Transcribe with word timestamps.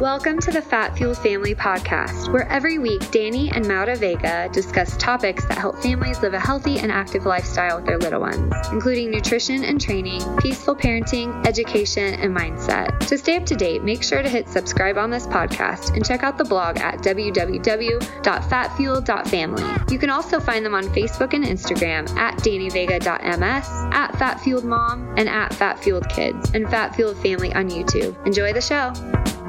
Welcome 0.00 0.38
to 0.40 0.50
the 0.50 0.60
Fat 0.60 0.98
Fueled 0.98 1.16
Family 1.16 1.54
Podcast, 1.54 2.30
where 2.30 2.46
every 2.52 2.76
week 2.76 3.10
Danny 3.10 3.50
and 3.50 3.66
Maura 3.66 3.96
Vega 3.96 4.46
discuss 4.52 4.94
topics 4.98 5.46
that 5.46 5.56
help 5.56 5.78
families 5.78 6.20
live 6.20 6.34
a 6.34 6.38
healthy 6.38 6.80
and 6.80 6.92
active 6.92 7.24
lifestyle 7.24 7.76
with 7.76 7.86
their 7.86 7.96
little 7.96 8.20
ones, 8.20 8.52
including 8.70 9.10
nutrition 9.10 9.64
and 9.64 9.80
training, 9.80 10.20
peaceful 10.36 10.76
parenting, 10.76 11.46
education, 11.46 12.12
and 12.12 12.36
mindset. 12.36 12.98
To 13.06 13.16
stay 13.16 13.36
up 13.36 13.46
to 13.46 13.56
date, 13.56 13.84
make 13.84 14.02
sure 14.02 14.22
to 14.22 14.28
hit 14.28 14.50
subscribe 14.50 14.98
on 14.98 15.08
this 15.08 15.26
podcast 15.26 15.94
and 15.94 16.04
check 16.04 16.22
out 16.22 16.36
the 16.36 16.44
blog 16.44 16.76
at 16.76 16.98
www.fatfueled.family. 16.98 19.64
You 19.90 19.98
can 19.98 20.10
also 20.10 20.40
find 20.40 20.62
them 20.62 20.74
on 20.74 20.84
Facebook 20.84 21.32
and 21.32 21.42
Instagram 21.42 22.06
at 22.18 22.36
dannyvega.ms, 22.40 23.66
at 23.94 24.12
fatfueledmom, 24.12 25.18
and 25.18 25.26
at 25.26 25.52
fatfueledkids, 25.52 26.54
and 26.54 26.68
Fat 26.68 26.94
Fueled 26.94 27.16
Family 27.22 27.54
on 27.54 27.70
YouTube. 27.70 28.26
Enjoy 28.26 28.52
the 28.52 28.60
show. 28.60 28.92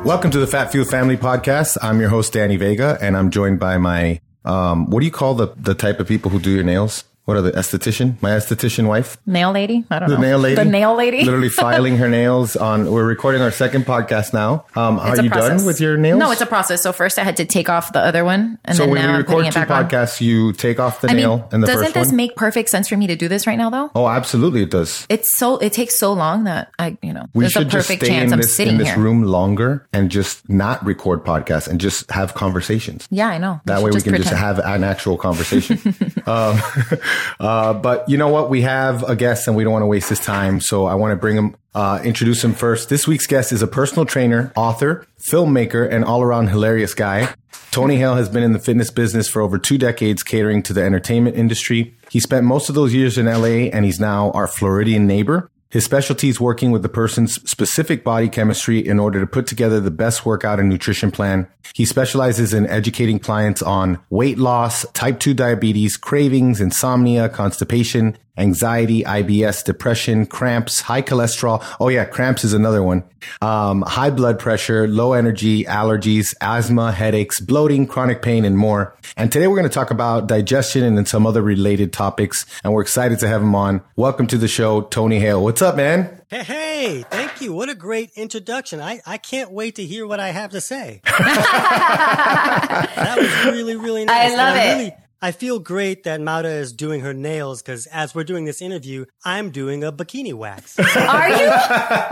Welcome 0.04 0.32
to 0.32 0.40
the 0.40 0.48
Fat 0.48 0.72
Fuel 0.72 0.86
Family 0.86 1.18
Podcast. 1.18 1.78
I'm 1.82 2.00
your 2.00 2.10
host, 2.10 2.32
Danny 2.32 2.56
Vega, 2.56 2.98
and 3.02 3.18
I'm 3.18 3.30
joined 3.30 3.60
by 3.60 3.78
my, 3.78 4.22
um, 4.46 4.90
what 4.90 5.02
do 5.02 5.06
you 5.06 5.12
call 5.12 5.34
the, 5.34 5.54
the 5.58 5.74
type 5.74 6.00
of 6.00 6.08
people 6.08 6.32
who 6.32 6.40
do 6.40 6.50
your 6.52 6.64
nails? 6.64 7.04
What 7.28 7.36
are 7.36 7.42
the 7.42 7.52
esthetician? 7.52 8.16
My 8.22 8.30
esthetician 8.30 8.88
wife? 8.88 9.18
Nail 9.26 9.52
lady? 9.52 9.84
I 9.92 10.00
don't 10.00 10.08
The 10.08 10.16
know. 10.16 10.22
nail 10.22 10.40
lady? 10.40 10.56
The 10.56 10.64
nail 10.64 10.96
lady? 10.96 11.26
Literally 11.26 11.50
filing 11.66 11.98
her 11.98 12.08
nails 12.08 12.56
on, 12.56 12.90
we're 12.90 13.04
recording 13.04 13.42
our 13.42 13.52
second 13.52 13.86
podcast 13.86 14.34
now. 14.34 14.64
Um, 14.78 14.98
are 14.98 15.22
you 15.22 15.30
process. 15.30 15.58
done 15.58 15.66
with 15.66 15.82
your 15.82 15.98
nails? 15.98 16.20
No, 16.20 16.32
it's 16.32 16.40
a 16.40 16.46
process. 16.46 16.82
So 16.82 16.94
first 16.94 17.20
I 17.20 17.26
had 17.26 17.36
to 17.36 17.46
take 17.46 17.68
off 17.68 17.92
the 17.92 18.00
other 18.00 18.24
one, 18.24 18.60
and 18.64 18.78
So 18.78 18.84
then 18.84 18.92
when 18.92 19.02
now 19.02 19.08
we 19.12 19.18
I'm 19.18 19.24
putting 19.26 19.38
record 19.40 19.48
it 19.50 19.52
two 19.52 19.60
back 19.60 19.70
on. 19.72 19.84
you 20.22 20.54
take 20.54 20.80
off 20.80 21.02
the 21.02 21.10
I 21.10 21.14
nail 21.16 21.38
mean, 21.40 21.46
and 21.52 21.64
the 21.64 21.68
doesn't 21.68 21.94
this 21.94 22.08
one? 22.08 22.16
make 22.16 22.38
perfect 22.38 22.70
sense 22.70 22.88
for 22.88 22.96
me 22.96 23.08
to 23.08 23.18
do 23.18 23.28
this 23.28 23.46
right 23.46 23.58
now, 23.58 23.70
though? 23.72 23.92
oh, 23.94 24.08
absolutely 24.08 24.62
it 24.64 24.72
does. 24.72 25.06
It's 25.10 25.36
so 25.38 25.58
it 25.58 25.74
takes 25.74 26.00
so 26.00 26.14
long 26.14 26.46
that 26.46 26.72
I, 26.80 26.98
you 27.02 27.12
know, 27.12 27.26
We 27.34 27.50
should 27.50 27.68
just 27.68 27.88
stay 27.90 27.98
chance 27.98 28.28
in 28.28 28.34
I'm 28.36 28.40
this, 28.40 28.56
sitting 28.56 28.76
in 28.76 28.80
this 28.80 28.88
here. 28.88 29.00
room 29.00 29.24
longer 29.24 29.86
and 29.92 30.10
just 30.10 30.48
not 30.48 30.82
record 30.86 31.26
podcasts 31.26 31.68
and 31.68 31.82
just 31.82 32.10
have 32.10 32.36
conversations. 32.36 33.06
Yeah, 33.12 33.28
I 33.28 33.38
know. 33.38 33.60
That 33.66 33.80
should 33.80 33.84
way 33.84 33.92
we 33.92 34.02
can 34.02 34.16
just 34.16 34.30
have 34.34 34.60
an 34.60 34.86
actual 34.86 35.18
conversation. 35.18 35.78
um, 36.26 36.58
uh, 37.40 37.74
but 37.74 38.08
you 38.10 38.18
know 38.18 38.30
what? 38.30 38.50
We 38.50 38.62
have 38.62 39.04
a 39.04 39.16
guest 39.16 39.48
and 39.48 39.56
we 39.56 39.64
don't 39.64 39.74
want 39.74 39.84
to 39.84 39.88
waste 39.88 40.10
his 40.10 40.20
time. 40.20 40.60
So 40.62 40.86
I 40.86 40.96
want 40.96 41.12
to 41.12 41.16
bring 41.16 41.38
him, 41.38 41.56
uh, 41.74 42.00
introduce 42.04 42.44
him 42.44 42.54
first. 42.54 42.90
This 42.90 43.08
week's 43.08 43.28
guest 43.28 43.52
is 43.52 43.62
a 43.62 43.68
personal 43.68 44.06
trainer, 44.06 44.52
author, 44.56 45.06
filmmaker, 45.32 45.90
and 45.90 46.04
all 46.04 46.22
around 46.22 46.48
hilarious 46.48 46.94
guy. 46.94 47.34
Tony 47.72 47.98
Hale 47.98 48.16
has 48.16 48.30
been 48.30 48.44
in 48.44 48.54
the 48.54 48.60
fitness 48.60 48.90
business 48.90 49.28
for 49.30 49.42
over 49.42 49.58
two 49.58 49.78
decades, 49.78 50.24
catering 50.24 50.64
to 50.64 50.74
the 50.74 50.84
entertainment 50.84 51.36
industry. 51.36 51.96
He 52.10 52.20
spent 52.20 52.46
most 52.46 52.70
of 52.70 52.76
those 52.76 52.94
years 52.94 53.18
in 53.18 53.26
LA 53.26 53.70
and 53.72 53.86
he's 53.86 54.00
now 54.00 54.32
our 54.32 54.48
Floridian 54.48 55.06
neighbor. 55.06 55.52
His 55.70 55.84
specialty 55.84 56.30
is 56.30 56.40
working 56.40 56.72
with 56.72 56.82
the 56.82 56.90
person's 56.90 57.36
specific 57.50 58.04
body 58.04 58.30
chemistry 58.30 58.80
in 58.80 59.00
order 59.00 59.20
to 59.20 59.28
put 59.28 59.48
together 59.48 59.82
the 59.82 59.92
best 59.92 60.26
workout 60.26 60.60
and 60.60 60.70
nutrition 60.70 61.12
plan. 61.12 61.48
He 61.74 61.86
specializes 61.86 62.54
in 62.54 62.68
educating 62.68 63.20
clients 63.20 63.62
on 63.62 64.00
weight 64.10 64.38
loss, 64.38 64.86
type 64.94 65.20
2 65.20 65.34
diabetes, 65.34 65.98
cravings, 65.98 66.62
insomnia, 66.62 67.28
constipation, 67.28 68.18
anxiety, 68.38 69.04
IBS, 69.04 69.64
depression, 69.64 70.26
cramps, 70.26 70.82
high 70.82 71.02
cholesterol. 71.02 71.64
Oh 71.80 71.88
yeah, 71.90 72.06
cramps 72.06 72.44
is 72.44 72.54
another 72.54 72.82
one. 72.84 73.04
Um, 73.42 73.82
high 73.82 74.10
blood 74.12 74.40
pressure, 74.40 74.88
low 74.88 75.14
energy, 75.14 75.64
allergies, 75.66 76.34
asthma, 76.42 76.92
headaches, 76.92 77.40
bloating, 77.42 77.88
chronic 77.88 78.22
pain, 78.22 78.46
and 78.46 78.58
more. 78.58 78.96
And 79.18 79.32
today 79.32 79.48
we're 79.48 79.58
going 79.58 79.70
to 79.70 79.74
talk 79.74 79.92
about 79.92 80.28
digestion 80.28 80.84
and 80.84 80.98
then 80.98 81.06
some 81.06 81.26
other 81.28 81.42
related 81.42 81.92
topics. 81.94 82.46
And 82.64 82.74
we're 82.74 82.82
excited 82.84 83.20
to 83.20 83.28
have 83.28 83.42
him 83.42 83.56
on. 83.56 83.82
Welcome 83.96 84.28
to 84.28 84.38
the 84.38 84.48
show, 84.48 84.82
Tony 84.82 85.20
Hale. 85.20 85.44
What's 85.44 85.62
up, 85.62 85.76
man? 85.76 86.22
Hey, 86.30 86.44
hey, 86.44 87.06
thank 87.10 87.42
you. 87.42 87.54
What 87.54 87.70
a 87.70 87.76
great 87.76 88.12
introduction. 88.16 88.82
I, 88.82 89.02
I 89.06 89.18
can't 89.18 89.52
wait 89.52 89.76
to 89.76 89.84
hear 89.86 90.06
what 90.06 90.20
I 90.20 90.30
have 90.30 90.52
to 90.52 90.62
say. 90.62 91.02
that 91.06 93.16
was 93.18 93.54
really, 93.54 93.76
really 93.76 94.06
nice. 94.06 94.32
I 94.32 94.36
love 94.36 94.56
And 94.58 94.82
it. 94.82 94.84
Really, 94.84 94.94
I 95.20 95.32
feel 95.32 95.58
great 95.58 96.04
that 96.04 96.22
Maura 96.22 96.44
is 96.48 96.72
doing 96.74 97.02
her 97.02 97.12
nails 97.14 97.64
because 97.64 97.88
as 97.88 98.14
we're 98.14 98.24
doing 98.24 98.46
this 98.46 98.62
interview, 98.62 99.06
I'm 99.26 99.50
doing 99.50 99.84
a 99.84 99.92
bikini 99.92 100.32
wax. 100.34 100.78
Are 100.96 101.30
you? 101.30 101.52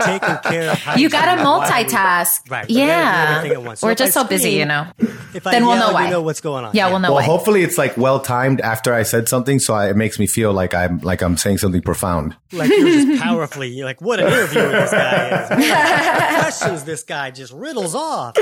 taking 0.04 0.36
care 0.50 0.72
of 0.72 0.98
You 0.98 1.08
got 1.08 1.26
to 1.26 1.30
hygiene 1.30 1.44
while 1.46 1.60
we- 1.60 1.66
multitask. 1.66 2.50
Right, 2.50 2.66
we 2.66 2.74
do 2.74 2.80
Yeah. 2.80 3.34
everything 3.36 3.58
at 3.58 3.64
once. 3.64 3.80
So 3.80 3.86
We're 3.86 3.92
if 3.92 3.98
just 3.98 4.16
I 4.16 4.22
so 4.22 4.28
busy, 4.28 4.50
you 4.50 4.64
know. 4.64 4.88
If 5.34 5.46
I 5.46 5.52
Then 5.52 5.66
we'll 5.66 5.76
know 5.76 5.92
why. 5.92 6.06
You 6.06 6.10
know 6.10 6.22
what's 6.22 6.40
going 6.40 6.64
on. 6.64 6.74
Yeah, 6.74 6.88
we'll 6.90 6.98
know 6.98 7.08
Well, 7.10 7.16
why. 7.16 7.22
hopefully 7.22 7.62
it's 7.62 7.78
like 7.78 7.96
well 7.96 8.18
timed 8.18 8.60
after 8.60 8.92
I 8.92 9.04
said 9.04 9.28
something. 9.28 9.60
So 9.60 9.74
I, 9.74 9.90
it 9.90 9.96
makes 9.96 10.18
me 10.18 10.26
feel 10.26 10.52
like 10.52 10.74
I'm, 10.74 10.98
like 10.98 11.22
I'm 11.22 11.36
saying 11.36 11.58
something 11.58 11.82
profound. 11.82 12.36
Like 12.52 12.70
you're 12.70 12.88
just 12.88 13.22
powerfully, 13.22 13.68
you're 13.68 13.86
like, 13.86 14.00
what 14.00 14.18
an 14.18 14.26
interview 14.32 14.62
this 14.62 14.90
guy 14.90 15.44
is. 15.44 15.50
What 15.50 16.40
questions 16.40 16.84
this 16.84 17.02
guy 17.04 17.30
just 17.30 17.52
riddles 17.52 17.94
off. 17.94 18.36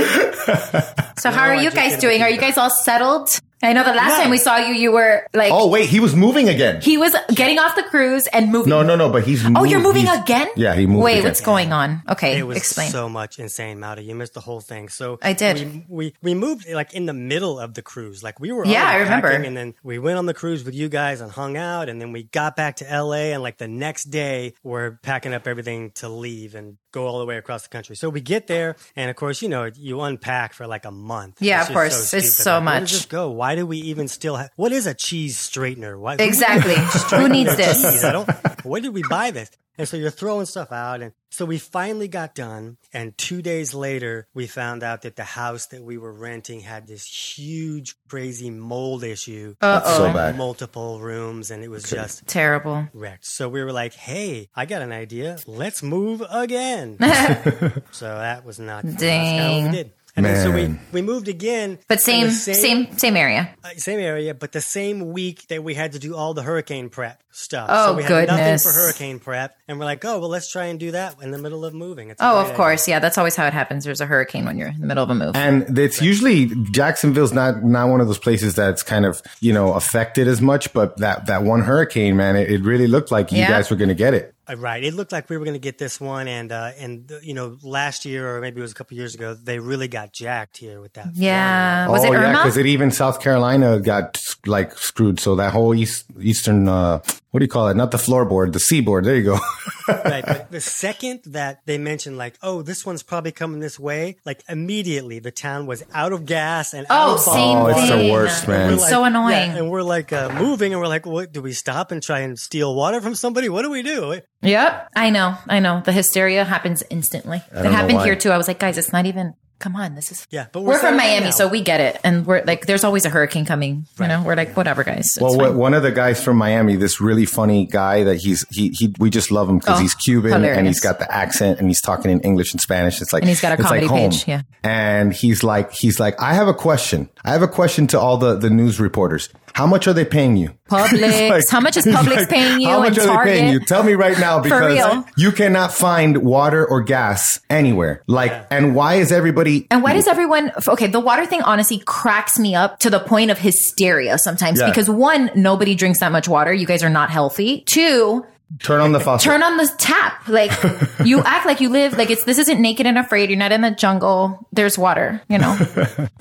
So 1.19 1.31
how 1.31 1.43
are 1.49 1.55
you 1.57 1.71
guys 1.71 1.99
doing? 2.01 2.23
Are 2.23 2.31
you 2.31 2.39
guys 2.39 2.57
all 2.57 2.71
settled? 2.71 3.29
I 3.67 3.73
know 3.73 3.85
the 3.85 3.93
last 3.95 4.17
No. 4.19 4.23
time 4.25 4.31
we 4.31 4.39
saw 4.39 4.57
you, 4.59 4.75
you 4.75 4.93
were 4.93 5.27
like, 5.35 5.51
Oh, 5.53 5.69
wait, 5.69 5.89
he 5.89 6.01
was 6.01 6.15
moving 6.15 6.49
again. 6.49 6.81
he 6.81 6.97
was 6.99 7.15
getting 7.35 7.59
off 7.59 7.75
the 7.77 7.83
cruise 7.83 8.27
and 8.29 8.51
moving. 8.53 8.71
No, 8.71 8.83
no, 8.83 8.97
no, 8.97 9.11
but 9.11 9.25
he's 9.25 9.45
Oh, 9.57 9.65
you're 9.65 9.81
moving 9.81 10.03
he's- 10.07 10.21
again? 10.23 10.49
Yeah, 10.57 10.75
he 10.75 10.87
moved 10.87 11.03
Wait, 11.03 11.13
again. 11.15 11.25
what's 11.25 11.41
going 11.41 11.73
on? 11.73 12.03
Okay, 12.09 12.39
It 12.39 12.47
was 12.47 12.57
explain. 12.57 12.91
so 12.91 13.09
much 13.09 13.39
insane, 13.39 13.81
Maura. 13.81 14.01
You 14.01 14.15
missed 14.15 14.35
the 14.35 14.41
whole 14.41 14.61
thing. 14.61 14.89
So 14.89 15.19
I 15.23 15.33
did. 15.33 15.55
We, 15.59 15.85
we 15.89 16.15
we 16.23 16.35
moved 16.35 16.69
like 16.69 16.95
in 16.95 17.07
the 17.07 17.13
middle 17.15 17.59
of 17.59 17.75
the 17.75 17.83
cruise. 17.83 18.23
Like 18.23 18.39
we 18.41 18.53
were. 18.53 18.65
Yeah, 18.67 18.85
I 18.87 18.97
remember. 18.99 19.29
packing, 19.31 19.47
And 19.47 19.57
then 19.57 19.75
we 19.83 19.99
went 19.99 20.19
on 20.19 20.27
the 20.27 20.35
cruise 20.35 20.65
with 20.65 20.75
you 20.75 20.89
guys 20.89 21.21
and 21.21 21.31
hung 21.31 21.57
out. 21.57 21.89
And 21.89 22.01
then 22.01 22.13
we 22.13 22.25
got 22.25 22.57
back 22.57 22.77
to 22.77 22.91
L.A. 22.91 23.33
And 23.33 23.43
like 23.43 23.59
the 23.59 23.69
next 23.69 24.05
day, 24.05 24.55
we're 24.63 24.93
packing 25.03 25.33
up 25.35 25.47
everything 25.47 25.91
to 25.97 26.09
leave 26.09 26.55
and 26.55 26.77
go 26.95 27.07
all 27.07 27.19
the 27.19 27.27
way 27.27 27.37
across 27.37 27.65
the 27.65 27.69
country. 27.69 27.97
So 27.97 28.09
we 28.09 28.21
get 28.23 28.47
there, 28.47 28.77
and 28.97 29.11
of 29.11 29.17
course, 29.17 29.43
you 29.43 29.49
know, 29.51 29.65
you 29.77 30.01
unpack 30.01 30.55
for 30.55 30.67
like 30.67 30.85
a 30.87 30.91
month. 30.91 31.43
Yeah, 31.43 31.61
of 31.63 31.69
course. 31.69 32.15
It's 32.15 32.33
so 32.33 32.55
Like, 32.55 32.63
much. 32.65 32.91
just 32.91 33.09
go? 33.11 33.31
Why 33.31 33.55
do 33.57 33.67
we 33.67 33.79
even 33.79 34.09
still 34.09 34.37
have? 34.37 34.51
What 34.57 34.73
is 34.73 34.87
a 34.87 34.95
cheese 34.95 35.37
straightener? 35.37 35.99
Why, 35.99 36.15
Exactly. 36.19 36.77
Who 37.19 37.29
needs 37.29 37.55
this? 37.57 38.03
I 38.05 38.13
don't. 38.13 38.31
Where 38.65 38.81
did 38.81 38.95
we 38.95 39.03
buy 39.11 39.31
this? 39.33 39.51
And 39.77 39.89
so 39.89 39.97
you're 39.97 40.11
throwing 40.11 40.47
stuff 40.47 40.71
out, 40.71 41.03
and 41.03 41.13
so 41.31 41.45
we 41.45 41.59
finally 41.59 42.07
got 42.07 42.35
done. 42.35 42.77
And 42.93 43.17
two 43.19 43.43
days 43.43 43.75
later, 43.75 44.29
we 44.33 44.47
found 44.47 44.85
out 44.85 45.03
that 45.03 45.17
the 45.17 45.25
house 45.25 45.67
that 45.67 45.83
we 45.83 45.99
were 45.99 46.13
renting 46.13 46.61
had 46.61 46.87
this 46.87 47.05
huge, 47.05 47.97
crazy 48.09 48.51
mold 48.51 49.03
issue. 49.03 49.57
Uh-oh. 49.61 49.97
So 49.97 50.13
bad. 50.13 50.37
Multiple 50.37 51.01
rooms, 51.01 51.51
and 51.51 51.65
it 51.65 51.69
was 51.69 51.91
just 51.91 52.27
Terrible. 52.29 52.87
wrecked. 52.93 53.27
So 53.27 53.49
we 53.49 53.65
were 53.65 53.73
like, 53.73 53.95
"Hey, 53.95 54.49
I 54.55 54.65
got 54.65 54.81
an 54.83 54.93
idea. 54.93 55.39
Let's 55.47 55.83
move 55.83 56.23
again." 56.31 56.97
so 57.91 58.07
that 58.19 58.45
was 58.45 58.61
not. 58.61 58.85
That's 58.85 59.03
kind 59.03 59.41
of 59.41 59.65
what 59.65 59.73
Dang. 59.73 59.91
We 60.17 60.23
did. 60.23 60.27
And 60.31 60.37
then 60.37 60.77
so 60.79 60.79
we, 60.93 61.01
we 61.01 61.03
moved 61.03 61.29
again. 61.29 61.79
But 61.89 61.99
in 62.09 62.31
same, 62.31 62.31
same, 62.31 62.97
same 62.99 63.17
area. 63.17 63.55
uh, 63.65 63.71
same 63.77 63.99
area, 64.01 64.35
but 64.35 64.53
the 64.53 64.61
same 64.61 65.13
week 65.13 65.47
that 65.49 65.65
we 65.65 65.75
had 65.75 65.93
to 65.93 65.99
do 65.99 66.15
all 66.15 66.35
the 66.35 66.43
hurricane 66.43 66.89
prep 66.89 67.21
stuff. 67.31 67.69
Oh, 67.73 67.87
so 67.89 67.95
we 67.97 68.03
had 68.05 68.29
nothing 68.29 68.37
goodness. 68.45 68.63
for 68.65 68.73
hurricane 68.73 69.19
prep, 69.19 69.57
and 69.67 69.79
we're 69.79 69.85
like, 69.87 70.05
oh 70.05 70.21
well, 70.21 70.29
let's 70.29 70.51
try 70.51 70.67
and 70.67 70.79
do 70.79 70.93
that 70.93 71.17
in 71.21 71.31
the 71.33 71.39
middle 71.39 71.65
of 71.65 71.75
moving. 71.75 72.11
It's 72.11 72.23
Oh, 72.23 72.31
great 72.35 72.39
of 72.41 72.45
idea. 72.47 72.57
course. 72.57 72.89
Yeah, 72.89 72.99
that's 73.01 73.19
always 73.19 73.35
how 73.35 73.47
it 73.47 73.53
happens. 73.53 73.85
There's 73.85 74.01
a 74.01 74.07
hurricane 74.07 74.45
when 74.45 74.57
you're 74.57 74.69
in 74.69 74.81
the 74.81 74.87
middle 74.87 75.03
of 75.03 75.11
a 75.11 75.15
move. 75.15 75.35
And 75.35 75.77
it's 75.79 76.01
usually 76.01 76.47
Jacksonville's 76.71 77.33
not 77.33 77.65
not 77.65 77.89
one 77.89 78.01
of 78.01 78.07
those 78.07 78.19
places 78.19 78.55
that's 78.55 78.83
kind 78.83 79.05
of 79.07 79.21
you 79.41 79.53
know 79.53 79.73
affected 79.75 80.29
as 80.29 80.41
much, 80.41 80.73
but 80.73 80.97
that 80.99 81.27
that 81.27 81.43
one 81.43 81.63
hurricane, 81.63 82.17
man, 82.17 82.37
it, 82.37 82.51
it 82.51 82.61
really 82.63 82.87
looked 82.87 83.11
like 83.11 83.33
you 83.33 83.39
Yeah. 83.39 83.49
guys 83.49 83.71
were 83.71 83.77
going 83.77 83.89
to 83.89 83.95
get 83.95 84.15
it. 84.15 84.34
Uh, 84.49 84.57
Right. 84.57 84.85
It 84.85 84.95
looked 84.95 85.13
like 85.13 85.29
we 85.29 85.37
were 85.37 85.45
going 85.45 85.55
to 85.55 85.61
get 85.61 85.79
this 85.79 86.01
one, 86.01 86.29
and 86.29 86.53
uh, 86.53 86.73
and 86.79 87.11
uh, 87.11 87.19
you 87.23 87.35
know, 87.35 87.59
last 87.63 88.05
year 88.05 88.37
or 88.37 88.41
maybe 88.41 88.61
it 88.61 88.63
was 88.63 88.73
a 88.73 88.75
couple 88.75 88.97
years 88.97 89.15
ago, 89.15 89.35
they 89.35 89.59
really 89.59 89.89
got 89.89 90.13
jacked 90.13 90.59
here 90.59 90.81
with 90.81 90.93
that. 90.95 91.09
Yeah. 91.15 91.89
Was 91.89 92.05
oh 92.05 92.13
it 92.13 92.21
yeah, 92.21 92.33
because 92.33 92.57
it 92.57 92.67
even 92.67 92.91
South 92.91 93.21
Carolina 93.21 93.81
got 93.81 94.23
like 94.47 94.77
screwed. 94.79 95.21
So 95.21 95.35
that 95.37 95.53
whole 95.53 95.75
east 95.75 96.07
eastern, 96.21 96.69
uh, 96.69 97.01
what 97.31 97.41
do 97.41 97.45
you 97.45 97.49
call 97.49 97.69
it? 97.69 97.77
Not 97.77 97.91
the 97.91 97.99
floorboard, 97.99 98.53
the 98.53 98.61
seaboard. 98.61 99.05
There 99.05 99.17
you 99.17 99.25
go. 99.25 99.39
right. 99.89 100.25
But 100.27 100.51
the 100.51 100.61
second 100.61 101.21
that 101.27 101.61
they 101.67 101.79
mentioned, 101.79 102.17
like, 102.19 102.35
oh, 102.43 102.63
this 102.63 102.85
one's 102.87 103.03
probably 103.03 103.33
coming 103.33 103.61
this 103.61 103.79
way, 103.79 104.17
like 104.25 104.43
immediately 104.49 105.19
the 105.19 105.31
town 105.31 105.67
was 105.67 105.85
out 105.93 106.13
of 106.13 106.27
gas 106.27 106.73
and 106.75 106.87
out 106.91 107.09
Oh, 107.11 107.15
of 107.15 107.21
same 107.21 107.57
Oh, 107.59 107.65
bottles. 107.67 107.83
it's 107.83 107.91
the 107.91 108.13
worst, 108.13 108.49
man. 108.49 108.71
We're 108.73 108.77
like- 108.79 108.91
so 108.91 109.05
annoying. 109.05 109.51
Yeah, 109.53 109.57
and 109.57 109.71
we're 109.71 109.83
like 109.83 110.13
uh, 110.13 110.31
moving, 110.39 110.73
and 110.73 110.81
we're 110.81 110.89
like, 110.89 111.07
what? 111.07 111.33
Do 111.33 111.43
we 111.43 111.53
stop 111.53 111.91
and 111.91 112.03
try 112.03 112.21
and 112.21 112.39
steal 112.39 112.75
water 112.75 113.01
from 113.01 113.15
somebody? 113.15 113.49
What 113.49 113.63
do 113.63 113.71
we 113.71 113.83
do? 113.83 114.21
Yep. 114.43 114.89
I 114.95 115.11
know. 115.11 115.37
I 115.49 115.59
know. 115.61 115.83
The 115.85 115.93
hysteria 115.93 116.45
happens 116.45 116.83
instantly. 116.91 117.43
It 117.53 117.65
happened 117.67 118.03
here 118.03 118.17
too. 118.17 118.31
I 118.31 118.37
was 118.37 118.47
like, 118.49 118.59
guys, 118.59 118.77
it's 118.79 118.93
not 118.93 119.07
even. 119.07 119.35
Come 119.61 119.77
on, 119.77 119.95
this 119.95 120.13
is. 120.13 120.27
Yeah, 120.31 120.47
but 120.53 120.61
we're, 120.63 120.75
we're 120.75 120.79
from 120.79 120.97
Miami, 120.97 121.27
now. 121.27 121.31
so 121.31 121.49
we 121.49 121.63
get 121.63 121.81
it, 121.81 121.99
and 122.05 122.27
we're 122.27 122.43
like, 122.45 122.67
there's 122.67 122.85
always 122.85 123.05
a 123.05 123.09
hurricane 123.09 123.45
coming. 123.45 123.87
You 123.99 124.09
know, 124.09 124.23
we're 124.23 124.35
like, 124.35 124.57
whatever, 124.57 124.85
guys. 124.85 125.17
Well, 125.21 125.33
fine. 125.33 125.39
what, 125.41 125.55
one 125.55 125.75
of 125.75 125.83
the 125.83 125.93
guys 125.93 126.23
from 126.23 126.37
Miami, 126.37 126.77
this 126.77 127.01
really 127.01 127.25
funny 127.25 127.65
guy 127.67 128.05
that 128.05 128.17
he's 128.17 128.45
he 128.51 128.71
he 128.71 128.95
we 128.99 129.11
just 129.11 129.31
love 129.31 129.49
him 129.49 129.59
because 129.59 129.79
Oh, 129.79 129.83
he's 129.83 129.95
Cuban 129.95 130.45
and 130.45 130.67
he's 130.67 130.81
got 130.81 130.99
the 130.99 131.13
accent 131.15 131.61
and 131.61 131.69
he's 131.69 131.81
talking 131.81 132.11
in 132.11 132.21
English 132.21 132.53
and 132.53 132.61
Spanish. 132.61 133.01
It's 133.01 133.13
like 133.13 133.23
And 133.23 133.29
he's 133.29 133.41
got 133.41 133.59
a 133.59 133.63
comedy 133.63 133.87
like 133.87 134.11
page, 134.11 134.29
yeah. 134.29 134.43
And 134.63 135.13
he's 135.13 135.43
like 135.43 135.73
he's 135.73 135.99
like 135.99 136.21
I 136.21 136.35
have 136.35 136.49
a 136.49 136.55
question. 136.55 137.09
I 137.25 137.33
have 137.33 137.43
a 137.43 137.49
question 137.49 137.87
to 137.89 137.99
all 138.01 138.17
the 138.19 138.37
the 138.37 138.51
news 138.51 138.79
reporters. 138.81 139.29
How 139.55 139.67
much 139.67 139.87
are 139.87 139.93
they 139.93 140.05
paying 140.05 140.37
you? 140.37 140.51
Publix. 140.69 141.31
Like- 141.31 141.49
how 141.49 141.61
much 141.61 141.77
is 141.77 141.87
it's 141.87 141.97
Publix 141.97 142.17
like, 142.17 142.29
paying 142.29 142.61
you? 142.61 142.69
How 142.69 142.81
much 142.81 142.99
and 142.99 143.09
are 143.09 143.15
Target? 143.15 143.33
they 143.35 143.41
paying 143.41 143.53
you? 143.53 143.61
Tell 143.61 143.83
me 143.85 143.95
right 143.95 144.19
now 144.19 144.41
because 144.43 145.05
you 145.17 145.31
cannot 145.33 145.73
find 145.73 146.19
water 146.19 146.67
or 146.67 146.83
gas 146.83 147.41
anywhere. 147.49 148.03
Like, 148.09 148.33
and 148.51 148.75
why 148.75 148.95
is 148.95 149.13
everybody? 149.13 149.67
And 149.71 149.83
why 149.83 149.95
does 149.95 150.09
everyone? 150.09 150.51
Okay, 150.67 150.89
the 150.89 151.01
water 151.01 151.25
thing 151.27 151.43
honestly 151.43 151.81
cracks 151.87 152.39
me 152.39 152.55
up 152.57 152.81
to 152.81 152.91
the 152.91 152.99
point 152.99 153.31
of 153.31 153.39
hysteria 153.39 154.19
sometimes 154.19 154.59
Yeah. 154.61 154.69
because 154.71 154.91
one, 154.91 155.31
nobody 155.37 155.75
drinks 155.77 156.01
that 156.01 156.11
much 156.13 156.29
water. 156.29 156.53
You 156.53 156.67
guys 156.67 156.83
are 156.83 156.91
not 156.91 157.11
healthy. 157.11 157.61
Two, 157.63 158.27
turn 158.61 158.81
on 158.81 158.91
the 158.93 159.01
faucet? 159.01 159.25
turn 159.25 159.43
on 159.43 159.57
the 159.57 159.71
tap. 159.79 160.27
Like 160.29 160.51
you 161.05 161.21
act 161.21 161.47
like 161.47 161.61
you 161.61 161.69
live 161.69 161.97
like 161.97 162.11
it's 162.11 162.25
this 162.25 162.39
isn't 162.39 162.61
naked 162.61 162.87
and 162.87 162.99
afraid. 162.99 163.31
You're 163.31 163.39
not 163.39 163.53
in 163.53 163.61
the 163.61 163.71
jungle. 163.71 164.49
There's 164.53 164.77
water. 164.77 165.23
You 165.29 165.39
know, 165.39 165.57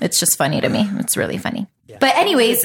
it's 0.00 0.20
just 0.20 0.36
funny 0.38 0.60
to 0.60 0.68
me. 0.68 0.88
It's 1.00 1.16
really 1.16 1.38
funny. 1.38 1.66
But 1.86 2.16
anyways, 2.16 2.64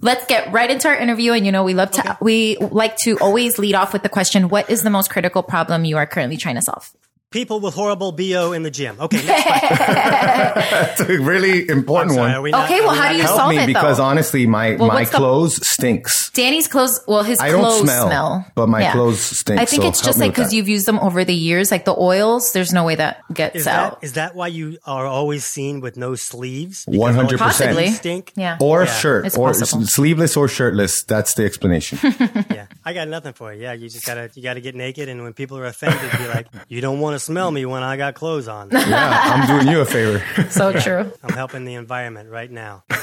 let's 0.00 0.26
get 0.26 0.52
right 0.52 0.70
into 0.70 0.88
our 0.88 0.96
interview. 0.96 1.32
And 1.32 1.46
you 1.46 1.52
know, 1.52 1.64
we 1.64 1.74
love 1.74 1.90
to 1.92 2.18
we 2.20 2.56
like 2.56 2.96
to 2.98 3.18
always 3.18 3.58
lead 3.58 3.74
off 3.74 3.92
with 3.92 4.02
the 4.02 4.08
question: 4.08 4.48
What 4.48 4.70
is 4.70 4.82
the 4.82 4.90
most 4.90 5.10
critical 5.10 5.42
problem 5.42 5.84
you 5.84 5.96
are 5.96 6.06
currently 6.06 6.36
trying 6.36 6.56
to 6.56 6.62
solve? 6.62 6.92
People 7.30 7.60
with 7.60 7.74
horrible 7.74 8.12
bo 8.12 8.52
in 8.52 8.62
the 8.62 8.70
gym. 8.70 8.96
Okay, 8.98 9.18
next 9.26 9.42
question. 9.44 9.76
That's 9.78 11.00
a 11.00 11.04
really 11.20 11.68
important 11.68 12.14
Sorry, 12.14 12.32
one. 12.32 12.42
we 12.42 12.50
not- 12.52 12.64
Okay, 12.64 12.80
well, 12.80 12.92
we 12.92 12.96
how 12.98 13.10
do 13.10 13.16
you 13.16 13.22
Help 13.24 13.36
solve 13.36 13.50
me 13.54 13.58
it, 13.64 13.66
because 13.66 13.98
though? 13.98 14.04
honestly, 14.04 14.46
my 14.46 14.76
Well, 14.76 14.88
my 14.88 14.94
what's 15.00 15.10
the- 15.10 15.16
clothes 15.18 15.68
stinks. 15.70 16.30
Danny's 16.30 16.68
clothes. 16.68 16.98
Well, 17.06 17.22
his 17.24 17.38
I 17.38 17.50
don't 17.50 17.60
clothes 17.60 17.80
smell, 17.82 18.06
smell, 18.06 18.46
but 18.54 18.68
my 18.70 18.90
clothes 18.92 19.20
stink, 19.20 19.60
I 19.60 19.66
think 19.66 19.82
so 19.82 19.88
it's 19.88 20.00
just 20.00 20.18
like 20.18 20.30
because 20.34 20.54
you've 20.54 20.68
used 20.68 20.86
them 20.86 20.98
over 21.00 21.22
the 21.22 21.34
years, 21.34 21.70
like 21.70 21.84
the 21.84 21.94
oils. 21.94 22.52
There's 22.54 22.72
no 22.72 22.84
way 22.84 22.94
that 22.94 23.22
gets 23.34 23.56
Is 23.56 23.66
out. 23.66 24.00
that 24.00 24.06
is 24.06 24.12
that 24.14 24.34
why 24.34 24.46
you 24.46 24.78
are 24.86 25.04
always 25.06 25.44
seen 25.44 25.80
with 25.82 25.98
no 25.98 26.14
sleeves? 26.14 26.86
100%. 26.86 27.36
Possibly. 27.38 27.88
Stink. 27.90 28.32
yeah. 28.36 28.56
or 28.58 28.84
Yeah, 28.84 28.86
shirt, 28.94 29.26
it's 29.26 29.36
or 29.36 29.48
possible. 29.48 29.84
sleeveless 29.84 30.34
or 30.34 30.48
shirtless. 30.48 31.02
That's 31.02 31.34
the 31.34 31.44
explanation. 31.44 31.98
Yeah, 32.50 32.66
I 32.84 32.94
got 32.94 33.08
nothing 33.08 33.34
for 33.34 33.52
you. 33.52 33.62
Yeah, 33.62 33.74
you 33.74 33.88
just 33.90 34.06
gotta 34.06 34.30
you 34.34 34.42
gotta 34.42 34.60
get 34.62 34.74
naked, 34.74 35.08
and 35.10 35.22
when 35.22 35.34
people 35.34 35.58
are 35.58 35.66
offended, 35.66 36.00
be 36.18 36.26
like, 36.28 36.46
"You 36.68 36.80
don't 36.80 36.98
want 37.00 37.14
to 37.14 37.17
smell 37.18 37.50
me 37.50 37.64
when 37.66 37.82
I 37.82 37.96
got 37.96 38.14
clothes 38.14 38.48
on." 38.48 38.70
yeah, 38.72 39.20
I'm 39.24 39.46
doing 39.46 39.68
you 39.68 39.80
a 39.80 39.84
favor. 39.84 40.22
so 40.50 40.72
true. 40.72 41.12
I'm 41.22 41.34
helping 41.34 41.64
the 41.64 41.74
environment 41.74 42.30
right 42.30 42.50
now. 42.50 42.84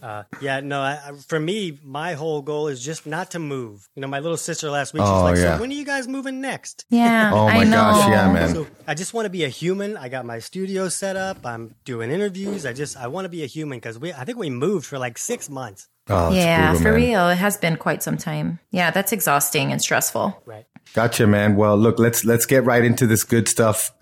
Uh, 0.00 0.22
yeah, 0.40 0.60
no. 0.60 0.80
I, 0.80 0.92
I- 0.92 1.12
for 1.26 1.40
me, 1.40 1.76
my 1.82 2.14
whole 2.14 2.40
goal 2.40 2.68
is 2.68 2.80
just 2.84 3.04
not 3.04 3.32
to 3.32 3.40
move. 3.40 3.88
You 3.96 4.00
know, 4.02 4.06
my 4.06 4.20
little 4.20 4.36
sister 4.36 4.70
last 4.70 4.94
week, 4.94 5.02
she's 5.02 5.08
Oh, 5.10 5.22
like, 5.24 5.36
yeah. 5.36 5.56
"So 5.56 5.60
when 5.60 5.70
are 5.70 5.74
you 5.74 5.84
guys 5.84 6.06
moving 6.06 6.40
next?" 6.40 6.84
Yeah. 6.88 7.32
Oh 7.34 7.46
my 7.46 7.56
I 7.56 7.64
know. 7.64 7.70
gosh, 7.72 8.08
yeah, 8.08 8.32
man. 8.32 8.54
So 8.54 8.66
I 8.86 8.94
just 8.94 9.12
want 9.12 9.26
to 9.26 9.30
be 9.30 9.42
a 9.42 9.48
human. 9.48 9.96
I 9.96 10.08
got 10.08 10.24
my 10.24 10.38
studio 10.38 10.88
set 10.88 11.16
up. 11.16 11.44
I'm 11.44 11.74
doing 11.84 12.12
interviews. 12.12 12.64
I 12.64 12.72
just 12.74 12.96
I 12.96 13.08
want 13.08 13.24
to 13.24 13.28
be 13.28 13.42
a 13.42 13.46
human 13.46 13.78
because 13.78 13.98
we 13.98 14.12
I 14.12 14.24
think 14.24 14.38
we 14.38 14.50
moved 14.50 14.86
for 14.86 14.98
like 15.00 15.18
six 15.18 15.50
months. 15.50 15.88
Oh, 16.08 16.30
Yeah, 16.32 16.68
brutal, 16.70 16.82
for 16.84 16.92
man. 16.92 17.02
real. 17.10 17.28
It 17.30 17.36
has 17.38 17.56
been 17.56 17.76
quite 17.76 18.04
some 18.04 18.16
time. 18.16 18.60
Yeah, 18.70 18.92
that's 18.92 19.10
exhausting 19.10 19.72
and 19.72 19.82
stressful. 19.82 20.40
Right. 20.46 20.66
Gotcha, 20.94 21.26
man. 21.26 21.56
Well, 21.56 21.76
look, 21.76 21.98
let's 21.98 22.24
let's 22.24 22.46
get 22.46 22.64
right 22.64 22.84
into 22.84 23.06
this 23.06 23.24
good 23.24 23.48
stuff. 23.48 23.92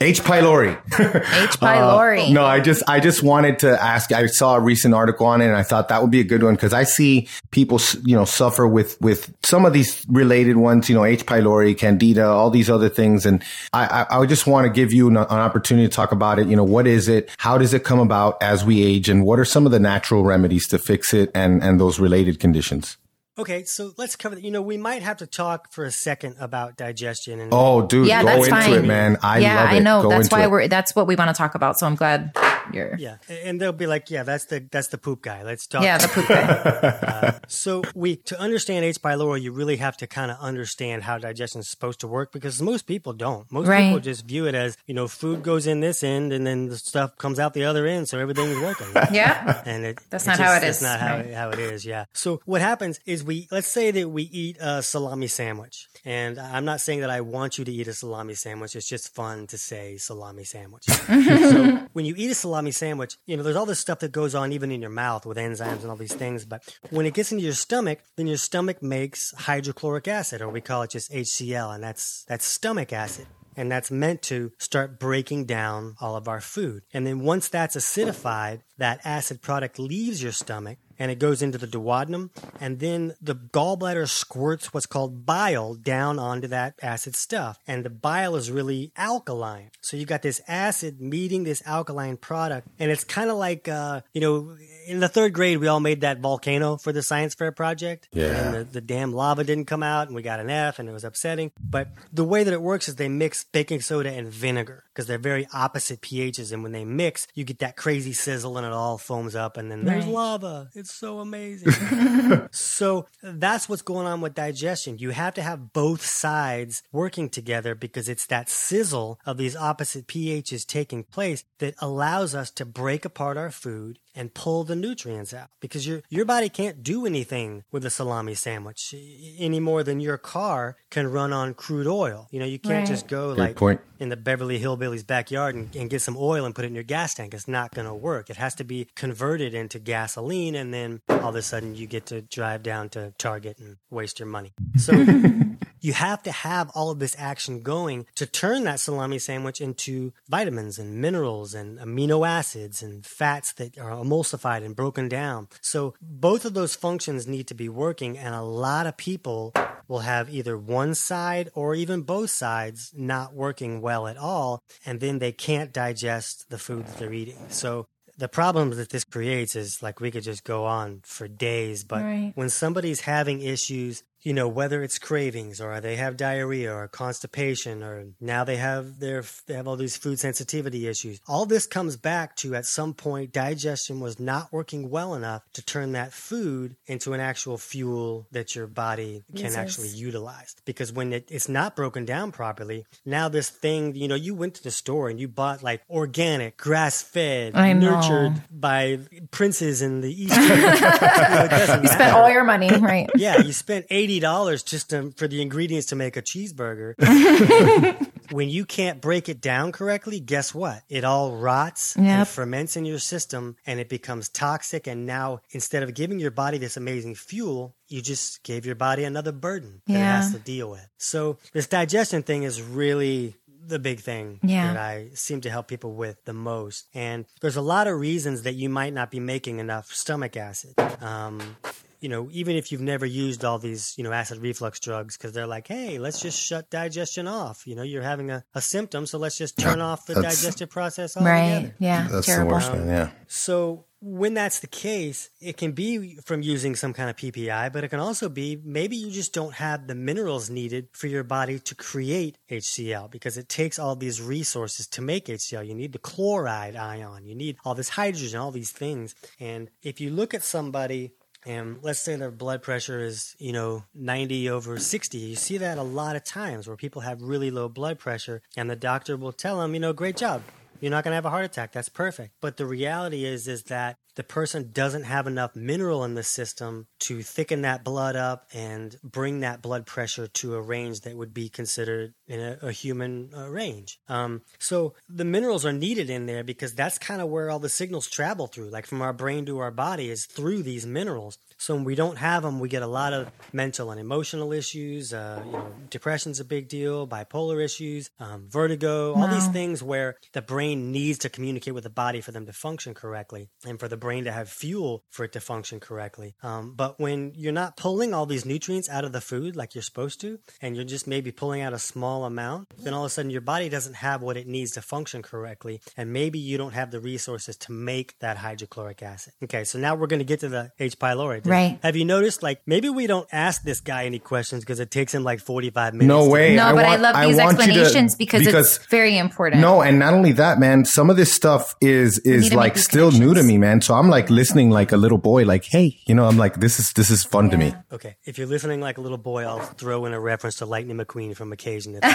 H. 0.00 0.20
pylori. 0.22 0.72
H. 1.00 1.58
pylori. 1.58 2.28
Uh, 2.28 2.32
No, 2.32 2.44
I 2.44 2.60
just 2.60 2.82
I 2.86 3.00
just 3.00 3.22
wanted 3.22 3.60
to 3.60 3.82
ask. 3.82 4.12
I 4.12 4.26
saw 4.26 4.56
a 4.56 4.60
recent 4.60 4.92
article 4.94 5.26
on 5.26 5.40
it, 5.40 5.46
and 5.46 5.56
I 5.56 5.62
thought 5.62 5.88
that 5.88 6.02
would 6.02 6.10
be 6.10 6.20
a 6.20 6.24
good 6.24 6.42
one 6.42 6.54
because 6.54 6.74
I 6.74 6.84
see 6.84 7.28
people, 7.52 7.80
you 8.04 8.14
know, 8.14 8.24
suffer 8.24 8.68
with 8.68 9.00
with 9.00 9.34
some 9.44 9.64
of 9.64 9.72
these 9.72 10.04
related 10.08 10.56
ones. 10.58 10.88
You 10.90 10.94
know, 10.96 11.04
H. 11.04 11.24
pylori, 11.24 11.76
Candida, 11.76 12.26
all 12.26 12.50
these 12.50 12.68
other 12.68 12.90
things, 12.90 13.24
and 13.24 13.42
I 13.72 14.04
I, 14.10 14.20
I 14.20 14.26
just 14.26 14.46
want 14.46 14.66
to 14.66 14.72
give 14.72 14.92
you 14.92 15.08
an, 15.08 15.16
an 15.16 15.24
opportunity 15.24 15.88
to 15.88 15.94
talk 15.94 16.12
about 16.12 16.38
it. 16.38 16.48
You 16.48 16.56
know, 16.56 16.64
what 16.64 16.86
is 16.86 17.08
it? 17.08 17.30
How 17.38 17.56
does 17.56 17.72
it 17.72 17.82
come 17.82 17.98
about 17.98 18.42
as 18.42 18.64
we 18.64 18.82
age, 18.82 19.08
and 19.08 19.24
what 19.24 19.38
are 19.38 19.44
some 19.46 19.64
of 19.64 19.72
the 19.72 19.80
natural 19.80 20.22
remedies 20.22 20.68
to 20.68 20.78
fix 20.78 21.14
it 21.14 21.30
and 21.34 21.62
and 21.62 21.80
those 21.80 21.98
related 21.98 22.40
conditions? 22.40 22.98
Okay, 23.38 23.64
so 23.64 23.92
let's 23.96 24.14
cover 24.14 24.34
that. 24.34 24.44
You 24.44 24.50
know, 24.50 24.60
we 24.60 24.76
might 24.76 25.02
have 25.02 25.16
to 25.18 25.26
talk 25.26 25.72
for 25.72 25.84
a 25.84 25.90
second 25.90 26.36
about 26.38 26.76
digestion 26.76 27.40
and 27.40 27.50
Oh, 27.52 27.80
dude, 27.86 28.06
Yeah, 28.06 28.20
go 28.22 28.26
that's 28.26 28.48
into 28.48 28.50
fine. 28.60 28.72
it, 28.72 28.84
man. 28.84 29.16
I 29.22 29.38
yeah, 29.38 29.56
love 29.56 29.72
it. 29.72 29.76
I 29.76 29.78
know. 29.78 30.02
Go 30.02 30.08
that's 30.10 30.30
why 30.30 30.42
it. 30.44 30.50
we're. 30.50 30.68
That's 30.68 30.94
what 30.94 31.06
we 31.06 31.16
want 31.16 31.28
to 31.30 31.34
talk 31.34 31.54
about. 31.54 31.78
So 31.78 31.86
I'm 31.86 31.94
glad 31.94 32.32
you're. 32.72 32.96
yeah, 32.96 33.16
and 33.28 33.60
they'll 33.60 33.72
be 33.72 33.86
like, 33.86 34.10
"Yeah, 34.10 34.22
that's 34.22 34.46
the 34.46 34.66
that's 34.70 34.88
the 34.88 34.98
poop 34.98 35.22
guy." 35.22 35.42
Let's 35.42 35.66
talk. 35.66 35.82
Yeah, 35.82 35.98
the 35.98 36.08
poop 36.08 36.28
guy. 36.28 36.98
Uh, 37.22 37.38
so 37.46 37.82
we 37.94 38.16
to 38.16 38.38
understand 38.40 38.84
H. 38.84 39.00
pylori, 39.00 39.40
you 39.42 39.52
really 39.52 39.76
have 39.76 39.96
to 39.98 40.06
kind 40.06 40.30
of 40.30 40.38
understand 40.40 41.02
how 41.04 41.18
digestion 41.18 41.60
is 41.60 41.68
supposed 41.68 42.00
to 42.00 42.08
work 42.08 42.32
because 42.32 42.60
most 42.60 42.86
people 42.86 43.12
don't. 43.12 43.50
Most 43.52 43.68
Right. 43.68 43.84
people 43.84 44.00
just 44.00 44.26
view 44.26 44.46
it 44.46 44.54
as 44.54 44.76
you 44.86 44.94
know, 44.94 45.06
food 45.08 45.42
goes 45.42 45.66
in 45.66 45.80
this 45.80 46.02
end 46.02 46.32
and 46.32 46.46
then 46.46 46.68
the 46.68 46.78
stuff 46.78 47.16
comes 47.18 47.38
out 47.38 47.54
the 47.54 47.64
other 47.64 47.86
end, 47.86 48.08
so 48.08 48.18
everything's 48.18 48.58
working. 48.60 48.86
yeah. 49.12 49.62
and 49.66 49.84
it, 49.84 50.00
That's 50.10 50.26
not 50.26 50.38
how 50.38 50.56
it 50.56 50.60
That's 50.60 50.78
is, 50.78 50.82
not 50.82 50.98
how, 51.00 51.16
it, 51.16 51.34
how 51.34 51.50
it 51.50 51.58
is. 51.58 51.84
Yeah. 51.84 52.04
So 52.12 52.40
what 52.44 52.60
happens 52.60 52.98
is 53.06 53.22
we 53.22 53.46
let's 53.50 53.68
say 53.68 53.90
that 53.92 54.08
we 54.08 54.24
eat 54.24 54.56
a 54.60 54.82
salami 54.82 55.26
sandwich, 55.28 55.88
and 56.04 56.38
I'm 56.38 56.64
not 56.64 56.80
saying 56.80 57.00
that 57.00 57.10
I 57.10 57.20
want 57.20 57.58
you 57.58 57.64
to 57.64 57.72
eat 57.72 57.86
a 57.86 57.92
salami 57.92 58.34
sandwich. 58.34 58.74
It's 58.74 58.88
just 58.88 59.14
fun 59.14 59.46
to 59.48 59.58
say 59.58 59.96
salami 59.96 60.44
sandwich. 60.44 60.84
so 60.86 61.86
when 61.92 62.04
you 62.04 62.14
eat 62.16 62.30
a 62.30 62.34
salami 62.34 62.72
sandwich, 62.72 63.16
you 63.26 63.36
know 63.36 63.42
there's 63.42 63.56
all 63.56 63.66
this 63.66 63.78
stuff 63.78 64.00
that 64.00 64.12
goes 64.12 64.34
on 64.34 64.52
even 64.52 64.72
in 64.72 64.80
your 64.80 64.90
mouth 64.90 65.24
with 65.24 65.36
enzymes 65.38 65.82
and 65.82 65.90
all 65.90 65.96
these 65.96 66.14
things. 66.14 66.44
But 66.44 66.76
when 66.90 67.06
it 67.06 67.14
gets 67.14 67.30
into 67.30 67.44
your 67.44 67.52
stomach, 67.52 68.00
then 68.16 68.26
your 68.26 68.36
stomach 68.36 68.82
makes 68.82 69.32
hydrochloric 69.36 70.08
acid, 70.08 70.42
or 70.42 70.48
we 70.48 70.60
call 70.60 70.82
it 70.82 70.90
just 70.90 71.12
HCl, 71.12 71.74
and 71.74 71.84
that's 71.84 72.24
that's 72.24 72.44
stomach 72.44 72.92
acid. 72.92 73.26
And 73.54 73.70
that's 73.70 73.90
meant 73.90 74.22
to 74.22 74.50
start 74.56 74.98
breaking 74.98 75.44
down 75.44 75.94
all 76.00 76.16
of 76.16 76.26
our 76.26 76.40
food. 76.40 76.84
And 76.94 77.06
then 77.06 77.20
once 77.20 77.50
that's 77.50 77.76
acidified, 77.76 78.62
that 78.78 79.02
acid 79.04 79.42
product 79.42 79.78
leaves 79.78 80.22
your 80.22 80.32
stomach 80.32 80.78
and 81.02 81.10
it 81.10 81.18
goes 81.18 81.42
into 81.42 81.58
the 81.58 81.66
duodenum. 81.66 82.30
And 82.60 82.78
then 82.78 83.14
the 83.20 83.34
gallbladder 83.34 84.08
squirts 84.08 84.72
what's 84.72 84.86
called 84.86 85.26
bile 85.26 85.74
down 85.74 86.20
onto 86.20 86.46
that 86.48 86.74
acid 86.80 87.16
stuff. 87.16 87.58
And 87.66 87.84
the 87.84 87.90
bile 87.90 88.36
is 88.36 88.52
really 88.52 88.92
alkaline. 88.96 89.70
So 89.80 89.96
you 89.96 90.06
got 90.06 90.22
this 90.22 90.40
acid 90.46 91.00
meeting 91.00 91.42
this 91.42 91.60
alkaline 91.66 92.18
product. 92.18 92.68
And 92.78 92.92
it's 92.92 93.02
kind 93.02 93.30
of 93.30 93.36
like, 93.36 93.66
uh, 93.66 94.02
you 94.14 94.20
know, 94.20 94.56
in 94.86 95.00
the 95.00 95.08
third 95.08 95.32
grade, 95.32 95.58
we 95.58 95.66
all 95.66 95.80
made 95.80 96.02
that 96.02 96.20
volcano 96.20 96.76
for 96.76 96.92
the 96.92 97.02
science 97.02 97.34
fair 97.34 97.50
project. 97.50 98.08
Yeah. 98.12 98.26
And 98.26 98.54
the, 98.54 98.64
the 98.64 98.80
damn 98.80 99.12
lava 99.12 99.42
didn't 99.42 99.66
come 99.66 99.82
out 99.82 100.06
and 100.06 100.14
we 100.14 100.22
got 100.22 100.38
an 100.38 100.50
F 100.50 100.78
and 100.78 100.88
it 100.88 100.92
was 100.92 101.02
upsetting. 101.04 101.50
But 101.60 101.88
the 102.12 102.24
way 102.24 102.44
that 102.44 102.52
it 102.54 102.62
works 102.62 102.86
is 102.88 102.94
they 102.94 103.08
mix 103.08 103.42
baking 103.44 103.80
soda 103.80 104.10
and 104.12 104.28
vinegar 104.28 104.84
because 104.92 105.08
they're 105.08 105.18
very 105.18 105.48
opposite 105.52 106.00
pHs. 106.00 106.52
And 106.52 106.62
when 106.62 106.70
they 106.72 106.84
mix, 106.84 107.26
you 107.34 107.42
get 107.44 107.58
that 107.58 107.76
crazy 107.76 108.12
sizzle 108.12 108.56
and 108.56 108.64
it 108.66 108.72
all 108.72 108.98
foams 108.98 109.34
up 109.34 109.56
and 109.56 109.68
then 109.68 109.84
there's 109.84 110.04
Right. 110.04 110.14
lava. 110.14 110.68
It's 110.74 110.91
so 110.92 111.20
amazing. 111.20 112.48
so 112.52 113.06
that's 113.22 113.68
what's 113.68 113.82
going 113.82 114.06
on 114.06 114.20
with 114.20 114.34
digestion. 114.34 114.98
You 114.98 115.10
have 115.10 115.34
to 115.34 115.42
have 115.42 115.72
both 115.72 116.04
sides 116.04 116.82
working 116.92 117.28
together 117.28 117.74
because 117.74 118.08
it's 118.08 118.26
that 118.26 118.48
sizzle 118.48 119.18
of 119.26 119.36
these 119.36 119.56
opposite 119.56 120.06
pHs 120.06 120.66
taking 120.66 121.04
place 121.04 121.44
that 121.58 121.74
allows 121.78 122.34
us 122.34 122.50
to 122.52 122.64
break 122.64 123.04
apart 123.04 123.36
our 123.36 123.50
food 123.50 123.98
and 124.14 124.34
pull 124.34 124.64
the 124.64 124.76
nutrients 124.76 125.32
out 125.32 125.48
because 125.60 125.86
your 125.86 126.02
your 126.10 126.24
body 126.24 126.48
can't 126.48 126.82
do 126.82 127.06
anything 127.06 127.64
with 127.72 127.84
a 127.84 127.90
salami 127.90 128.34
sandwich 128.34 128.94
any 129.38 129.60
more 129.60 129.82
than 129.82 130.00
your 130.00 130.18
car 130.18 130.76
can 130.90 131.10
run 131.10 131.32
on 131.32 131.54
crude 131.54 131.86
oil. 131.86 132.28
You 132.30 132.40
know, 132.40 132.46
you 132.46 132.58
can't 132.58 132.72
Right. 132.80 132.86
just 132.86 133.06
go 133.08 133.30
Good 133.34 133.38
like 133.38 133.56
point. 133.56 133.80
in 133.98 134.08
the 134.08 134.16
Beverly 134.16 134.58
Hillbillies 134.60 135.06
backyard 135.06 135.54
and, 135.54 135.74
and 135.76 135.88
get 135.88 136.02
some 136.02 136.16
oil 136.18 136.44
and 136.44 136.54
put 136.54 136.64
it 136.64 136.68
in 136.68 136.74
your 136.74 136.84
gas 136.84 137.14
tank. 137.14 137.32
It's 137.34 137.48
not 137.48 137.74
going 137.74 137.86
to 137.86 137.94
work. 137.94 138.28
It 138.30 138.36
has 138.36 138.54
to 138.56 138.64
be 138.64 138.86
converted 138.94 139.54
into 139.54 139.78
gasoline, 139.78 140.54
and 140.54 140.72
then 140.74 141.00
all 141.08 141.28
of 141.30 141.36
a 141.36 141.42
sudden 141.42 141.74
you 141.74 141.86
get 141.86 142.06
to 142.06 142.20
drive 142.22 142.62
down 142.62 142.88
to 142.90 143.12
Target 143.18 143.58
and 143.58 143.76
waste 143.90 144.18
your 144.18 144.28
money. 144.28 144.52
So 144.76 144.92
you 145.82 145.92
have 145.92 146.22
to 146.22 146.32
have 146.32 146.70
all 146.74 146.90
of 146.90 146.98
this 147.00 147.14
action 147.18 147.60
going 147.60 148.06
to 148.14 148.24
turn 148.24 148.64
that 148.64 148.80
salami 148.80 149.18
sandwich 149.18 149.60
into 149.60 150.12
vitamins 150.28 150.78
and 150.78 151.00
minerals 151.00 151.52
and 151.52 151.78
amino 151.78 152.26
acids 152.26 152.82
and 152.82 153.04
fats 153.04 153.52
that 153.54 153.76
are 153.78 153.90
emulsified 153.90 154.64
and 154.64 154.74
broken 154.74 155.08
down. 155.08 155.48
So 155.60 155.94
both 156.00 156.44
of 156.46 156.54
those 156.54 156.74
functions 156.74 157.26
need 157.26 157.46
to 157.48 157.54
be 157.54 157.68
working, 157.68 158.16
and 158.16 158.34
a 158.34 158.42
lot 158.42 158.86
of 158.86 158.96
people 158.96 159.52
will 159.88 160.00
have 160.00 160.30
either 160.30 160.56
one 160.56 160.94
side 160.94 161.50
or 161.54 161.74
even 161.74 162.02
both 162.02 162.30
sides 162.30 162.92
not 162.96 163.34
working 163.34 163.80
well 163.82 164.06
at 164.06 164.16
all, 164.16 164.62
and 164.86 165.00
then 165.00 165.18
they 165.18 165.32
can't 165.32 165.72
digest 165.72 166.48
the 166.48 166.58
food 166.58 166.86
that 166.86 166.96
they're 166.98 167.12
eating. 167.12 167.36
So 167.48 167.86
the 168.16 168.28
problem 168.28 168.70
that 168.70 168.90
this 168.90 169.04
creates 169.04 169.56
is 169.56 169.82
like 169.82 170.00
we 170.00 170.10
could 170.10 170.22
just 170.22 170.44
go 170.44 170.64
on 170.64 171.00
for 171.04 171.26
days, 171.26 171.82
but 171.82 172.02
Right. 172.02 172.32
when 172.36 172.50
somebody's 172.50 173.00
having 173.00 173.40
issues 173.42 174.02
you 174.22 174.32
know, 174.32 174.48
whether 174.48 174.82
it's 174.82 174.98
cravings 174.98 175.60
or 175.60 175.80
they 175.80 175.96
have 175.96 176.16
diarrhea 176.16 176.72
or 176.72 176.86
constipation 176.88 177.82
or 177.82 178.06
now 178.20 178.44
they 178.44 178.56
have 178.56 179.00
their, 179.00 179.24
they 179.46 179.54
have 179.54 179.66
all 179.66 179.76
these 179.76 179.96
food 179.96 180.18
sensitivity 180.18 180.86
issues. 180.86 181.20
All 181.26 181.46
this 181.46 181.66
comes 181.66 181.96
back 181.96 182.36
to 182.36 182.54
at 182.54 182.66
some 182.66 182.94
point 182.94 183.32
digestion 183.32 184.00
was 184.00 184.20
not 184.20 184.52
working 184.52 184.90
well 184.90 185.14
enough 185.14 185.42
to 185.54 185.62
turn 185.64 185.92
that 185.92 186.12
food 186.12 186.76
into 186.86 187.12
an 187.12 187.20
actual 187.20 187.58
fuel 187.58 188.26
that 188.32 188.54
your 188.54 188.66
body 188.66 189.22
can 189.34 189.44
Uses. 189.44 189.56
actually 189.56 189.88
utilize. 189.88 190.54
Because 190.64 190.92
when 190.92 191.12
it, 191.12 191.28
it's 191.30 191.48
not 191.48 191.74
broken 191.74 192.04
down 192.04 192.32
properly, 192.32 192.86
now 193.04 193.28
this 193.28 193.50
thing, 193.50 193.94
you 193.96 194.08
know, 194.08 194.14
you 194.14 194.34
went 194.34 194.54
to 194.54 194.62
the 194.62 194.70
store 194.70 195.08
and 195.08 195.18
you 195.18 195.28
bought 195.28 195.62
like 195.62 195.82
organic, 195.90 196.56
grass 196.56 197.02
fed, 197.02 197.54
nurtured 197.54 198.34
by 198.50 198.98
princes 199.30 199.82
in 199.82 200.00
the 200.00 200.22
East. 200.22 200.36
you 200.36 200.48
know, 200.48 201.78
You 201.82 201.88
spent 201.88 202.14
all 202.14 202.30
your 202.30 202.44
money, 202.44 202.70
right? 202.76 203.08
Yeah, 203.16 203.38
you 203.40 203.52
spent 203.52 203.86
eighty 204.12 204.20
dollars 204.20 204.62
just 204.62 204.90
to, 204.90 205.10
for 205.16 205.26
the 205.26 205.40
ingredients 205.40 205.86
to 205.88 205.96
make 205.96 206.16
a 206.16 206.22
cheeseburger. 206.22 206.94
when 208.30 208.48
you 208.48 208.64
can't 208.64 209.00
break 209.00 209.28
it 209.28 209.40
down 209.40 209.72
correctly, 209.72 210.20
guess 210.20 210.54
what? 210.54 210.82
It 210.88 211.04
all 211.04 211.32
rots 211.36 211.96
and 211.96 212.06
Yep. 212.06 212.28
ferments 212.28 212.76
in 212.76 212.84
your 212.84 212.98
system, 212.98 213.56
and 213.66 213.80
it 213.80 213.88
becomes 213.88 214.28
toxic. 214.28 214.86
And 214.86 215.06
now, 215.06 215.40
instead 215.50 215.82
of 215.82 215.94
giving 215.94 216.18
your 216.18 216.30
body 216.30 216.58
this 216.58 216.76
amazing 216.76 217.14
fuel, 217.14 217.74
you 217.88 218.02
just 218.02 218.42
gave 218.42 218.66
your 218.66 218.74
body 218.74 219.04
another 219.04 219.32
burden 219.32 219.80
that 219.86 219.94
it 219.94 219.98
has 219.98 220.32
to 220.32 220.38
deal 220.38 220.70
with. 220.70 220.86
So 220.98 221.38
this 221.52 221.66
digestion 221.66 222.22
thing 222.22 222.42
is 222.42 222.60
really 222.62 223.36
the 223.64 223.78
big 223.78 224.00
thing 224.00 224.40
Yeah. 224.42 224.72
that 224.72 224.76
I 224.76 225.10
seem 225.14 225.40
to 225.42 225.50
help 225.50 225.68
people 225.68 225.94
with 225.94 226.24
the 226.24 226.32
most. 226.32 226.86
And 226.94 227.24
there's 227.40 227.56
a 227.56 227.62
lot 227.62 227.86
of 227.86 227.98
reasons 227.98 228.42
that 228.42 228.54
you 228.54 228.68
might 228.68 228.92
not 228.92 229.10
be 229.10 229.20
making 229.20 229.58
enough 229.60 229.86
stomach 229.92 230.36
acid. 230.36 230.74
Um, 231.00 231.56
you 232.02 232.08
know, 232.08 232.28
even 232.32 232.56
if 232.56 232.72
you've 232.72 232.80
never 232.80 233.06
used 233.06 233.44
all 233.44 233.58
these, 233.58 233.94
you 233.96 234.02
know, 234.02 234.12
acid 234.12 234.38
reflux 234.38 234.80
drugs, 234.80 235.16
because 235.16 235.32
they're 235.32 235.46
like, 235.46 235.68
hey, 235.68 236.00
let's 236.00 236.20
just 236.20 236.38
shut 236.38 236.68
digestion 236.68 237.28
off. 237.28 237.64
You 237.64 237.76
know, 237.76 237.82
you're 237.82 238.02
having 238.02 238.30
a, 238.30 238.44
a 238.54 238.60
symptom, 238.60 239.06
so 239.06 239.18
let's 239.18 239.38
just 239.38 239.56
turn 239.56 239.80
off 239.80 240.06
the 240.06 240.14
digestive 240.14 240.68
process 240.68 241.16
altogether. 241.16 241.66
Right. 241.66 241.74
Yeah. 241.78 242.08
That's 242.10 242.26
terrible. 242.26 242.48
the 242.48 242.54
worst, 242.54 242.72
one. 242.72 242.88
Yeah. 242.88 243.10
So 243.28 243.84
when 244.00 244.34
that's 244.34 244.58
the 244.58 244.66
case, 244.66 245.30
it 245.40 245.56
can 245.56 245.70
be 245.70 246.16
from 246.24 246.42
using 246.42 246.74
some 246.74 246.92
kind 246.92 247.08
of 247.08 247.14
PPI, 247.14 247.72
but 247.72 247.84
it 247.84 247.88
can 247.88 248.00
also 248.00 248.28
be 248.28 248.60
maybe 248.64 248.96
you 248.96 249.12
just 249.12 249.32
don't 249.32 249.54
have 249.54 249.86
the 249.86 249.94
minerals 249.94 250.50
needed 250.50 250.88
for 250.92 251.06
your 251.06 251.22
body 251.22 251.60
to 251.60 251.74
create 251.76 252.36
HCl 252.50 253.12
because 253.12 253.36
it 253.36 253.48
takes 253.48 253.78
all 253.78 253.94
these 253.94 254.20
resources 254.20 254.88
to 254.88 255.02
make 255.02 255.26
HCl. 255.26 255.64
You 255.64 255.74
need 255.74 255.92
the 255.92 256.00
chloride 256.00 256.74
ion, 256.74 257.24
you 257.24 257.36
need 257.36 257.58
all 257.64 257.76
this 257.76 257.90
hydrogen, 257.90 258.40
all 258.40 258.50
these 258.50 258.72
things. 258.72 259.14
And 259.38 259.70
if 259.84 260.00
you 260.00 260.10
look 260.10 260.34
at 260.34 260.42
somebody 260.42 261.12
and 261.44 261.78
let's 261.82 261.98
say 261.98 262.16
their 262.16 262.30
blood 262.30 262.62
pressure 262.62 263.00
is, 263.00 263.34
you 263.38 263.52
know, 263.52 263.84
90 263.94 264.50
over 264.50 264.78
60. 264.78 265.18
You 265.18 265.36
see 265.36 265.58
that 265.58 265.78
a 265.78 265.82
lot 265.82 266.16
of 266.16 266.24
times 266.24 266.68
where 266.68 266.76
people 266.76 267.02
have 267.02 267.22
really 267.22 267.50
low 267.50 267.68
blood 267.68 267.98
pressure 267.98 268.42
and 268.56 268.70
the 268.70 268.76
doctor 268.76 269.16
will 269.16 269.32
tell 269.32 269.60
them, 269.60 269.74
you 269.74 269.80
know, 269.80 269.92
great 269.92 270.16
job. 270.16 270.42
You're 270.82 270.90
not 270.90 271.04
going 271.04 271.12
to 271.12 271.16
have 271.16 271.24
a 271.24 271.30
heart 271.30 271.44
attack. 271.44 271.70
That's 271.72 271.88
perfect. 271.88 272.34
But 272.40 272.56
the 272.56 272.66
reality 272.66 273.24
is 273.24 273.46
is 273.46 273.62
that 273.64 273.96
the 274.14 274.24
person 274.24 274.70
doesn't 274.72 275.04
have 275.04 275.26
enough 275.26 275.56
mineral 275.56 276.04
in 276.04 276.14
the 276.14 276.22
system 276.22 276.86
to 277.00 277.22
thicken 277.22 277.62
that 277.62 277.84
blood 277.84 278.16
up 278.16 278.46
and 278.52 278.96
bring 279.02 279.40
that 279.40 279.62
blood 279.62 279.86
pressure 279.86 280.26
to 280.26 280.54
a 280.54 280.60
range 280.60 281.00
that 281.02 281.16
would 281.16 281.32
be 281.32 281.48
considered 281.48 282.12
in 282.26 282.40
a, 282.40 282.58
a 282.62 282.72
human 282.72 283.30
uh, 283.34 283.48
range. 283.48 283.98
Um, 284.08 284.42
so 284.58 284.94
the 285.08 285.24
minerals 285.24 285.64
are 285.64 285.72
needed 285.72 286.10
in 286.10 286.26
there 286.26 286.44
because 286.44 286.74
that's 286.74 286.98
kind 286.98 287.22
of 287.22 287.28
where 287.28 287.50
all 287.50 287.58
the 287.58 287.68
signals 287.68 288.08
travel 288.08 288.46
through, 288.46 288.70
like 288.70 288.86
from 288.86 289.02
our 289.02 289.12
brain 289.12 289.46
to 289.46 289.58
our 289.60 289.70
body, 289.70 290.10
is 290.10 290.26
through 290.26 290.62
these 290.62 290.84
minerals. 290.84 291.38
So 291.56 291.74
when 291.74 291.84
we 291.84 291.94
don't 291.94 292.18
have 292.18 292.42
them, 292.42 292.60
we 292.60 292.68
get 292.68 292.82
a 292.82 292.86
lot 292.86 293.12
of 293.12 293.30
mental 293.52 293.90
and 293.90 294.00
emotional 294.00 294.52
issues. 294.52 295.12
Uh, 295.12 295.42
you 295.46 295.52
know, 295.52 295.72
depression's 295.90 296.40
a 296.40 296.44
big 296.44 296.68
deal, 296.68 297.06
bipolar 297.06 297.64
issues, 297.64 298.10
um, 298.18 298.46
vertigo, 298.48 299.14
all 299.14 299.28
these 299.28 299.48
things 299.48 299.82
where 299.82 300.16
the 300.32 300.42
brain 300.42 300.71
needs 300.76 301.18
to 301.20 301.28
communicate 301.28 301.74
with 301.74 301.84
the 301.84 301.90
body 301.90 302.20
for 302.20 302.32
them 302.32 302.46
to 302.46 302.52
function 302.52 302.94
correctly 302.94 303.48
and 303.66 303.78
for 303.78 303.88
the 303.88 303.96
brain 303.96 304.24
to 304.24 304.32
have 304.32 304.48
fuel 304.48 305.04
for 305.10 305.24
it 305.24 305.32
to 305.32 305.40
function 305.40 305.80
correctly. 305.80 306.34
Um, 306.42 306.74
but 306.76 306.98
when 307.00 307.32
you're 307.36 307.52
not 307.52 307.76
pulling 307.76 308.14
all 308.14 308.26
these 308.26 308.44
nutrients 308.44 308.88
out 308.88 309.04
of 309.04 309.12
the 309.12 309.20
food 309.20 309.56
like 309.56 309.74
you're 309.74 309.82
supposed 309.82 310.20
to, 310.22 310.38
and 310.60 310.74
you're 310.76 310.84
just 310.84 311.06
maybe 311.06 311.32
pulling 311.32 311.60
out 311.62 311.72
a 311.72 311.78
small 311.78 312.24
amount, 312.24 312.68
then 312.78 312.94
all 312.94 313.04
of 313.04 313.06
a 313.06 313.10
sudden 313.10 313.30
your 313.30 313.40
body 313.40 313.68
doesn't 313.68 313.94
have 313.94 314.22
what 314.22 314.36
it 314.36 314.46
needs 314.46 314.72
to 314.72 314.82
function 314.82 315.22
correctly. 315.22 315.80
And 315.96 316.12
maybe 316.12 316.38
you 316.38 316.58
don't 316.58 316.72
have 316.74 316.90
the 316.90 317.00
resources 317.00 317.56
to 317.58 317.72
make 317.72 318.18
that 318.20 318.36
hydrochloric 318.36 319.02
acid. 319.02 319.32
Okay, 319.42 319.64
so 319.64 319.78
now 319.78 319.94
we're 319.94 320.06
going 320.06 320.20
to 320.20 320.24
get 320.24 320.40
to 320.40 320.48
the 320.48 320.70
H. 320.78 320.98
pylori. 320.98 321.44
Right. 321.46 321.78
Have 321.82 321.96
you 321.96 322.04
noticed, 322.04 322.42
like, 322.42 322.60
maybe 322.66 322.88
we 322.88 323.06
don't 323.06 323.28
ask 323.32 323.62
this 323.62 323.80
guy 323.80 324.04
any 324.04 324.18
questions 324.18 324.62
because 324.62 324.80
it 324.80 324.90
takes 324.90 325.14
him 325.14 325.24
like 325.24 325.40
45 325.40 325.94
minutes. 325.94 326.08
No 326.08 326.28
way. 326.28 326.54
No, 326.54 326.74
but 326.74 326.84
I 326.84 326.96
love 326.96 327.16
these 327.16 327.36
want 327.36 327.58
you 327.58 327.66
to- 327.66 327.80
explanations 327.80 328.14
because, 328.16 328.46
it's 328.46 328.78
very 328.86 329.16
important. 329.18 329.60
No, 329.60 329.82
and 329.82 329.98
not 329.98 330.14
only 330.14 330.32
that, 330.32 330.58
man. 330.62 330.84
Some 330.84 331.10
of 331.10 331.16
this 331.16 331.32
stuff 331.32 331.74
is 331.80 332.18
is 332.20 332.54
like 332.54 332.78
still 332.78 333.10
new 333.10 333.34
to 333.34 333.42
me, 333.42 333.58
man. 333.58 333.80
So 333.82 333.94
I'm 333.94 334.08
like 334.08 334.30
listening 334.30 334.70
like 334.70 334.92
a 334.92 334.96
little 334.96 335.18
boy. 335.18 335.44
Like, 335.44 335.64
hey, 335.64 335.98
you 336.06 336.14
know, 336.14 336.26
I'm 336.26 336.38
like, 336.38 336.60
this 336.60 336.78
is 336.78 336.92
this 336.94 337.10
is 337.10 337.24
fun 337.24 337.50
to 337.50 337.58
me. 337.58 337.74
Okay, 337.90 338.16
if 338.24 338.38
you're 338.38 338.46
listening 338.46 338.80
like 338.80 338.96
a 338.98 339.00
little 339.00 339.18
boy, 339.18 339.42
I'll 339.42 339.58
throw 339.60 340.06
in 340.06 340.12
a 340.12 340.20
reference 340.20 340.56
to 340.56 340.66
Lightning 340.66 340.96
McQueen 340.96 341.36
from 341.36 341.52
Occasion. 341.52 341.98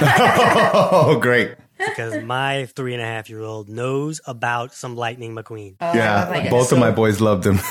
Oh, 0.90 1.20
great. 1.20 1.56
Because 1.78 2.24
my 2.24 2.66
three 2.68 2.94
and 2.94 3.02
a 3.02 3.06
half 3.06 3.30
year 3.30 3.42
old 3.42 3.70
knows 3.70 4.22
about 4.26 4.74
some 4.74 4.96
Lightning 4.96 5.36
McQueen. 5.36 5.76
yeah, 5.82 6.50
both 6.50 6.72
of 6.72 6.80
my 6.80 6.92
boys 6.92 7.22
loved 7.22 7.46
him. 7.46 7.60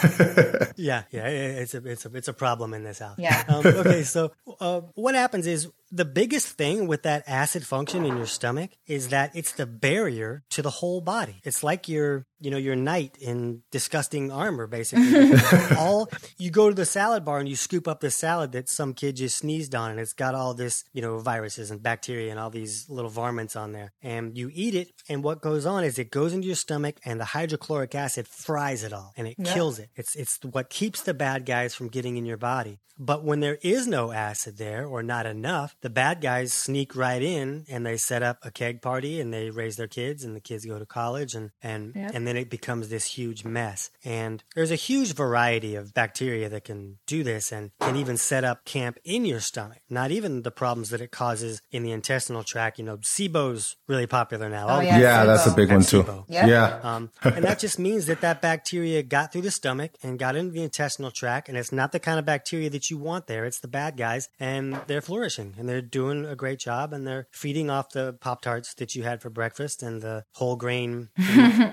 Yeah, 0.78 1.04
yeah, 1.10 1.26
it's 1.26 1.74
a 1.74 1.78
it's 1.86 2.04
a 2.04 2.14
it's 2.14 2.28
a 2.28 2.34
problem 2.34 2.74
in 2.74 2.84
this 2.84 2.98
house. 2.98 3.18
Yeah. 3.18 3.42
Um, 3.48 3.64
okay, 3.64 4.02
so 4.02 4.32
uh, 4.60 4.82
what 4.94 5.14
happens 5.14 5.46
is 5.46 5.68
the 5.90 6.04
biggest 6.04 6.48
thing 6.48 6.86
with 6.86 7.04
that 7.04 7.24
acid 7.26 7.66
function 7.66 8.04
in 8.04 8.16
your 8.16 8.26
stomach 8.26 8.72
is 8.86 9.08
that 9.08 9.34
it's 9.34 9.52
the 9.52 9.64
barrier 9.64 10.42
to 10.50 10.60
the 10.60 10.68
whole 10.68 11.00
body. 11.00 11.40
It's 11.44 11.62
like 11.62 11.88
your 11.88 12.26
you 12.40 12.50
know 12.50 12.56
your 12.56 12.76
knight 12.76 13.16
in 13.20 13.62
disgusting 13.70 14.30
armor, 14.30 14.66
basically. 14.66 15.32
all 15.76 16.08
you 16.38 16.50
go 16.50 16.68
to 16.68 16.74
the 16.74 16.86
salad 16.86 17.24
bar 17.24 17.38
and 17.38 17.48
you 17.48 17.56
scoop 17.56 17.88
up 17.88 18.00
this 18.00 18.16
salad 18.16 18.52
that 18.52 18.68
some 18.68 18.94
kid 18.94 19.16
just 19.16 19.38
sneezed 19.38 19.74
on, 19.74 19.90
and 19.90 20.00
it's 20.00 20.12
got 20.12 20.34
all 20.34 20.54
this 20.54 20.84
you 20.92 21.02
know 21.02 21.18
viruses 21.18 21.70
and 21.70 21.82
bacteria 21.82 22.30
and 22.30 22.38
all 22.40 22.50
these 22.50 22.88
little 22.88 23.10
varmints 23.10 23.56
on 23.56 23.72
there, 23.72 23.92
and 24.02 24.36
you 24.36 24.50
eat 24.52 24.74
it, 24.74 24.92
and 25.08 25.22
what 25.22 25.40
goes 25.40 25.66
on 25.66 25.84
is 25.84 25.98
it 25.98 26.10
goes 26.10 26.32
into 26.32 26.46
your 26.46 26.56
stomach, 26.56 26.96
and 27.04 27.20
the 27.20 27.24
hydrochloric 27.24 27.94
acid 27.94 28.26
fries 28.28 28.82
it 28.84 28.92
all, 28.92 29.12
and 29.16 29.26
it 29.26 29.36
kills 29.44 29.78
it. 29.78 29.90
It's 29.94 30.14
it's 30.16 30.38
what 30.42 30.70
keeps 30.70 31.02
the 31.02 31.14
bad 31.14 31.46
guys 31.46 31.74
from 31.74 31.88
getting 31.88 32.16
in 32.16 32.26
your 32.26 32.36
body. 32.36 32.78
But 32.98 33.24
when 33.24 33.40
there 33.40 33.58
is 33.62 33.86
no 33.86 34.10
acid 34.10 34.56
there 34.56 34.86
or 34.86 35.02
not 35.02 35.26
enough, 35.26 35.76
the 35.82 35.90
bad 35.90 36.20
guys 36.20 36.52
sneak 36.52 36.96
right 36.96 37.20
in 37.20 37.66
and 37.68 37.84
they 37.84 37.96
set 37.96 38.22
up 38.22 38.38
a 38.42 38.50
keg 38.50 38.80
party 38.80 39.20
and 39.20 39.32
they 39.32 39.50
raise 39.50 39.76
their 39.76 39.86
kids 39.86 40.24
and 40.24 40.34
the 40.34 40.40
kids 40.40 40.64
go 40.64 40.78
to 40.78 40.86
college 40.86 41.34
and 41.34 41.50
and 41.62 41.92
and 41.94 42.25
then 42.26 42.36
it 42.36 42.50
becomes 42.50 42.88
this 42.88 43.04
huge 43.04 43.44
mess. 43.44 43.90
And 44.04 44.42
there's 44.54 44.70
a 44.70 44.76
huge 44.76 45.14
variety 45.14 45.74
of 45.74 45.94
bacteria 45.94 46.48
that 46.48 46.64
can 46.64 46.98
do 47.06 47.22
this 47.22 47.52
and 47.52 47.70
can 47.80 47.96
even 47.96 48.16
set 48.16 48.44
up 48.44 48.64
camp 48.64 48.98
in 49.04 49.24
your 49.24 49.40
stomach. 49.40 49.78
Not 49.88 50.10
even 50.10 50.42
the 50.42 50.50
problems 50.50 50.90
that 50.90 51.00
it 51.00 51.10
causes 51.10 51.60
in 51.70 51.82
the 51.82 51.92
intestinal 51.92 52.42
tract. 52.42 52.78
You 52.78 52.84
know, 52.84 52.98
SIBO's 52.98 53.76
really 53.86 54.06
popular 54.06 54.48
now. 54.48 54.68
All 54.68 54.82
yeah. 54.82 54.98
yeah, 54.98 55.24
that's 55.24 55.46
a 55.46 55.54
big 55.54 55.70
one 55.70 55.82
too. 55.82 56.02
SIBO. 56.02 56.24
Yeah. 56.28 56.46
Yeah. 56.46 56.80
um, 56.82 57.10
and 57.22 57.44
that 57.44 57.58
just 57.58 57.78
means 57.78 58.06
that 58.06 58.20
that 58.20 58.40
bacteria 58.40 59.02
got 59.02 59.32
through 59.32 59.42
the 59.42 59.50
stomach 59.50 59.92
and 60.02 60.18
got 60.18 60.36
into 60.36 60.52
the 60.52 60.62
intestinal 60.62 61.10
tract, 61.10 61.48
and 61.48 61.56
it's 61.56 61.72
not 61.72 61.92
the 61.92 62.00
kind 62.00 62.18
of 62.18 62.24
bacteria 62.24 62.70
that 62.70 62.90
you 62.90 62.98
want 62.98 63.26
there. 63.26 63.44
It's 63.44 63.60
the 63.60 63.68
bad 63.68 63.96
guys, 63.96 64.28
and 64.38 64.80
they're 64.86 65.00
flourishing, 65.00 65.54
and 65.58 65.68
they're 65.68 65.82
doing 65.82 66.24
a 66.24 66.36
great 66.36 66.58
job, 66.58 66.92
and 66.92 67.06
they're 67.06 67.28
feeding 67.30 67.70
off 67.70 67.90
the 67.90 68.14
Pop 68.20 68.42
Tarts 68.42 68.74
that 68.74 68.94
you 68.94 69.02
had 69.02 69.20
for 69.22 69.30
breakfast 69.30 69.82
and 69.82 70.02
the 70.02 70.24
whole 70.32 70.56
grain 70.56 71.08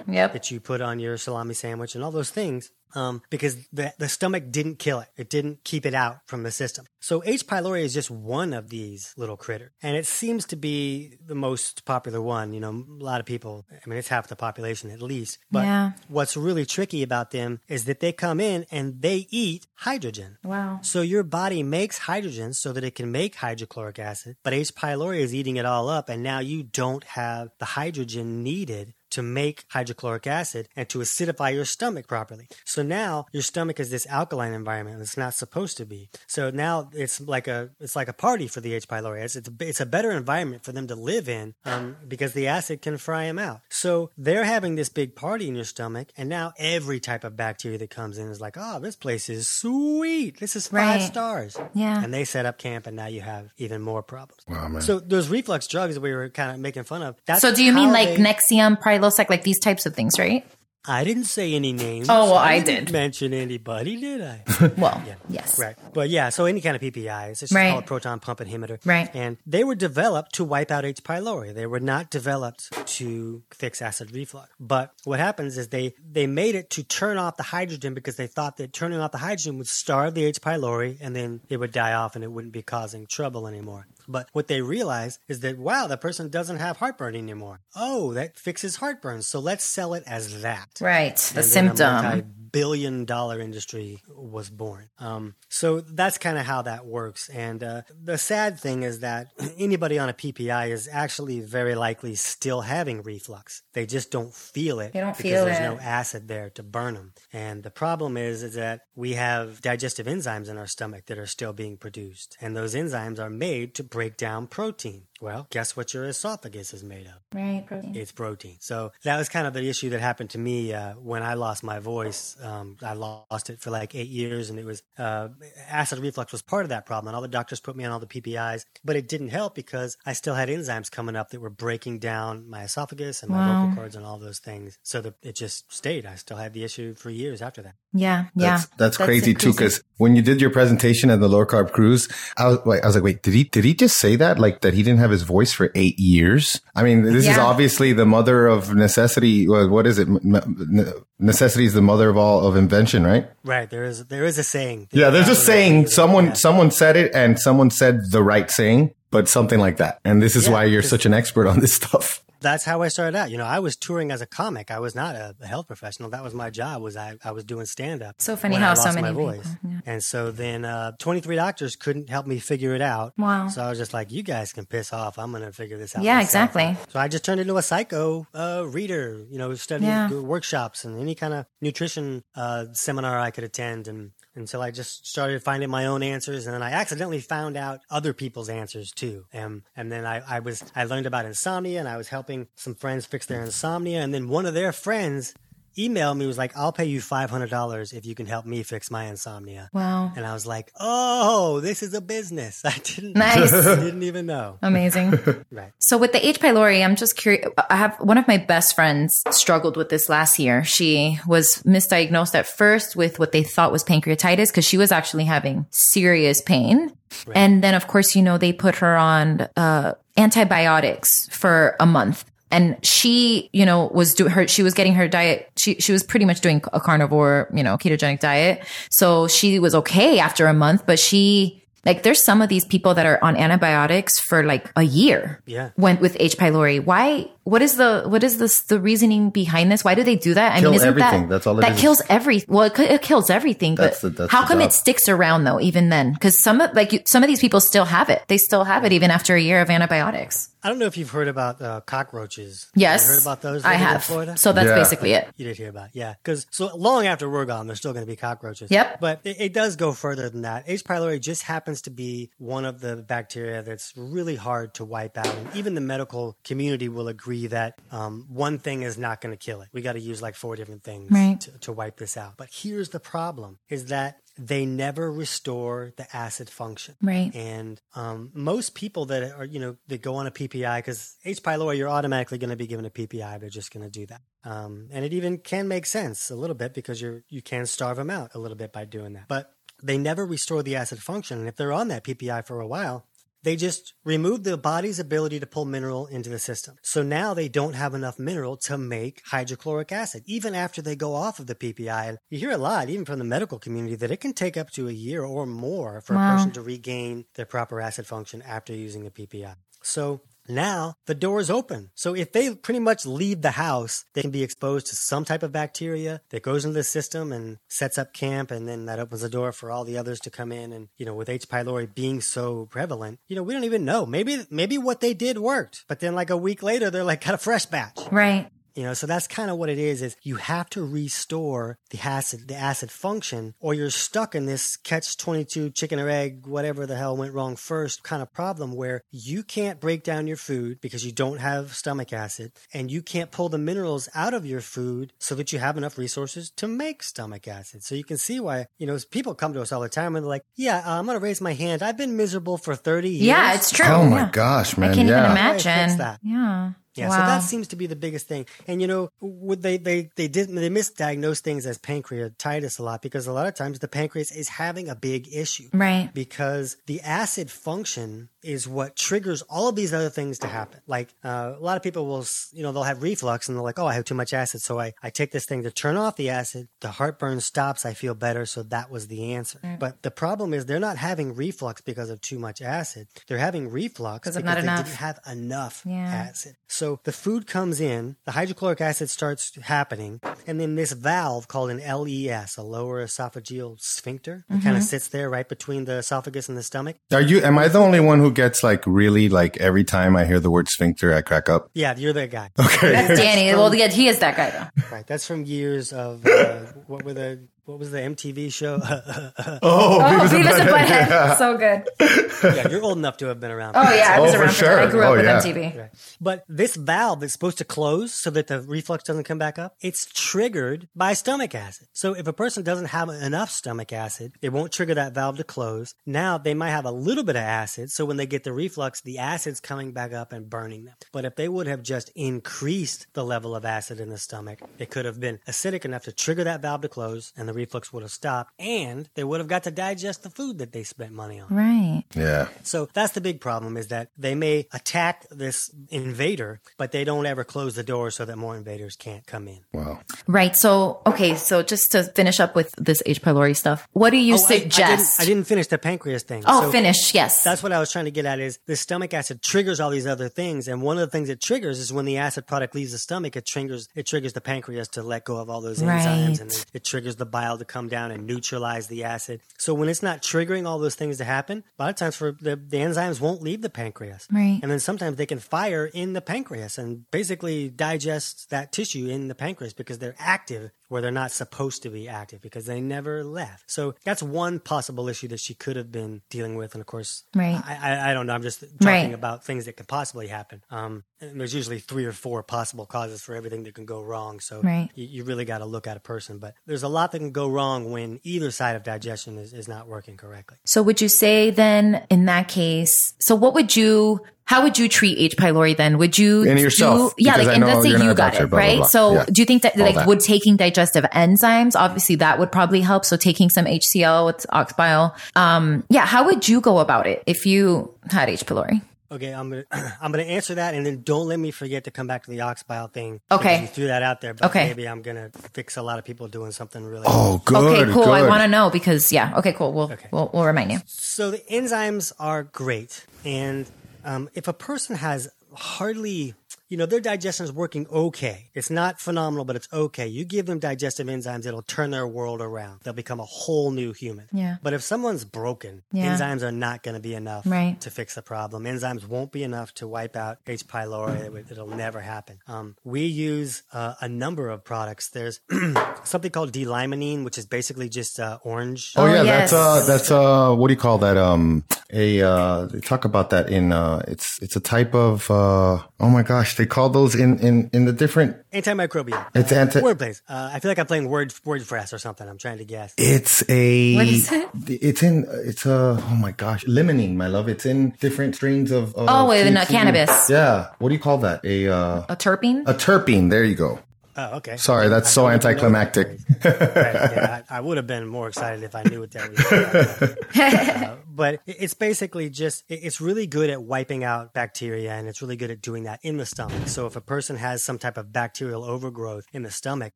Yep. 0.08 0.36
That 0.44 0.52
you 0.52 0.60
put 0.60 0.82
on 0.82 1.00
your 1.00 1.18
salami 1.18 1.54
sandwich 1.54 1.96
and 1.96 2.04
all 2.04 2.12
those 2.12 2.30
things. 2.30 2.70
Um, 2.96 3.24
because 3.32 3.56
the, 3.74 3.92
the 3.98 4.08
stomach 4.08 4.52
didn't 4.52 4.78
kill 4.78 5.00
it. 5.00 5.08
It 5.18 5.28
didn't 5.28 5.64
keep 5.64 5.84
it 5.84 5.96
out 5.96 6.18
from 6.28 6.44
the 6.44 6.52
system. 6.52 6.86
So 7.00 7.24
H. 7.26 7.48
pylori 7.48 7.82
is 7.82 7.92
just 7.92 8.12
one 8.12 8.54
of 8.54 8.70
these 8.70 9.16
little 9.18 9.36
critters. 9.36 9.72
And 9.82 9.98
it 9.98 10.06
seems 10.06 10.46
to 10.46 10.56
be 10.56 11.18
the 11.26 11.34
most 11.34 11.86
popular 11.86 12.22
one. 12.22 12.54
You 12.54 12.60
know, 12.60 12.70
a 12.70 13.04
lot 13.04 13.20
of 13.20 13.26
people, 13.26 13.66
I 13.72 13.90
mean, 13.90 13.98
it's 13.98 14.10
half 14.10 14.28
the 14.28 14.36
population 14.36 14.92
at 14.92 15.02
least. 15.02 15.40
But 15.50 15.64
Yeah. 15.64 15.94
what's 16.08 16.38
really 16.38 16.68
tricky 16.68 17.02
about 17.02 17.32
them 17.32 17.62
is 17.68 17.86
that 17.86 18.00
they 18.00 18.12
come 18.14 18.40
in 18.40 18.68
and 18.70 19.02
they 19.02 19.26
eat 19.32 19.66
hydrogen. 19.74 20.38
Wow. 20.44 20.78
So 20.84 21.02
your 21.02 21.24
body 21.24 21.64
makes 21.64 21.98
hydrogen 21.98 22.54
so 22.54 22.74
that 22.74 22.84
it 22.84 22.94
can 22.94 23.12
make 23.12 23.34
hydrochloric 23.38 23.98
acid, 23.98 24.36
but 24.44 24.54
H. 24.54 24.76
pylori 24.76 25.18
is 25.20 25.34
eating 25.34 25.56
it 25.56 25.66
all 25.66 25.90
up, 25.90 26.10
and 26.10 26.22
now 26.22 26.38
you 26.38 26.62
don't 26.62 27.04
have 27.06 27.50
the 27.58 27.66
hydrogen 27.66 28.44
needed 28.44 28.94
to 29.14 29.24
make 29.24 29.66
hydrochloric 29.70 30.28
acid 30.28 30.68
and 30.76 30.88
to 30.90 31.00
acidify 31.00 31.54
your 31.54 31.66
stomach 31.66 32.08
properly. 32.08 32.48
So 32.66 32.84
now 32.84 33.26
your 33.32 33.44
stomach 33.44 33.80
is 33.80 33.90
this 33.90 34.06
alkaline 34.08 34.54
environment. 34.54 35.02
It's 35.02 35.18
not 35.18 35.34
supposed 35.34 35.78
to 35.78 35.86
be. 35.86 36.10
So 36.28 36.50
now 36.50 36.90
it's 36.94 37.20
like 37.22 37.48
a 37.48 37.70
it's 37.80 37.96
like 37.96 38.08
a 38.08 38.14
party 38.14 38.48
for 38.48 38.62
the 38.62 38.74
H. 38.74 38.88
pylori. 38.88 39.24
It's 39.24 39.36
it's 39.36 39.48
a, 39.50 39.54
it's 39.60 39.82
a 39.82 39.86
better 39.86 40.12
environment 40.12 40.64
for 40.64 40.72
them 40.72 40.88
to 40.88 40.96
live 40.96 41.28
in 41.30 41.54
um, 41.66 41.96
because 42.08 42.34
the 42.34 42.48
acid 42.48 42.82
can 42.82 42.98
fry 42.98 43.26
them 43.26 43.40
out. 43.40 43.62
So 43.70 44.12
they're 44.18 44.44
having 44.46 44.76
this 44.76 44.90
big 44.90 45.16
party 45.16 45.48
in 45.48 45.56
your 45.56 45.66
stomach, 45.66 46.10
and 46.18 46.30
now 46.30 46.54
every 46.58 47.00
type 47.00 47.24
of 47.24 47.36
bacteria 47.36 47.78
that 47.78 47.90
comes 47.90 48.18
in 48.18 48.28
is 48.28 48.42
like, 48.42 48.56
oh, 48.60 48.80
this 48.80 48.96
place 48.96 49.30
is 49.30 49.48
sweet. 49.48 50.40
This 50.40 50.56
is 50.56 50.68
five 50.68 50.84
Right. 50.84 51.02
stars. 51.02 51.58
Yeah. 51.74 52.04
And 52.04 52.14
they 52.14 52.26
set 52.26 52.46
up 52.46 52.58
camp, 52.58 52.88
and 52.88 52.96
now 52.96 53.08
you 53.08 53.22
have 53.22 53.52
even 53.58 53.82
more 53.82 54.04
problems. 54.04 54.42
Wow, 54.48 54.68
man. 54.68 54.82
So 54.82 55.00
those 55.00 55.30
reflux 55.30 55.68
drugs 55.68 55.96
that 55.96 56.02
we 56.02 56.14
were 56.14 56.30
kind 56.30 56.52
of 56.52 56.60
making 56.60 56.84
fun 56.84 57.02
of. 57.04 57.16
That's 57.26 57.42
So 57.42 57.54
do 57.54 57.64
you 57.64 57.74
mean 57.74 57.92
like 57.92 58.10
they- 58.10 58.18
Nexium, 58.18 58.80
Prilosec, 59.04 59.30
like 59.30 59.44
these 59.44 59.60
types 59.60 59.86
of 59.86 59.96
things, 59.96 60.18
right? 60.18 60.46
I 60.86 61.06
didn't 61.06 61.24
say 61.26 61.54
any 61.54 61.72
names. 61.72 62.08
Oh, 62.10 62.26
well, 62.32 62.36
I 62.36 62.60
didn't 62.60 62.88
did. 62.88 62.92
mention 62.92 63.34
anybody, 63.34 63.96
did 64.02 64.22
I? 64.22 64.44
Well, 64.78 65.02
yes. 65.30 65.58
Right. 65.58 65.78
But 65.94 66.10
yeah, 66.10 66.28
so 66.28 66.44
any 66.44 66.60
kind 66.60 66.76
of 66.76 66.82
PPIs, 66.82 67.30
it's 67.32 67.40
just 67.40 67.54
Right. 67.54 67.72
called 67.72 67.86
proton 67.86 68.20
pump 68.20 68.40
inhibitor. 68.40 68.86
Right. 68.86 69.10
And 69.16 69.38
they 69.46 69.64
were 69.64 69.76
developed 69.76 70.36
to 70.36 70.44
wipe 70.44 70.72
out 70.72 70.84
H. 70.84 71.02
pylori. 71.02 71.54
They 71.54 71.68
were 71.68 71.80
not 71.80 72.10
developed 72.10 72.70
to 72.98 73.44
fix 73.52 73.82
acid 73.82 74.14
reflux. 74.14 74.50
But 74.60 74.92
what 75.06 75.22
happens 75.22 75.58
is 75.58 75.70
they, 75.70 75.94
they 76.06 76.28
made 76.28 76.56
it 76.56 76.70
to 76.72 76.84
turn 76.84 77.18
off 77.18 77.38
the 77.38 77.44
hydrogen 77.44 77.94
because 77.94 78.18
they 78.18 78.28
thought 78.28 78.58
that 78.58 78.74
turning 78.74 79.00
off 79.00 79.14
the 79.14 79.20
hydrogen 79.20 79.58
would 79.60 79.68
starve 79.68 80.16
the 80.16 80.26
H. 80.26 80.42
pylori 80.42 80.98
and 81.00 81.16
then 81.16 81.40
it 81.48 81.58
would 81.62 81.72
die 81.72 81.94
off 81.94 82.16
and 82.16 82.26
it 82.26 82.32
wouldn't 82.32 82.52
be 82.54 82.62
causing 82.62 83.06
trouble 83.08 83.48
anymore. 83.48 83.88
But 84.08 84.30
what 84.34 84.48
they 84.48 84.62
realize 84.62 85.20
is 85.28 85.40
that, 85.42 85.58
wow, 85.58 85.88
that 85.88 86.02
person 86.02 86.30
doesn't 86.30 86.60
have 86.60 86.78
heartburn 86.78 87.16
anymore. 87.16 87.62
Oh, 87.76 88.14
that 88.14 88.38
fixes 88.38 88.78
heartburn. 88.78 89.22
So 89.22 89.40
let's 89.40 89.64
sell 89.64 89.94
it 89.94 90.04
as 90.06 90.42
that 90.42 90.82
Right. 90.82 91.16
The 91.18 91.28
and 91.28 91.36
then 91.36 91.44
a 91.44 91.48
symptom. 91.48 92.43
Multi-billion 92.54 93.06
dollar 93.06 93.40
industry 93.40 94.02
was 94.08 94.50
born. 94.50 94.90
Um, 95.00 95.36
so 95.50 95.82
that's 95.82 96.18
kind 96.18 96.38
of 96.38 96.46
how 96.46 96.62
that 96.64 96.86
works. 96.86 97.30
And 97.30 97.64
uh, 97.64 97.82
the 98.04 98.18
sad 98.18 98.60
thing 98.60 98.84
is 98.84 99.00
that 99.00 99.28
anybody 99.58 100.00
on 100.00 100.10
a 100.10 100.14
PPI 100.14 100.70
is 100.70 100.88
actually 100.92 101.40
very 101.42 101.76
likely 101.76 102.16
still 102.16 102.62
having 102.62 103.02
reflux. 103.04 103.64
They 103.74 103.86
just 103.86 104.12
don't 104.12 104.34
feel 104.34 104.80
it 104.80 104.94
They 104.94 105.00
don't 105.00 105.18
because 105.18 105.32
feel 105.32 105.46
there's 105.46 105.60
it. 105.60 105.64
no 105.64 105.80
acid 105.80 106.28
there 106.28 106.50
to 106.52 106.64
burn 106.64 106.94
them. 106.96 107.14
And 107.32 107.64
the 107.64 107.72
problem 107.72 108.18
is, 108.18 108.44
is 108.44 108.56
that 108.56 108.82
we 108.96 109.14
have 109.14 109.62
digestive 109.62 110.06
enzymes 110.08 110.50
in 110.50 110.58
our 110.58 110.68
stomach 110.68 111.06
that 111.08 111.18
are 111.18 111.26
still 111.26 111.54
being 111.54 111.78
produced. 111.78 112.38
And 112.42 112.56
those 112.56 112.76
enzymes 112.76 113.20
are 113.20 113.30
made 113.30 113.74
to 113.76 113.84
break 113.84 114.18
down 114.18 114.48
protein. 114.48 115.04
Well, 115.24 115.48
guess 115.50 115.78
what 115.78 115.94
your 115.94 116.04
esophagus 116.06 116.74
is 116.74 116.84
made 116.84 117.08
of? 117.08 117.14
right. 117.34 117.64
Protein. 117.66 117.96
it's 117.96 118.12
protein. 118.12 118.58
So 118.60 118.92
that 119.04 119.18
was 119.18 119.30
kind 119.30 119.48
of 119.48 119.54
the 119.54 119.68
issue 119.68 119.90
that 119.92 120.02
happened 120.02 120.32
to 120.32 120.38
me 120.38 120.74
uh, 120.74 120.94
when 120.94 121.24
I 121.24 121.36
lost 121.36 121.64
my 121.64 121.80
voice. 121.80 122.36
Um, 122.44 122.76
I 122.84 122.94
lost 122.94 123.50
it 123.50 123.62
for 123.62 123.72
like 123.72 123.96
eight 123.96 124.10
years, 124.10 124.50
and 124.50 124.60
it 124.60 124.66
was 124.66 124.84
uh, 124.98 125.30
acid 125.70 126.00
reflux 126.00 126.32
was 126.34 126.42
part 126.42 126.64
of 126.66 126.70
that 126.70 126.86
problem. 126.86 127.08
And 127.08 127.16
all 127.16 127.22
the 127.22 127.28
doctors 127.30 127.60
put 127.62 127.76
me 127.78 127.86
on 127.86 127.92
all 127.92 128.00
the 128.00 128.06
PPIs, 128.06 128.66
but 128.84 128.96
it 128.98 129.08
didn't 129.08 129.30
help 129.30 129.56
because 129.56 129.98
I 130.06 130.14
still 130.14 130.36
had 130.36 130.50
enzymes 130.50 130.92
coming 130.92 131.16
up 131.16 131.30
that 131.30 131.40
were 131.40 131.50
breaking 131.50 132.00
down 132.00 132.50
my 132.50 132.64
esophagus 132.64 133.24
and 133.24 133.32
my 133.32 133.38
Wow. 133.38 133.62
vocal 133.68 133.76
cords 133.76 133.96
and 133.96 134.06
all 134.06 134.20
those 134.20 134.40
things. 134.40 134.78
So 134.84 135.00
that 135.02 135.16
it 135.24 135.36
just 135.36 135.72
stayed. 135.74 136.06
I 136.06 136.16
still 136.16 136.38
had 136.38 136.54
the 136.54 136.64
issue 136.64 136.96
for 136.96 137.10
years 137.10 137.42
after 137.42 137.62
that. 137.62 137.76
Yeah. 137.94 138.26
Yeah. 138.36 138.58
That's, 138.58 138.68
that's, 138.78 138.98
crazy 138.98 139.34
too. 139.34 139.52
Because 139.52 139.82
when 139.98 140.16
you 140.16 140.22
did 140.22 140.42
your 140.42 140.50
presentation 140.50 141.10
at 141.10 141.20
the 141.20 141.30
low 141.30 141.46
carb 141.46 141.72
cruise, 141.72 142.10
I 142.38 142.48
was, 142.48 142.60
I 142.66 142.86
was 142.86 142.96
like, 142.96 143.04
wait, 143.04 143.22
did 143.24 143.34
he 143.34 143.46
did 143.46 143.64
he 143.64 143.74
just 143.74 143.98
say 143.98 144.16
that? 144.18 144.40
Like 144.40 144.62
that 144.62 144.74
he 144.74 144.84
didn't 144.84 145.00
have 145.00 145.13
his 145.14 145.24
voice 145.24 145.54
for 145.54 145.72
eight 145.76 145.98
years? 145.98 146.60
I 146.76 146.84
mean, 146.84 147.04
this 147.04 147.26
is 147.28 147.38
obviously 147.38 147.94
the 147.94 148.06
mother 148.06 148.48
of 148.48 148.74
necessity. 148.76 149.48
What 149.48 149.70
what 149.70 149.88
is 149.88 149.98
it? 150.00 150.08
M- 150.08 150.36
m- 150.36 150.94
Necessity 151.20 151.64
is 151.66 151.74
the 151.74 151.82
mother 151.82 152.10
of 152.10 152.18
all 152.18 152.46
of 152.46 152.58
invention, 152.58 153.06
right? 153.06 153.30
Right. 153.46 153.70
There 153.70 153.86
is 153.86 154.06
there 154.08 154.26
is 154.26 154.38
a 154.38 154.44
saying. 154.44 154.90
Yeah, 154.92 155.10
there's 155.10 155.30
a 155.30 155.36
saying. 155.36 155.88
Someone 155.88 156.26
Yeah. 156.26 156.34
someone 156.34 156.72
said 156.72 156.98
it, 156.98 157.12
and 157.16 157.40
someone 157.40 157.70
said 157.70 158.12
the 158.12 158.22
right 158.22 158.50
saying, 158.52 158.94
but 159.12 159.30
something 159.30 159.60
like 159.60 159.78
that. 159.78 160.00
And 160.04 160.22
this 160.22 160.36
is 160.36 160.48
Yeah, 160.48 160.54
why 160.54 160.64
you're 160.66 160.82
such 160.82 161.06
an 161.06 161.14
expert 161.14 161.48
on 161.48 161.60
this 161.62 161.74
stuff. 161.82 162.23
That's 162.44 162.64
how 162.64 162.82
I 162.84 162.90
started 162.90 163.18
out. 163.18 163.32
You 163.32 163.38
know, 163.38 163.46
I 163.46 163.60
was 163.60 163.76
touring 163.76 164.12
as 164.12 164.22
a 164.22 164.26
comic. 164.28 164.70
I 164.70 164.80
was 164.80 164.94
not 164.94 165.16
a, 165.16 165.36
health 165.46 165.68
professional. 165.68 166.10
That 166.12 166.24
was 166.24 166.34
my 166.34 166.50
job. 166.50 166.82
Was 166.82 166.96
I, 166.96 167.18
I 167.24 167.32
was 167.32 167.44
doing 167.44 167.66
stand 167.66 168.04
up. 168.04 168.16
So 168.20 168.36
funny 168.36 168.56
how 168.58 168.76
so 168.76 168.92
many 168.94 169.08
people- 169.08 169.24
voice. 169.32 169.48
And 169.86 170.04
so 170.04 170.32
then 170.32 170.64
uh, 170.66 170.92
23 171.00 171.36
doctors 171.36 171.76
couldn't 171.76 172.10
help 172.10 172.28
me 172.28 172.40
figure 172.40 172.76
it 172.76 172.82
out. 172.82 173.14
Wow. 173.18 173.48
So 173.48 173.64
I 173.64 173.70
was 173.70 173.78
just 173.80 173.94
like, 173.94 174.12
you 174.12 174.22
guys 174.24 174.54
can 174.54 174.66
piss 174.66 174.94
off. 174.94 175.18
I'm 175.18 175.32
going 175.32 175.44
to 175.44 175.52
figure 175.52 175.78
this 175.78 175.96
out. 175.96 176.04
Yeah, 176.04 176.16
myself." 176.18 176.50
exactly. 176.56 176.78
So 176.92 177.00
I 177.00 177.08
just 177.08 177.26
turned 177.26 177.42
into 177.42 177.58
a 177.58 177.62
psycho 177.64 178.28
uh, 178.34 178.64
reader. 178.68 179.26
You 179.30 179.38
know, 179.40 179.54
studying 179.56 179.90
Yeah. 179.90 180.12
workshops 180.12 180.86
and 180.86 181.00
any 181.00 181.16
kind 181.16 181.34
of 181.34 181.46
nutrition 181.62 182.24
uh, 182.36 182.66
seminar 182.74 183.20
I 183.20 183.32
could 183.32 183.44
attend 183.44 183.88
and. 183.88 184.12
Until 184.36 184.62
I 184.62 184.72
just 184.72 185.06
started 185.06 185.44
finding 185.44 185.70
my 185.70 185.86
own 185.86 186.02
answers, 186.02 186.48
and 186.48 186.56
then 186.56 186.64
I 186.64 186.72
accidentally 186.72 187.20
found 187.20 187.56
out 187.56 187.82
other 187.90 188.14
people's 188.14 188.50
answers 188.50 188.92
too. 188.92 189.26
And 189.32 189.62
and 189.76 189.92
then 189.92 190.06
I, 190.06 190.22
I 190.28 190.40
was 190.40 190.64
I 190.76 190.86
learned 190.86 191.06
about 191.06 191.26
insomnia, 191.26 191.80
and 191.80 191.88
I 191.88 191.98
was 191.98 192.10
helping 192.10 192.48
some 192.56 192.74
friends 192.74 193.06
fix 193.06 193.28
their 193.28 193.44
insomnia. 193.44 194.02
And 194.02 194.14
then 194.14 194.28
one 194.28 194.46
of 194.46 194.54
their 194.54 194.72
friends 194.72 195.34
emailed 195.78 196.18
me 196.18 196.26
was 196.26 196.38
like, 196.38 196.56
"I'll 196.56 196.72
pay 196.72 196.86
you 196.86 197.02
five 197.02 197.30
hundred 197.30 197.50
dollars 197.50 197.94
if 197.94 198.06
you 198.06 198.16
can 198.16 198.26
help 198.26 198.46
me 198.46 198.64
fix 198.64 198.90
my 198.92 199.06
insomnia." 199.06 199.70
Wow. 199.74 200.12
And 200.16 200.26
I 200.26 200.34
was 200.34 200.46
like, 200.46 200.72
"Oh, 200.80 201.60
this 201.60 201.84
is 201.84 201.94
a 201.94 202.02
business." 202.02 202.62
I 202.66 202.78
didn't 202.84 203.16
Nice. 203.16 203.54
I 203.54 203.76
didn't 203.76 204.04
even 204.04 204.26
know. 204.26 204.58
Amazing. 204.62 205.20
Right. 205.52 205.72
So 205.80 205.98
with 205.98 206.14
the 206.14 206.26
H. 206.26 206.40
pylori, 206.40 206.84
I'm 206.84 206.96
just 206.96 207.16
curious. 207.16 207.48
I 207.70 207.76
have 207.76 207.96
one 208.00 208.18
of 208.18 208.28
my 208.28 208.38
best 208.38 208.76
friends 208.76 209.12
struggled 209.32 209.78
with 209.78 209.90
this 209.90 210.10
last 210.10 210.40
year. 210.40 210.64
She 210.64 211.20
was 211.28 211.62
misdiagnosed 211.64 212.34
at 212.34 212.48
first 212.48 212.96
with 212.96 213.20
what 213.20 213.32
they 213.32 213.44
thought 213.44 213.72
was 213.72 213.84
pancreatitis 213.84 214.48
because 214.48 214.66
she 214.66 214.78
was 214.78 214.92
actually 214.92 215.26
having 215.26 215.66
serious 215.70 216.42
pain. 216.42 216.92
And 217.36 217.64
then, 217.64 217.76
of 217.76 217.88
course, 217.88 218.16
you 218.16 218.22
know, 218.22 218.38
they 218.38 218.54
put 218.54 218.76
her 218.76 218.96
on 218.96 219.48
uh, 219.56 219.94
antibiotics 220.18 221.28
for 221.30 221.76
a 221.80 221.86
month. 221.86 222.26
And 222.54 222.78
she, 222.86 223.50
you 223.52 223.66
know, 223.66 223.90
was 223.94 224.14
doing 224.14 224.32
her, 224.32 224.48
she 224.48 224.62
was 224.64 224.74
getting 224.74 224.94
her 224.94 225.08
diet. 225.08 225.52
She, 225.58 225.76
she 225.76 225.92
was 225.92 226.04
pretty 226.04 226.26
much 226.26 226.40
doing 226.42 226.62
a 226.72 226.80
carnivore, 226.80 227.50
you 227.54 227.64
know, 227.64 227.78
ketogenic 227.78 228.20
diet. 228.20 228.64
So 228.92 229.28
she 229.28 229.60
was 229.60 229.74
okay 229.76 230.20
after 230.20 230.46
a 230.48 230.54
month, 230.54 230.86
but 230.86 231.00
she, 231.00 231.64
like, 231.86 232.04
there's 232.04 232.24
some 232.24 232.42
of 232.42 232.48
these 232.50 232.64
people 232.64 232.94
that 232.94 233.06
are 233.06 233.20
on 233.24 233.36
antibiotics 233.36 234.20
for 234.20 234.44
like 234.44 234.72
a 234.78 234.84
year 234.84 235.42
Yeah. 235.46 235.72
went 235.78 236.00
with 236.00 236.16
H. 236.20 236.38
pylori. 236.38 236.84
Why? 236.84 237.26
What 237.44 237.62
is 237.62 237.76
the 237.76 238.04
what 238.08 238.24
is 238.24 238.38
this 238.38 238.62
the 238.64 238.80
reasoning 238.80 239.30
behind 239.30 239.72
this? 239.72 239.84
Why 239.84 239.96
do 239.96 240.04
they 240.04 240.16
do 240.16 240.34
that? 240.34 240.54
I 240.54 240.60
Kill 240.62 240.72
mean, 240.72 240.78
isn't 240.78 240.88
everything. 240.88 241.22
that 241.24 241.30
That's 241.30 241.48
all 241.48 241.58
it 241.60 241.62
that 241.62 241.74
is. 241.74 241.82
kills 241.82 242.02
every? 242.10 242.44
Well, 242.48 242.64
it, 242.64 242.80
it 242.80 243.02
kills 243.02 243.30
everything. 243.30 243.76
That's 243.76 244.02
but 244.02 244.16
the- 244.16 244.24
that's 244.24 244.32
how 244.32 244.46
come 244.46 244.60
job. 244.60 244.70
it 244.70 244.74
sticks 244.74 245.10
around 245.10 245.44
though? 245.44 245.60
Even 245.60 245.90
then, 245.90 246.14
because 246.14 246.42
some 246.42 246.62
of 246.62 246.74
like 246.74 246.94
you, 246.94 247.00
some 247.06 247.22
of 247.24 247.28
these 247.28 247.42
people 247.42 247.60
still 247.60 247.86
have 247.86 248.10
it. 248.10 248.24
They 248.28 248.38
still 248.38 248.64
have 248.64 248.86
it 248.86 248.92
even 248.94 249.12
after 249.12 249.36
a 249.36 249.42
year 249.42 249.60
of 249.62 249.70
antibiotics. 249.70 250.50
I 250.66 250.70
don't 250.70 250.80
know 250.80 250.86
if 250.86 250.96
you've 250.98 251.10
heard 251.10 251.28
about 251.28 251.62
uh, 251.62 251.82
cockroaches. 251.82 252.72
Yes, 252.74 253.04
you 253.06 253.12
heard 253.16 253.22
about 253.22 253.42
those? 253.42 253.66
I 253.66 253.72
living 253.74 253.82
in 253.82 253.88
have. 253.90 254.04
Florida? 254.06 254.38
So 254.38 254.54
that's 254.54 254.68
Yeah. 254.70 254.76
basically 254.76 255.12
it. 255.12 255.28
You 255.36 255.46
did 255.46 255.58
hear 255.58 255.68
about, 255.70 255.88
it. 255.88 255.96
yeah. 255.96 256.14
Because 256.24 256.48
so 256.52 256.74
long 256.78 257.06
after 257.06 257.30
we're 257.30 257.44
gone, 257.44 257.68
there's 257.68 257.80
still 257.80 257.92
going 257.92 258.06
to 258.06 258.10
be 258.10 258.16
cockroaches. 258.16 258.72
Yep. 258.72 259.02
But 259.02 259.20
it, 259.26 259.42
it 259.42 259.54
does 259.54 259.76
go 259.76 259.92
further 259.92 260.30
than 260.30 260.44
that. 260.44 260.64
H. 260.68 260.86
pylori 260.86 261.20
just 261.20 261.44
happens 261.44 261.82
to 261.82 261.90
be 261.90 262.30
one 262.38 262.64
of 262.64 262.80
the 262.80 262.96
bacteria 262.96 263.62
that's 263.62 263.92
really 263.98 264.38
hard 264.38 264.76
to 264.76 264.86
wipe 264.86 265.18
out, 265.18 265.28
and 265.28 265.54
even 265.54 265.76
the 265.76 265.82
medical 265.82 266.38
community 266.46 266.88
will 266.88 267.10
agree 267.10 267.33
that 267.48 267.80
um, 267.92 268.26
one 268.30 268.58
thing 268.60 268.82
is 268.84 268.98
not 268.98 269.22
going 269.22 269.34
to 269.36 269.38
kill 269.38 269.62
it. 269.62 269.70
We 269.74 269.82
got 269.82 269.94
to 269.94 270.00
use 270.00 270.22
like 270.22 270.36
four 270.36 270.56
different 270.56 270.84
things 270.84 271.12
Right. 271.12 271.40
to, 271.42 271.52
to 271.60 271.72
wipe 271.72 271.98
this 271.98 272.18
out. 272.18 272.34
But 272.38 272.50
here's 272.52 272.90
the 272.90 273.00
problem: 273.00 273.60
is 273.70 273.86
that 273.88 274.18
they 274.38 274.66
never 274.66 275.12
restore 275.12 275.94
the 275.96 276.08
acid 276.16 276.50
function. 276.50 276.96
Right. 277.02 277.34
And 277.36 277.80
um, 277.96 278.32
most 278.34 278.74
people 278.74 279.06
that 279.06 279.32
are, 279.32 279.46
you 279.46 279.60
know, 279.60 279.76
that 279.88 280.02
go 280.02 280.16
on 280.16 280.26
a 280.26 280.32
PPI, 280.32 280.78
because 280.80 281.16
H. 281.24 281.44
pylori, 281.44 281.78
you're 281.78 281.90
automatically 281.90 282.40
going 282.40 282.50
to 282.50 282.56
be 282.56 282.66
given 282.66 282.84
a 282.86 282.90
PPI. 282.90 283.40
They're 283.40 283.50
just 283.50 283.72
going 283.72 283.84
to 283.86 283.92
do 283.92 284.08
that. 284.08 284.22
Um, 284.44 284.88
and 284.92 285.06
it 285.06 285.14
even 285.14 285.38
can 285.38 285.68
make 285.68 285.86
sense 285.86 286.32
a 286.32 286.36
little 286.36 286.56
bit 286.56 286.74
because 286.74 287.00
you're, 287.00 287.24
you 287.30 287.44
can 287.44 287.66
starve 287.68 287.98
them 287.98 288.10
out 288.10 288.32
a 288.34 288.40
little 288.40 288.58
bit 288.58 288.74
by 288.74 288.86
doing 288.86 289.14
that. 289.14 289.28
But 289.28 289.52
they 289.84 289.98
never 290.00 290.26
restore 290.26 290.64
the 290.64 290.76
acid 290.78 291.00
function. 291.04 291.38
And 291.40 291.48
if 291.48 291.56
they're 291.56 291.72
on 291.72 291.90
that 291.90 292.04
PPI 292.04 292.48
for 292.48 292.60
a 292.60 292.68
while, 292.68 293.06
they 293.44 293.56
just 293.56 293.94
remove 294.04 294.44
the 294.44 294.58
body's 294.58 295.00
ability 295.00 295.40
to 295.40 295.46
pull 295.46 295.66
mineral 295.66 296.08
into 296.08 296.30
the 296.30 296.40
system. 296.40 296.76
So 296.82 297.04
now 297.04 297.34
they 297.34 297.50
don't 297.50 297.74
have 297.74 297.94
enough 297.94 298.18
mineral 298.18 298.58
to 298.58 298.78
make 298.78 299.22
hydrochloric 299.26 299.92
acid, 299.92 300.24
even 300.26 300.56
after 300.56 300.82
they 300.82 300.96
go 300.96 301.14
off 301.14 301.40
of 301.40 301.48
the 301.48 301.56
PPI. 301.56 302.10
And 302.10 302.18
you 302.30 302.40
hear 302.40 302.52
a 302.52 302.58
lot, 302.58 302.90
even 302.90 303.06
from 303.06 303.20
the 303.20 303.26
medical 303.26 303.60
community, 303.60 303.96
that 303.96 304.12
it 304.12 304.22
can 304.22 304.34
take 304.34 304.58
up 304.58 304.72
to 304.72 304.88
a 304.88 304.94
year 304.94 305.24
or 305.24 305.46
more 305.46 306.02
for 306.02 306.16
Wow. 306.16 306.24
a 306.26 306.32
person 306.32 306.52
to 306.54 306.62
regain 306.62 307.26
their 307.36 307.46
proper 307.46 307.82
acid 307.82 308.08
function 308.08 308.42
after 308.42 308.74
using 308.74 309.04
the 309.04 309.12
PPI. 309.12 309.56
So 309.82 310.22
now 310.48 310.96
the 311.06 311.16
door 311.16 311.40
is 311.40 311.50
open. 311.50 311.92
So 311.96 312.16
if 312.16 312.32
they 312.32 312.54
pretty 312.56 312.80
much 312.80 313.06
leave 313.06 313.42
the 313.42 313.52
house, 313.52 314.06
they 314.14 314.22
can 314.22 314.32
be 314.32 314.44
exposed 314.44 314.88
to 314.88 314.96
some 314.96 315.26
type 315.26 315.44
of 315.44 315.52
bacteria 315.52 316.22
that 316.30 316.44
goes 316.44 316.66
into 316.66 316.76
the 316.76 316.84
system 316.84 317.32
and 317.32 317.58
sets 317.68 317.98
up 317.98 318.14
camp. 318.14 318.52
And 318.52 318.68
then 318.68 318.86
that 318.86 319.00
opens 319.00 319.22
the 319.22 319.30
door 319.30 319.52
for 319.52 319.72
all 319.72 319.84
the 319.84 319.98
others 319.98 320.20
to 320.22 320.30
come 320.30 320.52
in. 320.52 320.72
And, 320.72 320.90
you 320.98 321.06
know, 321.06 321.14
with 321.14 321.30
H. 321.30 321.48
pylori 321.48 321.94
being 321.94 322.22
so 322.22 322.68
prevalent, 322.68 323.20
you 323.28 323.36
know, 323.36 323.44
we 323.44 323.54
don't 323.54 323.64
even 323.64 323.86
know. 323.86 324.06
Maybe, 324.06 324.46
maybe 324.50 324.78
what 324.78 325.02
they 325.02 325.14
did 325.14 325.38
worked, 325.38 325.86
but 325.88 326.00
then 326.00 326.16
like 326.16 326.30
a 326.30 326.38
week 326.38 326.64
later, 326.64 326.90
they're 326.90 327.04
like, 327.04 327.24
got 327.24 327.36
a 327.36 327.38
fresh 327.38 327.66
batch. 327.66 328.00
Right. 328.12 328.50
You 328.76 328.84
know, 328.84 328.94
so 328.94 329.06
that's 329.08 329.28
kind 329.28 329.52
of 329.52 329.58
what 329.58 329.70
it 329.70 329.78
is, 329.78 330.02
is 330.02 330.16
you 330.24 330.38
have 330.38 330.70
to 330.72 330.84
restore 330.84 331.78
the 331.92 332.00
acid, 332.02 332.48
the 332.48 332.56
acid 332.56 332.90
function, 332.92 333.54
or 333.60 333.74
you're 333.74 333.90
stuck 333.90 334.34
in 334.36 334.46
this 334.46 334.78
catch 334.78 335.16
22 335.18 335.70
chicken 335.72 336.00
or 336.00 336.10
egg, 336.10 336.48
whatever 336.48 336.86
the 336.86 336.96
hell 336.96 337.16
went 337.16 337.34
wrong 337.34 337.56
first 337.56 338.04
kind 338.04 338.22
of 338.22 338.34
problem 338.34 338.74
where 338.76 339.02
you 339.12 339.44
can't 339.44 339.80
break 339.80 340.04
down 340.04 340.26
your 340.28 340.38
food 340.38 340.80
because 340.82 341.06
you 341.06 341.12
don't 341.12 341.40
have 341.40 341.76
stomach 341.76 342.12
acid 342.14 342.52
and 342.74 342.90
you 342.92 343.02
can't 343.02 343.32
pull 343.32 343.50
the 343.50 343.58
minerals 343.58 344.10
out 344.16 344.34
of 344.34 344.46
your 344.46 344.62
food 344.62 345.14
so 345.20 345.36
that 345.36 345.54
you 345.54 345.60
have 345.60 345.78
enough 345.78 345.98
resources 345.98 346.50
to 346.52 346.68
make 346.68 347.04
stomach 347.04 347.48
acid. 347.48 347.84
So 347.84 347.96
you 347.96 348.04
can 348.04 348.18
see 348.18 348.40
why, 348.40 348.66
you 348.78 348.88
know, 348.88 348.98
people 349.12 349.36
come 349.36 349.54
to 349.54 349.62
us 349.62 349.72
all 349.72 349.82
the 349.82 349.90
time 349.90 350.16
and 350.16 350.24
they're 350.24 350.30
like, 350.30 350.44
yeah, 350.56 350.84
uh, 350.86 350.98
I'm 351.00 351.06
going 351.06 351.18
to 351.18 351.24
raise 351.24 351.42
my 351.42 351.54
hand. 351.54 351.84
I've 351.84 351.98
been 351.98 352.18
miserable 352.18 352.58
for 352.58 352.76
30 352.76 353.10
years. 353.10 353.24
Yeah, 353.24 353.54
it's 353.54 353.72
true. 353.72 353.86
Oh 353.86 354.06
my 354.10 354.22
Yeah. 354.22 354.30
gosh, 354.32 354.78
man. 354.78 354.92
I 354.92 354.96
can't 354.96 355.08
yeah. 355.10 355.26
even 355.26 355.38
How 355.38 355.44
do 355.44 355.50
I 355.50 355.54
fix 355.54 355.66
imagine. 355.66 355.98
that? 356.00 356.20
Yeah. 356.24 356.72
Yeah, 356.96 357.10
wow. 357.10 357.18
so 357.18 357.22
that 357.26 357.40
seems 357.44 357.68
to 357.70 357.76
be 357.76 357.88
the 357.88 357.96
biggest 357.96 358.28
thing. 358.28 358.46
And 358.68 358.82
you 358.82 358.88
know, 358.88 359.10
would 359.20 359.62
they 359.62 359.78
they 359.78 360.10
they 360.16 360.28
did 360.28 360.50
they 360.50 360.70
misdiagnose 360.70 361.40
things 361.40 361.66
as 361.66 361.78
pancreatitis 361.78 362.80
a 362.80 362.84
lot 362.84 363.02
because 363.02 363.28
a 363.28 363.34
lot 363.34 363.48
of 363.48 363.56
times 363.56 363.80
the 363.80 363.88
pancreas 363.88 364.32
is 364.32 364.50
having 364.50 364.90
a 364.90 364.96
big 364.96 365.28
issue. 365.34 365.70
right. 365.74 366.10
Because 366.14 366.78
the 366.86 367.02
acid 367.02 367.50
function 367.52 368.30
is 368.44 368.68
what 368.68 368.96
triggers 368.96 369.42
all 369.44 369.70
of 369.70 369.76
these 369.76 369.94
other 369.94 370.10
things 370.10 370.38
to 370.40 370.48
happen. 370.48 370.82
Like 370.86 371.14
uh, 371.24 371.54
a 371.58 371.64
lot 371.64 371.78
of 371.78 371.84
people 371.84 372.06
will, 372.06 372.26
you 372.52 372.62
know, 372.64 372.72
they'll 372.74 372.84
have 372.84 373.02
reflux 373.02 373.48
and 373.48 373.56
they're 373.58 373.64
like, 373.64 373.80
"Oh, 373.80 373.88
I 373.88 373.94
have 373.94 374.04
too 374.06 374.16
much 374.16 374.34
acid, 374.34 374.62
so 374.62 374.80
I 374.80 374.94
I 375.02 375.10
take 375.10 375.32
this 375.32 375.46
thing 375.46 375.64
to 375.64 375.72
turn 375.72 375.96
off 375.96 376.16
the 376.18 376.30
acid. 376.30 376.68
The 376.82 376.92
heartburn 376.92 377.40
stops. 377.40 377.86
I 377.86 377.94
feel 377.94 378.14
better. 378.16 378.46
So 378.46 378.64
that 378.64 378.92
was 378.92 379.08
the 379.08 379.34
answer." 379.34 379.60
But 379.80 380.04
the 380.04 380.12
problem 380.12 380.54
is 380.54 380.66
they're 380.66 380.80
not 380.92 380.98
having 380.98 381.34
reflux 381.36 381.82
because 381.82 382.10
of 382.10 382.20
too 382.22 382.38
much 382.38 382.62
acid. 382.62 383.08
They're 383.28 383.38
having 383.50 383.70
reflux 383.70 384.20
because 384.28 384.36
of 384.38 384.44
they 384.44 384.60
enough. 384.60 384.86
didn't 384.86 384.98
have 384.98 385.20
enough 385.30 385.84
Yeah. 385.86 386.26
acid. 386.30 386.56
So 386.68 386.83
the 387.04 387.12
food 387.12 387.48
comes 387.48 387.80
in, 387.80 388.16
the 388.26 388.32
hydrochloric 388.32 388.80
acid 388.82 389.10
starts 389.10 389.56
happening, 389.62 390.20
and 390.48 390.60
then 390.60 390.76
this 390.76 390.92
valve 390.94 391.48
called 391.48 391.70
an 391.72 391.80
LES, 391.80 392.58
a 392.58 392.64
lower 392.64 393.04
esophageal 393.04 393.78
sphincter, 393.80 394.46
it 394.50 394.54
Mm-hmm. 394.54 394.64
kind 394.64 394.78
of 394.78 394.84
sits 394.84 395.08
there 395.08 395.30
right 395.30 395.48
between 395.48 395.86
the 395.86 395.98
esophagus 395.98 396.48
and 396.50 396.58
the 396.58 396.64
stomach. 396.64 396.98
Are 397.12 397.22
you? 397.22 397.42
Am 397.42 397.58
I 397.58 397.68
the 397.68 397.80
only 397.80 398.00
one 398.00 398.20
who 398.20 398.32
gets 398.32 398.64
like 398.64 398.86
really 398.86 399.30
like 399.30 399.58
every 399.58 399.84
time 399.84 400.16
I 400.16 400.26
hear 400.26 400.40
the 400.40 400.52
word 400.52 400.68
sphincter, 400.70 401.14
I 401.14 401.22
crack 401.22 401.50
up? 401.50 401.70
Yeah, 401.74 401.96
you're 401.98 402.14
that 402.14 402.30
guy. 402.32 402.50
Okay. 402.60 402.92
That's 402.92 403.20
Danny. 403.20 403.54
Well, 403.56 403.74
yeah, 403.74 403.88
he 403.90 404.08
is 404.08 404.20
that 404.20 404.36
guy 404.38 404.50
though. 404.52 404.84
Right. 404.92 405.06
That's 405.08 405.26
from 405.28 405.46
years 405.46 405.92
of 405.94 406.26
uh, 406.26 406.60
what 406.88 407.04
were 407.06 407.14
the 407.14 407.48
what 407.66 407.80
was 407.80 407.92
the 407.92 408.00
MTV 408.00 408.52
show? 408.54 408.80
oh, 408.84 409.60
Oh, 409.62 410.00
Beavis 410.02 410.34
and 410.36 410.46
Beavis 410.46 410.60
and 410.60 410.70
Butthead. 410.70 411.08
Butthead. 411.08 411.38
So 411.38 411.58
good. 411.58 412.56
yeah, 412.58 412.68
you're 412.70 412.84
old 412.84 412.98
enough 412.98 413.18
to 413.18 413.28
have 413.28 413.40
been 413.40 413.52
around. 413.52 413.76
Oh 413.76 413.82
yeah, 413.94 414.16
I 414.16 414.20
was 414.20 414.34
Oh, 414.36 414.40
around 414.40 414.50
for 414.50 414.54
that. 414.54 414.66
sure. 414.66 414.80
I 414.80 414.90
grew 414.92 415.02
up 415.04 415.10
Oh, 415.10 415.16
with 415.16 415.26
yeah. 415.26 415.40
MTV. 415.40 415.78
Right. 415.80 415.90
But 416.20 416.44
this 416.50 416.76
valve 416.76 417.22
that's 417.22 417.34
supposed 417.34 417.58
to 417.60 417.66
close 417.66 418.14
so 418.14 418.30
that 418.32 418.48
the 418.48 418.62
reflux 418.62 419.04
doesn't 419.06 419.24
come 419.24 419.38
back 419.38 419.58
up, 419.58 419.76
it's 419.82 420.06
triggered 420.14 420.88
by 420.96 421.14
stomach 421.14 421.56
acid. 421.56 421.88
So 421.94 422.14
if 422.14 422.28
a 422.28 422.34
person 422.34 422.64
doesn't 422.64 422.88
have 422.88 423.10
enough 423.10 423.50
stomach 423.50 423.94
acid, 423.94 424.34
it 424.42 424.52
won't 424.52 424.72
trigger 424.72 424.96
that 424.96 425.14
valve 425.14 425.38
to 425.38 425.44
close. 425.44 425.96
Now 426.06 426.38
they 426.38 426.54
might 426.54 426.72
have 426.72 426.86
a 426.86 426.92
little 426.92 427.24
bit 427.24 427.36
of 427.36 427.44
acid. 427.44 427.92
So 427.92 428.06
when 428.06 428.18
they 428.18 428.26
get 428.26 428.44
the 428.44 428.54
reflux, 428.54 429.02
the 429.02 429.20
acid's 429.20 429.60
coming 429.60 429.92
back 429.94 430.12
up 430.14 430.34
and 430.34 430.50
burning 430.50 430.86
them. 430.86 430.96
But 431.12 431.26
if 431.26 431.36
they 431.36 431.48
would 431.48 431.68
have 431.68 431.82
just 431.82 432.12
increased 432.16 433.08
the 433.14 433.24
level 433.24 433.56
of 433.56 433.64
acid 433.66 434.00
in 434.00 434.10
the 434.10 434.18
stomach, 434.18 434.60
it 434.80 434.90
could 434.90 435.06
have 435.06 435.20
been 435.20 435.40
acidic 435.48 435.86
enough 435.86 436.04
to 436.04 436.12
trigger 436.12 436.44
that 436.44 436.62
valve 436.62 436.82
to 436.82 436.90
close 436.90 437.32
and 437.38 437.48
the 437.48 437.53
reflux 437.54 437.94
would 437.94 438.04
have 438.04 438.12
stopped 438.12 438.52
and 438.60 439.10
they 439.16 439.24
would 439.24 439.40
have 439.40 439.48
got 439.48 439.64
to 439.64 439.72
digest 439.72 440.24
the 440.24 440.30
food 440.30 440.58
that 440.60 440.72
they 440.72 440.84
spent 440.84 441.12
money 441.12 441.40
on. 441.40 441.48
Right. 441.54 442.04
Yeah. 442.16 442.48
So 442.64 442.90
that's 442.94 443.14
the 443.14 443.22
big 443.22 443.40
problem 443.42 443.78
is 443.78 443.88
that 443.88 444.10
they 444.18 444.36
may 444.36 444.68
attack 444.74 445.26
this 445.30 445.70
invader, 445.90 446.60
but 446.78 446.92
they 446.92 447.04
don't 447.04 447.26
ever 447.26 447.44
close 447.44 447.76
the 447.76 447.84
door 447.84 448.12
so 448.12 448.26
that 448.26 448.38
more 448.38 448.56
invaders 448.58 448.96
can't 448.96 449.26
come 449.26 449.48
in. 449.48 449.60
Wow. 449.74 450.00
Right. 450.28 450.56
So, 450.56 451.02
okay. 451.06 451.36
So 451.36 451.64
just 451.64 451.92
to 451.92 452.04
finish 452.04 452.40
up 452.40 452.56
with 452.56 452.72
this 452.78 453.02
H. 453.06 453.22
pylori 453.22 453.56
stuff, 453.56 453.88
what 453.94 454.10
do 454.10 454.18
you 454.18 454.34
Oh, 454.34 454.38
I- 454.38 454.40
I, 454.54 454.60
suggest? 454.60 455.20
didn't, 455.20 455.20
I 455.20 455.26
didn't 455.26 455.48
finish 455.48 455.68
the 455.68 455.78
pancreas 455.78 456.24
thing. 456.24 456.44
oh, 456.48 456.64
So 456.64 456.72
finish. 456.72 457.14
Yes. 457.14 457.44
That's 457.44 457.62
what 457.62 457.72
I 457.72 457.80
was 457.80 457.92
trying 457.92 458.06
to 458.06 458.12
get 458.12 458.26
at 458.26 458.40
is 458.40 458.60
the 458.66 458.76
stomach 458.76 459.14
acid 459.14 459.42
triggers 459.42 459.80
all 459.80 459.90
these 459.90 460.08
other 460.08 460.30
things. 460.30 460.68
And 460.68 460.82
one 460.82 460.98
of 460.98 461.02
the 461.02 461.12
things 461.12 461.30
it 461.30 461.42
triggers 461.42 461.80
is 461.80 461.92
when 461.94 462.06
the 462.06 462.18
acid 462.18 462.48
product 462.48 462.74
leaves 462.76 462.92
the 462.92 462.98
stomach, 462.98 463.36
it 463.36 463.46
triggers, 463.46 463.88
it 463.96 464.06
triggers 464.08 464.34
the 464.34 464.42
pancreas 464.42 464.88
to 464.90 465.04
let 465.04 465.26
go 465.26 465.38
of 465.38 465.50
all 465.50 465.62
those 465.62 465.80
enzymes 465.80 465.88
Right. 465.88 466.40
and 466.42 466.50
then 466.52 466.58
it 466.74 466.84
triggers 466.86 467.16
the 467.18 467.26
bile 467.26 467.43
to 467.58 467.66
come 467.66 467.88
down 467.88 468.12
and 468.12 468.26
neutralize 468.26 468.88
the 468.88 469.04
acid. 469.04 469.42
So 469.58 469.74
when 469.74 469.90
it's 469.90 470.04
not 470.04 470.22
triggering 470.22 470.66
all 470.66 470.80
those 470.80 470.96
things 470.96 471.18
to 471.18 471.24
happen, 471.24 471.64
a 471.78 471.84
lot 471.84 471.90
of 471.90 471.96
times 471.96 472.16
for 472.16 472.32
the, 472.32 472.56
the 472.56 472.78
enzymes 472.78 473.20
won't 473.20 473.42
leave 473.42 473.62
the 473.62 473.70
pancreas. 473.70 474.28
Right. 474.32 474.60
And 474.62 474.72
then 474.72 474.80
sometimes 474.80 475.18
they 475.18 475.26
can 475.26 475.40
fire 475.40 475.86
in 475.86 476.14
the 476.14 476.22
pancreas 476.22 476.78
and 476.78 477.10
basically 477.12 477.70
digest 477.70 478.50
that 478.50 478.72
tissue 478.72 479.08
in 479.08 479.28
the 479.28 479.36
pancreas 479.36 479.74
because 479.74 480.00
they're 480.00 480.16
active 480.20 480.72
where 480.94 481.02
they're 481.02 481.12
not 481.12 481.32
supposed 481.32 481.82
to 481.84 481.90
be 481.90 482.08
active 482.08 482.40
because 482.40 482.68
they 482.68 482.80
never 482.80 483.24
left. 483.24 483.64
So 483.72 483.96
that's 484.06 484.22
one 484.22 484.60
possible 484.60 485.10
issue 485.10 485.28
that 485.30 485.40
she 485.40 485.56
could 485.56 485.76
have 485.76 485.92
been 485.92 486.22
dealing 486.30 486.56
with. 486.56 486.76
And 486.76 486.82
of 486.82 486.86
course, 486.88 487.24
Right. 487.36 487.60
I, 487.66 487.74
I, 487.82 488.12
I 488.12 488.14
don't 488.14 488.28
know. 488.28 488.34
I'm 488.36 488.44
just 488.44 488.60
talking 488.62 489.08
Right. 489.08 489.14
about 489.14 489.44
things 489.44 489.66
that 489.66 489.76
could 489.76 489.88
possibly 489.88 490.28
happen. 490.28 490.62
Um, 490.70 491.04
and 491.20 491.40
there's 491.40 491.56
usually 491.56 491.80
three 491.80 492.06
or 492.06 492.12
four 492.12 492.44
possible 492.44 492.86
causes 492.86 493.22
for 493.24 493.34
everything 493.36 493.64
that 493.64 493.74
can 493.74 493.86
go 493.86 494.02
wrong. 494.04 494.40
So 494.40 494.62
Right. 494.62 494.90
you, 494.94 495.06
you 495.06 495.24
really 495.24 495.46
got 495.46 495.60
to 495.60 495.66
look 495.66 495.88
at 495.88 495.98
a 495.98 496.00
person. 496.00 496.38
But 496.38 496.54
there's 496.68 496.84
a 496.84 496.88
lot 496.88 497.12
that 497.12 497.20
can 497.20 497.32
go 497.32 497.48
wrong 497.50 497.92
when 497.92 498.20
either 498.24 498.52
side 498.52 498.76
of 498.76 498.84
digestion 498.84 499.38
is, 499.40 499.52
is 499.54 499.68
not 499.68 499.88
working 499.88 500.16
correctly. 500.16 500.58
so 500.66 500.84
would 500.84 501.02
you 501.02 501.10
say 501.10 501.50
then 501.50 502.06
in 502.12 502.26
that 502.26 502.48
case, 502.48 503.14
so 503.20 503.34
what 503.36 503.54
would 503.56 503.76
you, 503.76 504.22
how 504.54 504.62
would 504.62 504.78
you 504.78 504.88
treat 504.88 505.18
H. 505.18 505.36
pylori 505.36 505.76
then? 505.76 505.98
Would 505.98 506.16
you 506.18 506.48
And 506.48 506.60
yourself, 506.60 507.16
do, 507.16 507.24
yeah, 507.24 507.38
like, 507.38 507.48
I 507.48 507.54
and 507.54 507.62
know 507.62 507.68
let's 507.68 507.82
say 507.84 507.90
you're 507.90 507.98
not 508.00 508.06
you 508.06 508.12
a 508.12 508.16
got 508.16 508.32
doctor, 508.34 508.44
it, 508.46 508.50
blah, 508.50 508.60
blah, 508.60 508.68
right? 508.68 508.78
blah. 508.78 508.86
So 508.88 509.14
Yeah. 509.14 509.26
do 509.32 509.42
you 509.42 509.46
think 509.46 509.64
that 509.64 509.76
All 509.80 509.84
like 509.86 509.96
that. 509.96 510.08
would 510.08 510.20
taking 510.20 510.58
digestive 510.58 511.06
enzymes, 511.06 511.74
obviously 511.76 512.16
that 512.18 512.38
would 512.38 512.52
probably 512.52 512.82
help. 512.82 513.04
So 513.04 513.18
taking 513.18 513.50
some 513.50 513.66
HCl 513.66 514.28
with 514.28 514.46
ox 514.50 514.72
bile. 514.74 515.16
Um, 515.36 515.84
yeah. 515.90 516.06
How 516.06 516.26
would 516.26 516.48
you 516.48 516.62
go 516.62 516.78
about 516.80 517.08
it 517.08 517.24
if 517.26 517.48
you 517.48 517.94
had 518.12 518.30
H. 518.30 518.46
pylori? 518.46 518.82
Okay, 519.12 519.32
I'm 519.32 519.50
gonna 519.50 519.64
I'm 520.02 520.12
gonna 520.12 520.24
answer 520.24 520.56
that, 520.56 520.74
and 520.74 520.84
then 520.86 521.02
don't 521.04 521.28
let 521.28 521.38
me 521.40 521.52
forget 521.52 521.84
to 521.84 521.92
come 521.92 522.08
back 522.08 522.24
to 522.26 522.32
the 522.32 522.42
ox 522.42 522.64
bile 522.64 522.88
thing. 522.88 523.22
Okay. 523.32 523.62
you 523.62 523.68
threw 523.68 523.88
that 523.88 524.02
out 524.02 524.22
there, 524.22 524.34
but 524.34 524.48
Okay. 524.50 524.68
maybe 524.68 524.88
I'm 524.88 525.02
gonna 525.04 525.30
fix 525.54 525.78
a 525.78 525.84
lot 525.84 525.98
of 526.00 526.06
people 526.06 526.28
doing 526.28 526.52
something 526.52 526.84
really. 526.84 527.06
Oh, 527.08 527.40
good. 527.46 527.58
okay, 527.90 527.92
cool. 527.94 528.12
I 528.12 528.28
want 528.28 528.42
to 528.42 528.48
know 528.48 528.70
because 528.72 529.12
yeah. 529.12 529.34
Okay, 529.38 529.54
cool. 529.54 529.72
We'll, 529.74 529.92
we'll, 530.12 530.32
we'll 530.34 530.46
remind 530.46 530.72
you. 530.72 530.80
So 530.88 531.30
the 531.32 531.38
enzymes 531.52 532.12
are 532.20 532.42
great, 532.44 533.06
and 533.24 533.68
um, 534.04 534.30
if 534.34 534.48
a 534.48 534.54
person 534.54 534.96
has 534.96 535.30
hardly, 535.54 536.34
you 536.74 536.78
know, 536.78 536.88
their 536.88 537.00
digestion 537.00 537.44
is 537.44 537.52
working 537.52 537.86
okay. 538.08 538.50
It's 538.56 538.72
not 538.72 539.00
phenomenal, 539.00 539.46
but 539.46 539.56
it's 539.56 539.68
okay. 539.72 540.08
You 540.08 540.26
give 540.26 540.46
them 540.48 540.58
digestive 540.58 541.06
enzymes, 541.06 541.46
it'll 541.46 541.62
turn 541.78 541.92
their 541.92 542.08
world 542.08 542.42
around. 542.42 542.80
They'll 542.84 542.94
become 543.06 543.20
a 543.20 543.26
whole 543.42 543.70
new 543.70 543.94
human. 543.94 544.26
Yeah. 544.34 544.56
But 544.64 544.74
if 544.74 544.82
someone's 544.82 545.24
broken, 545.24 545.84
Yeah. 545.92 546.06
enzymes 546.18 546.42
are 546.42 546.52
not 546.52 546.82
going 546.82 546.96
to 546.96 547.00
be 547.10 547.14
enough 547.14 547.44
Right. 547.46 547.80
to 547.82 547.90
fix 547.92 548.16
the 548.16 548.24
problem. 548.24 548.64
Enzymes 548.64 549.08
won't 549.08 549.32
be 549.32 549.44
enough 549.44 549.70
to 549.76 549.88
wipe 549.88 550.16
out 550.16 550.38
H. 550.48 550.64
pylori. 550.68 551.20
it, 551.38 551.52
it'll 551.52 551.68
never 551.86 552.02
happen. 552.02 552.40
Um, 552.48 552.76
we 552.84 553.02
use 553.06 553.62
uh, 553.72 553.94
a 554.02 554.10
number 554.10 554.50
of 554.50 554.64
products. 554.64 555.10
There's 555.12 555.42
something 556.04 556.32
called 556.32 556.52
D-limonene, 556.52 557.24
which 557.24 557.38
is 557.38 557.46
basically 557.46 557.88
just 557.90 558.20
uh, 558.20 558.40
orange. 558.44 558.94
Oh, 558.96 559.04
Oh, 559.04 559.14
yeah, 559.14 559.24
yes. 559.24 559.52
that's 559.52 559.54
uh 559.54 559.86
that's 559.86 560.10
uh 560.12 560.56
what 560.56 560.70
do 560.70 560.74
you 560.74 560.80
call 560.80 560.98
that? 561.06 561.18
Um 561.18 561.66
a 561.92 562.22
uh 562.24 562.66
they 562.72 562.80
talk 562.80 563.04
about 563.06 563.30
that 563.32 563.50
in 563.50 563.72
uh 563.72 564.02
it's 564.08 564.40
it's 564.42 564.56
a 564.56 564.60
type 564.60 564.96
of 564.96 565.30
uh 565.30 565.78
oh 566.00 566.10
my 566.10 566.24
gosh, 566.24 566.56
they 566.56 566.63
call 566.66 566.90
those 566.90 567.16
in 567.16 567.40
in 567.40 567.70
in 567.74 567.86
the 567.86 567.94
different 567.94 568.38
Antimicrobial. 568.52 569.26
It's 569.36 569.52
uh, 569.52 569.56
anti- 569.56 569.82
word 569.82 569.98
plays. 569.98 570.22
Uh, 570.30 570.50
I 570.54 570.60
feel 570.60 570.70
like 570.70 570.80
I'm 570.80 570.86
playing 570.86 571.10
word 571.10 571.34
word 571.46 571.66
press 571.68 571.94
or 571.94 571.98
something. 571.98 572.28
I'm 572.28 572.38
trying 572.38 572.58
to 572.60 572.66
guess. 572.66 572.94
it's 572.98 573.44
a 573.50 573.96
What 573.96 574.08
is 574.08 574.32
it? 574.32 574.50
It's 574.68 575.04
in 575.04 575.26
it's 575.46 575.66
a 575.66 575.98
oh 576.00 576.16
my 576.16 576.32
gosh, 576.32 576.66
limonene, 576.66 577.16
my 577.16 577.28
love. 577.28 577.48
It's 577.50 577.66
in 577.66 577.92
different 578.00 578.36
strains 578.36 578.72
of, 578.72 578.94
of 578.96 579.08
Oh, 579.10 579.32
in, 579.32 579.56
uh, 579.58 579.66
cannabis. 579.66 580.30
Yeah. 580.30 580.68
What 580.80 580.90
do 580.90 580.96
you 580.96 581.02
call 581.02 581.18
that? 581.20 581.44
A 581.46 581.68
uh 581.68 582.06
A 582.10 582.16
terpene? 582.16 582.64
a 582.68 582.74
terpene. 582.74 583.30
There 583.30 583.44
you 583.44 583.56
go. 583.56 583.80
Oh, 584.16 584.38
okay. 584.38 584.58
Sorry, 584.58 584.90
that's 584.90 585.08
I 585.08 585.10
so 585.12 585.22
don't 585.24 585.32
even 585.34 585.42
know 585.42 585.50
anticlimactic. 585.50 586.08
what. 586.44 586.46
Right, 586.46 586.94
yeah, 586.94 587.42
I, 587.50 587.58
I 587.58 587.62
would 587.62 587.78
have 587.78 587.88
been 587.88 588.06
more 588.06 588.28
excited 588.28 588.62
if 588.62 588.76
I 588.76 588.84
knew 588.84 589.00
what 589.00 589.10
that 589.12 589.30
was. 589.32 590.16
Uh, 590.36 590.96
but 591.16 591.42
it's 591.46 591.74
basically 591.74 592.30
just 592.30 592.64
it's 592.70 593.00
really 593.00 593.28
good 593.28 593.50
at 593.50 593.64
wiping 593.64 594.04
out 594.04 594.34
bacteria, 594.34 594.94
and 594.94 595.08
it's 595.08 595.22
really 595.22 595.36
good 595.36 595.52
at 595.52 595.62
doing 595.62 595.84
that 595.84 596.00
in 596.04 596.18
the 596.18 596.26
stomach. 596.26 596.68
So 596.68 596.86
if 596.86 596.96
a 596.96 597.02
person 597.02 597.38
has 597.38 597.64
some 597.64 597.78
type 597.78 597.98
of 597.98 598.12
bacterial 598.12 598.64
overgrowth 598.64 599.26
in 599.32 599.44
the 599.44 599.52
stomach, 599.52 599.94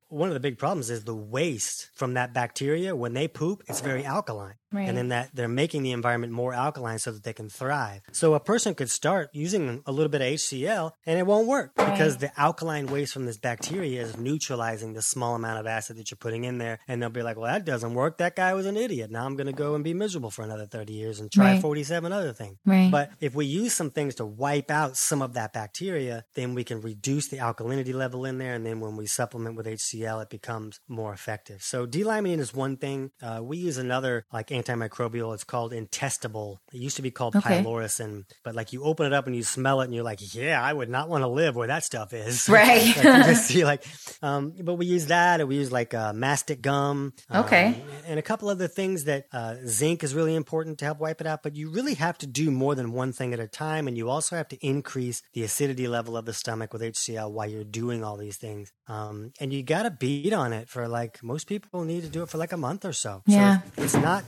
one 0.10 0.30
of 0.30 0.34
the 0.34 0.39
big 0.39 0.58
problems 0.58 0.89
is 0.89 1.03
the 1.03 1.15
waste 1.15 1.89
from 1.93 2.13
that 2.13 2.34
bacteria 2.34 2.95
when 2.95 3.13
they 3.13 3.27
poop. 3.27 3.63
It's 3.67 3.82
very 3.82 4.06
alkaline. 4.06 4.56
Right. 4.71 4.89
And 4.89 4.97
then 4.97 5.08
that 5.10 5.30
they're 5.34 5.47
making 5.47 5.84
the 5.84 5.93
environment 5.93 6.34
more 6.34 6.53
alkaline 6.53 6.99
so 6.99 7.12
that 7.12 7.23
they 7.23 7.32
can 7.32 7.47
thrive. 7.47 8.01
So 8.12 8.34
a 8.34 8.39
person 8.39 8.75
could 8.75 8.91
start 8.91 9.30
using 9.32 9.82
a 9.86 9.93
little 9.93 10.10
bit 10.10 10.21
of 10.21 10.27
HCl 10.27 10.91
and 11.06 11.17
it 11.17 11.25
won't 11.25 11.47
work 11.47 11.71
because 11.75 12.17
the 12.17 12.38
alkaline 12.38 12.88
waste 12.88 13.13
from 13.13 13.25
this 13.25 13.38
bacteria 13.38 14.01
is 14.01 14.17
neutralizing 14.17 14.91
the 14.91 15.01
small 15.01 15.36
amount 15.36 15.60
of 15.60 15.67
acid 15.67 15.95
that 15.97 16.12
you're 16.12 16.17
putting 16.17 16.43
in 16.43 16.58
there. 16.58 16.80
And 16.86 17.01
they'll 17.01 17.10
be 17.10 17.23
like, 17.23 17.38
well, 17.38 17.51
that 17.51 17.63
doesn't 17.63 17.93
work. 17.93 18.17
That 18.17 18.36
guy 18.36 18.53
was 18.53 18.65
an 18.65 18.75
idiot. 18.75 19.10
Now 19.10 19.25
I'm 19.25 19.38
going 19.38 19.47
to 19.47 19.53
go 19.53 19.73
and 19.73 19.86
be 19.86 19.93
miserable 19.93 20.32
for 20.32 20.41
another 20.41 20.65
30 20.65 20.91
years 20.91 21.07
and 21.20 21.32
try 21.32 21.54
Right. 21.54 21.62
47 21.62 22.12
other 22.12 22.34
things. 22.34 22.58
Right. 22.65 22.91
But 22.91 23.12
if 23.22 23.34
we 23.34 23.46
use 23.46 23.74
some 23.74 23.89
things 23.91 24.15
to 24.15 24.26
wipe 24.26 24.70
out 24.70 24.98
some 24.98 25.22
of 25.22 25.34
that 25.34 25.54
bacteria, 25.54 26.24
then 26.36 26.54
we 26.54 26.63
can 26.63 26.82
reduce 26.82 27.28
the 27.30 27.38
alkalinity 27.38 27.93
level 27.93 28.26
in 28.26 28.38
there. 28.38 28.54
And 28.54 28.65
then 28.65 28.80
when 28.80 28.96
we 28.98 29.08
supplement 29.08 29.56
with 29.56 29.65
HCl, 29.65 30.22
it 30.24 30.30
becomes 30.30 30.80
more 30.88 31.13
effective. 31.13 31.62
So 31.63 31.86
D-limonene 31.86 32.39
is 32.39 32.54
one 32.54 32.78
thing. 32.78 33.12
Uh, 33.22 33.39
we 33.43 33.58
use 33.58 33.78
another 33.78 34.26
like 34.34 34.48
antimicrobial. 34.50 35.34
It's 35.34 35.43
called 35.43 35.72
Intestable. 35.74 36.58
It 36.74 36.78
used 36.80 36.96
to 36.98 37.02
be 37.02 37.12
called 37.12 37.36
Okay. 37.36 37.62
pyloricin, 37.63 38.24
but 38.43 38.56
like 38.56 38.74
you 38.74 38.84
open 38.84 39.06
it 39.06 39.13
up 39.13 39.28
and 39.28 39.36
you 39.36 39.43
smell 39.43 39.82
it 39.82 39.86
and 39.86 39.93
you're 39.96 40.04
like, 40.04 40.20
yeah, 40.34 40.62
I 40.62 40.72
would 40.74 40.89
not 40.89 41.10
want 41.10 41.24
to 41.24 41.28
live 41.28 41.56
where 41.56 41.67
that 41.67 41.84
stuff 41.84 42.13
is. 42.13 42.48
Right. 42.58 42.96
Like, 42.96 43.26
just 43.26 43.46
see 43.50 43.63
like, 43.65 43.84
um, 44.22 44.54
but 44.63 44.76
we 44.76 44.86
use 44.86 45.08
that, 45.08 45.39
and 45.39 45.48
we 45.50 45.56
use 45.58 45.72
like 45.72 45.93
uh, 45.93 46.12
mastic 46.13 46.62
gum, 46.62 47.13
um, 47.30 47.46
Okay. 47.46 47.76
and 48.08 48.17
a 48.17 48.22
couple 48.22 48.50
other 48.50 48.67
things 48.67 49.04
that 49.06 49.26
uh, 49.32 49.56
zinc 49.65 50.04
is 50.04 50.15
really 50.15 50.34
important 50.36 50.80
to 50.80 50.86
help 50.86 50.96
wipe 50.99 51.21
it 51.21 51.27
out. 51.27 51.43
But 51.43 51.55
you 51.55 51.69
really 51.69 51.95
have 51.95 52.17
to 52.19 52.27
do 52.27 52.51
more 52.51 52.75
than 52.75 52.91
one 52.91 53.13
thing 53.13 53.33
at 53.33 53.39
a 53.39 53.47
time, 53.47 53.88
and 53.88 53.97
you 53.97 54.10
also 54.10 54.36
have 54.36 54.47
to 54.49 54.65
increase 54.65 55.21
the 55.33 55.43
acidity 55.43 55.88
level 55.88 56.17
of 56.17 56.25
the 56.25 56.33
stomach 56.33 56.73
with 56.73 56.81
HCl 56.81 57.31
while 57.31 57.49
you're 57.49 57.63
doing 57.63 58.03
all 58.03 58.17
these 58.17 58.38
things. 58.38 58.71
Um, 58.88 59.33
and 59.39 59.53
you 59.53 59.63
got 59.63 59.83
to 59.83 59.91
beat 59.91 60.33
on 60.33 60.53
it 60.53 60.69
for 60.69 60.88
like 60.88 61.23
most 61.23 61.47
people 61.47 61.83
need 61.83 62.03
to 62.03 62.10
do 62.10 62.23
it 62.23 62.29
for 62.29 62.38
like 62.38 62.51
a 62.51 62.57
month 62.57 62.86
or 62.86 62.93
so. 62.93 63.23
Yeah. 63.25 63.62
So 63.75 63.83
it's 63.83 63.95
not 63.95 64.23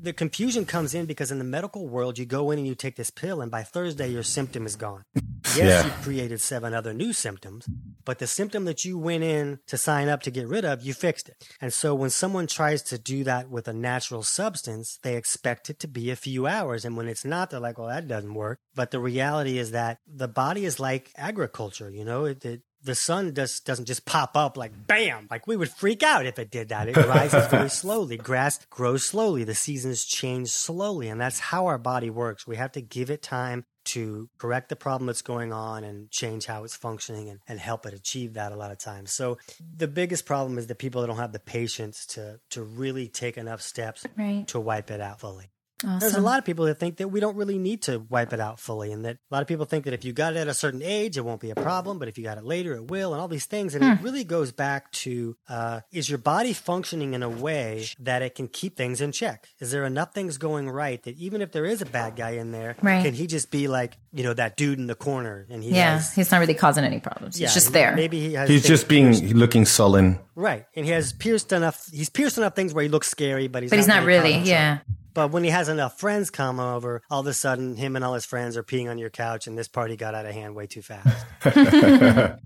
the 0.00 0.12
confusion 0.12 0.64
comes 0.64 0.94
in 0.94 1.06
because 1.06 1.30
in 1.30 1.38
the 1.38 1.44
medical 1.44 1.86
world, 1.88 2.18
you 2.18 2.24
go 2.26 2.50
in 2.50 2.58
and 2.58 2.66
you 2.66 2.74
take 2.74 2.96
this 2.96 3.10
pill, 3.10 3.40
and 3.40 3.50
by 3.50 3.62
Thursday, 3.62 4.08
your 4.08 4.22
symptom 4.22 4.66
is 4.66 4.76
gone. 4.76 5.02
Yes, 5.56 5.58
Yeah. 5.58 5.84
you 5.86 5.90
created 6.02 6.40
seven 6.40 6.74
other 6.74 6.92
new 6.94 7.12
symptoms, 7.12 7.66
but 8.04 8.18
the 8.20 8.26
symptom 8.28 8.66
that 8.66 8.84
you 8.84 8.98
went 8.98 9.24
in 9.24 9.58
to 9.66 9.76
sign 9.78 10.06
up 10.08 10.22
to 10.24 10.30
get 10.30 10.46
rid 10.46 10.64
of, 10.66 10.82
you 10.82 10.92
fixed 10.94 11.28
it. 11.30 11.42
And 11.60 11.72
so 11.72 11.92
when 11.94 12.10
someone 12.10 12.46
tries 12.46 12.82
to 12.84 12.98
do 12.98 13.24
that 13.24 13.48
with 13.50 13.66
a 13.66 13.72
natural 13.72 14.22
substance, 14.22 14.98
they 15.02 15.16
expect 15.16 15.68
it 15.70 15.80
to 15.80 15.88
be 15.88 16.10
a 16.10 16.14
few 16.14 16.46
hours. 16.46 16.84
And 16.84 16.94
when 16.96 17.08
it's 17.08 17.24
not, 17.24 17.50
they're 17.50 17.58
like, 17.58 17.78
well, 17.78 17.88
that 17.88 18.06
doesn't 18.06 18.34
work. 18.34 18.60
But 18.76 18.90
the 18.92 19.00
reality 19.00 19.58
is 19.58 19.70
that 19.72 19.98
the 20.06 20.28
body 20.28 20.66
is 20.66 20.78
like 20.78 21.10
agriculture, 21.16 21.90
you 21.90 22.04
know, 22.04 22.26
it, 22.26 22.44
it 22.44 22.60
the 22.82 22.94
sun 22.94 23.34
just 23.34 23.64
doesn't 23.66 23.84
just 23.86 24.04
pop 24.06 24.36
up 24.36 24.56
like 24.56 24.72
bam 24.86 25.26
like 25.30 25.46
we 25.46 25.56
would 25.56 25.70
freak 25.70 26.02
out 26.02 26.26
if 26.26 26.38
it 26.38 26.50
did 26.50 26.68
that. 26.70 26.88
It 26.88 26.96
rises 26.96 27.46
very 27.48 27.68
slowly. 27.82 28.16
Grass 28.16 28.64
grows 28.70 29.04
slowly. 29.06 29.44
The 29.44 29.54
seasons 29.54 30.04
change 30.04 30.48
slowly 30.48 31.08
and 31.08 31.20
that's 31.20 31.38
how 31.40 31.66
our 31.66 31.78
body 31.78 32.10
works. 32.10 32.46
We 32.46 32.56
have 32.56 32.72
to 32.72 32.80
give 32.80 33.10
it 33.10 33.22
time 33.22 33.64
to 33.86 34.28
correct 34.38 34.68
the 34.68 34.76
problem 34.76 35.06
that's 35.06 35.22
going 35.22 35.52
on 35.52 35.84
and 35.84 36.10
change 36.10 36.44
how 36.46 36.64
it's 36.64 36.76
functioning 36.76 37.30
and, 37.30 37.40
and 37.48 37.58
help 37.58 37.86
it 37.86 37.94
achieve 37.94 38.34
that 38.34 38.52
a 38.52 38.56
lot 38.56 38.70
of 38.70 38.78
times. 38.78 39.12
So 39.12 39.38
the 39.76 39.88
biggest 39.88 40.26
problem 40.26 40.58
is 40.58 40.66
the 40.66 40.74
people 40.74 41.00
that 41.00 41.06
don't 41.08 41.16
have 41.16 41.32
the 41.32 41.38
patience 41.40 42.06
to 42.08 42.40
to 42.50 42.62
really 42.62 43.08
take 43.08 43.36
enough 43.38 43.62
steps 43.62 44.04
Right. 44.16 44.46
to 44.48 44.60
wipe 44.60 44.90
it 44.90 45.00
out 45.00 45.20
fully 45.20 45.50
Awesome. 45.84 45.98
there's 46.00 46.14
a 46.14 46.20
lot 46.20 46.38
of 46.38 46.44
people 46.44 46.66
that 46.66 46.78
think 46.78 46.96
that 46.98 47.08
we 47.08 47.20
don't 47.20 47.36
really 47.36 47.58
need 47.58 47.82
to 47.82 47.98
wipe 48.08 48.32
it 48.32 48.40
out 48.40 48.60
fully, 48.60 48.92
and 48.92 49.04
that 49.04 49.16
a 49.16 49.34
lot 49.34 49.42
of 49.42 49.48
people 49.48 49.64
think 49.66 49.84
that 49.86 49.94
if 49.94 50.04
you 50.04 50.12
got 50.12 50.34
it 50.34 50.38
at 50.38 50.48
a 50.48 50.54
certain 50.54 50.82
age, 50.82 51.16
it 51.16 51.24
won't 51.24 51.40
be 51.40 51.50
a 51.50 51.54
problem, 51.54 51.98
but 51.98 52.08
if 52.08 52.18
you 52.18 52.24
got 52.24 52.38
it 52.38 52.44
later, 52.44 52.74
it 52.74 52.90
will, 52.90 53.12
and 53.12 53.20
all 53.20 53.28
these 53.28 53.46
things. 53.46 53.74
And 53.74 53.82
Hmm. 53.84 53.90
it 53.92 54.00
really 54.02 54.24
goes 54.24 54.52
back 54.52 54.90
to 54.92 55.36
uh, 55.48 55.80
is 55.92 56.08
your 56.08 56.18
body 56.18 56.52
functioning 56.52 57.14
in 57.14 57.22
a 57.22 57.28
way 57.28 57.86
that 58.00 58.22
it 58.22 58.34
can 58.34 58.48
keep 58.48 58.76
things 58.76 59.00
in 59.00 59.12
check? 59.12 59.48
Is 59.60 59.70
there 59.70 59.84
enough 59.84 60.12
things 60.14 60.38
going 60.38 60.68
right 60.68 61.02
that 61.04 61.16
even 61.18 61.40
if 61.42 61.52
there 61.52 61.64
is 61.64 61.80
a 61.82 61.86
bad 61.86 62.16
guy 62.16 62.30
in 62.32 62.52
there, 62.52 62.76
Right. 62.82 63.02
can 63.04 63.14
he 63.14 63.26
just 63.26 63.50
be 63.50 63.66
like, 63.68 63.96
you 64.12 64.22
know, 64.24 64.34
that 64.34 64.56
dude 64.56 64.78
in 64.78 64.86
the 64.86 64.94
corner? 64.94 65.46
And 65.50 65.62
he 65.64 65.70
yeah, 65.70 65.94
has, 65.94 66.14
he's 66.14 66.30
not 66.30 66.38
really 66.40 66.54
causing 66.54 66.84
any 66.84 67.00
problems. 67.00 67.40
yeah, 67.40 67.46
He's 67.46 67.54
just 67.54 67.72
there. 67.72 67.94
Maybe 67.96 68.20
he 68.20 68.34
has 68.34 68.48
He's 68.48 68.64
just 68.66 68.88
being 68.88 69.12
pierced- 69.14 69.34
looking 69.34 69.64
sullen. 69.64 70.18
right, 70.34 70.66
and 70.76 70.84
he 70.84 70.92
has 70.92 71.12
pierced 71.12 71.52
enough. 71.52 71.86
He's 71.92 72.10
pierced 72.10 72.36
enough 72.38 72.54
things 72.54 72.74
where 72.74 72.82
he 72.82 72.88
looks 72.88 73.08
scary, 73.08 73.48
but 73.48 73.62
he's 73.62 73.70
but 73.70 73.78
he's 73.78 73.88
not 73.88 74.04
really. 74.04 74.32
causing 74.34 74.46
Yeah. 74.46 74.78
But 75.12 75.30
when 75.30 75.44
he 75.44 75.50
has 75.50 75.68
enough 75.68 75.98
friends 75.98 76.30
come 76.30 76.60
over, 76.60 77.02
all 77.10 77.20
of 77.20 77.26
a 77.26 77.34
sudden, 77.34 77.76
him 77.76 77.96
and 77.96 78.04
all 78.04 78.14
his 78.14 78.24
friends 78.24 78.56
are 78.56 78.62
peeing 78.62 78.88
on 78.90 78.98
your 78.98 79.10
couch, 79.10 79.46
and 79.46 79.58
this 79.58 79.68
party 79.68 79.96
got 79.96 80.14
out 80.14 80.26
of 80.26 80.32
hand 80.32 80.54
way 80.54 80.66
too 80.66 80.82
fast. 80.82 81.26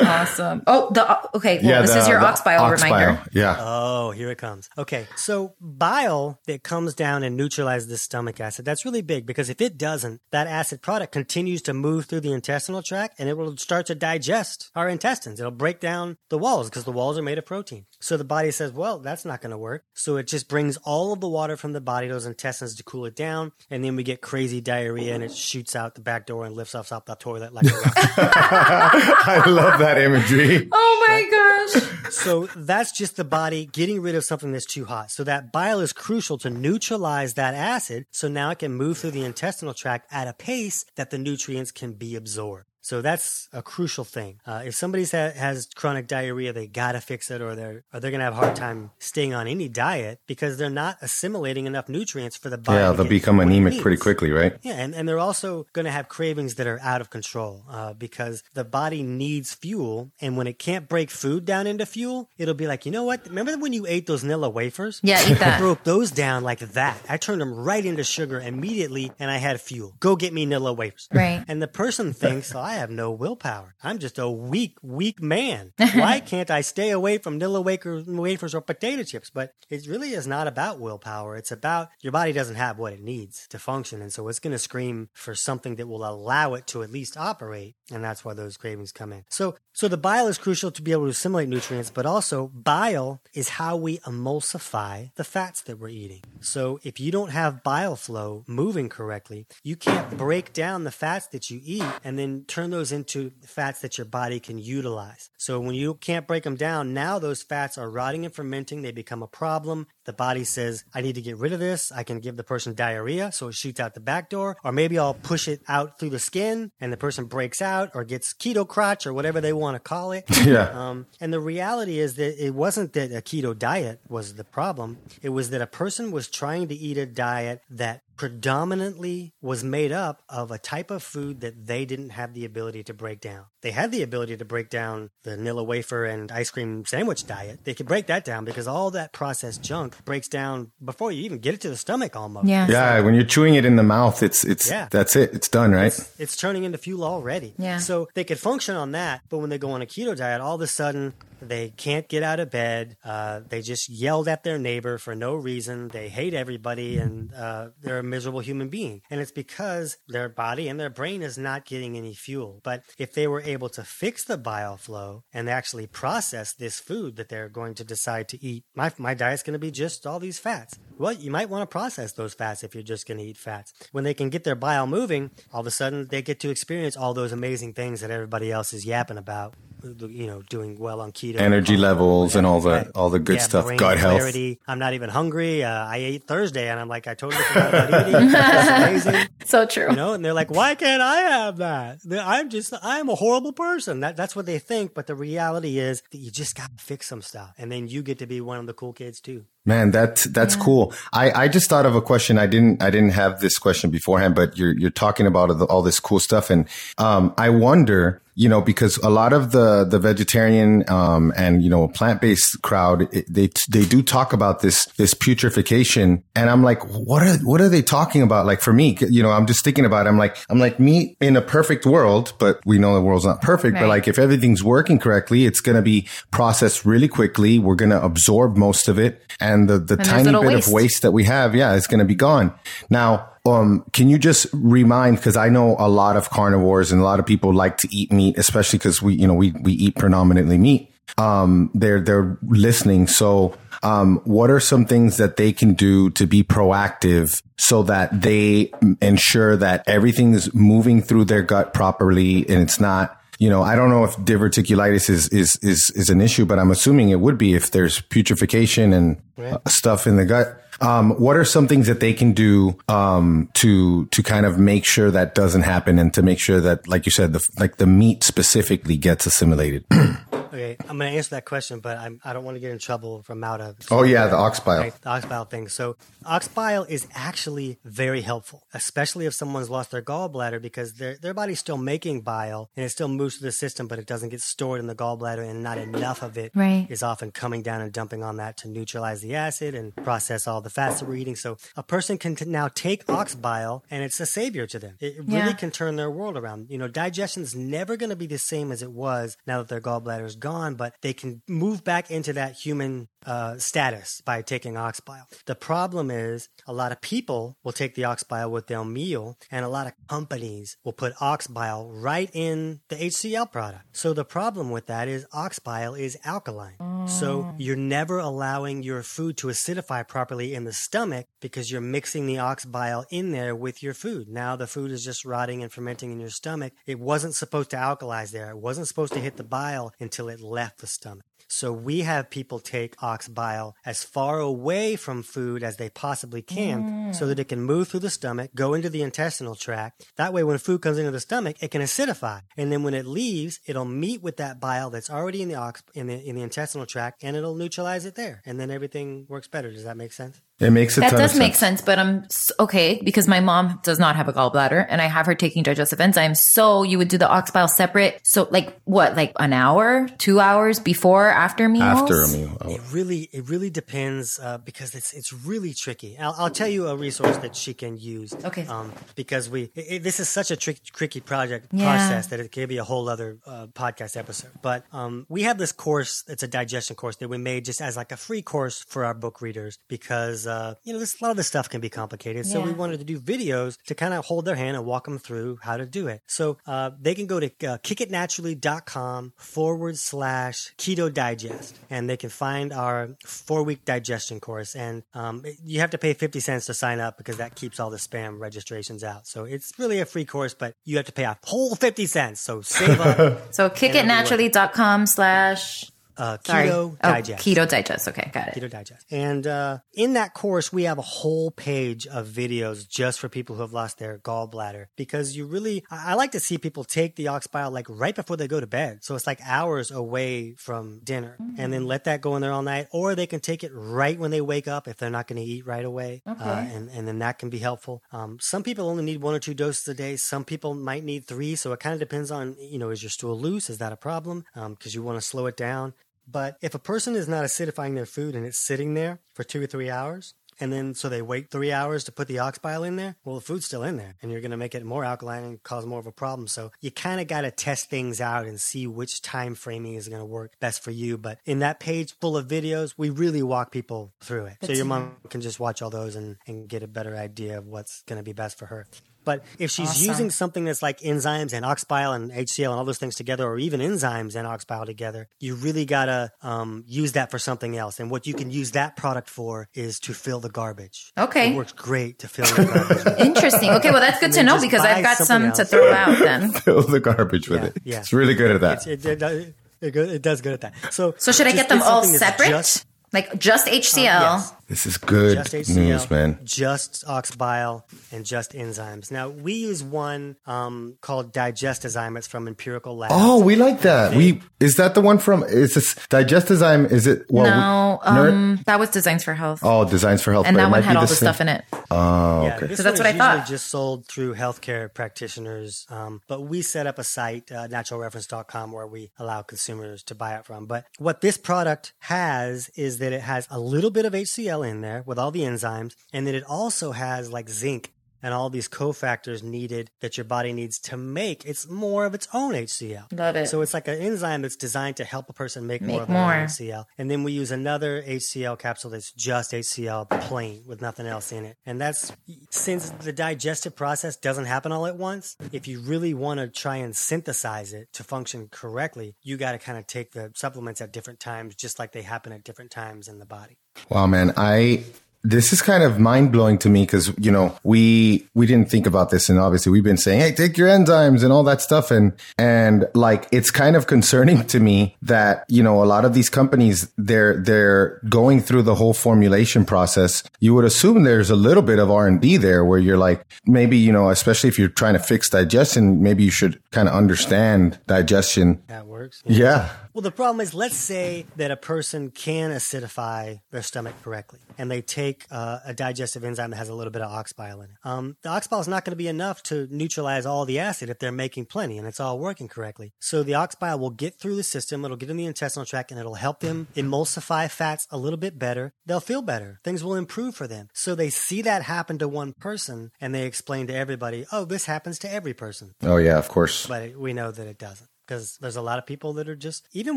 Awesome. 0.00 0.62
Oh, 0.66 0.90
the 0.92 1.08
uh, 1.08 1.20
okay. 1.34 1.60
Well, 1.62 1.82
this 1.82 1.92
the- 1.92 2.00
is 2.00 2.08
your 2.08 2.20
the 2.20 2.26
ox 2.26 2.40
bile 2.42 2.62
ox 2.64 2.82
reminder. 2.82 3.14
bile. 3.14 3.26
Yeah. 3.32 3.56
Oh, 3.58 4.10
here 4.10 4.30
it 4.30 4.38
comes. 4.38 4.68
Okay, 4.78 5.06
so 5.16 5.54
bile 5.60 6.38
that 6.46 6.62
comes 6.62 6.94
down 6.94 7.22
and 7.22 7.36
neutralizes 7.36 7.88
the 7.88 7.96
stomach 7.98 8.40
acid, 8.40 8.64
that's 8.64 8.84
really 8.84 9.02
big 9.02 9.26
because 9.26 9.48
if 9.50 9.60
it 9.60 9.78
doesn't, 9.78 10.20
that 10.30 10.46
acid 10.46 10.82
product 10.82 11.12
continues 11.12 11.62
to 11.62 11.74
move 11.74 12.06
through 12.06 12.20
the 12.20 12.32
intestinal 12.32 12.82
tract 12.82 13.18
and 13.18 13.28
it 13.28 13.36
will 13.36 13.56
start 13.56 13.86
to 13.86 13.94
digest 13.94 14.70
our 14.74 14.88
intestines. 14.88 15.40
It'll 15.40 15.50
break 15.52 15.80
down 15.80 16.16
the 16.28 16.38
walls 16.38 16.68
because 16.68 16.84
the 16.84 16.92
walls 16.92 17.18
are 17.18 17.22
made 17.22 17.38
of 17.38 17.46
protein. 17.46 17.86
So 18.00 18.16
the 18.16 18.24
body 18.24 18.50
says, 18.50 18.72
well, 18.72 18.98
that's 18.98 19.24
not 19.24 19.40
going 19.40 19.50
to 19.50 19.58
work. 19.58 19.84
So 19.94 20.16
it 20.16 20.26
just 20.26 20.48
brings 20.48 20.76
all 20.78 21.12
of 21.12 21.20
the 21.20 21.28
water 21.28 21.56
from 21.56 21.72
the 21.72 21.80
body 21.80 22.06
to 22.08 22.12
those 22.12 22.26
intestines 22.26 22.74
to 22.76 22.82
cool 22.82 23.06
it 23.06 23.16
down. 23.16 23.52
And 23.70 23.84
then 23.84 23.96
we 23.96 24.02
get 24.02 24.20
crazy 24.20 24.60
diarrhea 24.60 25.14
and 25.14 25.22
it 25.24 25.32
shoots 25.32 25.74
out 25.76 25.94
the 25.94 26.00
back 26.00 26.26
door 26.26 26.44
and 26.44 26.54
lifts 26.54 26.74
us 26.74 26.92
off 26.92 27.04
the 27.06 27.14
toilet 27.14 27.52
like 27.54 27.66
a 27.66 27.74
rocket. 27.74 27.92
I 28.28 29.42
love 29.46 29.65
that 29.78 29.98
imagery. 29.98 30.68
Oh 30.78 31.04
my 31.08 31.28
gosh. 31.30 32.12
So 32.12 32.46
that's 32.56 32.90
just 32.90 33.16
the 33.16 33.24
body 33.24 33.66
getting 33.66 34.00
rid 34.00 34.14
of 34.14 34.24
something 34.24 34.52
that's 34.52 34.66
too 34.66 34.84
hot. 34.86 35.10
So 35.10 35.22
that 35.24 35.52
bile 35.52 35.80
is 35.80 35.92
crucial 35.92 36.36
to 36.38 36.50
neutralize 36.50 37.34
that 37.34 37.54
acid. 37.54 38.06
So 38.10 38.28
now 38.28 38.50
it 38.50 38.58
can 38.58 38.72
move 38.72 38.98
through 38.98 39.12
the 39.12 39.24
intestinal 39.24 39.72
tract 39.72 40.12
at 40.12 40.26
a 40.26 40.32
pace 40.32 40.84
that 40.96 41.10
the 41.10 41.18
nutrients 41.18 41.70
can 41.70 41.92
be 41.92 42.16
absorbed. 42.16 42.66
So 42.86 43.02
that's 43.02 43.48
a 43.52 43.62
crucial 43.62 44.04
thing. 44.04 44.38
Uh, 44.46 44.62
if 44.64 44.76
somebody 44.76 45.04
ha- 45.04 45.32
has 45.34 45.66
chronic 45.74 46.06
diarrhea, 46.06 46.52
they 46.52 46.68
gotta 46.68 47.00
fix 47.00 47.32
it, 47.32 47.40
or 47.42 47.56
they're 47.56 47.82
or 47.92 47.98
they're 47.98 48.12
gonna 48.12 48.22
have 48.22 48.34
a 48.34 48.36
hard 48.36 48.54
time 48.54 48.92
staying 49.00 49.34
on 49.34 49.48
any 49.48 49.68
diet 49.68 50.20
because 50.28 50.56
they're 50.56 50.70
not 50.70 50.96
assimilating 51.02 51.66
enough 51.66 51.88
nutrients 51.88 52.36
for 52.36 52.48
the 52.48 52.56
body. 52.58 52.78
Yeah, 52.78 52.92
they'll 52.92 53.08
become 53.08 53.40
anemic 53.40 53.80
pretty 53.80 53.96
quickly, 53.96 54.30
right? 54.30 54.56
Yeah, 54.62 54.74
and, 54.74 54.94
and 54.94 55.08
they're 55.08 55.18
also 55.18 55.66
going 55.72 55.86
to 55.86 55.90
have 55.90 56.06
cravings 56.08 56.54
that 56.54 56.68
are 56.68 56.78
out 56.80 57.00
of 57.00 57.10
control 57.10 57.64
uh, 57.68 57.92
because 57.94 58.44
the 58.54 58.64
body 58.64 59.02
needs 59.02 59.52
fuel. 59.52 60.12
And 60.20 60.36
when 60.36 60.46
it 60.46 60.60
can't 60.60 60.88
break 60.88 61.10
food 61.10 61.44
down 61.44 61.66
into 61.66 61.86
fuel, 61.86 62.30
it'll 62.38 62.54
be 62.54 62.68
like, 62.68 62.86
you 62.86 62.92
know 62.92 63.02
what? 63.02 63.26
Remember 63.26 63.58
when 63.58 63.72
you 63.72 63.84
ate 63.88 64.06
those 64.06 64.22
Nilla 64.22 64.52
wafers? 64.52 65.00
Yeah, 65.02 65.20
eat 65.22 65.30
I 65.42 65.50
that. 65.50 65.58
broke 65.58 65.82
those 65.82 66.12
down 66.12 66.44
like 66.44 66.60
that. 66.60 66.98
I 67.08 67.16
turned 67.16 67.40
them 67.40 67.52
right 67.52 67.84
into 67.84 68.04
sugar 68.04 68.40
immediately 68.40 69.10
and 69.18 69.28
I 69.28 69.38
had 69.38 69.60
fuel. 69.60 69.96
Go 69.98 70.14
get 70.14 70.32
me 70.32 70.46
Nilla 70.46 70.76
wafers. 70.76 71.08
Right. 71.12 71.44
And 71.48 71.60
the 71.60 71.66
person 71.68 72.12
thinks, 72.12 72.54
oh, 72.54 72.60
I 72.60 72.75
have 72.76 72.90
no 72.90 73.10
willpower. 73.10 73.74
I'm 73.82 73.98
just 73.98 74.18
a 74.18 74.30
weak, 74.30 74.76
weak 74.82 75.22
man. 75.22 75.72
Why 75.76 76.20
can't 76.20 76.50
I 76.50 76.60
stay 76.60 76.90
away 76.90 77.18
from 77.18 77.40
Nilla 77.40 77.64
wafers 77.64 78.54
or 78.54 78.60
potato 78.60 79.02
chips? 79.02 79.30
But 79.30 79.54
it 79.68 79.86
really 79.86 80.12
is 80.12 80.26
not 80.26 80.46
about 80.46 80.80
willpower. 80.80 81.36
It's 81.36 81.52
about 81.52 81.88
your 82.00 82.12
body 82.12 82.32
doesn't 82.32 82.56
have 82.56 82.78
what 82.78 82.92
it 82.92 83.00
needs 83.00 83.46
to 83.48 83.58
function. 83.58 84.00
And 84.02 84.12
so 84.12 84.28
it's 84.28 84.38
going 84.38 84.52
to 84.52 84.58
scream 84.58 85.08
for 85.12 85.34
something 85.34 85.76
that 85.76 85.88
will 85.88 86.06
allow 86.06 86.54
it 86.54 86.66
to 86.68 86.82
at 86.82 86.90
least 86.90 87.16
operate. 87.16 87.74
And 87.92 88.04
that's 88.04 88.24
why 88.24 88.34
those 88.34 88.56
cravings 88.56 88.92
come 88.92 89.12
in. 89.12 89.24
So, 89.30 89.56
so 89.72 89.88
the 89.88 89.96
bile 89.96 90.26
is 90.26 90.38
crucial 90.38 90.70
to 90.70 90.82
be 90.82 90.92
able 90.92 91.04
to 91.04 91.10
assimilate 91.10 91.48
nutrients, 91.48 91.90
but 91.90 92.06
also 92.06 92.48
bile 92.48 93.20
is 93.34 93.50
how 93.50 93.76
we 93.76 93.98
emulsify 93.98 95.14
the 95.14 95.24
fats 95.24 95.62
that 95.62 95.78
we're 95.78 95.88
eating. 95.88 96.22
So 96.40 96.78
if 96.82 96.98
you 97.00 97.12
don't 97.12 97.30
have 97.30 97.62
bile 97.62 97.96
flow 97.96 98.44
moving 98.46 98.88
correctly, 98.88 99.46
you 99.62 99.76
can't 99.76 100.16
break 100.16 100.52
down 100.52 100.84
the 100.84 100.90
fats 100.90 101.26
that 101.28 101.50
you 101.50 101.60
eat 101.62 101.84
and 102.04 102.18
then 102.18 102.44
turn 102.46 102.65
those 102.70 102.92
into 102.92 103.32
fats 103.42 103.80
that 103.80 103.98
your 103.98 104.04
body 104.04 104.40
can 104.40 104.58
utilize. 104.58 105.30
So 105.36 105.60
when 105.60 105.74
you 105.74 105.94
can't 105.94 106.26
break 106.26 106.44
them 106.44 106.56
down, 106.56 106.94
now 106.94 107.18
those 107.18 107.42
fats 107.42 107.78
are 107.78 107.90
rotting 107.90 108.24
and 108.24 108.34
fermenting. 108.34 108.82
They 108.82 108.92
become 108.92 109.22
a 109.22 109.28
problem. 109.28 109.86
The 110.06 110.12
body 110.12 110.44
says, 110.44 110.84
I 110.94 111.00
need 111.00 111.16
to 111.16 111.20
get 111.20 111.36
rid 111.36 111.52
of 111.52 111.60
this. 111.60 111.92
I 111.92 112.02
can 112.02 112.20
give 112.20 112.36
the 112.36 112.44
person 112.44 112.74
diarrhea, 112.74 113.32
so 113.32 113.48
it 113.48 113.54
shoots 113.54 113.80
out 113.80 113.94
the 113.94 114.00
back 114.00 114.30
door. 114.30 114.56
Or 114.64 114.72
maybe 114.72 114.98
I'll 114.98 115.14
push 115.14 115.48
it 115.48 115.60
out 115.68 115.98
through 115.98 116.10
the 116.10 116.18
skin 116.18 116.70
and 116.80 116.92
the 116.92 116.96
person 116.96 117.26
breaks 117.26 117.60
out 117.60 117.90
or 117.94 118.04
gets 118.04 118.32
keto 118.32 118.66
crotch 118.66 119.06
or 119.06 119.12
whatever 119.12 119.40
they 119.40 119.52
want 119.52 119.74
to 119.74 119.80
call 119.80 120.12
it. 120.12 120.24
Yeah. 120.46 120.68
Um, 120.68 121.06
and 121.20 121.32
the 121.32 121.40
reality 121.40 121.98
is 121.98 122.14
that 122.16 122.44
it 122.44 122.54
wasn't 122.54 122.92
that 122.92 123.10
a 123.10 123.20
keto 123.20 123.58
diet 123.58 124.00
was 124.08 124.34
the 124.34 124.44
problem. 124.44 124.98
It 125.20 125.30
was 125.30 125.50
that 125.50 125.60
a 125.60 125.66
person 125.66 126.12
was 126.12 126.28
trying 126.28 126.68
to 126.68 126.74
eat 126.74 126.96
a 126.98 127.06
diet 127.06 127.62
that 127.68 128.02
predominantly 128.16 129.34
was 129.40 129.62
made 129.62 129.92
up 129.92 130.22
of 130.28 130.50
a 130.50 130.58
type 130.58 130.90
of 130.90 131.02
food 131.02 131.40
that 131.40 131.66
they 131.66 131.84
didn't 131.84 132.10
have 132.10 132.34
the 132.34 132.44
ability 132.44 132.82
to 132.84 132.94
break 132.94 133.20
down. 133.20 133.44
They 133.60 133.72
had 133.72 133.92
the 133.92 134.02
ability 134.02 134.36
to 134.36 134.44
break 134.44 134.70
down 134.70 135.10
the 135.22 135.32
Nilla 135.32 135.66
wafer 135.66 136.04
and 136.04 136.30
ice 136.32 136.50
cream 136.50 136.84
sandwich 136.86 137.26
diet. 137.26 137.64
They 137.64 137.74
could 137.74 137.86
break 137.86 138.06
that 138.06 138.24
down 138.24 138.44
because 138.44 138.66
all 138.66 138.90
that 138.92 139.12
processed 139.12 139.62
junk 139.62 139.95
breaks 140.04 140.28
down 140.28 140.70
before 140.84 141.10
you 141.12 141.22
even 141.24 141.38
get 141.38 141.54
it 141.54 141.60
to 141.62 141.68
the 141.68 141.76
stomach 141.76 142.14
almost. 142.16 142.46
Yeah. 142.46 142.66
Yeah, 142.68 143.00
when 143.00 143.14
you're 143.14 143.24
chewing 143.24 143.54
it 143.54 143.64
in 143.64 143.76
the 143.76 143.82
mouth, 143.82 144.22
it's 144.22 144.44
it's 144.44 144.68
Yeah. 144.68 144.88
that's 144.90 145.16
it. 145.16 145.32
It's 145.34 145.48
done, 145.48 145.72
right? 145.72 145.92
it's 146.18 146.36
turning 146.36 146.64
into 146.64 146.78
fuel 146.78 147.04
already. 147.04 147.54
Yeah. 147.58 147.78
So 147.78 148.08
they 148.14 148.24
could 148.24 148.38
function 148.38 148.76
on 148.76 148.92
that, 148.92 149.20
but 149.28 149.38
when 149.38 149.50
they 149.50 149.58
go 149.58 149.70
on 149.72 149.82
a 149.82 149.86
keto 149.86 150.16
diet, 150.16 150.40
all 150.40 150.54
of 150.56 150.60
a 150.60 150.66
sudden 150.66 151.14
They 151.40 151.70
can't 151.70 152.08
get 152.08 152.22
out 152.22 152.40
of 152.40 152.50
bed. 152.50 152.96
Uh, 153.04 153.40
they 153.48 153.62
just 153.62 153.88
yelled 153.88 154.28
at 154.28 154.44
their 154.44 154.58
neighbor 154.58 154.98
for 154.98 155.14
no 155.14 155.34
reason. 155.34 155.88
They 155.88 156.08
hate 156.08 156.34
everybody 156.34 156.98
and 156.98 157.32
uh, 157.34 157.68
they're 157.80 157.98
a 157.98 158.02
miserable 158.02 158.40
human 158.40 158.68
being. 158.68 159.02
And 159.10 159.20
it's 159.20 159.32
because 159.32 159.98
their 160.08 160.28
body 160.28 160.68
and 160.68 160.78
their 160.80 160.90
brain 160.90 161.22
is 161.22 161.38
not 161.38 161.64
getting 161.64 161.96
any 161.96 162.14
fuel. 162.14 162.60
But 162.62 162.82
if 162.98 163.12
they 163.12 163.26
were 163.26 163.42
able 163.42 163.68
to 163.70 163.82
fix 163.82 164.24
the 164.24 164.38
bile 164.38 164.76
flow 164.76 165.24
and 165.32 165.48
actually 165.48 165.86
process 165.86 166.52
this 166.52 166.80
food 166.80 167.16
that 167.16 167.28
they're 167.28 167.48
going 167.48 167.74
to 167.74 167.84
decide 167.84 168.28
to 168.28 168.44
eat, 168.44 168.64
my, 168.74 168.92
my 168.98 169.14
diet's 169.14 169.42
going 169.42 169.52
to 169.52 169.58
be 169.58 169.70
just 169.70 170.06
all 170.06 170.18
these 170.18 170.38
fats. 170.38 170.78
Well, 170.98 171.12
you 171.12 171.30
might 171.30 171.50
want 171.50 171.62
to 171.62 171.66
process 171.66 172.12
those 172.12 172.34
fats 172.34 172.64
if 172.64 172.74
you're 172.74 172.82
just 172.82 173.06
going 173.06 173.18
to 173.18 173.24
eat 173.24 173.36
fats. 173.36 173.72
When 173.92 174.04
they 174.04 174.14
can 174.14 174.30
get 174.30 174.44
their 174.44 174.54
bile 174.54 174.86
moving, 174.86 175.30
all 175.52 175.60
of 175.60 175.66
a 175.66 175.70
sudden 175.70 176.08
they 176.08 176.22
get 176.22 176.40
to 176.40 176.50
experience 176.50 176.96
all 176.96 177.14
those 177.14 177.32
amazing 177.32 177.74
things 177.74 178.00
that 178.00 178.10
everybody 178.10 178.50
else 178.50 178.72
is 178.72 178.86
yapping 178.86 179.18
about 179.18 179.54
you 179.84 180.26
know, 180.26 180.42
doing 180.42 180.78
well 180.78 181.00
on 181.00 181.12
keto, 181.12 181.38
energy 181.38 181.76
levels, 181.76 182.36
and 182.36 182.46
all 182.46 182.60
the 182.60 182.90
all 182.94 183.10
the 183.10 183.18
good 183.18 183.36
yeah, 183.36 183.42
stuff, 183.42 183.66
gut 183.76 183.98
clarity. 183.98 184.48
health. 184.48 184.58
I'm 184.66 184.78
not 184.78 184.94
even 184.94 185.10
hungry. 185.10 185.64
Uh, 185.64 185.86
I 185.86 185.96
ate 185.98 186.24
Thursday, 186.24 186.68
and 186.68 186.78
I'm 186.78 186.88
like, 186.88 187.06
I 187.06 187.14
totally 187.14 187.42
forgot 187.44 187.68
about 187.68 188.08
eating. 188.08 188.28
That's 188.30 189.04
amazing. 189.06 189.28
So 189.44 189.66
true. 189.66 189.90
You 189.90 189.96
know, 189.96 190.12
and 190.12 190.24
they're 190.24 190.34
like, 190.34 190.50
why 190.50 190.74
can't 190.74 191.02
I 191.02 191.16
have 191.20 191.58
that? 191.58 191.98
I'm 192.10 192.48
just, 192.48 192.72
I'm 192.82 193.08
a 193.08 193.14
horrible 193.14 193.52
person. 193.52 194.00
That, 194.00 194.16
that's 194.16 194.34
what 194.34 194.46
they 194.46 194.58
think. 194.58 194.94
But 194.94 195.06
the 195.06 195.14
reality 195.14 195.78
is 195.78 196.02
that 196.10 196.18
you 196.18 196.30
just 196.30 196.56
got 196.56 196.76
to 196.76 196.84
fix 196.84 197.06
some 197.06 197.22
stuff, 197.22 197.54
and 197.58 197.70
then 197.70 197.88
you 197.88 198.02
get 198.02 198.18
to 198.18 198.26
be 198.26 198.40
one 198.40 198.58
of 198.58 198.66
the 198.66 198.74
cool 198.74 198.92
kids 198.92 199.20
too. 199.20 199.44
Man, 199.66 199.90
that's 199.90 200.24
that's 200.24 200.56
yeah. 200.56 200.62
cool. 200.62 200.94
I, 201.12 201.44
I 201.44 201.48
just 201.48 201.68
thought 201.68 201.84
of 201.84 201.94
a 201.94 202.00
question. 202.00 202.38
I 202.38 202.46
didn't 202.46 202.82
I 202.82 202.90
didn't 202.90 203.10
have 203.10 203.40
this 203.40 203.58
question 203.58 203.90
beforehand, 203.90 204.34
but 204.34 204.56
you're 204.56 204.76
you're 204.78 204.90
talking 204.90 205.26
about 205.26 205.50
all 205.62 205.82
this 205.82 206.00
cool 206.00 206.20
stuff, 206.20 206.48
and 206.48 206.68
um, 206.96 207.34
I 207.36 207.50
wonder 207.50 208.22
you 208.38 208.50
know, 208.50 208.60
because 208.60 208.98
a 208.98 209.08
lot 209.08 209.32
of 209.32 209.50
the, 209.50 209.84
the 209.84 209.98
vegetarian, 209.98 210.84
um, 210.90 211.32
and, 211.38 211.62
you 211.62 211.70
know, 211.70 211.88
plant-based 211.88 212.60
crowd, 212.60 213.08
it, 213.10 213.24
they, 213.32 213.48
they 213.70 213.86
do 213.86 214.02
talk 214.02 214.34
about 214.34 214.60
this, 214.60 214.84
this 214.98 215.14
putrefaction. 215.14 216.22
And 216.34 216.50
I'm 216.50 216.62
like, 216.62 216.86
what 216.86 217.22
are, 217.22 217.38
what 217.38 217.62
are 217.62 217.70
they 217.70 217.80
talking 217.80 218.20
about? 218.20 218.44
Like 218.44 218.60
for 218.60 218.74
me, 218.74 218.98
you 219.00 219.22
know, 219.22 219.30
I'm 219.30 219.46
just 219.46 219.64
thinking 219.64 219.86
about 219.86 220.04
it. 220.04 220.10
I'm 220.10 220.18
like, 220.18 220.36
I'm 220.50 220.58
like 220.58 220.78
meat 220.78 221.16
in 221.18 221.34
a 221.34 221.40
perfect 221.40 221.86
world, 221.86 222.34
but 222.38 222.60
we 222.66 222.78
know 222.78 222.94
the 222.94 223.00
world's 223.00 223.24
not 223.24 223.40
perfect. 223.40 223.74
Right. 223.74 223.80
But 223.80 223.88
like 223.88 224.06
if 224.06 224.18
everything's 224.18 224.62
working 224.62 224.98
correctly, 224.98 225.46
it's 225.46 225.60
going 225.60 225.76
to 225.76 225.82
be 225.82 226.06
processed 226.30 226.84
really 226.84 227.08
quickly. 227.08 227.58
We're 227.58 227.74
going 227.74 227.90
to 227.90 228.04
absorb 228.04 228.58
most 228.58 228.86
of 228.86 228.98
it. 228.98 229.22
And 229.40 229.55
the, 229.64 229.78
the 229.78 229.94
and 229.94 230.04
tiny 230.04 230.30
bit 230.30 230.40
waste. 230.42 230.66
of 230.68 230.72
waste 230.72 231.02
that 231.02 231.12
we 231.12 231.24
have, 231.24 231.54
yeah, 231.54 231.74
it's 231.74 231.86
going 231.86 232.00
to 232.00 232.04
be 232.04 232.14
gone. 232.14 232.52
Now, 232.90 233.30
um, 233.46 233.84
can 233.92 234.10
you 234.10 234.18
just 234.18 234.46
remind, 234.52 235.22
cause 235.22 235.36
I 235.36 235.48
know 235.48 235.76
a 235.78 235.88
lot 235.88 236.16
of 236.16 236.28
carnivores 236.28 236.92
and 236.92 237.00
a 237.00 237.04
lot 237.04 237.18
of 237.18 237.26
people 237.26 237.54
like 237.54 237.78
to 237.78 237.88
eat 237.94 238.12
meat, 238.12 238.36
especially 238.36 238.78
cause 238.78 239.00
we, 239.00 239.14
you 239.14 239.26
know, 239.26 239.34
we, 239.34 239.52
we 239.52 239.72
eat 239.72 239.96
predominantly 239.96 240.58
meat. 240.58 240.92
Um, 241.16 241.70
they're, 241.72 242.00
they're 242.00 242.36
listening. 242.42 243.06
So, 243.06 243.56
um, 243.82 244.20
what 244.24 244.50
are 244.50 244.60
some 244.60 244.84
things 244.84 245.16
that 245.18 245.36
they 245.36 245.52
can 245.52 245.74
do 245.74 246.10
to 246.10 246.26
be 246.26 246.42
proactive 246.42 247.42
so 247.56 247.82
that 247.84 248.20
they 248.22 248.72
ensure 249.00 249.56
that 249.56 249.84
everything 249.86 250.34
is 250.34 250.52
moving 250.54 251.00
through 251.00 251.26
their 251.26 251.42
gut 251.42 251.72
properly 251.72 252.48
and 252.48 252.62
it's 252.62 252.80
not, 252.80 253.20
you 253.38 253.50
know, 253.50 253.62
I 253.62 253.76
don't 253.76 253.90
know 253.90 254.04
if 254.04 254.16
diverticulitis 254.16 255.10
is, 255.10 255.28
is, 255.28 255.56
is, 255.62 255.90
is 255.94 256.08
an 256.08 256.20
issue, 256.20 256.46
but 256.46 256.58
I'm 256.58 256.70
assuming 256.70 257.10
it 257.10 257.20
would 257.20 257.38
be 257.38 257.54
if 257.54 257.70
there's 257.70 258.00
putrefaction 258.00 258.92
and 258.92 259.20
stuff 259.68 260.06
in 260.06 260.16
the 260.16 260.24
gut. 260.24 260.62
Um, 260.80 261.12
what 261.12 261.36
are 261.36 261.44
some 261.44 261.68
things 261.68 261.86
that 261.86 262.00
they 262.00 262.12
can 262.12 262.32
do 262.32 262.76
um, 262.88 263.48
to 263.54 264.06
to 264.06 264.22
kind 264.22 264.44
of 264.44 264.58
make 264.58 264.84
sure 264.84 265.10
that 265.10 265.34
doesn't 265.34 265.62
happen, 265.62 265.98
and 265.98 266.12
to 266.12 266.22
make 266.22 266.38
sure 266.38 266.60
that, 266.60 266.86
like 266.86 267.06
you 267.06 267.12
said, 267.12 267.32
the 267.32 267.48
like 267.58 267.76
the 267.76 267.86
meat 267.86 268.22
specifically 268.22 268.98
gets 268.98 269.24
assimilated? 269.24 269.86
okay, 270.56 270.76
I'm 270.88 270.98
going 270.98 271.12
to 271.12 271.16
answer 271.16 271.30
that 271.30 271.44
question, 271.44 271.80
but 271.80 271.98
I'm, 271.98 272.20
I 272.24 272.30
do 272.30 272.34
not 272.34 272.44
want 272.44 272.56
to 272.56 272.60
get 272.60 272.70
in 272.70 272.78
trouble 272.78 273.22
from 273.22 273.40
Maura. 273.40 273.74
oh 273.90 274.02
yeah, 274.02 274.26
the 274.26 274.36
ox 274.36 274.60
bile. 274.60 274.80
Right, 274.80 275.00
the 275.00 275.08
ox 275.08 275.26
bile 275.26 275.44
thing. 275.44 275.68
So 275.68 275.96
ox 276.24 276.48
bile 276.48 276.84
is 276.84 277.06
actually 277.14 277.78
very 277.84 278.22
helpful, 278.22 278.64
especially 278.74 279.26
if 279.26 279.34
someone's 279.34 279.70
lost 279.70 279.90
their 279.90 280.02
gallbladder 280.02 280.60
because 280.60 280.94
their 280.94 281.16
their 281.16 281.34
body's 281.34 281.58
still 281.58 281.76
making 281.76 282.22
bile 282.22 282.70
and 282.76 282.84
it 282.84 282.88
still 282.90 283.08
moves 283.08 283.36
through 283.36 283.48
the 283.48 283.52
system, 283.52 283.86
but 283.86 283.98
it 283.98 284.06
doesn't 284.06 284.30
get 284.30 284.40
stored 284.40 284.80
in 284.80 284.86
the 284.86 284.94
gallbladder, 284.94 285.48
and 285.48 285.62
not 285.62 285.78
enough 285.78 286.22
of 286.22 286.38
it 286.38 286.52
right. 286.54 286.86
is 286.88 287.02
often 287.02 287.30
coming 287.30 287.62
down 287.62 287.80
and 287.80 287.92
dumping 287.92 288.22
on 288.22 288.36
that 288.36 288.56
to 288.58 288.68
neutralize 288.68 289.20
the 289.20 289.34
acid 289.34 289.74
and 289.74 289.94
process 289.96 290.46
all 290.46 290.60
the 290.60 290.70
fats 290.70 291.00
that 291.00 291.08
we're 291.08 291.16
eating. 291.16 291.36
So 291.36 291.58
a 291.76 291.82
person 291.82 292.18
can 292.18 292.34
t- 292.36 292.44
now 292.44 292.68
take 292.68 293.08
ox 293.08 293.34
bile 293.34 293.84
and 293.90 294.02
it's 294.02 294.20
a 294.20 294.26
savior 294.26 294.66
to 294.66 294.78
them. 294.78 294.96
It 295.00 295.16
really 295.18 295.50
yeah. 295.50 295.52
can 295.52 295.70
turn 295.70 295.96
their 295.96 296.10
world 296.10 296.36
around. 296.36 296.70
You 296.70 296.78
know, 296.78 296.88
digestion 296.88 297.42
is 297.42 297.54
never 297.54 297.96
going 297.96 298.10
to 298.10 298.16
be 298.16 298.26
the 298.26 298.38
same 298.38 298.72
as 298.72 298.82
it 298.82 298.92
was 298.92 299.36
now 299.46 299.58
that 299.58 299.68
their 299.68 299.80
gallbladder 299.80 300.24
is 300.24 300.36
gone, 300.46 300.74
but 300.74 300.94
they 301.02 301.12
can 301.12 301.42
move 301.48 301.82
back 301.82 302.10
into 302.10 302.32
that 302.32 302.52
human 302.64 303.08
uh, 303.26 303.58
status 303.58 304.22
by 304.24 304.40
taking 304.42 304.76
ox 304.76 305.00
bile. 305.00 305.26
The 305.46 305.56
problem 305.56 306.10
is 306.10 306.48
a 306.66 306.72
lot 306.72 306.92
of 306.92 307.00
people 307.00 307.56
will 307.64 307.72
take 307.72 307.94
the 307.94 308.04
ox 308.04 308.22
bile 308.22 308.50
with 308.50 308.68
their 308.68 308.84
meal, 308.84 309.36
and 309.50 309.64
a 309.64 309.68
lot 309.68 309.88
of 309.88 309.92
companies 310.08 310.76
will 310.84 310.92
put 310.92 311.20
ox 311.20 311.48
bile 311.48 311.90
right 311.90 312.30
in 312.32 312.80
the 312.88 312.96
HCl 312.96 313.50
product. 313.50 313.84
So 313.92 314.12
the 314.12 314.24
problem 314.24 314.70
with 314.70 314.86
that 314.86 315.08
is 315.08 315.26
ox 315.32 315.58
bile 315.58 315.94
is 315.94 316.16
alkaline. 316.24 316.76
Mm. 316.80 317.08
So 317.08 317.52
you're 317.58 317.76
never 317.76 318.18
allowing 318.18 318.82
your 318.82 319.02
food 319.02 319.36
to 319.38 319.48
acidify 319.48 320.06
properly 320.06 320.54
in 320.54 320.64
the 320.64 320.72
stomach 320.72 321.26
because 321.40 321.70
you're 321.70 321.80
mixing 321.80 322.26
the 322.26 322.38
ox 322.38 322.64
bile 322.64 323.04
in 323.10 323.32
there 323.32 323.54
with 323.54 323.82
your 323.82 323.94
food. 323.94 324.28
Now 324.28 324.54
the 324.56 324.66
food 324.66 324.90
is 324.90 325.04
just 325.04 325.24
rotting 325.24 325.62
and 325.62 325.72
fermenting 325.72 326.12
in 326.12 326.20
your 326.20 326.30
stomach. 326.30 326.72
It 326.86 327.00
wasn't 327.00 327.34
supposed 327.34 327.70
to 327.70 327.76
alkalize 327.76 328.30
there. 328.30 328.50
It 328.50 328.58
wasn't 328.58 328.88
supposed 328.88 329.12
to 329.14 329.20
hit 329.20 329.36
the 329.36 329.44
bile 329.44 329.92
until 329.98 330.28
it 330.28 330.35
left 330.40 330.78
the 330.78 330.86
stomach. 330.86 331.24
So 331.48 331.72
we 331.72 332.00
have 332.00 332.30
people 332.30 332.58
take 332.58 333.00
ox 333.02 333.28
bile 333.28 333.76
as 333.84 334.02
far 334.02 334.40
away 334.40 334.96
from 334.96 335.22
food 335.22 335.62
as 335.62 335.76
they 335.76 335.88
possibly 335.88 336.42
can 336.42 336.82
mm. 336.82 337.14
so 337.14 337.26
that 337.26 337.38
it 337.38 337.48
can 337.48 337.62
move 337.62 337.88
through 337.88 338.00
the 338.00 338.10
stomach, 338.10 338.50
go 338.54 338.74
into 338.74 338.90
the 338.90 339.02
intestinal 339.02 339.54
tract. 339.54 340.06
That 340.16 340.32
way, 340.32 340.42
when 340.42 340.58
food 340.58 340.82
comes 340.82 340.98
into 340.98 341.12
the 341.12 341.20
stomach, 341.20 341.56
it 341.60 341.70
can 341.70 341.82
acidify. 341.82 342.42
And 342.56 342.72
then 342.72 342.82
when 342.82 342.94
it 342.94 343.06
leaves, 343.06 343.60
it'll 343.66 343.84
meet 343.84 344.22
with 344.22 344.38
that 344.38 344.60
bile 344.60 344.90
that's 344.90 345.10
already 345.10 345.42
in 345.42 345.48
the 345.48 345.54
ox, 345.54 345.82
in 345.94 346.08
the, 346.08 346.28
in 346.28 346.34
the 346.34 346.42
intestinal 346.42 346.86
tract 346.86 347.22
and 347.22 347.36
it'll 347.36 347.54
neutralize 347.54 348.04
it 348.06 348.16
there. 348.16 348.42
And 348.44 348.58
then 348.58 348.70
everything 348.70 349.26
works 349.28 349.48
better. 349.48 349.70
Does 349.70 349.84
that 349.84 349.96
make 349.96 350.12
sense? 350.12 350.40
It 350.58 350.70
makes 350.70 350.96
it 350.96 351.04
a 351.04 351.10
that 351.10 351.18
does 351.18 351.38
make 351.38 351.54
sense, 351.54 351.82
but 351.82 351.98
I'm 351.98 352.26
okay 352.58 352.98
because 353.04 353.28
my 353.28 353.40
mom 353.40 353.78
does 353.82 353.98
not 353.98 354.16
have 354.16 354.26
a 354.26 354.32
gallbladder, 354.32 354.86
and 354.88 355.02
I 355.02 355.06
have 355.06 355.26
her 355.26 355.34
taking 355.34 355.62
digestive 355.62 355.98
enzymes. 355.98 356.38
So 356.38 356.82
you 356.82 356.96
would 356.96 357.08
do 357.08 357.18
the 357.18 357.28
ox 357.28 357.50
bile 357.50 357.68
separate. 357.68 358.20
So 358.24 358.48
like 358.50 358.74
what, 358.84 359.16
like 359.16 359.32
an 359.38 359.52
hour, 359.52 360.08
two 360.16 360.40
hours 360.40 360.80
before, 360.80 361.28
after 361.28 361.68
meals? 361.68 361.84
After 361.84 362.22
a 362.22 362.28
meal. 362.28 362.56
It 362.64 362.80
really, 362.90 363.28
it 363.32 363.50
really 363.50 363.68
depends 363.68 364.40
uh, 364.42 364.56
because 364.56 364.94
it's 364.94 365.12
it's 365.12 365.30
really 365.30 365.74
tricky. 365.74 366.16
I'll, 366.18 366.34
I'll, 366.38 366.56
tell 366.56 366.68
you 366.68 366.88
a 366.88 366.96
resource 366.96 367.36
that 367.38 367.54
she 367.54 367.74
can 367.74 367.98
use. 367.98 368.34
Okay. 368.42 368.66
Um, 368.66 368.94
because 369.14 369.50
we 369.50 369.70
it, 369.74 370.02
this 370.02 370.20
is 370.20 370.28
such 370.30 370.50
a 370.50 370.56
tricky, 370.56 370.80
tricky 370.84 371.20
project 371.20 371.66
yeah. 371.70 371.84
process 371.84 372.28
that 372.28 372.40
it 372.40 372.50
could 372.50 372.70
be 372.70 372.78
a 372.78 372.84
whole 372.84 373.10
other 373.10 373.36
uh, 373.46 373.66
podcast 373.66 374.16
episode. 374.16 374.52
But 374.62 374.84
um, 374.90 375.26
we 375.28 375.42
have 375.42 375.58
this 375.58 375.72
course. 375.72 376.24
It's 376.28 376.42
a 376.42 376.48
digestion 376.48 376.96
course 376.96 377.16
that 377.16 377.28
we 377.28 377.36
made 377.36 377.66
just 377.66 377.82
as 377.82 377.94
like 377.94 378.10
a 378.10 378.16
free 378.16 378.40
course 378.40 378.82
for 378.82 379.04
our 379.04 379.12
book 379.12 379.42
readers 379.42 379.78
because 379.88 380.45
uh, 380.46 380.74
you 380.84 380.92
know, 380.92 380.98
this, 380.98 381.20
a 381.20 381.24
lot 381.24 381.30
of 381.30 381.36
this 381.36 381.46
stuff 381.46 381.68
can 381.68 381.80
be 381.80 381.88
complicated. 381.88 382.46
So 382.46 382.58
yeah. 382.58 382.66
we 382.66 382.72
wanted 382.72 382.98
to 382.98 383.04
do 383.04 383.18
videos 383.18 383.76
to 383.86 383.94
kind 383.94 384.14
of 384.14 384.24
hold 384.24 384.44
their 384.44 384.56
hand 384.56 384.76
and 384.76 384.84
walk 384.84 385.04
them 385.04 385.18
through 385.18 385.58
how 385.62 385.76
to 385.76 385.86
do 385.86 386.08
it. 386.08 386.22
So 386.26 386.58
uh, 386.66 386.90
they 387.00 387.14
can 387.14 387.26
go 387.26 387.40
to 387.40 387.46
uh, 387.46 387.78
kickitnaturally.com 387.78 389.32
forward 389.36 389.98
slash 389.98 390.74
keto 390.78 391.12
digest 391.12 391.78
and 391.90 392.08
they 392.08 392.16
can 392.16 392.30
find 392.30 392.72
our 392.72 393.16
four 393.24 393.62
week 393.62 393.84
digestion 393.84 394.40
course. 394.40 394.74
And 394.74 395.02
um, 395.14 395.44
you 395.64 395.80
have 395.80 395.90
to 395.90 395.98
pay 395.98 396.14
50 396.14 396.40
cents 396.40 396.66
to 396.66 396.74
sign 396.74 397.00
up 397.00 397.18
because 397.18 397.38
that 397.38 397.54
keeps 397.54 397.80
all 397.80 397.90
the 397.90 397.96
spam 397.96 398.38
registrations 398.38 399.04
out. 399.04 399.26
So 399.26 399.44
it's 399.44 399.72
really 399.78 400.00
a 400.00 400.06
free 400.06 400.24
course, 400.24 400.54
but 400.54 400.74
you 400.84 400.96
have 400.96 401.06
to 401.06 401.12
pay 401.12 401.24
a 401.24 401.38
whole 401.44 401.74
50 401.74 402.06
cents. 402.06 402.40
So 402.40 402.60
save 402.60 403.00
up. 403.00 403.16
so 403.54 403.68
kickitnaturally.com 403.68 405.06
slash 405.06 405.90
uh, 406.18 406.38
Keto 406.38 406.70
oh, 406.70 406.96
Digest. 407.02 407.44
Keto 407.44 407.68
Digest. 407.68 408.08
Okay, 408.08 408.30
got 408.32 408.48
it. 408.48 408.54
Keto 408.54 408.70
Digest. 408.70 409.04
And 409.10 409.46
uh, 409.46 409.78
in 409.94 410.14
that 410.14 410.34
course, 410.34 410.72
we 410.72 410.84
have 410.84 410.98
a 410.98 411.02
whole 411.02 411.50
page 411.50 412.06
of 412.06 412.28
videos 412.28 412.88
just 412.88 413.20
for 413.20 413.28
people 413.28 413.56
who 413.56 413.62
have 413.62 413.72
lost 413.72 413.98
their 413.98 414.18
gallbladder 414.18 414.86
because 414.96 415.36
you 415.36 415.46
really, 415.46 415.84
I, 415.90 416.12
I 416.12 416.14
like 416.14 416.32
to 416.32 416.40
see 416.40 416.58
people 416.58 416.84
take 416.84 417.16
the 417.16 417.28
ox 417.28 417.46
bile 417.46 417.70
like 417.70 417.86
right 417.88 418.14
before 418.14 418.36
they 418.36 418.48
go 418.48 418.60
to 418.60 418.66
bed. 418.66 419.02
So 419.02 419.14
it's 419.14 419.26
like 419.26 419.40
hours 419.46 419.90
away 419.90 420.54
from 420.54 421.00
dinner 421.02 421.36
mm-hmm. 421.40 421.60
and 421.60 421.72
then 421.72 421.86
let 421.86 422.04
that 422.04 422.20
go 422.20 422.36
in 422.36 422.42
there 422.42 422.52
all 422.52 422.62
night. 422.62 422.88
Or 422.92 423.14
they 423.14 423.26
can 423.26 423.40
take 423.40 423.64
it 423.64 423.72
right 423.74 424.18
when 424.18 424.30
they 424.30 424.40
wake 424.40 424.68
up 424.68 424.88
if 424.88 424.96
they're 424.96 425.10
not 425.10 425.26
going 425.26 425.42
to 425.42 425.46
eat 425.46 425.66
right 425.66 425.84
away. 425.84 426.22
Uh, 426.26 426.32
okay. 426.32 426.44
Uh, 426.44 426.76
and, 426.76 426.90
and 426.90 427.08
then 427.08 427.18
that 427.20 427.38
can 427.38 427.50
be 427.50 427.58
helpful. 427.58 428.02
Um, 428.12 428.38
some 428.40 428.62
people 428.62 428.88
only 428.88 429.04
need 429.04 429.20
one 429.20 429.34
or 429.34 429.38
two 429.38 429.54
doses 429.54 429.86
a 429.88 429.94
day. 429.94 430.16
Some 430.16 430.44
people 430.44 430.74
might 430.74 431.04
need 431.04 431.26
three. 431.26 431.54
So 431.56 431.72
it 431.72 431.80
kind 431.80 431.92
of 431.92 432.00
depends 432.00 432.30
on, 432.30 432.56
you 432.58 432.78
know, 432.78 432.90
is 432.90 433.02
your 433.02 433.10
stool 433.10 433.38
loose? 433.38 433.70
Is 433.70 433.78
that 433.78 433.92
a 433.92 433.96
problem? 433.96 434.44
Because 434.54 434.94
um, 434.94 434.98
you 434.98 435.02
want 435.02 435.18
to 435.18 435.26
slow 435.26 435.46
it 435.46 435.56
down. 435.56 435.94
But 436.26 436.56
if 436.60 436.74
a 436.74 436.78
person 436.78 437.14
is 437.14 437.28
not 437.28 437.44
acidifying 437.44 437.94
their 437.94 438.06
food 438.06 438.34
and 438.34 438.44
it's 438.44 438.58
sitting 438.58 438.94
there 438.94 439.20
for 439.34 439.44
two 439.44 439.62
or 439.62 439.66
three 439.66 439.90
hours, 439.90 440.34
and 440.58 440.72
then 440.72 440.94
so 440.94 441.08
they 441.08 441.22
wait 441.22 441.50
three 441.50 441.72
hours 441.72 442.04
to 442.04 442.12
put 442.12 442.28
the 442.28 442.38
ox 442.38 442.58
bile 442.58 442.82
in 442.82 442.96
there. 442.96 443.16
Well, 443.24 443.36
the 443.36 443.42
food's 443.42 443.66
still 443.66 443.82
in 443.82 443.96
there, 443.96 444.14
and 444.22 444.30
you're 444.30 444.40
going 444.40 444.50
to 444.52 444.56
make 444.56 444.74
it 444.74 444.84
more 444.84 445.04
alkaline 445.04 445.44
and 445.44 445.62
cause 445.62 445.84
more 445.84 445.98
of 445.98 446.06
a 446.06 446.12
problem. 446.12 446.48
So 446.48 446.72
you 446.80 446.90
kind 446.90 447.20
of 447.20 447.26
got 447.26 447.42
to 447.42 447.50
test 447.50 447.90
things 447.90 448.20
out 448.20 448.46
and 448.46 448.60
see 448.60 448.86
which 448.86 449.22
time 449.22 449.54
framing 449.54 449.94
is 449.94 450.08
going 450.08 450.20
to 450.20 450.26
work 450.26 450.52
best 450.60 450.82
for 450.82 450.90
you. 450.90 451.18
But 451.18 451.38
in 451.44 451.58
that 451.60 451.80
page 451.80 452.14
full 452.20 452.36
of 452.36 452.48
videos, 452.48 452.94
we 452.96 453.10
really 453.10 453.42
walk 453.42 453.70
people 453.70 454.12
through 454.20 454.46
it, 454.46 454.56
so 454.62 454.72
your 454.72 454.86
mom 454.86 455.16
can 455.28 455.40
just 455.40 455.60
watch 455.60 455.82
all 455.82 455.90
those 455.90 456.16
and, 456.16 456.36
and 456.46 456.68
get 456.68 456.82
a 456.82 456.88
better 456.88 457.16
idea 457.16 457.58
of 457.58 457.66
what's 457.66 458.02
going 458.02 458.18
to 458.18 458.24
be 458.24 458.32
best 458.32 458.58
for 458.58 458.66
her. 458.66 458.86
But 459.26 459.44
if 459.58 459.70
she's 459.70 459.90
Awesome. 459.90 460.08
using 460.08 460.30
something 460.30 460.64
that's 460.64 460.80
like 460.82 461.00
enzymes 461.00 461.52
and 461.52 461.66
oxbile 461.66 462.14
and 462.16 462.30
HCl 462.32 462.70
and 462.70 462.78
all 462.78 462.84
those 462.86 462.96
things 462.96 463.14
together, 463.16 463.44
or 463.44 463.58
even 463.58 463.80
enzymes 463.80 464.34
and 464.36 464.46
oxbile 464.48 464.86
together, 464.86 465.28
you 465.40 465.56
really 465.56 465.84
gotta 465.84 466.30
um, 466.40 466.84
use 466.86 467.12
that 467.12 467.30
for 467.30 467.38
something 467.38 467.76
else. 467.76 468.00
And 468.00 468.10
what 468.10 468.26
you 468.26 468.32
can 468.32 468.50
use 468.50 468.70
that 468.70 468.96
product 468.96 469.28
for 469.28 469.68
is 469.74 470.00
to 470.00 470.14
fill 470.14 470.40
the 470.40 470.48
garbage. 470.48 471.12
Okay. 471.18 471.50
it 471.52 471.56
works 471.56 471.72
great 471.72 472.20
to 472.20 472.28
fill 472.28 472.46
the 472.46 472.64
garbage. 472.72 473.18
Interesting. 473.26 473.70
Okay, 473.70 473.90
well 473.90 474.00
that's 474.00 474.20
good 474.20 474.32
to 474.32 474.42
know 474.42 474.58
because 474.60 474.80
I've 474.80 475.02
got 475.04 475.18
some 475.18 475.26
something 475.26 475.52
to 475.52 475.64
throw 475.66 475.92
out 475.92 476.18
then. 476.20 476.52
Fill 476.66 476.82
the 476.82 477.00
garbage 477.00 477.48
with 477.48 477.60
Yeah, 477.62 477.66
it. 477.66 477.76
yeah. 477.84 477.98
It's 477.98 478.12
really 478.12 478.34
good 478.34 478.52
at 478.52 478.60
that. 478.60 478.86
it, 478.86 479.04
it, 479.04 479.18
does- 479.18 479.46
it, 479.80 479.96
it 479.96 480.22
does 480.22 480.40
good 480.40 480.52
at 480.54 480.60
that. 480.62 480.94
So, 480.94 481.14
So 481.18 481.32
should 481.32 481.48
I 481.48 481.52
get 481.52 481.68
them 481.68 481.82
all 481.82 482.04
separate? 482.04 482.48
just- 482.50 482.86
like 483.12 483.38
just 483.38 483.66
HCl? 483.66 484.04
yes. 484.04 484.52
This 484.68 484.84
is 484.84 484.98
good 484.98 485.36
just 485.36 485.52
HCl, 485.54 485.76
news, 485.76 486.10
man. 486.10 486.40
just 486.42 487.04
ox 487.06 487.34
bile, 487.36 487.86
and 488.10 488.24
just 488.24 488.52
enzymes. 488.52 489.12
Now 489.12 489.28
we 489.28 489.52
use 489.54 489.82
one 489.84 490.36
um, 490.44 490.98
called 491.00 491.32
Digestizyme. 491.32 492.18
It's 492.18 492.26
from 492.26 492.48
Empirical 492.48 492.96
Labs. 492.96 493.14
Oh, 493.16 493.42
we 493.44 493.54
like 493.54 493.82
that. 493.82 494.14
We 494.16 494.42
is 494.58 494.74
that 494.76 494.94
the 494.94 495.00
one 495.00 495.18
from? 495.18 495.44
Is 495.44 495.74
this 495.74 495.94
Digestizyme? 496.10 496.90
Is 496.90 497.06
it? 497.06 497.26
Well, 497.30 497.44
no, 497.44 498.00
we- 498.22 498.28
um, 498.30 498.60
that 498.66 498.80
was 498.80 498.90
Designs 498.90 499.22
for 499.22 499.34
Health. 499.34 499.60
oh, 499.62 499.84
Designs 499.88 500.22
for 500.22 500.32
Health. 500.32 500.46
and 500.46 500.56
but 500.56 500.60
it 500.60 500.64
that 500.64 500.70
one 500.72 500.82
had 500.82 500.96
all 500.96 501.02
the 501.02 501.08
same- 501.08 501.16
stuff 501.16 501.40
in 501.40 501.48
it. 501.48 501.64
Oh, 501.90 502.42
Yeah, 502.46 502.56
okay. 502.56 502.66
this 502.66 502.78
So 502.78 502.82
that's 502.82 502.98
what 502.98 503.06
I 503.06 503.12
thought. 503.12 503.38
usually 503.38 503.54
just 503.56 503.68
sold 503.70 504.06
through 504.06 504.34
healthcare 504.34 504.92
practitioners. 504.92 505.86
Um, 505.90 506.20
but 506.26 506.40
we 506.42 506.62
set 506.62 506.86
up 506.88 506.98
a 506.98 507.04
site, 507.04 507.52
uh, 507.52 507.68
naturalreference.com, 507.68 508.72
where 508.72 508.86
we 508.86 509.10
allow 509.18 509.42
consumers 509.42 510.02
to 510.04 510.14
buy 510.16 510.34
it 510.34 510.44
from. 510.44 510.66
But 510.66 510.86
what 510.98 511.20
this 511.20 511.36
product 511.36 511.92
has 512.00 512.68
is 512.76 512.98
that 512.98 513.12
it 513.12 513.20
has 513.20 513.46
a 513.50 513.60
little 513.60 513.90
bit 513.90 514.04
of 514.04 514.12
HCl 514.12 514.55
in 514.62 514.80
there 514.80 515.02
with 515.06 515.18
all 515.18 515.30
the 515.30 515.40
enzymes, 515.40 515.94
and 516.12 516.26
then 516.26 516.34
it 516.34 516.44
also 516.44 516.92
has 516.92 517.32
like 517.32 517.48
zinc 517.48 517.92
and 518.22 518.34
all 518.34 518.50
these 518.50 518.68
cofactors 518.68 519.42
needed 519.42 519.90
that 520.00 520.16
your 520.16 520.24
body 520.24 520.52
needs 520.52 520.78
to 520.80 520.96
make. 520.96 521.44
It's 521.44 521.68
more 521.68 522.04
of 522.06 522.14
its 522.14 522.28
own 522.32 522.52
HCl. 522.52 523.12
Love 523.12 523.36
it. 523.36 523.48
So 523.48 523.60
it's 523.60 523.74
like 523.74 523.88
an 523.88 523.98
enzyme 523.98 524.42
that's 524.42 524.56
designed 524.56 524.96
to 524.96 525.04
help 525.04 525.28
a 525.28 525.32
person 525.32 525.66
make, 525.66 525.82
more 525.82 526.00
Make 526.00 526.02
of 526.02 526.08
their 526.08 526.16
own 526.16 526.22
more. 526.22 526.46
HCl. 526.46 526.84
And 526.98 527.10
then 527.10 527.22
we 527.24 527.32
use 527.32 527.50
another 527.50 528.02
HCl 528.02 528.58
capsule 528.58 528.90
that's 528.90 529.12
just 529.12 529.52
HCl 529.52 530.08
plain 530.22 530.62
with 530.66 530.80
nothing 530.80 531.06
else 531.06 531.32
in 531.32 531.44
it. 531.44 531.56
And 531.64 531.80
that's 531.80 532.12
since 532.50 532.90
the 532.90 533.12
digestive 533.12 533.76
process 533.76 534.16
doesn't 534.16 534.46
happen 534.46 534.72
all 534.72 534.86
at 534.86 534.96
once, 534.96 535.36
if 535.52 535.68
you 535.68 535.80
really 535.80 536.14
want 536.14 536.40
to 536.40 536.48
try 536.48 536.76
and 536.76 536.96
synthesize 536.96 537.72
it 537.72 537.92
to 537.94 538.04
function 538.04 538.48
correctly, 538.50 539.14
you 539.22 539.36
got 539.36 539.52
to 539.52 539.58
kind 539.58 539.78
of 539.78 539.86
take 539.86 540.12
the 540.12 540.32
supplements 540.34 540.80
at 540.80 540.92
different 540.92 541.20
times, 541.20 541.54
just 541.54 541.78
like 541.78 541.92
they 541.92 542.02
happen 542.02 542.32
at 542.32 542.44
different 542.44 542.70
times 542.70 543.08
in 543.08 543.18
the 543.18 543.26
body. 543.26 543.58
Wow, 543.88 544.06
man. 544.06 544.32
I 544.36 544.84
this 545.26 545.52
is 545.52 545.60
kind 545.60 545.82
of 545.82 545.98
mind 545.98 546.30
blowing 546.30 546.56
to 546.58 546.68
me 546.68 546.82
because 546.82 547.12
you 547.18 547.32
know 547.32 547.56
we 547.64 548.26
we 548.34 548.46
didn't 548.46 548.70
think 548.70 548.86
about 548.86 549.10
this, 549.10 549.28
and 549.28 549.38
obviously 549.38 549.72
we've 549.72 549.84
been 549.84 549.96
saying, 549.96 550.20
"Hey, 550.20 550.32
take 550.32 550.56
your 550.56 550.68
enzymes 550.68 551.24
and 551.24 551.32
all 551.32 551.42
that 551.42 551.60
stuff," 551.60 551.90
and 551.90 552.12
and 552.38 552.86
like 552.94 553.26
it's 553.32 553.50
kind 553.50 553.74
of 553.74 553.88
concerning 553.88 554.44
to 554.46 554.60
me 554.60 554.96
that 555.02 555.44
you 555.48 555.62
know 555.62 555.82
a 555.82 555.86
lot 555.86 556.04
of 556.04 556.14
these 556.14 556.28
companies 556.28 556.88
they're 556.96 557.36
they're 557.42 558.00
going 558.08 558.40
through 558.40 558.62
the 558.62 558.76
whole 558.76 558.94
formulation 558.94 559.64
process. 559.64 560.22
You 560.38 560.54
would 560.54 560.64
assume 560.64 561.02
there's 561.02 561.30
a 561.30 561.36
little 561.36 561.62
bit 561.62 561.80
of 561.80 561.90
R 561.90 562.06
and 562.06 562.20
D 562.20 562.36
there, 562.36 562.64
where 562.64 562.78
you're 562.78 562.98
like 562.98 563.26
maybe 563.46 563.76
you 563.76 563.92
know 563.92 564.10
especially 564.10 564.48
if 564.48 564.58
you're 564.58 564.68
trying 564.68 564.94
to 564.94 565.00
fix 565.00 565.28
digestion, 565.28 566.02
maybe 566.02 566.22
you 566.22 566.30
should 566.30 566.60
kind 566.70 566.88
of 566.88 566.94
understand 566.94 567.78
digestion. 567.88 568.62
That 568.68 568.86
works. 568.86 569.22
Yeah. 569.26 569.70
Well, 569.96 570.02
the 570.02 570.10
problem 570.10 570.42
is, 570.42 570.52
let's 570.52 570.76
say 570.76 571.24
that 571.36 571.50
a 571.50 571.56
person 571.56 572.10
can 572.10 572.50
acidify 572.50 573.40
their 573.50 573.62
stomach 573.62 573.94
correctly, 574.04 574.40
and 574.58 574.70
they 574.70 574.82
take 574.82 575.24
uh, 575.30 575.60
a 575.64 575.72
digestive 575.72 576.22
enzyme 576.22 576.50
that 576.50 576.58
has 576.58 576.68
a 576.68 576.74
little 576.74 576.90
bit 576.90 577.00
of 577.00 577.10
oxbile 577.10 577.64
in 577.64 577.70
it. 577.70 577.76
Um, 577.82 578.18
the 578.20 578.28
oxbile 578.28 578.60
is 578.60 578.68
not 578.68 578.84
going 578.84 578.92
to 578.92 578.96
be 578.96 579.08
enough 579.08 579.42
to 579.44 579.66
neutralize 579.70 580.26
all 580.26 580.44
the 580.44 580.58
acid 580.58 580.90
if 580.90 580.98
they're 580.98 581.10
making 581.10 581.46
plenty 581.46 581.78
and 581.78 581.86
it's 581.86 581.98
all 581.98 582.18
working 582.18 582.46
correctly. 582.46 582.92
So 583.00 583.22
the 583.22 583.32
oxbile 583.32 583.78
will 583.78 583.88
get 583.88 584.20
through 584.20 584.36
the 584.36 584.42
system, 584.42 584.84
it'll 584.84 584.98
get 584.98 585.08
in 585.08 585.16
the 585.16 585.24
intestinal 585.24 585.64
tract, 585.64 585.90
and 585.90 585.98
it'll 585.98 586.16
help 586.16 586.40
them 586.40 586.68
emulsify 586.76 587.50
fats 587.50 587.86
a 587.90 587.96
little 587.96 588.18
bit 588.18 588.38
better. 588.38 588.74
They'll 588.84 589.00
feel 589.00 589.22
better. 589.22 589.60
Things 589.64 589.82
will 589.82 589.94
improve 589.94 590.34
for 590.34 590.46
them. 590.46 590.68
So 590.74 590.94
they 590.94 591.08
see 591.08 591.40
that 591.40 591.62
happen 591.62 591.96
to 592.00 592.06
one 592.06 592.34
person, 592.34 592.90
and 593.00 593.14
they 593.14 593.24
explain 593.24 593.66
to 593.68 593.74
everybody, 593.74 594.26
"Oh, 594.30 594.44
this 594.44 594.66
happens 594.66 594.98
to 594.98 595.10
every 595.10 595.32
person." 595.32 595.72
Oh 595.82 595.96
yeah, 595.96 596.18
of 596.18 596.28
course. 596.28 596.66
but 596.66 596.82
it, 596.82 597.00
we 597.00 597.14
know 597.14 597.30
that 597.30 597.46
it 597.46 597.56
doesn't 597.56 597.88
because 598.06 598.36
there's 598.40 598.56
a 598.56 598.62
lot 598.62 598.78
of 598.78 598.86
people 598.86 599.12
that 599.14 599.28
are 599.28 599.34
just 599.36 599.68
even 599.72 599.96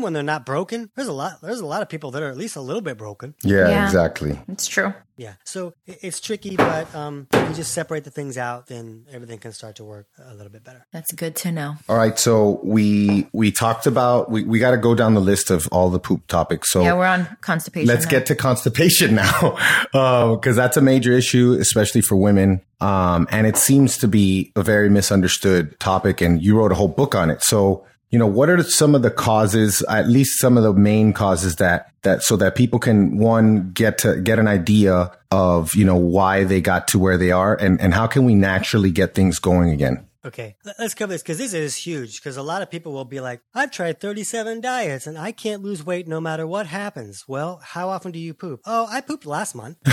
when 0.00 0.12
they're 0.12 0.22
not 0.22 0.44
broken 0.44 0.90
there's 0.96 1.08
a 1.08 1.12
lot 1.12 1.40
there's 1.42 1.60
a 1.60 1.66
lot 1.66 1.82
of 1.82 1.88
people 1.88 2.10
that 2.10 2.22
are 2.22 2.30
at 2.30 2.36
least 2.36 2.56
a 2.56 2.60
little 2.60 2.82
bit 2.82 2.96
broken 2.98 3.34
Yeah, 3.44 3.68
Yeah. 3.68 3.84
exactly. 3.84 4.38
It's 4.48 4.66
true. 4.66 4.92
yeah 5.16 5.34
so 5.44 5.72
it's 5.86 6.20
tricky 6.20 6.56
but 6.56 6.92
um 6.94 7.26
if 7.32 7.48
you 7.48 7.54
just 7.54 7.72
separate 7.72 8.04
the 8.04 8.10
things 8.10 8.36
out 8.38 8.66
then 8.66 9.04
everything 9.12 9.38
can 9.38 9.52
start 9.52 9.76
to 9.76 9.84
work 9.84 10.06
a 10.24 10.34
little 10.34 10.50
bit 10.52 10.64
better 10.64 10.84
That's 10.92 11.12
good 11.12 11.36
to 11.36 11.52
know. 11.52 11.76
All 11.88 11.96
right, 11.96 12.18
so 12.18 12.60
we 12.64 13.26
we 13.32 13.52
talked 13.52 13.86
about 13.86 14.30
we, 14.30 14.44
we 14.44 14.58
got 14.58 14.72
to 14.72 14.76
go 14.78 14.94
down 14.94 15.14
the 15.14 15.20
list 15.20 15.50
of 15.50 15.68
all 15.72 15.88
the 15.90 16.00
poop 16.00 16.26
topics. 16.26 16.70
So 16.70 16.82
Yeah, 16.82 16.94
we're 16.94 17.06
on 17.06 17.26
constipation. 17.40 17.88
let's 17.88 18.04
now. 18.06 18.10
get 18.10 18.26
to 18.26 18.34
constipation 18.34 19.14
now, 19.24 19.56
because 19.92 20.56
that's 20.56 20.76
a 20.76 20.80
major 20.80 21.12
issue, 21.12 21.56
especially 21.60 22.00
for 22.00 22.16
women. 22.16 22.60
Um, 22.80 23.28
and 23.30 23.46
it 23.46 23.56
seems 23.56 23.98
to 23.98 24.08
be 24.08 24.52
a 24.56 24.62
very 24.62 24.88
misunderstood 24.88 25.78
topic. 25.80 26.20
And 26.20 26.42
you 26.42 26.56
wrote 26.56 26.72
a 26.72 26.74
whole 26.74 26.88
book 26.88 27.14
on 27.14 27.30
it. 27.30 27.42
So 27.42 27.84
you 28.10 28.18
know, 28.18 28.26
what 28.26 28.50
are 28.50 28.60
some 28.64 28.96
of 28.96 29.02
the 29.02 29.10
causes, 29.10 29.82
at 29.82 30.08
least 30.08 30.40
some 30.40 30.56
of 30.56 30.64
the 30.64 30.72
main 30.72 31.12
causes 31.12 31.56
that 31.56 31.92
that 32.02 32.22
so 32.22 32.36
that 32.36 32.56
people 32.56 32.78
can 32.80 33.18
one 33.18 33.70
get 33.70 33.98
to 33.98 34.20
get 34.20 34.38
an 34.38 34.48
idea 34.48 35.12
of 35.30 35.74
you 35.76 35.84
know 35.84 35.96
why 35.96 36.42
they 36.42 36.60
got 36.60 36.88
to 36.88 36.98
where 36.98 37.16
they 37.16 37.30
are, 37.30 37.54
and 37.54 37.80
and 37.80 37.94
how 37.94 38.08
can 38.08 38.24
we 38.24 38.34
naturally 38.34 38.90
get 38.90 39.14
things 39.14 39.38
going 39.38 39.70
again. 39.70 40.04
Okay, 40.24 40.56
let- 40.64 40.76
let's 40.78 40.92
cover 40.94 41.12
this 41.12 41.22
because 41.22 41.38
this 41.38 41.54
is 41.54 41.76
huge. 41.76 42.20
Because 42.20 42.36
a 42.36 42.42
lot 42.42 42.60
of 42.60 42.70
people 42.70 42.92
will 42.92 43.06
be 43.06 43.20
like, 43.20 43.40
"I've 43.54 43.70
tried 43.70 44.00
37 44.00 44.60
diets 44.60 45.06
and 45.06 45.16
I 45.16 45.32
can't 45.32 45.62
lose 45.62 45.84
weight 45.84 46.06
no 46.06 46.20
matter 46.20 46.46
what 46.46 46.66
happens." 46.66 47.24
Well, 47.26 47.60
how 47.64 47.88
often 47.88 48.12
do 48.12 48.18
you 48.18 48.34
poop? 48.34 48.60
Oh, 48.66 48.86
I 48.90 49.00
pooped 49.00 49.24
last 49.26 49.54
month. 49.54 49.78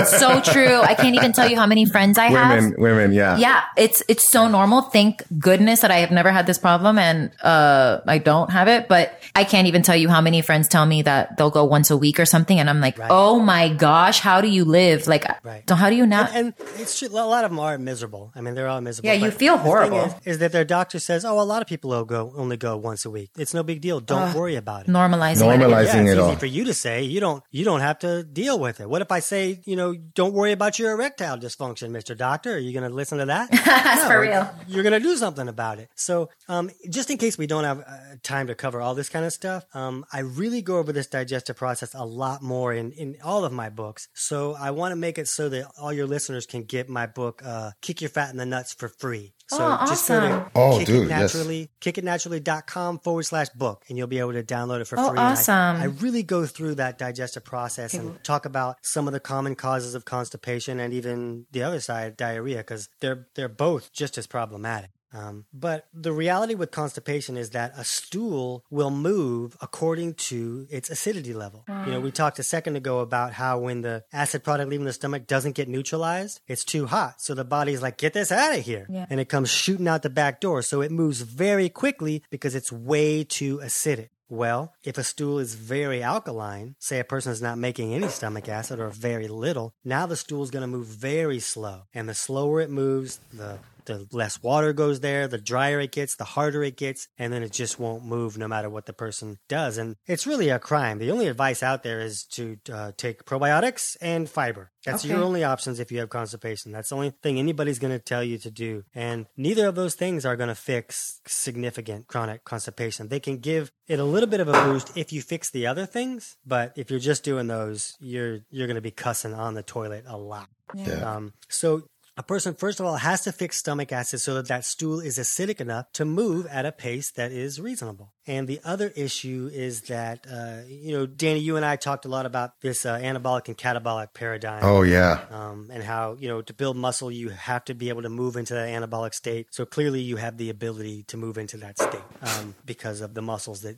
It's 0.00 0.18
so 0.18 0.40
true. 0.40 0.80
I 0.82 0.94
can't 0.94 1.14
even 1.14 1.32
tell 1.32 1.48
you 1.48 1.56
how 1.56 1.66
many 1.66 1.84
friends 1.86 2.18
I 2.18 2.26
have. 2.26 2.62
Women, 2.62 2.74
women, 2.80 3.12
yeah, 3.12 3.36
Yeah, 3.38 3.62
it's 3.76 4.02
it's 4.08 4.30
so 4.30 4.48
normal. 4.48 4.82
Thank 4.82 5.22
goodness 5.38 5.80
that 5.80 5.90
I 5.90 5.98
have 6.04 6.10
never 6.10 6.30
had 6.30 6.46
this 6.46 6.58
problem 6.58 6.98
and 6.98 7.30
uh 7.42 8.00
I 8.06 8.18
don't 8.18 8.50
have 8.50 8.68
it, 8.68 8.86
but 8.88 9.12
I 9.34 9.44
can't 9.44 9.66
even 9.66 9.82
tell 9.82 9.96
you 9.96 10.08
how 10.08 10.20
many 10.20 10.42
friends 10.42 10.68
tell 10.68 10.84
me 10.86 11.02
that 11.02 11.36
they'll 11.36 11.50
go 11.50 11.64
once 11.64 11.90
a 11.90 11.96
week 11.96 12.20
or 12.20 12.26
something 12.26 12.58
and 12.60 12.68
I'm 12.68 12.80
like, 12.80 12.96
"Oh 13.08 13.40
my 13.40 13.68
gosh, 13.70 14.20
how 14.20 14.40
do 14.40 14.48
you 14.48 14.64
live?" 14.64 15.06
Like 15.08 15.24
Right. 15.42 15.64
so 15.68 15.74
how 15.74 15.88
do 15.90 15.96
you 15.96 16.06
not 16.06 16.30
and 16.34 16.52
it's 16.78 17.00
a 17.02 17.08
lot 17.08 17.44
of 17.44 17.50
them 17.50 17.58
are 17.60 17.78
miserable. 17.78 18.32
I 18.36 18.40
mean, 18.42 18.54
they're 18.54 18.68
all 18.68 18.80
miserable. 18.80 19.08
Yeah, 19.08 19.14
you 19.24 19.30
feel 19.30 19.56
the 19.56 19.62
thing 19.64 19.69
horrible. 19.70 20.04
Is, 20.24 20.34
is 20.34 20.38
that 20.38 20.52
their 20.52 20.64
doctor 20.64 20.98
says, 20.98 21.24
"Oh, 21.24 21.40
a 21.40 21.42
lot 21.42 21.62
of 21.62 21.68
people 21.68 21.90
will 21.90 22.04
go 22.04 22.32
only 22.36 22.56
go 22.56 22.76
once 22.76 23.04
a 23.04 23.10
week. 23.10 23.30
It's 23.36 23.54
no 23.54 23.62
big 23.62 23.80
deal. 23.80 24.00
Don't 24.00 24.34
worry 24.34 24.56
about 24.56 24.88
it." 24.88 24.90
normalizing 24.90 25.40
Normal- 25.40 25.72
it? 25.72 25.86
Normalizing 25.86 26.04
yeah, 26.06 26.12
it 26.12 26.18
it's 26.18 26.20
all. 26.20 26.36
for 26.36 26.46
you 26.46 26.64
to 26.64 26.74
say. 26.74 27.02
You 27.02 27.20
don't. 27.20 27.42
You 27.50 27.64
don't 27.64 27.80
have 27.80 27.98
to 28.00 28.22
deal 28.24 28.58
with 28.58 28.80
it. 28.80 28.88
What 28.88 29.02
if 29.02 29.10
I 29.12 29.20
say, 29.20 29.60
you 29.64 29.76
know, 29.76 29.94
don't 29.94 30.34
worry 30.34 30.52
about 30.52 30.78
your 30.78 30.92
erectile 30.92 31.38
dysfunction, 31.38 31.90
Mister 31.90 32.14
Doctor? 32.14 32.54
Are 32.54 32.58
you 32.58 32.72
going 32.72 32.88
to 32.88 32.94
listen 32.94 33.18
to 33.18 33.26
that? 33.26 33.50
That's 33.64 34.02
No, 34.02 34.08
for 34.08 34.20
real. 34.20 34.50
You're 34.66 34.82
going 34.82 35.00
to 35.00 35.00
do 35.00 35.16
something 35.16 35.48
about 35.48 35.78
it. 35.78 35.90
So, 35.94 36.30
um, 36.48 36.70
just 36.88 37.10
in 37.10 37.18
case 37.18 37.38
we 37.38 37.46
don't 37.46 37.64
have 37.64 37.80
uh, 37.80 38.16
time 38.22 38.46
to 38.48 38.54
cover 38.54 38.80
all 38.80 38.94
this 38.94 39.08
kind 39.08 39.24
of 39.24 39.32
stuff, 39.32 39.64
um, 39.74 40.04
I 40.12 40.20
really 40.20 40.62
go 40.62 40.78
over 40.78 40.92
this 40.92 41.06
digestive 41.06 41.56
process 41.56 41.94
a 41.94 42.04
lot 42.04 42.42
more 42.42 42.72
in, 42.72 42.92
in 42.92 43.16
all 43.22 43.44
of 43.44 43.52
my 43.52 43.68
books. 43.70 44.08
So 44.14 44.54
I 44.58 44.70
want 44.70 44.92
to 44.92 44.96
make 44.96 45.18
it 45.18 45.28
so 45.28 45.48
that 45.48 45.66
all 45.80 45.92
your 45.92 46.06
listeners 46.06 46.46
can 46.46 46.64
get 46.64 46.88
my 46.88 47.06
book, 47.06 47.42
uh, 47.44 47.72
Kick 47.80 48.00
Your 48.00 48.10
Fat 48.10 48.30
in 48.30 48.36
the 48.36 48.46
Nuts 48.46 48.72
for 48.74 48.88
free. 48.88 49.32
So 49.50 49.58
Oh, 49.80 49.86
just 49.86 50.06
go 50.08 50.20
to 50.20 50.26
awesome. 50.32 50.50
Oh, 50.54 50.78
Kick 50.78 50.86
dude, 50.86 51.04
It 51.06 51.08
yes. 51.10 51.34
naturally, 51.34 51.70
kickitnaturally.com 51.80 53.00
forward 53.00 53.24
slash 53.24 53.48
book, 53.50 53.84
and 53.88 53.98
you'll 53.98 54.06
be 54.06 54.18
able 54.20 54.32
to 54.32 54.42
download 54.42 54.80
it 54.80 54.86
for 54.86 54.98
Oh, 54.98 55.08
free. 55.08 55.18
And 55.18 55.20
I- 55.20 55.32
awesome. 55.32 55.54
I, 55.76 55.84
really 55.84 56.22
go 56.22 56.46
through 56.46 56.76
that 56.76 56.98
digestive 56.98 57.44
process 57.44 57.94
and 57.94 58.22
talk 58.22 58.44
about 58.46 58.76
some 58.82 59.06
of 59.06 59.12
the 59.12 59.20
common 59.20 59.54
causes 59.56 59.94
of 59.94 60.04
constipation 60.04 60.78
and 60.80 60.94
even 60.94 61.46
the 61.50 61.62
other 61.62 61.80
side, 61.80 62.16
diarrhea, 62.16 62.58
because 62.58 62.88
they're 63.00 63.26
they're 63.34 63.48
both 63.48 63.92
just 63.92 64.16
as 64.18 64.26
problematic. 64.26 64.90
Um, 65.12 65.46
but 65.52 65.86
the 65.92 66.12
reality 66.12 66.54
with 66.54 66.70
constipation 66.70 67.36
is 67.36 67.50
that 67.50 67.72
a 67.76 67.84
stool 67.84 68.64
will 68.70 68.90
move 68.90 69.56
according 69.60 70.14
to 70.14 70.66
its 70.70 70.90
acidity 70.90 71.34
level. 71.34 71.64
You 71.68 71.92
know, 71.92 72.00
we 72.00 72.10
talked 72.10 72.38
a 72.38 72.42
second 72.42 72.76
ago 72.76 73.00
about 73.00 73.32
how 73.32 73.58
when 73.58 73.82
the 73.82 74.04
acid 74.12 74.44
product 74.44 74.70
leaving 74.70 74.86
the 74.86 74.92
stomach 74.92 75.26
doesn't 75.26 75.56
get 75.56 75.68
neutralized, 75.68 76.40
it's 76.46 76.64
too 76.64 76.86
hot. 76.86 77.20
So 77.20 77.34
the 77.34 77.44
body's 77.44 77.82
like, 77.82 77.98
get 77.98 78.12
this 78.12 78.30
out 78.30 78.56
of 78.56 78.64
here. 78.64 78.86
Yeah. 78.88 79.06
And 79.10 79.20
it 79.20 79.28
comes 79.28 79.50
shooting 79.50 79.88
out 79.88 80.02
the 80.02 80.10
back 80.10 80.40
door. 80.40 80.62
So 80.62 80.80
it 80.80 80.90
moves 80.90 81.22
very 81.22 81.68
quickly 81.68 82.22
because 82.30 82.54
it's 82.54 82.70
way 82.72 83.24
too 83.24 83.58
acidic. 83.58 84.10
Well, 84.28 84.74
if 84.84 84.96
a 84.96 85.02
stool 85.02 85.40
is 85.40 85.56
very 85.56 86.04
alkaline, 86.04 86.76
say 86.78 87.00
a 87.00 87.04
person 87.04 87.32
is 87.32 87.42
not 87.42 87.58
making 87.58 87.92
any 87.92 88.06
stomach 88.06 88.48
acid 88.48 88.78
or 88.78 88.88
very 88.88 89.26
little, 89.26 89.74
now 89.84 90.06
the 90.06 90.14
stool 90.14 90.44
is 90.44 90.52
going 90.52 90.62
to 90.62 90.68
move 90.68 90.86
very 90.86 91.40
slow. 91.40 91.82
And 91.92 92.08
the 92.08 92.14
slower 92.14 92.60
it 92.60 92.70
moves, 92.70 93.18
the 93.32 93.58
the 93.90 94.06
less 94.12 94.42
water 94.42 94.72
goes 94.72 95.00
there, 95.00 95.26
the 95.28 95.38
drier 95.38 95.80
it 95.80 95.92
gets, 95.92 96.14
the 96.16 96.24
harder 96.24 96.62
it 96.62 96.76
gets, 96.76 97.08
and 97.18 97.32
then 97.32 97.42
it 97.42 97.52
just 97.52 97.78
won't 97.78 98.04
move 98.04 98.38
no 98.38 98.46
matter 98.48 98.70
what 98.70 98.86
the 98.86 98.92
person 98.92 99.38
does. 99.48 99.76
And 99.78 99.96
it's 100.06 100.26
really 100.26 100.48
a 100.48 100.58
crime. 100.58 100.98
The 100.98 101.10
only 101.10 101.26
advice 101.26 101.62
out 101.62 101.82
there 101.82 102.00
is 102.00 102.24
to 102.32 102.56
uh, 102.72 102.92
take 102.96 103.24
probiotics 103.24 103.96
and 104.00 104.28
fiber. 104.28 104.70
That's 104.86 105.04
Okay. 105.04 105.12
your 105.14 105.22
only 105.22 105.44
options 105.44 105.78
if 105.78 105.92
you 105.92 105.98
have 105.98 106.08
constipation. 106.08 106.72
That's 106.72 106.88
the 106.88 106.94
only 106.94 107.12
thing 107.22 107.38
anybody's 107.38 107.78
going 107.78 107.92
to 107.92 107.98
tell 107.98 108.24
you 108.24 108.38
to 108.38 108.50
do. 108.50 108.84
And 108.94 109.26
neither 109.36 109.66
of 109.66 109.74
those 109.74 109.94
things 109.94 110.24
are 110.24 110.36
going 110.36 110.48
to 110.48 110.54
fix 110.54 111.20
significant 111.26 112.06
chronic 112.06 112.44
constipation. 112.44 113.08
They 113.08 113.20
can 113.20 113.38
give 113.38 113.70
it 113.88 113.98
a 113.98 114.04
little 114.04 114.28
bit 114.28 114.40
of 114.40 114.48
a 114.48 114.54
boost 114.62 114.96
if 114.96 115.12
you 115.12 115.20
fix 115.20 115.50
the 115.50 115.66
other 115.66 115.84
things, 115.84 116.36
but 116.46 116.72
if 116.76 116.90
you're 116.90 117.00
just 117.00 117.24
doing 117.24 117.46
those, 117.48 117.94
you're 118.00 118.38
you're 118.50 118.66
going 118.66 118.76
to 118.76 118.80
be 118.80 118.90
cussing 118.90 119.34
on 119.34 119.54
the 119.54 119.62
toilet 119.62 120.04
a 120.06 120.16
lot. 120.16 120.48
Yeah. 120.74 121.16
Um, 121.16 121.32
so 121.48 121.82
a 122.20 122.22
person, 122.22 122.54
first 122.54 122.80
of 122.80 122.86
all, 122.86 122.96
has 122.96 123.22
to 123.22 123.32
fix 123.32 123.56
stomach 123.56 123.92
acid 123.92 124.20
so 124.20 124.34
that 124.34 124.48
that 124.48 124.62
stool 124.66 125.00
is 125.00 125.18
acidic 125.18 125.58
enough 125.58 125.90
to 125.92 126.04
move 126.04 126.44
at 126.48 126.66
a 126.66 126.72
pace 126.72 127.10
that 127.12 127.32
is 127.32 127.58
reasonable. 127.58 128.12
And 128.26 128.46
the 128.46 128.60
other 128.62 128.92
issue 128.94 129.50
is 129.50 129.80
that, 129.82 130.26
uh, 130.30 130.58
you 130.68 130.92
know, 130.92 131.06
Danny, 131.06 131.40
you 131.40 131.56
and 131.56 131.64
I 131.64 131.76
talked 131.76 132.04
a 132.04 132.08
lot 132.08 132.26
about 132.26 132.60
this 132.60 132.84
uh, 132.84 132.98
anabolic 132.98 133.48
and 133.48 133.56
catabolic 133.56 134.12
paradigm. 134.12 134.60
Oh 134.62 134.82
yeah. 134.82 135.24
Um, 135.30 135.70
and 135.72 135.82
how, 135.82 136.18
you 136.20 136.28
know, 136.28 136.42
to 136.42 136.52
build 136.52 136.76
muscle, 136.76 137.10
you 137.10 137.30
have 137.30 137.64
to 137.64 137.74
be 137.74 137.88
able 137.88 138.02
to 138.02 138.10
move 138.10 138.36
into 138.36 138.52
that 138.52 138.68
anabolic 138.68 139.14
state. 139.14 139.46
So 139.50 139.64
clearly 139.64 140.02
you 140.02 140.16
have 140.16 140.36
the 140.36 140.50
ability 140.50 141.04
to 141.04 141.16
move 141.16 141.38
into 141.38 141.56
that 141.56 141.78
state 141.78 142.02
um, 142.20 142.54
because 142.66 143.00
of 143.00 143.14
the 143.14 143.22
muscles 143.22 143.62
that 143.62 143.76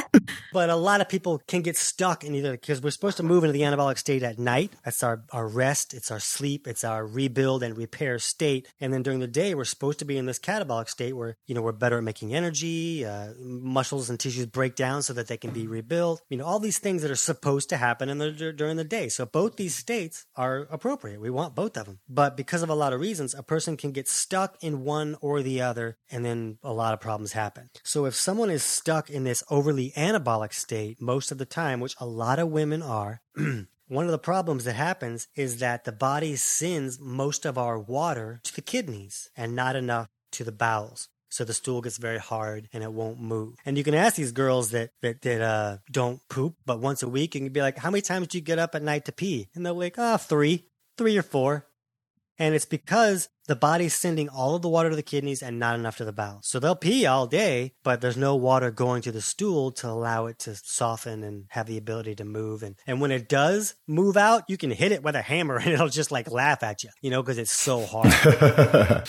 But 0.53 0.71
a 0.71 0.77
lot 0.77 1.01
of 1.01 1.09
people 1.09 1.43
can 1.47 1.63
get 1.63 1.77
stuck 1.77 2.23
in 2.23 2.35
either 2.35 2.53
because 2.53 2.81
we're 2.81 2.91
supposed 2.91 3.17
to 3.17 3.23
move 3.23 3.44
into 3.45 3.53
the 3.53 3.63
anabolic 3.63 3.99
state 3.99 4.23
at 4.23 4.39
night. 4.39 4.73
That's 4.85 5.03
our, 5.03 5.25
our 5.31 5.47
rest, 5.47 5.95
it's 5.95 6.11
our 6.11 6.21
sleep, 6.21 6.67
it's 6.67 6.85
our 6.85 7.07
rebuild 7.07 7.63
and 7.63 7.77
repair 7.77 8.19
state. 8.19 8.69
And 8.81 8.93
then 8.93 9.03
during 9.03 9.21
the 9.21 9.27
day, 9.27 9.55
we're 9.55 9.65
supposed 9.65 9.99
to 10.01 10.05
be 10.05 10.19
in 10.19 10.27
this 10.27 10.39
catabolic 10.39 10.89
state 10.89 11.13
where, 11.13 11.37
you 11.47 11.55
know, 11.55 11.63
we're 11.63 11.73
better 11.73 11.99
at 11.99 12.05
making 12.05 12.35
energy, 12.35 13.05
uh, 13.05 13.35
muscles 13.39 14.11
and 14.11 14.19
tissues 14.19 14.47
break 14.47 14.75
down 14.75 15.03
so 15.03 15.13
that 15.13 15.29
they 15.29 15.37
can 15.37 15.51
be 15.51 15.67
rebuilt. 15.67 16.23
You 16.29 16.39
know, 16.39 16.45
all 16.45 16.59
these 16.59 16.79
things 16.79 17.03
that 17.03 17.11
are 17.11 17.17
supposed 17.17 17.69
to 17.69 17.77
happen 17.77 18.09
in 18.09 18.19
the, 18.19 18.53
during 18.53 18.77
the 18.77 18.85
day. 18.85 19.09
So 19.09 19.27
both 19.27 19.57
these 19.57 19.75
states 19.75 20.27
are 20.37 20.67
appropriate. 20.71 21.21
We 21.21 21.31
want 21.31 21.55
both 21.55 21.77
of 21.77 21.87
them. 21.87 22.01
But 22.09 22.37
because 22.37 22.63
of 22.63 22.71
a 22.71 22.75
lot 22.75 22.93
of 22.93 23.01
reasons, 23.01 23.35
a 23.35 23.43
person 23.43 23.77
can 23.77 23.93
get 23.93 24.09
stuck 24.09 24.57
in 24.63 24.85
one 24.85 25.17
or 25.21 25.43
the 25.43 25.61
other, 25.61 25.97
and 26.11 26.25
then 26.25 26.59
a 26.63 26.73
lot 26.73 26.95
of 26.95 27.01
problems 27.01 27.33
happen. 27.33 27.71
So 27.83 28.07
if 28.07 28.15
someone 28.15 28.51
is 28.51 28.63
stuck 28.63 29.11
in 29.11 29.25
this 29.25 29.43
overly 29.51 29.93
anabolic 29.97 30.53
state 30.55 31.01
most 31.01 31.31
of 31.31 31.39
the 31.39 31.45
time, 31.45 31.81
which 31.81 31.97
a 32.01 32.07
lot 32.07 32.39
of 32.39 32.49
women 32.49 32.83
are, 32.83 33.21
one 33.89 34.05
of 34.05 34.11
the 34.11 34.19
problems 34.19 34.65
that 34.65 34.75
happens 34.75 35.29
is 35.35 35.59
that 35.59 35.85
the 35.85 35.93
body 35.93 36.37
sends 36.37 36.99
most 37.01 37.45
of 37.45 37.59
our 37.59 37.79
water 37.79 38.41
to 38.45 38.55
the 38.55 38.63
kidneys 38.63 39.31
and 39.37 39.55
not 39.55 39.77
enough 39.77 40.09
to 40.33 40.45
the 40.45 40.53
bowels. 40.53 41.09
So 41.29 41.45
the 41.45 41.53
stool 41.53 41.81
gets 41.81 41.99
very 41.99 42.19
hard 42.19 42.69
and 42.73 42.85
it 42.85 42.93
won't 42.93 43.21
move. 43.21 43.57
And 43.67 43.77
you 43.77 43.83
can 43.83 43.95
ask 43.95 44.15
these 44.15 44.31
girls 44.31 44.71
that 44.71 44.91
that, 45.03 45.23
that 45.23 45.41
uh, 45.41 45.79
don't 45.91 46.21
poop, 46.29 46.55
but 46.65 46.81
once 46.81 47.03
a 47.03 47.09
week, 47.09 47.35
and 47.35 47.43
you 47.43 47.49
can 47.51 47.55
be 47.55 47.61
like, 47.61 47.79
"How 47.79 47.91
many 47.91 48.03
times 48.03 48.29
do 48.29 48.39
you 48.39 48.45
get 48.45 48.61
up 48.61 48.77
at 48.77 48.83
night 48.83 49.05
to 49.07 49.13
pee?" 49.13 49.49
And 49.53 49.67
they're 49.67 49.73
like, 49.73 49.99
"Ah, 49.99 50.17
three, 50.17 50.69
three 50.97 51.19
or 51.19 51.23
four. 51.23 51.67
And 52.39 52.55
it's 52.55 52.65
because 52.65 53.29
the 53.47 53.57
body's 53.57 53.95
sending 53.95 54.29
all 54.29 54.55
of 54.55 54.63
the 54.63 54.69
water 54.69 54.91
to 54.91 54.97
the 54.97 55.03
kidneys 55.03 55.43
and 55.43 55.59
not 55.59 55.79
enough 55.79 55.97
to 55.99 56.05
the 56.05 56.13
bowels. 56.13 56.47
So 56.47 56.59
they'll 56.59 56.75
pee 56.75 57.07
all 57.07 57.27
day, 57.27 57.75
but 57.83 58.01
there's 58.01 58.17
no 58.17 58.35
water 58.37 58.71
going 58.71 59.03
to 59.03 59.13
the 59.13 59.21
stool 59.21 59.71
to 59.73 59.89
allow 59.89 60.27
it 60.27 60.39
to 60.41 60.55
soften 60.55 61.23
and 61.23 61.45
have 61.49 61.67
the 61.67 61.79
ability 61.79 62.15
to 62.17 62.25
move. 62.25 62.63
And, 62.63 62.77
and 62.87 63.01
when 63.01 63.11
it 63.11 63.29
does 63.29 63.75
move 63.87 64.17
out, 64.17 64.45
you 64.49 64.57
can 64.57 64.71
hit 64.71 64.93
it 64.93 65.03
with 65.03 65.15
a 65.15 65.23
hammer 65.23 65.57
and 65.63 65.69
it'll 65.69 65.89
just 65.89 66.13
like 66.13 66.31
laugh 66.31 66.63
at 66.63 66.85
you, 66.85 66.91
you 67.01 67.11
know, 67.11 67.23
because 67.23 67.39
it's 67.39 67.53
so 67.53 67.85
hard. 67.85 69.05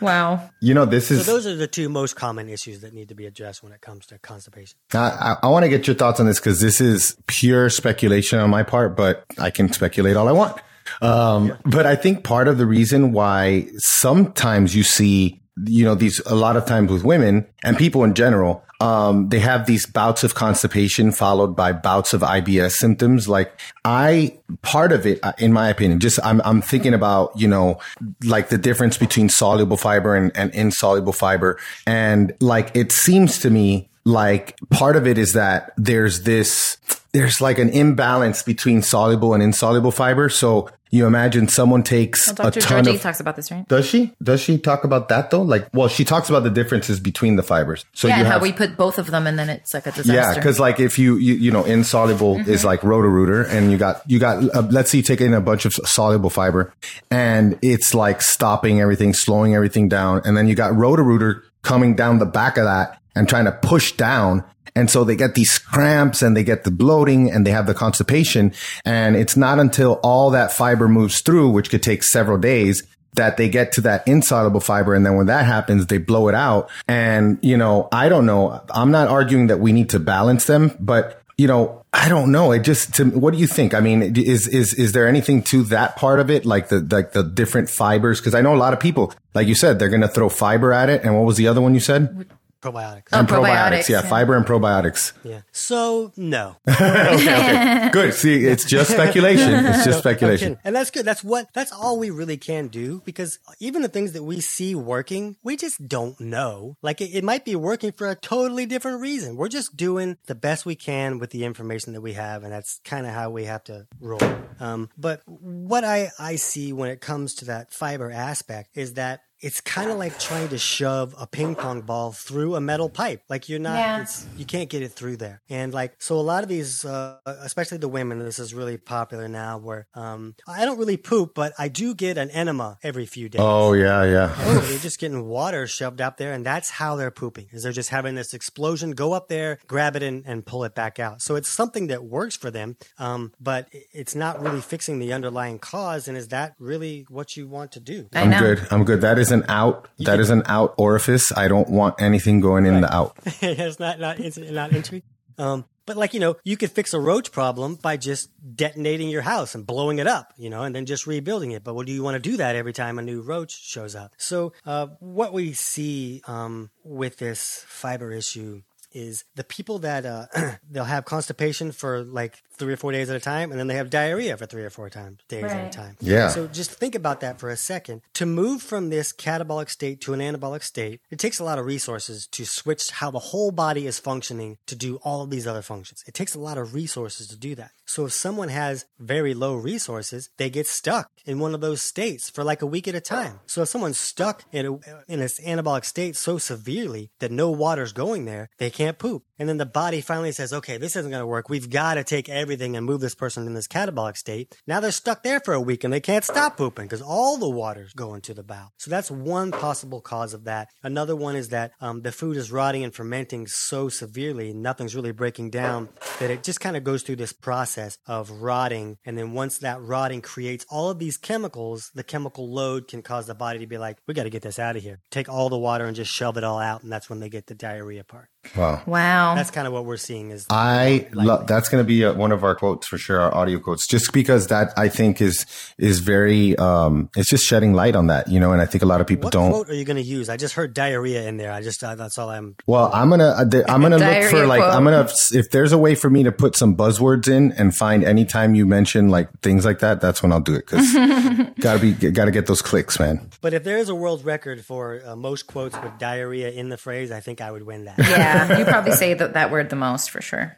Wow. 0.00 0.50
You 0.60 0.74
know, 0.74 0.84
this 0.84 1.10
is. 1.10 1.24
so 1.24 1.32
those 1.32 1.46
are 1.46 1.56
the 1.56 1.66
two 1.66 1.88
most 1.88 2.14
common 2.14 2.50
issues 2.50 2.80
that 2.80 2.92
need 2.92 3.08
to 3.08 3.14
be 3.14 3.24
addressed 3.24 3.62
when 3.62 3.72
it 3.72 3.80
comes 3.80 4.04
to 4.06 4.18
constipation. 4.18 4.76
I, 4.92 4.98
I, 4.98 5.36
I 5.44 5.48
want 5.48 5.64
to 5.64 5.68
get 5.68 5.86
your 5.86 5.96
thoughts 5.96 6.20
on 6.20 6.26
this 6.26 6.38
because 6.38 6.60
this 6.60 6.80
is 6.80 7.16
pure 7.26 7.70
speculation 7.70 8.38
on 8.38 8.50
my 8.50 8.64
part, 8.64 8.96
but 8.96 9.24
I 9.38 9.50
can 9.50 9.72
speculate 9.72 10.16
all 10.16 10.28
I 10.28 10.32
want. 10.32 10.60
Um, 11.02 11.56
but 11.64 11.86
I 11.86 11.96
think 11.96 12.24
part 12.24 12.48
of 12.48 12.58
the 12.58 12.66
reason 12.66 13.12
why 13.12 13.68
sometimes 13.76 14.74
you 14.74 14.82
see, 14.82 15.40
you 15.66 15.84
know, 15.84 15.94
these 15.94 16.20
a 16.26 16.34
lot 16.34 16.56
of 16.56 16.66
times 16.66 16.90
with 16.90 17.04
women 17.04 17.46
and 17.62 17.76
people 17.76 18.04
in 18.04 18.14
general, 18.14 18.64
um, 18.80 19.28
they 19.28 19.38
have 19.38 19.66
these 19.66 19.86
bouts 19.86 20.24
of 20.24 20.34
constipation 20.34 21.12
followed 21.12 21.54
by 21.54 21.72
bouts 21.72 22.12
of 22.12 22.22
IBS 22.22 22.72
symptoms. 22.72 23.28
Like 23.28 23.58
I, 23.84 24.38
part 24.62 24.92
of 24.92 25.06
it, 25.06 25.20
uh, 25.22 25.32
in 25.38 25.52
my 25.52 25.68
opinion, 25.68 26.00
just 26.00 26.18
I'm, 26.24 26.42
I'm 26.44 26.60
thinking 26.60 26.92
about, 26.92 27.38
you 27.38 27.48
know, 27.48 27.78
like 28.24 28.48
the 28.48 28.58
difference 28.58 28.98
between 28.98 29.28
soluble 29.28 29.76
fiber 29.76 30.14
and, 30.14 30.36
and 30.36 30.52
insoluble 30.54 31.12
fiber. 31.12 31.58
And 31.86 32.34
like, 32.40 32.76
it 32.76 32.92
seems 32.92 33.38
to 33.40 33.50
me 33.50 33.88
like 34.04 34.58
part 34.70 34.96
of 34.96 35.06
it 35.06 35.18
is 35.18 35.32
that 35.32 35.72
there's 35.76 36.24
this, 36.24 36.76
there's 37.14 37.40
like 37.40 37.58
an 37.58 37.70
imbalance 37.70 38.42
between 38.42 38.82
soluble 38.82 39.32
and 39.34 39.42
insoluble 39.42 39.92
fiber. 39.92 40.28
So 40.28 40.68
you 40.90 41.06
imagine 41.06 41.46
someone 41.48 41.82
takes 41.84 42.26
Well, 42.26 42.34
Dr. 42.50 42.58
a 42.58 42.62
ton 42.62 42.84
Georgie 42.84 42.96
of. 42.96 43.02
talks 43.02 43.20
about 43.20 43.36
this, 43.36 43.50
right? 43.50 43.66
Does 43.68 43.86
she? 43.86 44.12
Does 44.22 44.40
she 44.40 44.58
talk 44.58 44.82
about 44.82 45.08
that 45.08 45.30
though? 45.30 45.42
Like, 45.42 45.68
well, 45.72 45.86
she 45.88 46.04
talks 46.04 46.28
about 46.28 46.42
the 46.42 46.50
differences 46.50 46.98
between 46.98 47.36
the 47.36 47.42
fibers. 47.44 47.84
So 47.94 48.08
yeah, 48.08 48.16
you 48.16 48.24
and 48.24 48.32
how 48.32 48.40
we 48.40 48.52
put 48.52 48.76
both 48.76 48.98
of 48.98 49.10
them 49.12 49.26
and 49.28 49.38
then 49.38 49.48
it's 49.48 49.72
like 49.72 49.86
a 49.86 49.92
disaster. 49.92 50.12
yeah, 50.12 50.34
because 50.34 50.58
like 50.58 50.80
if 50.80 50.98
you, 50.98 51.16
you 51.16 51.34
you 51.34 51.50
know 51.52 51.64
insoluble 51.64 52.38
is 52.48 52.64
like 52.64 52.82
Roto-Rooter, 52.82 53.42
and 53.44 53.70
you 53.70 53.78
got 53.78 54.02
you 54.10 54.18
got 54.18 54.54
uh, 54.54 54.62
let's 54.70 54.90
say 54.90 54.98
you 54.98 55.04
take 55.04 55.20
in 55.20 55.34
a 55.34 55.40
bunch 55.40 55.64
of 55.66 55.72
soluble 55.72 56.30
fiber, 56.30 56.74
and 57.12 57.56
it's 57.62 57.94
like 57.94 58.22
stopping 58.22 58.80
everything, 58.80 59.14
slowing 59.14 59.54
everything 59.54 59.88
down, 59.88 60.20
and 60.24 60.36
then 60.36 60.48
you 60.48 60.56
got 60.56 60.74
Roto-Rooter 60.76 61.44
coming 61.62 61.94
down 61.94 62.18
the 62.18 62.26
back 62.26 62.56
of 62.58 62.64
that 62.64 63.00
and 63.14 63.28
trying 63.28 63.44
to 63.44 63.52
push 63.52 63.92
down. 63.92 64.44
And 64.76 64.90
so 64.90 65.04
they 65.04 65.16
get 65.16 65.34
these 65.34 65.58
cramps 65.58 66.20
and 66.22 66.36
they 66.36 66.42
get 66.42 66.64
the 66.64 66.70
bloating 66.70 67.30
and 67.30 67.46
they 67.46 67.52
have 67.52 67.66
the 67.66 67.74
constipation. 67.74 68.52
And 68.84 69.14
it's 69.16 69.36
not 69.36 69.58
until 69.58 70.00
all 70.02 70.30
that 70.30 70.52
fiber 70.52 70.88
moves 70.88 71.20
through, 71.20 71.50
which 71.50 71.70
could 71.70 71.82
take 71.82 72.02
several 72.02 72.38
days, 72.38 72.82
that 73.14 73.36
they 73.36 73.48
get 73.48 73.72
to 73.72 73.80
that 73.82 74.06
insoluble 74.08 74.60
fiber. 74.60 74.94
And 74.94 75.06
then 75.06 75.16
when 75.16 75.26
that 75.26 75.46
happens, 75.46 75.86
they 75.86 75.98
blow 75.98 76.28
it 76.28 76.34
out. 76.34 76.68
And, 76.88 77.38
you 77.42 77.56
know, 77.56 77.88
I 77.92 78.08
don't 78.08 78.26
know. 78.26 78.60
I'm 78.70 78.90
not 78.90 79.08
arguing 79.08 79.46
that 79.46 79.60
we 79.60 79.72
need 79.72 79.90
to 79.90 80.00
balance 80.00 80.46
them, 80.46 80.76
but 80.80 81.20
you 81.36 81.48
know, 81.48 81.84
I 81.92 82.08
don't 82.08 82.30
know. 82.30 82.52
It 82.52 82.60
just, 82.60 82.94
to, 82.94 83.06
what 83.06 83.32
do 83.32 83.40
you 83.40 83.48
think? 83.48 83.74
I 83.74 83.80
mean, 83.80 84.16
is, 84.16 84.46
is, 84.46 84.72
is 84.74 84.92
there 84.92 85.08
anything 85.08 85.42
to 85.44 85.64
that 85.64 85.96
part 85.96 86.20
of 86.20 86.30
it? 86.30 86.44
Like 86.46 86.68
the, 86.68 86.80
like 86.80 87.12
the 87.12 87.24
different 87.24 87.70
fibers? 87.70 88.20
Cause 88.20 88.34
I 88.34 88.40
know 88.40 88.54
a 88.54 88.56
lot 88.56 88.72
of 88.72 88.78
people, 88.78 89.12
like 89.34 89.48
you 89.48 89.54
said, 89.54 89.78
they're 89.78 89.88
going 89.88 90.00
to 90.00 90.08
throw 90.08 90.28
fiber 90.28 90.72
at 90.72 90.88
it. 90.88 91.02
And 91.02 91.16
what 91.16 91.24
was 91.24 91.36
the 91.36 91.48
other 91.48 91.60
one 91.60 91.74
you 91.74 91.80
said? 91.80 92.26
Probiotics. 92.64 93.08
Oh, 93.12 93.18
And 93.18 93.28
probiotics, 93.28 93.90
Yeah, 93.90 94.00
yeah. 94.02 94.08
Fiber 94.08 94.36
and 94.36 94.46
probiotics. 94.46 95.12
Yeah. 95.22 95.42
So, 95.52 96.12
no. 96.16 96.56
okay, 96.68 97.12
okay, 97.12 97.90
Good. 97.92 98.14
See, 98.14 98.46
it's 98.46 98.64
just 98.64 98.90
speculation. 98.90 99.66
It's 99.66 99.84
just 99.84 99.98
speculation. 99.98 100.52
Okay. 100.52 100.60
And 100.64 100.74
that's 100.74 100.90
good. 100.90 101.04
That's 101.04 101.22
what, 101.22 101.52
that's 101.52 101.72
all 101.72 101.98
we 101.98 102.08
really 102.08 102.38
can 102.38 102.68
do 102.68 103.02
because 103.04 103.38
even 103.60 103.82
the 103.82 103.88
things 103.88 104.12
that 104.12 104.22
we 104.22 104.40
see 104.40 104.74
working, 104.74 105.36
we 105.42 105.56
just 105.58 105.86
don't 105.86 106.18
know. 106.18 106.78
Like 106.80 107.02
it, 107.02 107.10
it 107.14 107.22
might 107.22 107.44
be 107.44 107.54
working 107.54 107.92
for 107.92 108.08
a 108.08 108.14
totally 108.14 108.64
different 108.64 109.02
reason. 109.02 109.36
We're 109.36 109.48
just 109.48 109.76
doing 109.76 110.16
the 110.24 110.34
best 110.34 110.64
we 110.64 110.74
can 110.74 111.18
with 111.18 111.30
the 111.30 111.44
information 111.44 111.92
that 111.92 112.00
we 112.00 112.14
have. 112.14 112.44
And 112.44 112.52
that's 112.52 112.80
kind 112.84 113.06
of 113.06 113.12
how 113.12 113.28
we 113.28 113.44
have 113.44 113.62
to 113.64 113.86
roll. 114.00 114.22
Um, 114.58 114.88
but 114.96 115.20
what 115.26 115.84
I, 115.84 116.10
I 116.18 116.36
see 116.36 116.72
when 116.72 116.88
it 116.88 117.02
comes 117.02 117.34
to 117.34 117.44
that 117.46 117.74
fiber 117.74 118.10
aspect 118.10 118.70
is 118.74 118.94
that 118.94 119.20
it's 119.44 119.60
kind 119.60 119.90
of 119.90 119.98
like 119.98 120.18
trying 120.18 120.48
to 120.48 120.56
shove 120.58 121.14
a 121.18 121.26
ping 121.26 121.54
pong 121.54 121.82
ball 121.82 122.12
through 122.12 122.54
a 122.54 122.60
metal 122.60 122.88
pipe. 122.88 123.22
Like 123.28 123.48
you're 123.48 123.58
not, 123.58 123.74
Yeah. 123.76 124.00
it's, 124.02 124.26
you 124.38 124.46
can't 124.46 124.70
get 124.70 124.82
it 124.82 124.92
through 124.92 125.18
there. 125.18 125.42
And 125.50 125.74
like, 125.74 125.94
so 125.98 126.18
a 126.18 126.22
lot 126.22 126.42
of 126.42 126.48
these, 126.48 126.84
uh, 126.84 127.18
especially 127.26 127.76
the 127.78 127.88
women, 127.88 128.18
this 128.20 128.38
is 128.38 128.54
really 128.54 128.78
popular 128.78 129.28
now 129.28 129.58
where, 129.58 129.86
um, 129.94 130.34
I 130.48 130.64
don't 130.64 130.78
really 130.78 130.96
poop, 130.96 131.32
but 131.34 131.52
I 131.58 131.68
do 131.68 131.94
get 131.94 132.16
an 132.16 132.30
enema 132.30 132.78
every 132.82 133.04
few 133.04 133.28
days. 133.28 133.40
Oh, 133.42 133.74
yeah, 133.74 134.02
yeah. 134.04 134.34
So 134.34 134.54
they're 134.60 134.78
just 134.78 134.98
getting 134.98 135.26
water 135.26 135.66
shoved 135.66 136.00
up 136.00 136.16
there, 136.16 136.32
and 136.32 136.44
that's 136.44 136.70
how 136.70 136.96
they're 136.96 137.10
pooping. 137.10 137.48
Is 137.52 137.64
they're 137.64 137.72
just 137.72 137.90
having 137.90 138.14
this 138.14 138.32
explosion, 138.32 138.92
go 138.92 139.12
up 139.12 139.28
there, 139.28 139.58
grab 139.66 139.94
it, 139.94 140.02
and, 140.02 140.24
and 140.26 140.46
pull 140.46 140.64
it 140.64 140.74
back 140.74 140.98
out. 140.98 141.20
So 141.20 141.36
it's 141.36 141.48
something 141.50 141.88
that 141.88 142.04
works 142.04 142.36
for 142.36 142.50
them, 142.50 142.76
um, 142.98 143.32
but 143.38 143.68
it's 143.92 144.14
not 144.14 144.40
really 144.40 144.62
fixing 144.62 144.98
the 145.00 145.12
underlying 145.12 145.58
cause. 145.58 146.08
And 146.08 146.16
is 146.16 146.28
that 146.28 146.54
really 146.58 147.04
what 147.10 147.36
you 147.36 147.46
want 147.46 147.72
to 147.72 147.80
do? 147.80 148.08
I 148.14 148.22
I'm 148.22 148.30
good. 148.42 148.66
I'm 148.70 148.84
good. 148.84 149.00
That 149.02 149.18
is 149.18 149.33
an 149.34 149.44
out. 149.48 149.88
That 149.98 150.20
is 150.20 150.30
an 150.30 150.42
out 150.46 150.74
orifice. 150.78 151.30
I 151.36 151.48
don't 151.48 151.68
want 151.68 152.00
anything 152.00 152.40
going 152.40 152.64
in 152.64 152.80
the 152.80 152.94
out. 152.94 153.14
it's 153.42 153.78
not 153.78 154.00
not 154.00 154.18
it's 154.18 154.38
not 154.38 154.72
entry. 154.72 155.02
Um, 155.36 155.66
but 155.86 155.96
like, 155.96 156.14
you 156.14 156.20
know, 156.20 156.36
you 156.44 156.56
could 156.56 156.70
fix 156.70 156.94
a 156.94 157.00
roach 157.00 157.30
problem 157.30 157.74
by 157.74 157.96
just 157.96 158.30
detonating 158.56 159.08
your 159.08 159.22
house 159.22 159.54
and 159.54 159.66
blowing 159.66 159.98
it 159.98 160.06
up, 160.06 160.32
you 160.36 160.48
know, 160.48 160.62
and 160.62 160.74
then 160.74 160.86
just 160.86 161.06
rebuilding 161.06 161.50
it. 161.50 161.62
But 161.62 161.74
what 161.74 161.86
do 161.86 161.92
you 161.92 162.02
want 162.02 162.14
to 162.14 162.30
do 162.30 162.38
that 162.38 162.56
every 162.56 162.72
time 162.72 162.98
a 162.98 163.02
new 163.02 163.20
roach 163.20 163.62
shows 163.62 163.94
up? 163.94 164.12
So, 164.16 164.52
uh, 164.64 164.86
what 165.00 165.32
we 165.32 165.52
see, 165.52 166.22
um, 166.26 166.70
with 166.84 167.18
this 167.18 167.64
fiber 167.68 168.12
issue 168.12 168.62
is 168.94 169.24
the 169.34 169.44
people 169.44 169.78
that 169.80 170.06
uh, 170.06 170.26
they'll 170.70 170.84
have 170.84 171.04
constipation 171.04 171.72
for 171.72 172.02
like 172.02 172.42
three 172.56 172.72
or 172.72 172.76
four 172.76 172.92
days 172.92 173.10
at 173.10 173.16
a 173.16 173.20
time, 173.20 173.50
and 173.50 173.58
then 173.58 173.66
they 173.66 173.74
have 173.74 173.90
diarrhea 173.90 174.36
for 174.36 174.46
three 174.46 174.62
or 174.62 174.70
four 174.70 174.88
times 174.88 175.20
days 175.28 175.44
at 175.44 175.66
a 175.66 175.70
time. 175.70 175.96
Yeah. 176.00 176.28
So 176.28 176.46
just 176.46 176.70
think 176.70 176.94
about 176.94 177.20
that 177.20 177.38
for 177.38 177.50
a 177.50 177.56
second. 177.56 178.02
To 178.14 178.26
move 178.26 178.62
from 178.62 178.90
this 178.90 179.12
catabolic 179.12 179.68
state 179.68 180.00
to 180.02 180.14
an 180.14 180.20
anabolic 180.20 180.62
state, 180.62 181.00
it 181.10 181.18
takes 181.18 181.38
a 181.38 181.44
lot 181.44 181.58
of 181.58 181.66
resources 181.66 182.26
to 182.28 182.44
switch 182.44 182.90
how 182.90 183.10
the 183.10 183.18
whole 183.18 183.50
body 183.50 183.86
is 183.86 183.98
functioning 183.98 184.58
to 184.66 184.76
do 184.76 184.96
all 185.02 185.22
of 185.22 185.30
these 185.30 185.46
other 185.46 185.62
functions. 185.62 186.04
It 186.06 186.14
takes 186.14 186.34
a 186.34 186.40
lot 186.40 186.58
of 186.58 186.74
resources 186.74 187.26
to 187.28 187.36
do 187.36 187.54
that. 187.56 187.72
So 187.86 188.06
if 188.06 188.12
someone 188.12 188.48
has 188.48 188.86
very 188.98 189.34
low 189.34 189.56
resources, 189.56 190.30
they 190.36 190.48
get 190.48 190.66
stuck 190.66 191.10
in 191.26 191.38
one 191.38 191.54
of 191.54 191.60
those 191.60 191.82
states 191.82 192.30
for 192.30 192.42
like 192.42 192.62
a 192.62 192.66
week 192.66 192.88
at 192.88 192.94
a 192.94 193.00
time. 193.00 193.40
So 193.46 193.62
if 193.62 193.68
someone's 193.68 193.98
stuck 193.98 194.44
in 194.52 194.66
a, 194.66 194.72
in 195.06 195.20
this 195.20 195.40
anabolic 195.40 195.84
state 195.84 196.16
so 196.16 196.38
severely 196.38 197.10
that 197.18 197.30
no 197.30 197.50
water's 197.50 197.92
going 197.92 198.24
there, 198.24 198.48
they 198.58 198.70
can't 198.70 198.83
poop. 198.92 199.24
And 199.38 199.48
then 199.48 199.56
the 199.56 199.66
body 199.66 200.00
finally 200.00 200.32
says, 200.32 200.52
okay, 200.52 200.76
this 200.76 200.94
isn't 200.94 201.10
going 201.10 201.20
to 201.22 201.26
work. 201.26 201.48
We've 201.48 201.70
got 201.70 201.94
to 201.94 202.04
take 202.04 202.28
everything 202.28 202.76
and 202.76 202.86
move 202.86 203.00
this 203.00 203.14
person 203.14 203.46
in 203.46 203.54
this 203.54 203.66
catabolic 203.66 204.16
state. 204.16 204.56
Now 204.66 204.80
they're 204.80 204.92
stuck 204.92 205.22
there 205.22 205.40
for 205.40 205.54
a 205.54 205.60
week 205.60 205.82
and 205.82 205.92
they 205.92 206.00
can't 206.00 206.24
stop 206.24 206.56
pooping 206.56 206.84
because 206.84 207.02
all 207.02 207.36
the 207.36 207.48
water's 207.48 207.92
going 207.94 208.20
to 208.22 208.34
the 208.34 208.44
bowel. 208.44 208.72
So 208.76 208.90
that's 208.90 209.10
one 209.10 209.50
possible 209.50 210.00
cause 210.00 210.34
of 210.34 210.44
that. 210.44 210.68
Another 210.82 211.16
one 211.16 211.34
is 211.34 211.48
that 211.48 211.72
um, 211.80 212.02
the 212.02 212.12
food 212.12 212.36
is 212.36 212.52
rotting 212.52 212.84
and 212.84 212.94
fermenting 212.94 213.46
so 213.46 213.88
severely, 213.88 214.52
nothing's 214.52 214.94
really 214.94 215.12
breaking 215.12 215.50
down 215.50 215.88
that 216.20 216.30
it 216.30 216.44
just 216.44 216.60
kind 216.60 216.76
of 216.76 216.84
goes 216.84 217.02
through 217.02 217.16
this 217.16 217.32
process 217.32 217.98
of 218.06 218.30
rotting. 218.30 218.98
And 219.04 219.18
then 219.18 219.32
once 219.32 219.58
that 219.58 219.80
rotting 219.82 220.20
creates 220.20 220.64
all 220.70 220.90
of 220.90 220.98
these 220.98 221.16
chemicals, 221.16 221.90
the 221.94 222.04
chemical 222.04 222.52
load 222.52 222.86
can 222.88 223.02
cause 223.02 223.26
the 223.26 223.34
body 223.34 223.58
to 223.58 223.66
be 223.66 223.78
like, 223.78 223.98
we 224.06 224.14
got 224.14 224.24
to 224.24 224.30
get 224.30 224.42
this 224.42 224.58
out 224.58 224.76
of 224.76 224.82
here. 224.82 225.00
Take 225.10 225.28
all 225.28 225.48
the 225.48 225.58
water 225.58 225.86
and 225.86 225.96
just 225.96 226.12
shove 226.12 226.36
it 226.36 226.44
all 226.44 226.58
out. 226.58 226.82
And 226.82 226.92
that's 226.92 227.10
when 227.10 227.20
they 227.20 227.28
get 227.28 227.46
the 227.46 227.54
diarrhea 227.54 228.04
part. 228.04 228.28
Wow. 228.56 228.82
Wow. 228.86 229.34
That's 229.34 229.50
kind 229.50 229.66
of 229.66 229.72
what 229.72 229.84
we're 229.84 229.96
seeing 229.96 230.30
is 230.30 230.46
I 230.50 231.08
love 231.12 231.46
that's 231.46 231.68
going 231.68 231.82
to 231.82 231.86
be 231.86 232.04
uh 232.04 232.12
one 232.14 232.32
of 232.32 232.44
our 232.44 232.54
quotes 232.54 232.86
for 232.86 232.98
sure, 232.98 233.20
our 233.20 233.34
audio 233.34 233.58
quotes, 233.58 233.86
just 233.86 234.12
because 234.12 234.48
that 234.48 234.72
I 234.76 234.88
think 234.88 235.20
is 235.20 235.46
is 235.78 236.00
very 236.00 236.56
um 236.56 237.10
it's 237.16 237.28
just 237.28 237.44
shedding 237.44 237.72
light 237.74 237.96
on 237.96 238.06
that, 238.08 238.28
you 238.28 238.40
know, 238.40 238.52
and 238.52 238.60
I 238.60 238.66
think 238.66 238.82
a 238.82 238.86
lot 238.86 239.00
of 239.00 239.06
people 239.06 239.24
what 239.26 239.32
don't. 239.32 239.50
quote 239.50 239.68
are 239.70 239.74
you 239.74 239.84
going 239.84 239.96
to 239.96 240.02
use? 240.02 240.28
I 240.28 240.36
just 240.36 240.54
heard 240.54 240.74
diarrhea 240.74 241.26
in 241.28 241.36
there. 241.36 241.52
I 241.52 241.62
just, 241.62 241.82
uh, 241.82 241.94
that's 241.94 242.18
all 242.18 242.28
I'm. 242.28 242.56
Well, 242.66 242.90
I'm 242.92 243.10
gonna 243.10 243.28
uh, 243.28 243.62
I'm 243.68 243.80
gonna 243.82 243.98
look 243.98 244.30
for 244.30 244.46
like 244.46 244.60
quote. 244.60 244.74
I'm 244.74 244.84
gonna 244.84 245.08
if 245.32 245.50
there's 245.50 245.72
a 245.72 245.78
way 245.78 245.94
for 245.94 246.10
me 246.10 246.22
to 246.24 246.32
put 246.32 246.56
some 246.56 246.76
buzzwords 246.76 247.28
in 247.28 247.52
and 247.52 247.74
find 247.74 248.04
anytime 248.04 248.54
you 248.54 248.66
mention 248.66 249.08
like 249.08 249.28
things 249.40 249.64
like 249.64 249.80
that, 249.80 250.00
that's 250.00 250.22
when 250.22 250.32
I'll 250.32 250.40
do 250.40 250.54
it 250.54 250.66
because 250.66 250.92
gotta 251.60 251.78
be 251.78 251.92
gotta 251.92 252.30
get 252.30 252.46
those 252.46 252.62
clicks, 252.62 252.98
man. 252.98 253.28
But 253.40 253.54
if 253.54 253.64
there 253.64 253.78
is 253.78 253.88
a 253.88 253.94
world 253.94 254.24
record 254.24 254.64
for 254.64 255.02
uh, 255.04 255.16
most 255.16 255.46
quotes 255.46 255.76
with 255.80 255.98
diarrhea 255.98 256.50
in 256.50 256.68
the 256.68 256.76
phrase, 256.76 257.10
I 257.10 257.20
think 257.20 257.40
I 257.40 257.50
would 257.50 257.62
win 257.64 257.84
that. 257.86 257.98
yeah, 257.98 258.33
you 258.58 258.64
probably 258.64 258.92
say 258.92 259.14
that, 259.14 259.34
that 259.34 259.50
word 259.50 259.70
the 259.70 259.76
most 259.76 260.10
for 260.10 260.20
sure. 260.20 260.56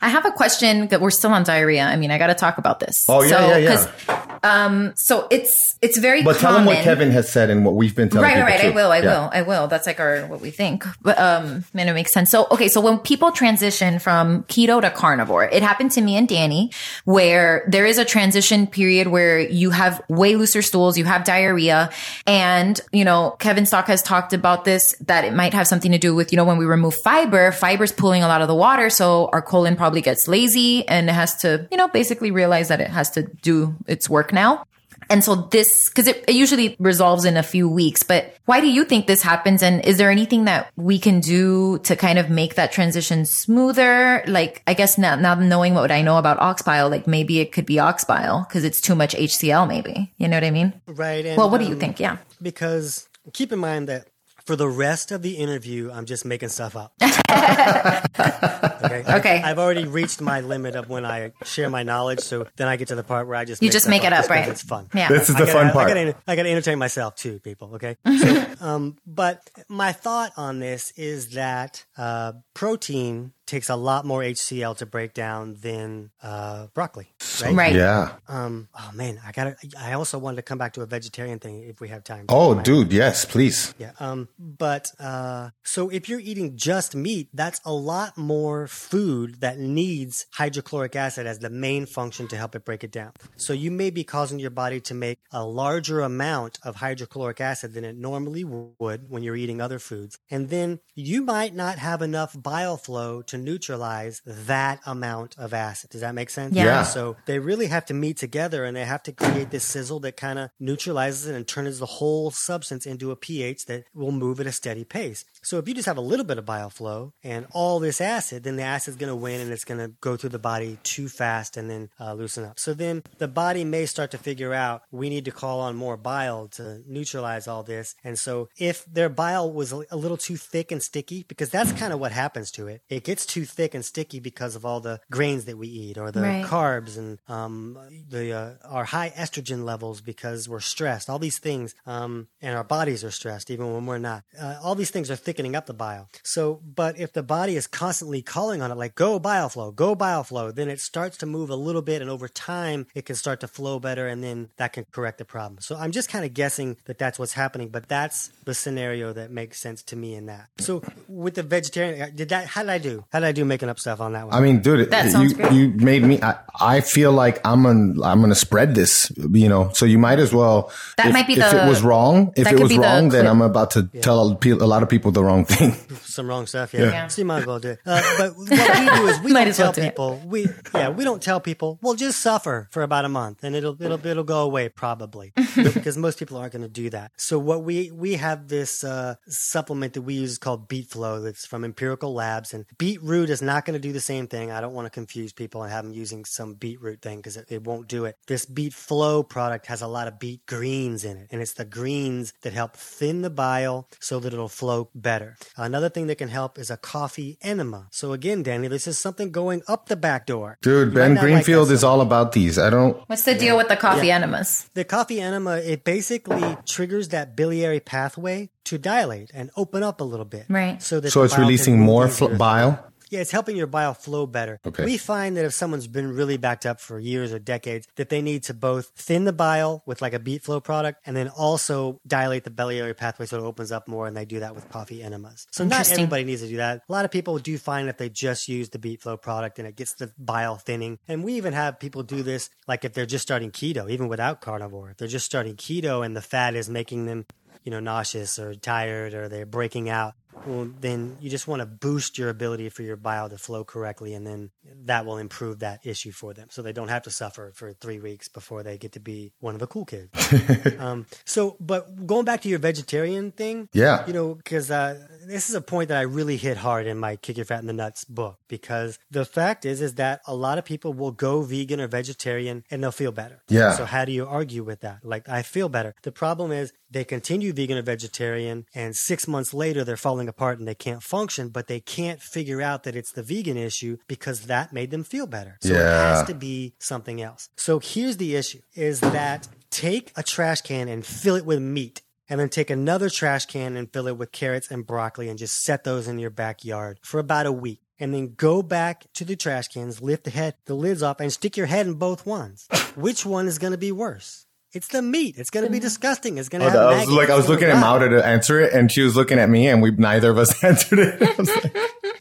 I 0.00 0.08
have 0.08 0.24
a 0.24 0.30
question 0.30 0.88
that 0.88 1.00
we're 1.00 1.10
still 1.10 1.32
on 1.32 1.42
diarrhea. 1.44 1.84
I 1.84 1.96
mean, 1.96 2.10
I 2.10 2.18
got 2.18 2.28
to 2.28 2.34
talk 2.34 2.58
about 2.58 2.80
this. 2.80 3.04
Oh, 3.08 3.22
yeah, 3.22 3.28
so, 3.28 3.56
yeah, 3.56 3.86
yeah. 4.08 4.25
Um, 4.46 4.92
so 4.96 5.26
it's 5.30 5.76
it's 5.82 5.98
very 5.98 6.22
But 6.22 6.38
tell 6.38 6.52
common. 6.52 6.66
them 6.66 6.74
what 6.76 6.84
Kevin 6.84 7.10
has 7.10 7.30
said 7.30 7.50
and 7.50 7.64
what 7.64 7.74
we've 7.74 7.94
been 7.94 8.08
telling 8.08 8.24
Right, 8.30 8.42
right, 8.42 8.60
right. 8.60 8.72
I 8.72 8.74
will, 8.74 8.90
I 8.92 8.98
Yeah. 9.00 9.04
will, 9.20 9.30
I 9.32 9.42
will. 9.42 9.66
That's 9.68 9.86
like 9.86 10.00
our 10.00 10.26
what 10.26 10.40
we 10.40 10.50
think. 10.50 10.84
But 11.02 11.18
um, 11.18 11.64
and 11.74 11.88
it 11.90 11.92
makes 11.94 12.12
sense. 12.12 12.30
So 12.30 12.46
okay, 12.50 12.68
so 12.68 12.80
when 12.80 12.98
people 12.98 13.30
transition 13.32 13.98
from 13.98 14.44
keto 14.44 14.80
to 14.80 14.90
carnivore, 14.90 15.44
it 15.44 15.62
happened 15.62 15.90
to 15.92 16.00
me 16.00 16.16
and 16.16 16.26
Danny, 16.28 16.70
where 17.04 17.64
there 17.68 17.86
is 17.86 17.98
a 17.98 18.04
transition 18.04 18.66
period 18.66 19.08
where 19.08 19.38
you 19.40 19.70
have 19.70 20.00
way 20.08 20.36
looser 20.36 20.62
stools, 20.62 20.96
you 20.98 21.04
have 21.04 21.24
diarrhea, 21.24 21.90
and 22.26 22.80
you 22.92 23.04
know 23.04 23.36
Kevin 23.38 23.66
Stock 23.66 23.86
has 23.88 24.02
talked 24.02 24.32
about 24.32 24.64
this 24.64 24.94
that 25.06 25.24
it 25.24 25.34
might 25.34 25.54
have 25.54 25.66
something 25.66 25.92
to 25.92 25.98
do 25.98 26.14
with 26.14 26.32
you 26.32 26.36
know 26.36 26.44
when 26.44 26.56
we 26.58 26.64
remove 26.66 26.94
fiber, 27.04 27.52
fiber's 27.52 27.92
pulling 27.92 28.22
a 28.22 28.28
lot 28.28 28.40
of 28.42 28.48
the 28.48 28.54
water, 28.54 28.90
so 28.90 29.28
our 29.32 29.42
colon 29.42 29.76
probably 29.76 30.00
gets 30.00 30.28
lazy 30.28 30.86
and 30.88 31.08
it 31.08 31.12
has 31.12 31.36
to 31.42 31.66
you 31.70 31.76
know 31.76 31.88
basically 31.88 32.30
realize 32.30 32.68
that 32.68 32.80
it 32.80 32.90
has 32.90 33.10
to 33.10 33.22
do 33.42 33.74
its 33.86 34.08
work 34.08 34.32
now. 34.36 34.64
And 35.08 35.22
so 35.22 35.34
this, 35.36 35.88
cause 35.88 36.06
it, 36.06 36.24
it 36.26 36.34
usually 36.34 36.76
resolves 36.78 37.24
in 37.24 37.36
a 37.36 37.42
few 37.42 37.68
weeks, 37.68 38.02
but 38.02 38.34
why 38.46 38.60
do 38.60 38.66
you 38.66 38.84
think 38.84 39.06
this 39.06 39.22
happens? 39.22 39.62
And 39.62 39.84
is 39.84 39.98
there 39.98 40.10
anything 40.10 40.46
that 40.46 40.72
we 40.76 40.98
can 40.98 41.20
do 41.20 41.78
to 41.80 41.94
kind 41.94 42.18
of 42.18 42.28
make 42.28 42.56
that 42.56 42.72
transition 42.72 43.24
smoother? 43.24 44.24
Like, 44.26 44.62
I 44.66 44.74
guess 44.74 44.98
now, 44.98 45.14
now 45.14 45.34
knowing 45.34 45.74
what 45.74 45.92
I 45.92 46.02
know 46.02 46.18
about 46.18 46.40
ox 46.40 46.62
bile, 46.62 46.88
like 46.90 47.06
maybe 47.06 47.38
it 47.38 47.52
could 47.52 47.66
be 47.66 47.78
ox 47.78 48.04
bile 48.04 48.46
because 48.48 48.64
it's 48.64 48.80
too 48.80 48.94
much 48.96 49.14
HCl, 49.14 49.68
maybe. 49.68 50.12
You 50.18 50.28
know 50.28 50.36
what 50.36 50.44
I 50.44 50.50
mean? 50.50 50.72
Right. 50.86 51.24
And, 51.24 51.36
Well, 51.36 51.50
what 51.50 51.60
do 51.60 51.66
you 51.66 51.74
um, 51.74 51.80
think? 51.80 52.00
Yeah. 52.00 52.18
Because 52.42 53.08
keep 53.32 53.52
in 53.52 53.60
mind 53.60 53.88
that 53.88 54.08
for 54.46 54.54
the 54.56 54.68
rest 54.68 55.10
of 55.10 55.22
the 55.22 55.36
interview, 55.36 55.90
I'm 55.92 56.06
just 56.06 56.24
making 56.24 56.50
stuff 56.50 56.76
up. 56.76 56.92
okay. 57.02 59.02
Okay. 59.08 59.42
I've 59.42 59.58
already 59.58 59.86
reached 59.86 60.20
my 60.20 60.40
limit 60.40 60.76
of 60.76 60.88
when 60.88 61.04
I 61.04 61.32
share 61.44 61.68
my 61.68 61.82
knowledge, 61.82 62.20
so 62.20 62.46
then 62.56 62.68
I 62.68 62.76
get 62.76 62.88
to 62.88 62.94
the 62.94 63.02
part 63.02 63.26
where 63.26 63.36
I 63.36 63.44
just 63.44 63.60
You 63.60 63.66
make 63.66 63.72
just 63.72 63.84
stuff 63.84 63.90
make 63.90 64.04
it 64.04 64.12
up, 64.12 64.30
right? 64.30 64.48
It's 64.48 64.62
fun. 64.62 64.88
Yeah. 64.94 65.08
This 65.08 65.28
is 65.28 65.34
the 65.34 65.46
gotta- 65.46 65.52
fun 65.52 65.70
part. 65.72 65.90
I 65.90 65.94
gotta, 65.94 66.16
I 66.28 66.36
gotta 66.36 66.48
entertain 66.50 66.78
myself 66.78 67.16
too, 67.16 67.40
people. 67.40 67.74
Okay. 67.74 67.96
So, 68.16 68.46
um, 68.60 68.96
but 69.06 69.50
my 69.68 69.92
thought 69.92 70.32
on 70.38 70.58
this 70.58 70.90
is 70.96 71.34
that 71.34 71.84
uh, 71.98 72.32
protein 72.54 73.32
takes 73.46 73.68
a 73.68 73.76
lot 73.76 74.04
more 74.04 74.20
HCl 74.22 74.76
to 74.78 74.86
break 74.86 75.14
down 75.14 75.54
than 75.60 76.10
uh, 76.22 76.66
broccoli. 76.74 77.08
Right. 77.42 77.54
Right. 77.54 77.74
Yeah. 77.74 78.12
Um. 78.28 78.68
Oh 78.78 78.90
man, 78.94 79.20
I 79.26 79.32
gotta. 79.32 79.56
I 79.78 79.92
also 79.92 80.18
wanted 80.18 80.36
to 80.36 80.42
come 80.42 80.58
back 80.58 80.72
to 80.74 80.82
a 80.82 80.86
vegetarian 80.86 81.38
thing 81.38 81.62
if 81.62 81.80
we 81.80 81.88
have 81.88 82.04
time. 82.04 82.26
Oh, 82.28 82.54
My- 82.54 82.62
dude, 82.62 82.92
yes, 82.92 83.24
please. 83.24 83.74
yeah. 83.78 83.92
Um, 84.00 84.28
but 84.38 84.90
uh, 84.98 85.50
so 85.62 85.88
if 85.88 86.08
you're 86.08 86.20
eating 86.20 86.56
just 86.56 86.94
meat, 86.96 87.28
that's 87.32 87.60
a 87.64 87.72
lot 87.72 88.16
more 88.16 88.66
food 88.66 89.40
that 89.40 89.58
needs 89.58 90.26
hydrochloric 90.32 90.96
acid 90.96 91.26
as 91.26 91.38
the 91.38 91.50
main 91.50 91.86
function 91.86 92.26
to 92.28 92.36
help 92.36 92.54
it 92.54 92.64
break 92.64 92.82
it 92.84 92.90
down. 92.90 93.12
So 93.36 93.52
you 93.52 93.70
may 93.70 93.90
be 93.90 94.04
causing 94.04 94.38
your 94.38 94.50
body 94.50 94.80
to 94.82 94.94
make 94.94 95.18
a 95.32 95.44
larger 95.44 96.00
amount 96.00 96.58
of 96.62 96.76
hydrochloric 96.76 97.40
acid 97.40 97.74
than 97.74 97.84
it 97.84 97.96
normally 97.96 98.44
would 98.44 99.10
when 99.10 99.22
you're 99.22 99.36
eating 99.36 99.60
other 99.60 99.78
foods. 99.78 100.18
And 100.30 100.48
then 100.48 100.80
you 100.94 101.22
might 101.22 101.54
not 101.54 101.78
have 101.78 102.02
enough 102.02 102.34
bile 102.40 102.76
flow 102.76 103.22
to 103.22 103.35
neutralize 103.44 104.22
that 104.26 104.80
amount 104.86 105.36
of 105.38 105.54
acid. 105.54 105.90
Does 105.90 106.02
that 106.02 106.14
make 106.14 106.30
sense? 106.30 106.54
Yeah. 106.54 106.64
Yeah. 106.64 106.82
So 106.82 107.16
they 107.26 107.38
really 107.38 107.66
have 107.66 107.86
to 107.86 107.94
meet 107.94 108.16
together 108.16 108.64
and 108.64 108.76
they 108.76 108.84
have 108.84 109.02
to 109.04 109.12
create 109.12 109.50
this 109.50 109.64
sizzle 109.64 110.00
that 110.00 110.16
kind 110.16 110.38
of 110.38 110.50
neutralizes 110.60 111.26
it 111.26 111.34
and 111.34 111.46
turns 111.46 111.78
the 111.78 111.86
whole 111.86 112.30
substance 112.30 112.86
into 112.86 113.10
a 113.10 113.16
pH 113.16 113.66
that 113.66 113.84
will 113.94 114.12
move 114.12 114.40
at 114.40 114.46
a 114.46 114.52
steady 114.52 114.84
pace. 114.84 115.24
So 115.42 115.58
if 115.58 115.68
you 115.68 115.74
just 115.74 115.86
have 115.86 115.96
a 115.96 116.02
little 116.02 116.26
bit 116.26 116.38
of 116.38 116.44
bile 116.44 116.70
flow 116.70 117.14
and 117.22 117.46
all 117.50 117.80
this 117.80 118.00
acid, 118.00 118.44
then 118.44 118.56
the 118.56 118.62
acid 118.62 118.92
is 118.92 118.96
going 118.96 119.08
to 119.08 119.16
win 119.16 119.40
and 119.40 119.50
it's 119.50 119.64
going 119.64 119.80
to 119.80 119.94
go 120.00 120.16
through 120.16 120.30
the 120.30 120.38
body 120.38 120.78
too 120.82 121.08
fast 121.08 121.56
and 121.56 121.70
then 121.70 121.90
uh, 122.00 122.12
loosen 122.14 122.44
up. 122.44 122.58
So 122.58 122.74
then 122.74 123.02
the 123.18 123.28
body 123.28 123.64
may 123.64 123.86
start 123.86 124.10
to 124.12 124.18
figure 124.18 124.52
out 124.52 124.82
we 124.90 125.08
need 125.08 125.24
to 125.24 125.30
call 125.30 125.60
on 125.60 125.76
more 125.76 125.96
bile 125.96 126.48
to 126.48 126.82
neutralize 126.86 127.48
all 127.48 127.62
this. 127.62 127.94
And 128.04 128.18
so 128.18 128.48
if 128.58 128.84
their 128.84 129.08
bile 129.08 129.52
was 129.52 129.72
a 129.72 129.86
a 129.90 129.96
little 129.96 130.16
too 130.16 130.36
thick 130.36 130.72
and 130.72 130.82
sticky, 130.82 131.24
because 131.28 131.50
that's 131.50 131.72
kind 131.72 131.92
of 131.92 132.00
what 132.00 132.12
happens 132.12 132.50
to 132.52 132.66
it, 132.66 132.82
it 132.88 133.04
gets 133.04 133.25
too 133.26 133.44
thick 133.44 133.74
and 133.74 133.84
sticky 133.84 134.20
because 134.20 134.56
of 134.56 134.64
all 134.64 134.80
the 134.80 135.00
grains 135.10 135.44
that 135.46 135.58
we 135.58 135.68
eat 135.68 135.98
or 135.98 136.10
the 136.10 136.22
Right. 136.22 136.44
carbs 136.44 136.96
and 136.96 137.18
um, 137.28 137.78
the 138.08 138.32
uh, 138.32 138.50
our 138.64 138.84
high 138.84 139.10
estrogen 139.16 139.64
levels 139.64 140.00
because 140.00 140.48
we're 140.48 140.60
stressed. 140.60 141.10
All 141.10 141.18
these 141.18 141.38
things, 141.38 141.74
um, 141.86 142.28
and 142.40 142.56
our 142.56 142.64
bodies 142.64 143.04
are 143.04 143.10
stressed 143.10 143.50
even 143.50 143.72
when 143.74 143.86
we're 143.86 143.98
not. 143.98 144.24
Uh, 144.40 144.56
all 144.62 144.74
these 144.74 144.90
things 144.90 145.10
are 145.10 145.16
thickening 145.16 145.54
up 145.56 145.66
the 145.66 145.74
bile. 145.74 146.08
So, 146.22 146.60
but 146.64 146.98
if 146.98 147.12
the 147.12 147.22
body 147.22 147.56
is 147.56 147.66
constantly 147.66 148.22
calling 148.22 148.62
on 148.62 148.70
it, 148.70 148.76
like 148.76 148.94
go 148.94 149.18
bile 149.18 149.48
flow, 149.48 149.70
go 149.72 149.94
bile 149.94 150.24
flow, 150.24 150.50
then 150.50 150.68
it 150.68 150.80
starts 150.80 151.16
to 151.18 151.26
move 151.26 151.50
a 151.50 151.56
little 151.56 151.82
bit, 151.82 152.00
and 152.02 152.10
over 152.10 152.28
time 152.28 152.86
it 152.94 153.04
can 153.06 153.16
start 153.16 153.40
to 153.40 153.48
flow 153.48 153.78
better, 153.78 154.06
and 154.06 154.22
then 154.22 154.48
that 154.56 154.72
can 154.72 154.86
correct 154.92 155.18
the 155.18 155.24
problem. 155.24 155.60
So 155.60 155.76
I'm 155.76 155.92
just 155.92 156.08
kind 156.08 156.24
of 156.24 156.32
guessing 156.34 156.76
that 156.86 156.98
that's 156.98 157.18
what's 157.18 157.32
happening, 157.34 157.68
but 157.68 157.88
that's 157.88 158.28
the 158.44 158.54
scenario 158.54 159.12
that 159.12 159.30
makes 159.30 159.60
sense 159.60 159.82
to 159.84 159.96
me 159.96 160.14
in 160.14 160.26
that. 160.26 160.48
So 160.58 160.82
with 161.08 161.34
the 161.34 161.42
vegetarian, 161.42 162.00
uh, 162.02 162.10
did 162.14 162.28
that? 162.30 162.46
How 162.46 162.62
did 162.62 162.70
I 162.70 162.78
do? 162.78 163.04
How 163.16 163.20
did 163.20 163.28
I 163.28 163.32
do 163.32 163.46
making 163.46 163.70
up 163.70 163.80
stuff 163.80 164.02
on 164.02 164.12
that 164.12 164.26
one? 164.26 164.34
I 164.34 164.40
mean, 164.40 164.60
dude, 164.60 164.90
That 164.90 165.10
you, 165.18 165.32
great. 165.34 165.52
you 165.52 165.68
made 165.70 166.02
me. 166.02 166.20
I, 166.20 166.36
I 166.60 166.80
feel 166.82 167.12
like 167.12 167.40
I'm 167.46 167.62
gonna 167.62 168.02
I'm 168.02 168.20
gonna 168.20 168.34
spread 168.34 168.74
this. 168.74 169.10
You 169.16 169.48
know, 169.48 169.70
so 169.72 169.86
you 169.86 169.98
might 169.98 170.18
as 170.18 170.34
well. 170.34 170.70
That 170.98 171.06
if, 171.06 171.12
might 171.14 171.26
be 171.26 171.32
if 171.32 171.38
the- 171.38 171.64
it 171.64 171.66
was 171.66 171.80
wrong. 171.80 172.34
If 172.36 172.46
it 172.46 172.60
was 172.60 172.68
be 172.68 172.76
the 172.76 172.82
wrong, 172.82 173.08
then. 173.08 173.26
I'm 173.26 173.40
about 173.40 173.70
to 173.70 173.84
tell 174.02 174.38
a, 174.44 174.68
lot 174.68 174.82
of 174.82 174.90
people 174.90 175.12
the 175.12 175.24
wrong 175.24 175.46
thing. 175.46 175.72
Some 176.02 176.28
wrong 176.28 176.46
stuff. 176.46 176.74
Yeah. 176.74 176.90
Yeah. 176.90 177.06
So 177.06 177.22
you 177.22 177.24
might 177.24 177.38
as 177.40 177.46
well 177.46 177.58
do 177.58 177.70
it. 177.70 177.78
Uh, 177.86 178.02
but 178.18 178.36
what 178.36 178.50
we 178.50 178.56
do 178.98 179.06
is 179.06 179.20
we 179.20 179.32
don't 179.32 179.48
as 179.48 179.58
well 179.58 179.72
tell 179.72 179.82
it. 179.82 179.88
people 179.88 180.20
we 180.26 180.46
yeah 180.74 180.90
we 180.90 181.02
don't 181.02 181.22
tell 181.22 181.40
people 181.40 181.78
We'll 181.80 181.94
just 181.94 182.20
suffer 182.20 182.68
for 182.70 182.82
about 182.82 183.06
a 183.06 183.08
month 183.08 183.44
and 183.44 183.56
it'll 183.56 183.80
it'll 183.82 184.04
it'll 184.06 184.24
go 184.24 184.42
away 184.42 184.68
probably 184.68 185.32
because 185.56 185.96
most 185.96 186.18
people 186.18 186.36
aren't 186.36 186.52
going 186.52 186.62
to 186.62 186.68
do 186.68 186.90
that. 186.90 187.12
So 187.16 187.38
what 187.38 187.62
we 187.64 187.90
we 187.90 188.16
have 188.16 188.48
this 188.48 188.84
uh, 188.84 189.14
supplement 189.26 189.94
that 189.94 190.02
we 190.02 190.14
use 190.14 190.36
called 190.36 190.68
Beet 190.68 190.88
Flow 190.90 191.22
that's 191.22 191.46
from 191.46 191.64
Empirical 191.64 192.12
Labs 192.12 192.52
and 192.52 192.66
beetroot 193.06 193.30
is 193.30 193.40
not 193.40 193.64
going 193.64 193.74
to 193.74 193.80
do 193.88 193.92
the 193.92 194.00
same 194.00 194.26
thing. 194.26 194.50
I 194.50 194.60
don't 194.60 194.74
want 194.74 194.86
to 194.86 194.90
confuse 194.90 195.32
people 195.32 195.62
and 195.62 195.72
have 195.72 195.84
them 195.84 195.94
using 195.94 196.24
some 196.24 196.54
beetroot 196.54 197.00
thing 197.02 197.18
because 197.18 197.36
it, 197.36 197.46
it 197.48 197.62
won't 197.62 197.86
do 197.88 198.04
it. 198.04 198.16
This 198.26 198.44
Beet 198.46 198.74
Flow 198.74 199.22
product 199.22 199.66
has 199.66 199.80
a 199.80 199.86
lot 199.86 200.08
of 200.08 200.18
beet 200.18 200.44
greens 200.46 201.04
in 201.04 201.16
it 201.16 201.28
and 201.30 201.40
it's 201.40 201.54
the 201.54 201.64
greens 201.64 202.32
that 202.42 202.52
help 202.52 202.74
thin 202.76 203.22
the 203.22 203.30
bile 203.30 203.88
so 204.00 204.18
that 204.20 204.32
it'll 204.32 204.48
flow 204.48 204.90
better. 204.94 205.36
Another 205.56 205.88
thing 205.88 206.08
that 206.08 206.18
can 206.18 206.28
help 206.28 206.58
is 206.58 206.70
a 206.70 206.76
coffee 206.76 207.38
enema. 207.42 207.86
So 207.92 208.12
again, 208.12 208.42
Danny, 208.42 208.68
this 208.68 208.86
is 208.86 208.98
something 208.98 209.30
going 209.30 209.62
up 209.68 209.86
the 209.86 209.96
back 209.96 210.26
door. 210.26 210.58
Dude, 210.62 210.88
You 210.88 210.94
Ben 210.94 211.10
might 211.10 211.14
not 211.14 211.14
like 211.14 211.20
Greenfield 211.32 211.68
that 211.68 211.74
is 211.74 211.80
so 211.82 211.88
all 211.88 212.00
about 212.00 212.32
these. 212.32 212.58
I 212.58 212.70
don't. 212.70 212.96
What's 213.08 213.24
the 213.24 213.34
deal 213.34 213.56
with 213.56 213.68
the 213.68 213.76
coffee 213.76 214.10
enemas? 214.10 214.68
the 214.74 214.84
coffee 214.84 215.20
enema, 215.20 215.56
it 215.58 215.84
basically 215.84 216.56
triggers 216.66 217.08
that 217.08 217.36
biliary 217.36 217.80
pathway 217.80 218.50
to 218.64 218.78
dilate 218.78 219.30
and 219.32 219.50
open 219.56 219.82
up 219.82 220.00
a 220.00 220.04
little 220.04 220.24
bit. 220.24 220.46
Right. 220.48 220.82
So 220.82 220.98
that 221.00 221.10
So 221.10 221.22
it's 221.22 221.38
releasing 221.38 221.80
more 221.80 222.08
fl- 222.08 222.34
bile. 222.34 222.84
Yeah, 223.10 223.20
it's 223.20 223.30
helping 223.30 223.56
your 223.56 223.66
bile 223.66 223.94
flow 223.94 224.26
better. 224.26 224.60
Okay. 224.66 224.84
We 224.84 224.98
find 224.98 225.36
that 225.36 225.44
if 225.44 225.54
someone's 225.54 225.86
been 225.86 226.12
really 226.12 226.36
backed 226.36 226.66
up 226.66 226.80
for 226.80 226.98
years 226.98 227.32
or 227.32 227.38
decades, 227.38 227.86
that 227.96 228.08
they 228.08 228.20
need 228.20 228.44
to 228.44 228.54
both 228.54 228.88
thin 228.96 229.24
the 229.24 229.32
bile 229.32 229.82
with 229.86 230.02
like 230.02 230.12
a 230.12 230.18
beet 230.18 230.42
flow 230.42 230.60
product 230.60 231.00
and 231.06 231.16
then 231.16 231.28
also 231.28 232.00
dilate 232.06 232.44
the 232.44 232.50
biliary 232.50 232.94
pathway 232.94 233.26
so 233.26 233.38
it 233.38 233.42
opens 233.42 233.70
up 233.70 233.86
more. 233.88 234.06
And 234.06 234.16
they 234.16 234.24
do 234.24 234.40
that 234.40 234.54
with 234.54 234.68
coffee 234.68 235.02
enemas. 235.02 235.46
So 235.50 235.64
not 235.64 235.72
Interesting. 235.72 235.98
everybody 236.00 236.24
needs 236.24 236.42
to 236.42 236.48
do 236.48 236.56
that. 236.56 236.82
A 236.88 236.92
lot 236.92 237.04
of 237.04 237.10
people 237.10 237.38
do 237.38 237.56
find 237.58 237.88
if 237.88 237.96
they 237.96 238.08
just 238.08 238.48
use 238.48 238.70
the 238.70 238.78
beet 238.78 239.02
flow 239.02 239.16
product 239.16 239.58
and 239.58 239.68
it 239.68 239.76
gets 239.76 239.94
the 239.94 240.12
bile 240.18 240.56
thinning. 240.56 240.98
And 241.06 241.22
we 241.22 241.34
even 241.34 241.52
have 241.52 241.78
people 241.78 242.02
do 242.02 242.22
this 242.22 242.50
like 242.66 242.84
if 242.84 242.92
they're 242.92 243.06
just 243.06 243.22
starting 243.22 243.50
keto, 243.50 243.90
even 243.90 244.08
without 244.08 244.40
carnivore. 244.40 244.90
If 244.90 244.96
they're 244.96 245.08
just 245.08 245.26
starting 245.26 245.54
keto 245.56 246.04
and 246.04 246.16
the 246.16 246.22
fat 246.22 246.54
is 246.54 246.68
making 246.68 247.06
them 247.06 247.26
you 247.66 247.72
know, 247.72 247.80
nauseous 247.80 248.38
or 248.38 248.54
tired 248.54 249.12
or 249.12 249.28
they're 249.28 249.44
breaking 249.44 249.90
out, 249.90 250.14
well, 250.46 250.68
then 250.80 251.16
you 251.20 251.30
just 251.30 251.48
want 251.48 251.60
to 251.60 251.66
boost 251.66 252.18
your 252.18 252.28
ability 252.28 252.68
for 252.68 252.82
your 252.82 252.96
bile 252.96 253.28
to 253.28 253.38
flow 253.38 253.64
correctly, 253.64 254.14
and 254.14 254.26
then 254.26 254.50
that 254.84 255.06
will 255.06 255.18
improve 255.18 255.60
that 255.60 255.80
issue 255.86 256.12
for 256.12 256.34
them, 256.34 256.48
so 256.50 256.62
they 256.62 256.72
don't 256.72 256.88
have 256.88 257.02
to 257.04 257.10
suffer 257.10 257.52
for 257.54 257.72
three 257.72 257.98
weeks 257.98 258.28
before 258.28 258.62
they 258.62 258.76
get 258.78 258.92
to 258.92 259.00
be 259.00 259.32
one 259.40 259.54
of 259.54 259.60
the 259.60 259.66
cool 259.66 259.84
kids. 259.84 260.10
um, 260.78 261.06
so, 261.24 261.56
but 261.60 262.06
going 262.06 262.24
back 262.24 262.40
to 262.42 262.48
your 262.48 262.58
vegetarian 262.58 263.30
thing, 263.32 263.68
Yeah. 263.72 264.06
you 264.06 264.12
know, 264.12 264.34
because 264.34 264.70
uh, 264.70 265.06
this 265.26 265.48
is 265.48 265.54
a 265.54 265.60
point 265.60 265.88
that 265.88 265.98
I 265.98 266.02
really 266.02 266.36
hit 266.36 266.56
hard 266.58 266.86
in 266.86 266.98
my 266.98 267.16
"Kick 267.16 267.36
Your 267.36 267.46
Fat 267.46 267.60
in 267.60 267.66
the 267.66 267.72
Nuts" 267.72 268.04
book, 268.04 268.38
because 268.48 268.98
the 269.10 269.24
fact 269.24 269.64
is, 269.64 269.80
is 269.80 269.94
that 269.94 270.20
a 270.26 270.34
lot 270.34 270.58
of 270.58 270.64
people 270.64 270.92
will 270.92 271.12
go 271.12 271.42
vegan 271.42 271.80
or 271.80 271.88
vegetarian 271.88 272.64
and 272.70 272.82
they'll 272.82 272.92
feel 272.92 273.12
better. 273.12 273.42
Yeah. 273.48 273.72
So 273.72 273.84
how 273.84 274.04
do 274.04 274.12
you 274.12 274.26
argue 274.26 274.62
with 274.64 274.80
that? 274.80 275.04
Like, 275.04 275.28
I 275.28 275.42
feel 275.42 275.68
better. 275.68 275.94
The 276.02 276.12
problem 276.12 276.52
is 276.52 276.72
they 276.90 277.04
continue 277.04 277.52
vegan 277.52 277.78
or 277.78 277.82
vegetarian, 277.82 278.66
and 278.74 278.94
six 278.94 279.26
months 279.26 279.52
later 279.52 279.84
they're 279.84 279.96
falling 279.96 280.28
apart 280.28 280.58
and 280.58 280.68
they 280.68 280.74
can't 280.74 281.02
function, 281.02 281.48
but 281.48 281.66
they 281.66 281.80
can't 281.80 282.20
figure 282.20 282.62
out 282.62 282.84
that 282.84 282.96
it's 282.96 283.12
the 283.12 283.22
vegan 283.22 283.56
issue 283.56 283.96
because 284.06 284.42
that 284.42 284.72
made 284.72 284.90
them 284.90 285.04
feel 285.04 285.26
better. 285.26 285.58
So 285.60 285.72
it 285.72 285.76
has 285.76 286.26
to 286.28 286.34
be 286.34 286.74
something 286.78 287.20
else. 287.20 287.48
So 287.56 287.78
here's 287.78 288.16
the 288.16 288.36
issue 288.36 288.60
is 288.74 289.00
that 289.00 289.48
take 289.70 290.12
a 290.16 290.22
trash 290.22 290.62
can 290.62 290.88
and 290.88 291.04
fill 291.04 291.36
it 291.36 291.44
with 291.44 291.60
meat. 291.60 292.02
And 292.28 292.40
then 292.40 292.48
take 292.48 292.70
another 292.70 293.08
trash 293.08 293.46
can 293.46 293.76
and 293.76 293.92
fill 293.92 294.08
it 294.08 294.18
with 294.18 294.32
carrots 294.32 294.68
and 294.68 294.84
broccoli 294.84 295.28
and 295.28 295.38
just 295.38 295.62
set 295.62 295.84
those 295.84 296.08
in 296.08 296.18
your 296.18 296.30
backyard 296.30 296.98
for 297.02 297.20
about 297.20 297.46
a 297.46 297.52
week. 297.52 297.80
And 298.00 298.12
then 298.12 298.34
go 298.34 298.62
back 298.62 299.04
to 299.14 299.24
the 299.24 299.36
trash 299.36 299.68
cans, 299.68 300.02
lift 300.02 300.24
the 300.24 300.30
head, 300.30 300.56
the 300.64 300.74
lids 300.74 301.04
off, 301.04 301.20
and 301.20 301.32
stick 301.32 301.56
your 301.56 301.66
head 301.66 301.86
in 301.86 301.94
both 301.94 302.26
ones. 302.26 302.66
Which 302.96 303.24
one 303.24 303.46
is 303.46 303.58
going 303.58 303.70
to 303.70 303.78
be 303.78 303.92
worse? 303.92 304.45
It's 304.76 304.88
the 304.88 305.02
meat. 305.02 305.36
It's 305.38 305.50
going 305.50 305.64
to 305.66 305.72
be 305.72 305.80
disgusting. 305.80 306.38
It's 306.38 306.48
going 306.48 306.62
to 306.62 306.70
have 306.70 306.78
I 306.78 307.00
was 307.00 307.08
like, 307.10 307.30
I 307.30 307.36
was 307.36 307.48
looking 307.48 307.68
at 307.68 307.74
rot. 307.82 308.00
Maura 308.00 308.10
to 308.10 308.26
answer 308.26 308.60
it, 308.60 308.72
and 308.72 308.92
she 308.92 309.02
was 309.02 309.16
looking 309.16 309.38
at 309.38 309.48
me, 309.48 309.68
and 309.68 309.82
we 309.82 309.90
neither 309.90 310.30
of 310.30 310.38
us 310.38 310.62
answered 310.70 310.98
it. 310.98 311.38
Like, 311.38 311.76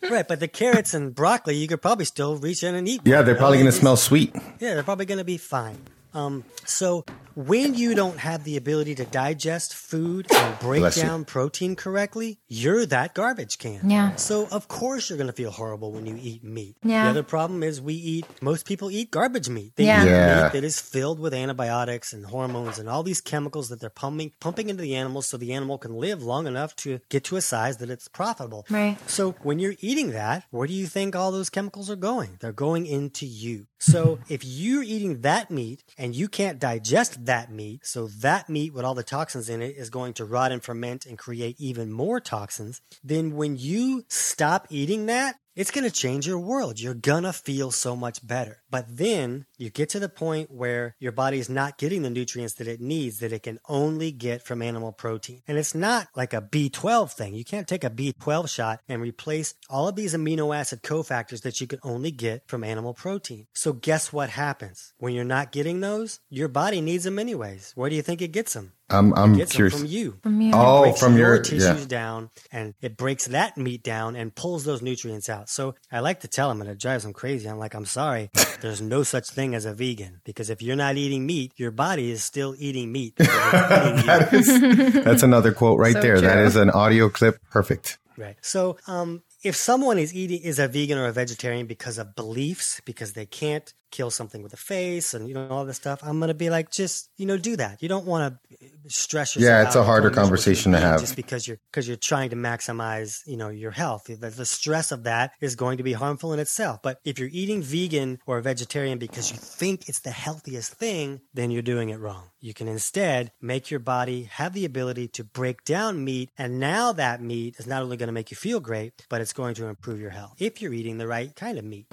Right, 0.10 0.28
but 0.28 0.40
the 0.40 0.48
carrots 0.48 0.94
and 0.94 1.14
broccoli, 1.14 1.56
you 1.56 1.68
could 1.68 1.82
probably 1.82 2.06
still 2.06 2.38
reach 2.38 2.64
in 2.64 2.76
and 2.76 2.88
eat. 2.88 3.02
yeah, 3.06 3.18
one, 3.18 3.26
they're 3.26 3.36
probably 3.36 3.58
going 3.58 3.72
to 3.72 3.78
smell 3.78 3.98
sweet. 3.98 4.34
Yeah, 4.60 4.76
they're 4.76 4.84
probably 4.84 5.06
going 5.06 5.18
to 5.18 5.24
be 5.24 5.38
fine. 5.38 5.78
Um, 6.14 6.44
so 6.64 7.06
when 7.36 7.74
you 7.76 7.96
don't 7.96 8.18
have 8.20 8.44
the 8.44 8.58
ability 8.58 8.96
to 8.96 9.06
digest 9.06 9.74
food 9.74 10.28
and 10.32 10.60
break 10.60 10.82
Bless 10.82 10.98
you. 10.98 11.04
down 11.04 11.26
protein 11.26 11.76
correctly, 11.76 12.40
you're 12.48 12.86
that 12.88 13.14
garbage 13.14 13.58
can. 13.58 13.90
Yeah. 13.90 14.16
So 14.16 14.48
of 14.52 14.68
course 14.68 15.10
you're 15.10 15.18
going 15.18 15.28
to 15.28 15.34
feel 15.34 15.52
horrible 15.52 15.92
when 15.92 16.06
you 16.06 16.18
eat 16.22 16.44
meat. 16.44 16.78
Yeah. 16.84 17.06
The 17.06 17.10
other 17.12 17.24
problem 17.24 17.62
is 17.64 17.82
we 17.82 17.94
eat. 17.94 18.26
Most 18.42 18.66
people 18.66 18.90
eat 18.90 19.12
garbage 19.12 19.50
meat. 19.50 19.74
They 19.76 19.86
Yeah. 19.86 20.04
eat 20.04 20.08
Yeah. 20.10 20.44
meat 20.44 20.54
that 20.54 20.64
is 20.64 20.80
filled 20.80 21.20
with 21.20 21.34
antibiotics 21.34 22.14
and 22.14 22.26
hormones 22.26 22.80
and 22.80 22.88
all 22.90 23.04
these 23.04 23.22
chemicals 23.22 23.70
that 23.70 23.80
they're 23.80 23.90
pumping 23.90 24.32
pumping 24.40 24.70
into 24.70 24.82
the 24.82 24.96
animals 24.96 25.28
so 25.28 25.38
the 25.38 25.54
animal 25.54 25.78
can 25.78 25.96
live 25.96 26.24
long 26.24 26.48
enough 26.48 26.76
to 26.78 27.00
get 27.10 27.24
to 27.26 27.36
a 27.36 27.42
size 27.42 27.78
that 27.78 27.90
it's 27.90 28.08
profitable. 28.08 28.66
Right. 28.70 28.98
So 29.10 29.36
when 29.44 29.60
you're 29.60 29.76
eating 29.82 30.12
that, 30.12 30.46
where 30.52 30.68
do 30.68 30.74
you 30.74 30.88
think 30.88 31.16
all 31.16 31.32
those 31.32 31.50
chemicals 31.50 31.90
are 31.90 31.96
going? 31.96 32.38
They're 32.40 32.52
going 32.54 32.86
into 32.86 33.26
you. 33.26 33.68
So 33.80 34.20
if 34.30 34.44
you're 34.44 34.84
eating 34.84 35.22
that 35.22 35.52
meat 35.52 35.84
and 35.98 36.16
you 36.16 36.28
can't 36.28 36.60
digest 36.60 37.25
that 37.26 37.52
meat, 37.52 37.86
so 37.86 38.08
that 38.08 38.50
meat 38.50 38.74
with 38.74 38.86
all 38.86 38.94
the 38.94 39.04
toxins 39.04 39.50
in 39.50 39.62
it 39.62 39.76
is 39.78 39.90
going 39.90 40.14
to 40.14 40.26
rot 40.26 40.52
and 40.52 40.64
ferment 40.64 41.06
and 41.06 41.18
create 41.18 41.56
even 41.60 41.92
more 41.92 42.20
toxins, 42.20 42.82
then 43.04 43.36
when 43.36 43.58
you 43.58 44.04
stop 44.08 44.68
eating 44.70 45.06
that, 45.08 45.36
it's 45.56 45.72
going 45.72 45.86
to 45.86 45.92
change 45.92 46.28
your 46.28 46.40
world. 46.40 46.80
You're 46.80 46.94
going 46.94 47.24
to 47.24 47.32
feel 47.32 47.72
so 47.72 47.96
much 47.96 48.26
better. 48.26 48.62
But 48.70 48.86
then 48.90 49.46
you 49.58 49.70
get 49.70 49.90
to 49.90 50.00
the 50.00 50.10
point 50.10 50.52
where 50.52 50.96
your 51.00 51.12
body 51.12 51.40
is 51.40 51.50
not 51.50 51.78
getting 51.78 52.02
the 52.02 52.10
nutrients 52.10 52.56
that 52.56 52.68
it 52.68 52.82
needs 52.82 53.20
that 53.20 53.34
it 53.34 53.44
can 53.44 53.60
only 53.68 54.12
get 54.12 54.44
from 54.44 54.62
animal 54.62 54.92
protein. 54.92 55.42
And 55.48 55.58
it's 55.58 55.76
not 55.76 56.08
like 56.16 56.34
a 56.34 56.42
B12 56.42 57.12
thing. 57.12 57.34
You 57.34 57.46
can't 57.46 57.68
take 57.68 57.84
a 57.84 57.90
B12 57.90 58.50
shot 58.50 58.82
and 58.88 59.02
replace 59.02 59.56
all 59.70 59.88
of 59.88 59.96
these 59.96 60.14
amino 60.16 60.56
acid 60.56 60.82
cofactors 60.84 61.42
that 61.42 61.62
you 61.62 61.68
can 61.68 61.80
only 61.84 62.12
get 62.12 62.44
from 62.48 62.64
animal 62.64 62.94
protein. 62.94 63.48
So 63.54 63.74
guess 63.74 64.12
what 64.12 64.30
happens? 64.30 64.94
When 64.98 65.14
you're 65.14 65.24
not 65.24 65.52
getting 65.52 65.80
those, 65.80 66.20
your 66.30 66.48
body 66.48 66.82
needs 66.82 67.04
them 67.04 67.20
anyways. 67.20 67.72
Where 67.76 67.90
do 67.90 67.96
you 67.96 68.02
think 68.02 68.22
it 68.22 68.32
gets 68.32 68.54
them? 68.54 68.74
I'm, 68.90 69.14
I'm 69.16 69.36
Gets 69.36 69.52
them 69.52 69.56
curious. 69.56 69.80
from 69.80 69.88
you. 69.88 70.20
From 70.22 70.42
you. 70.42 70.52
Oh, 70.54 70.84
breaks 70.84 71.00
from 71.00 71.18
your, 71.18 71.42
tissues 71.42 71.82
yeah. 71.82 71.88
down 71.88 72.30
and 72.52 72.76
it 72.82 72.98
breaks 72.98 73.26
that 73.26 73.58
meat 73.58 73.84
down 73.84 74.16
and 74.16 74.34
pulls 74.34 74.64
those 74.64 74.82
nutrients 74.82 75.28
out. 75.28 75.50
So 75.50 75.76
I 75.92 76.00
like 76.02 76.20
to 76.20 76.28
tell 76.28 76.50
them 76.50 76.62
and 76.62 76.70
it 76.70 76.80
drives 76.80 77.04
them 77.04 77.14
crazy. 77.14 77.50
I'm 77.50 77.58
like, 77.58 77.74
I'm 77.74 77.86
sorry, 77.86 78.30
there's 78.62 78.82
no 78.82 79.02
such 79.04 79.30
thing 79.30 79.45
as 79.54 79.66
a 79.66 79.74
vegan 79.74 80.22
because 80.24 80.50
if 80.50 80.62
you're 80.62 80.76
not 80.76 80.96
eating 80.98 81.26
meat, 81.26 81.52
your 81.58 81.72
body 81.72 82.10
is 82.10 82.24
still 82.24 82.56
eating 82.58 82.92
meat. 82.92 83.14
because 83.18 84.50
eating 84.50 84.94
you. 84.94 85.02
That's 85.04 85.24
another 85.24 85.54
quote 85.54 85.78
right 85.78 85.94
So 85.94 86.02
there. 86.02 86.22
That 86.22 86.36
true. 86.36 86.44
is 86.46 86.56
an 86.56 86.70
audio 86.72 87.10
clip. 87.10 87.38
Perfect. 87.52 87.98
Right. 88.18 88.38
So, 88.42 88.78
um, 88.88 89.24
if 89.44 89.56
someone 89.56 90.00
is 90.00 90.16
eating 90.16 90.42
is 90.42 90.58
a 90.58 90.68
vegan 90.68 90.98
or 90.98 91.06
a 91.06 91.12
vegetarian 91.12 91.68
because 91.68 91.98
of 92.00 92.16
beliefs, 92.16 92.82
because 92.86 93.14
they 93.14 93.26
can't 93.28 93.74
kill 93.96 94.12
something 94.12 94.44
with 94.44 94.54
a 94.54 94.58
face 94.58 95.14
and 95.14 95.28
you 95.28 95.34
know 95.34 95.48
all 95.50 95.66
this 95.66 95.78
stuff, 95.78 96.02
I'm 96.04 96.20
gonna 96.20 96.34
be 96.34 96.50
like, 96.50 96.70
just 96.70 97.10
you 97.18 97.26
know, 97.26 97.38
do 97.38 97.56
that. 97.56 97.82
You 97.82 97.90
don't 97.90 98.06
want 98.06 98.38
to 98.50 98.68
stress 98.88 99.36
yourself. 99.36 99.50
Yeah, 99.50 99.66
it's 99.66 99.76
a 99.76 99.84
harder 99.84 100.10
conversation 100.10 100.74
to 100.74 100.80
have. 100.80 101.00
just 101.00 101.16
because 101.16 101.48
you're 101.48 101.60
because 101.72 101.88
you're 101.88 101.98
trying 101.98 102.30
to 102.32 102.36
maximize 102.36 103.22
you 103.26 103.38
know 103.38 103.50
your 103.50 103.72
health. 103.72 104.06
The, 104.08 104.30
the 104.30 104.46
stress 104.46 104.92
of 104.92 105.04
that 105.04 105.32
is 105.40 105.56
going 105.56 105.78
to 105.78 105.84
be 105.84 105.94
harmful 105.94 106.34
in 106.34 106.40
itself. 106.40 106.82
But 106.84 107.00
if 107.06 107.20
you're 107.20 107.30
eating 107.32 107.62
vegan 107.62 108.20
or 108.26 108.42
vegetarian 108.42 108.98
because 108.98 109.32
you 109.32 109.38
think 109.38 109.88
it's 109.88 110.02
the 110.02 110.12
healthiest 110.12 110.74
thing, 110.74 111.22
then 111.34 111.52
you're 111.52 111.62
doing 111.62 111.90
it 111.90 112.00
wrong. 112.00 112.30
You 112.40 112.54
can 112.54 112.68
instead 112.68 113.32
make 113.42 113.72
your 113.72 113.80
body 113.80 114.24
have 114.24 114.54
the 114.54 114.66
ability 114.66 115.08
to 115.10 115.24
break 115.24 115.64
down 115.64 116.04
meat, 116.04 116.32
and 116.38 116.60
now 116.60 116.92
that 116.94 117.22
meat 117.22 117.56
is 117.58 117.68
not 117.68 117.82
only 117.82 117.98
going 117.98 118.08
to 118.08 118.14
make 118.14 118.32
you 118.32 118.38
feel 118.38 118.60
great, 118.60 119.06
but 119.10 119.22
it's 119.22 119.34
going 119.34 119.56
to 119.56 119.68
improve 119.68 120.00
your 120.00 120.12
health 120.12 120.36
if 120.40 120.62
you're 120.62 120.74
eating 120.74 120.98
the 120.98 121.08
right 121.08 121.36
kind 121.36 121.58
of 121.58 121.66
meat. 121.66 121.88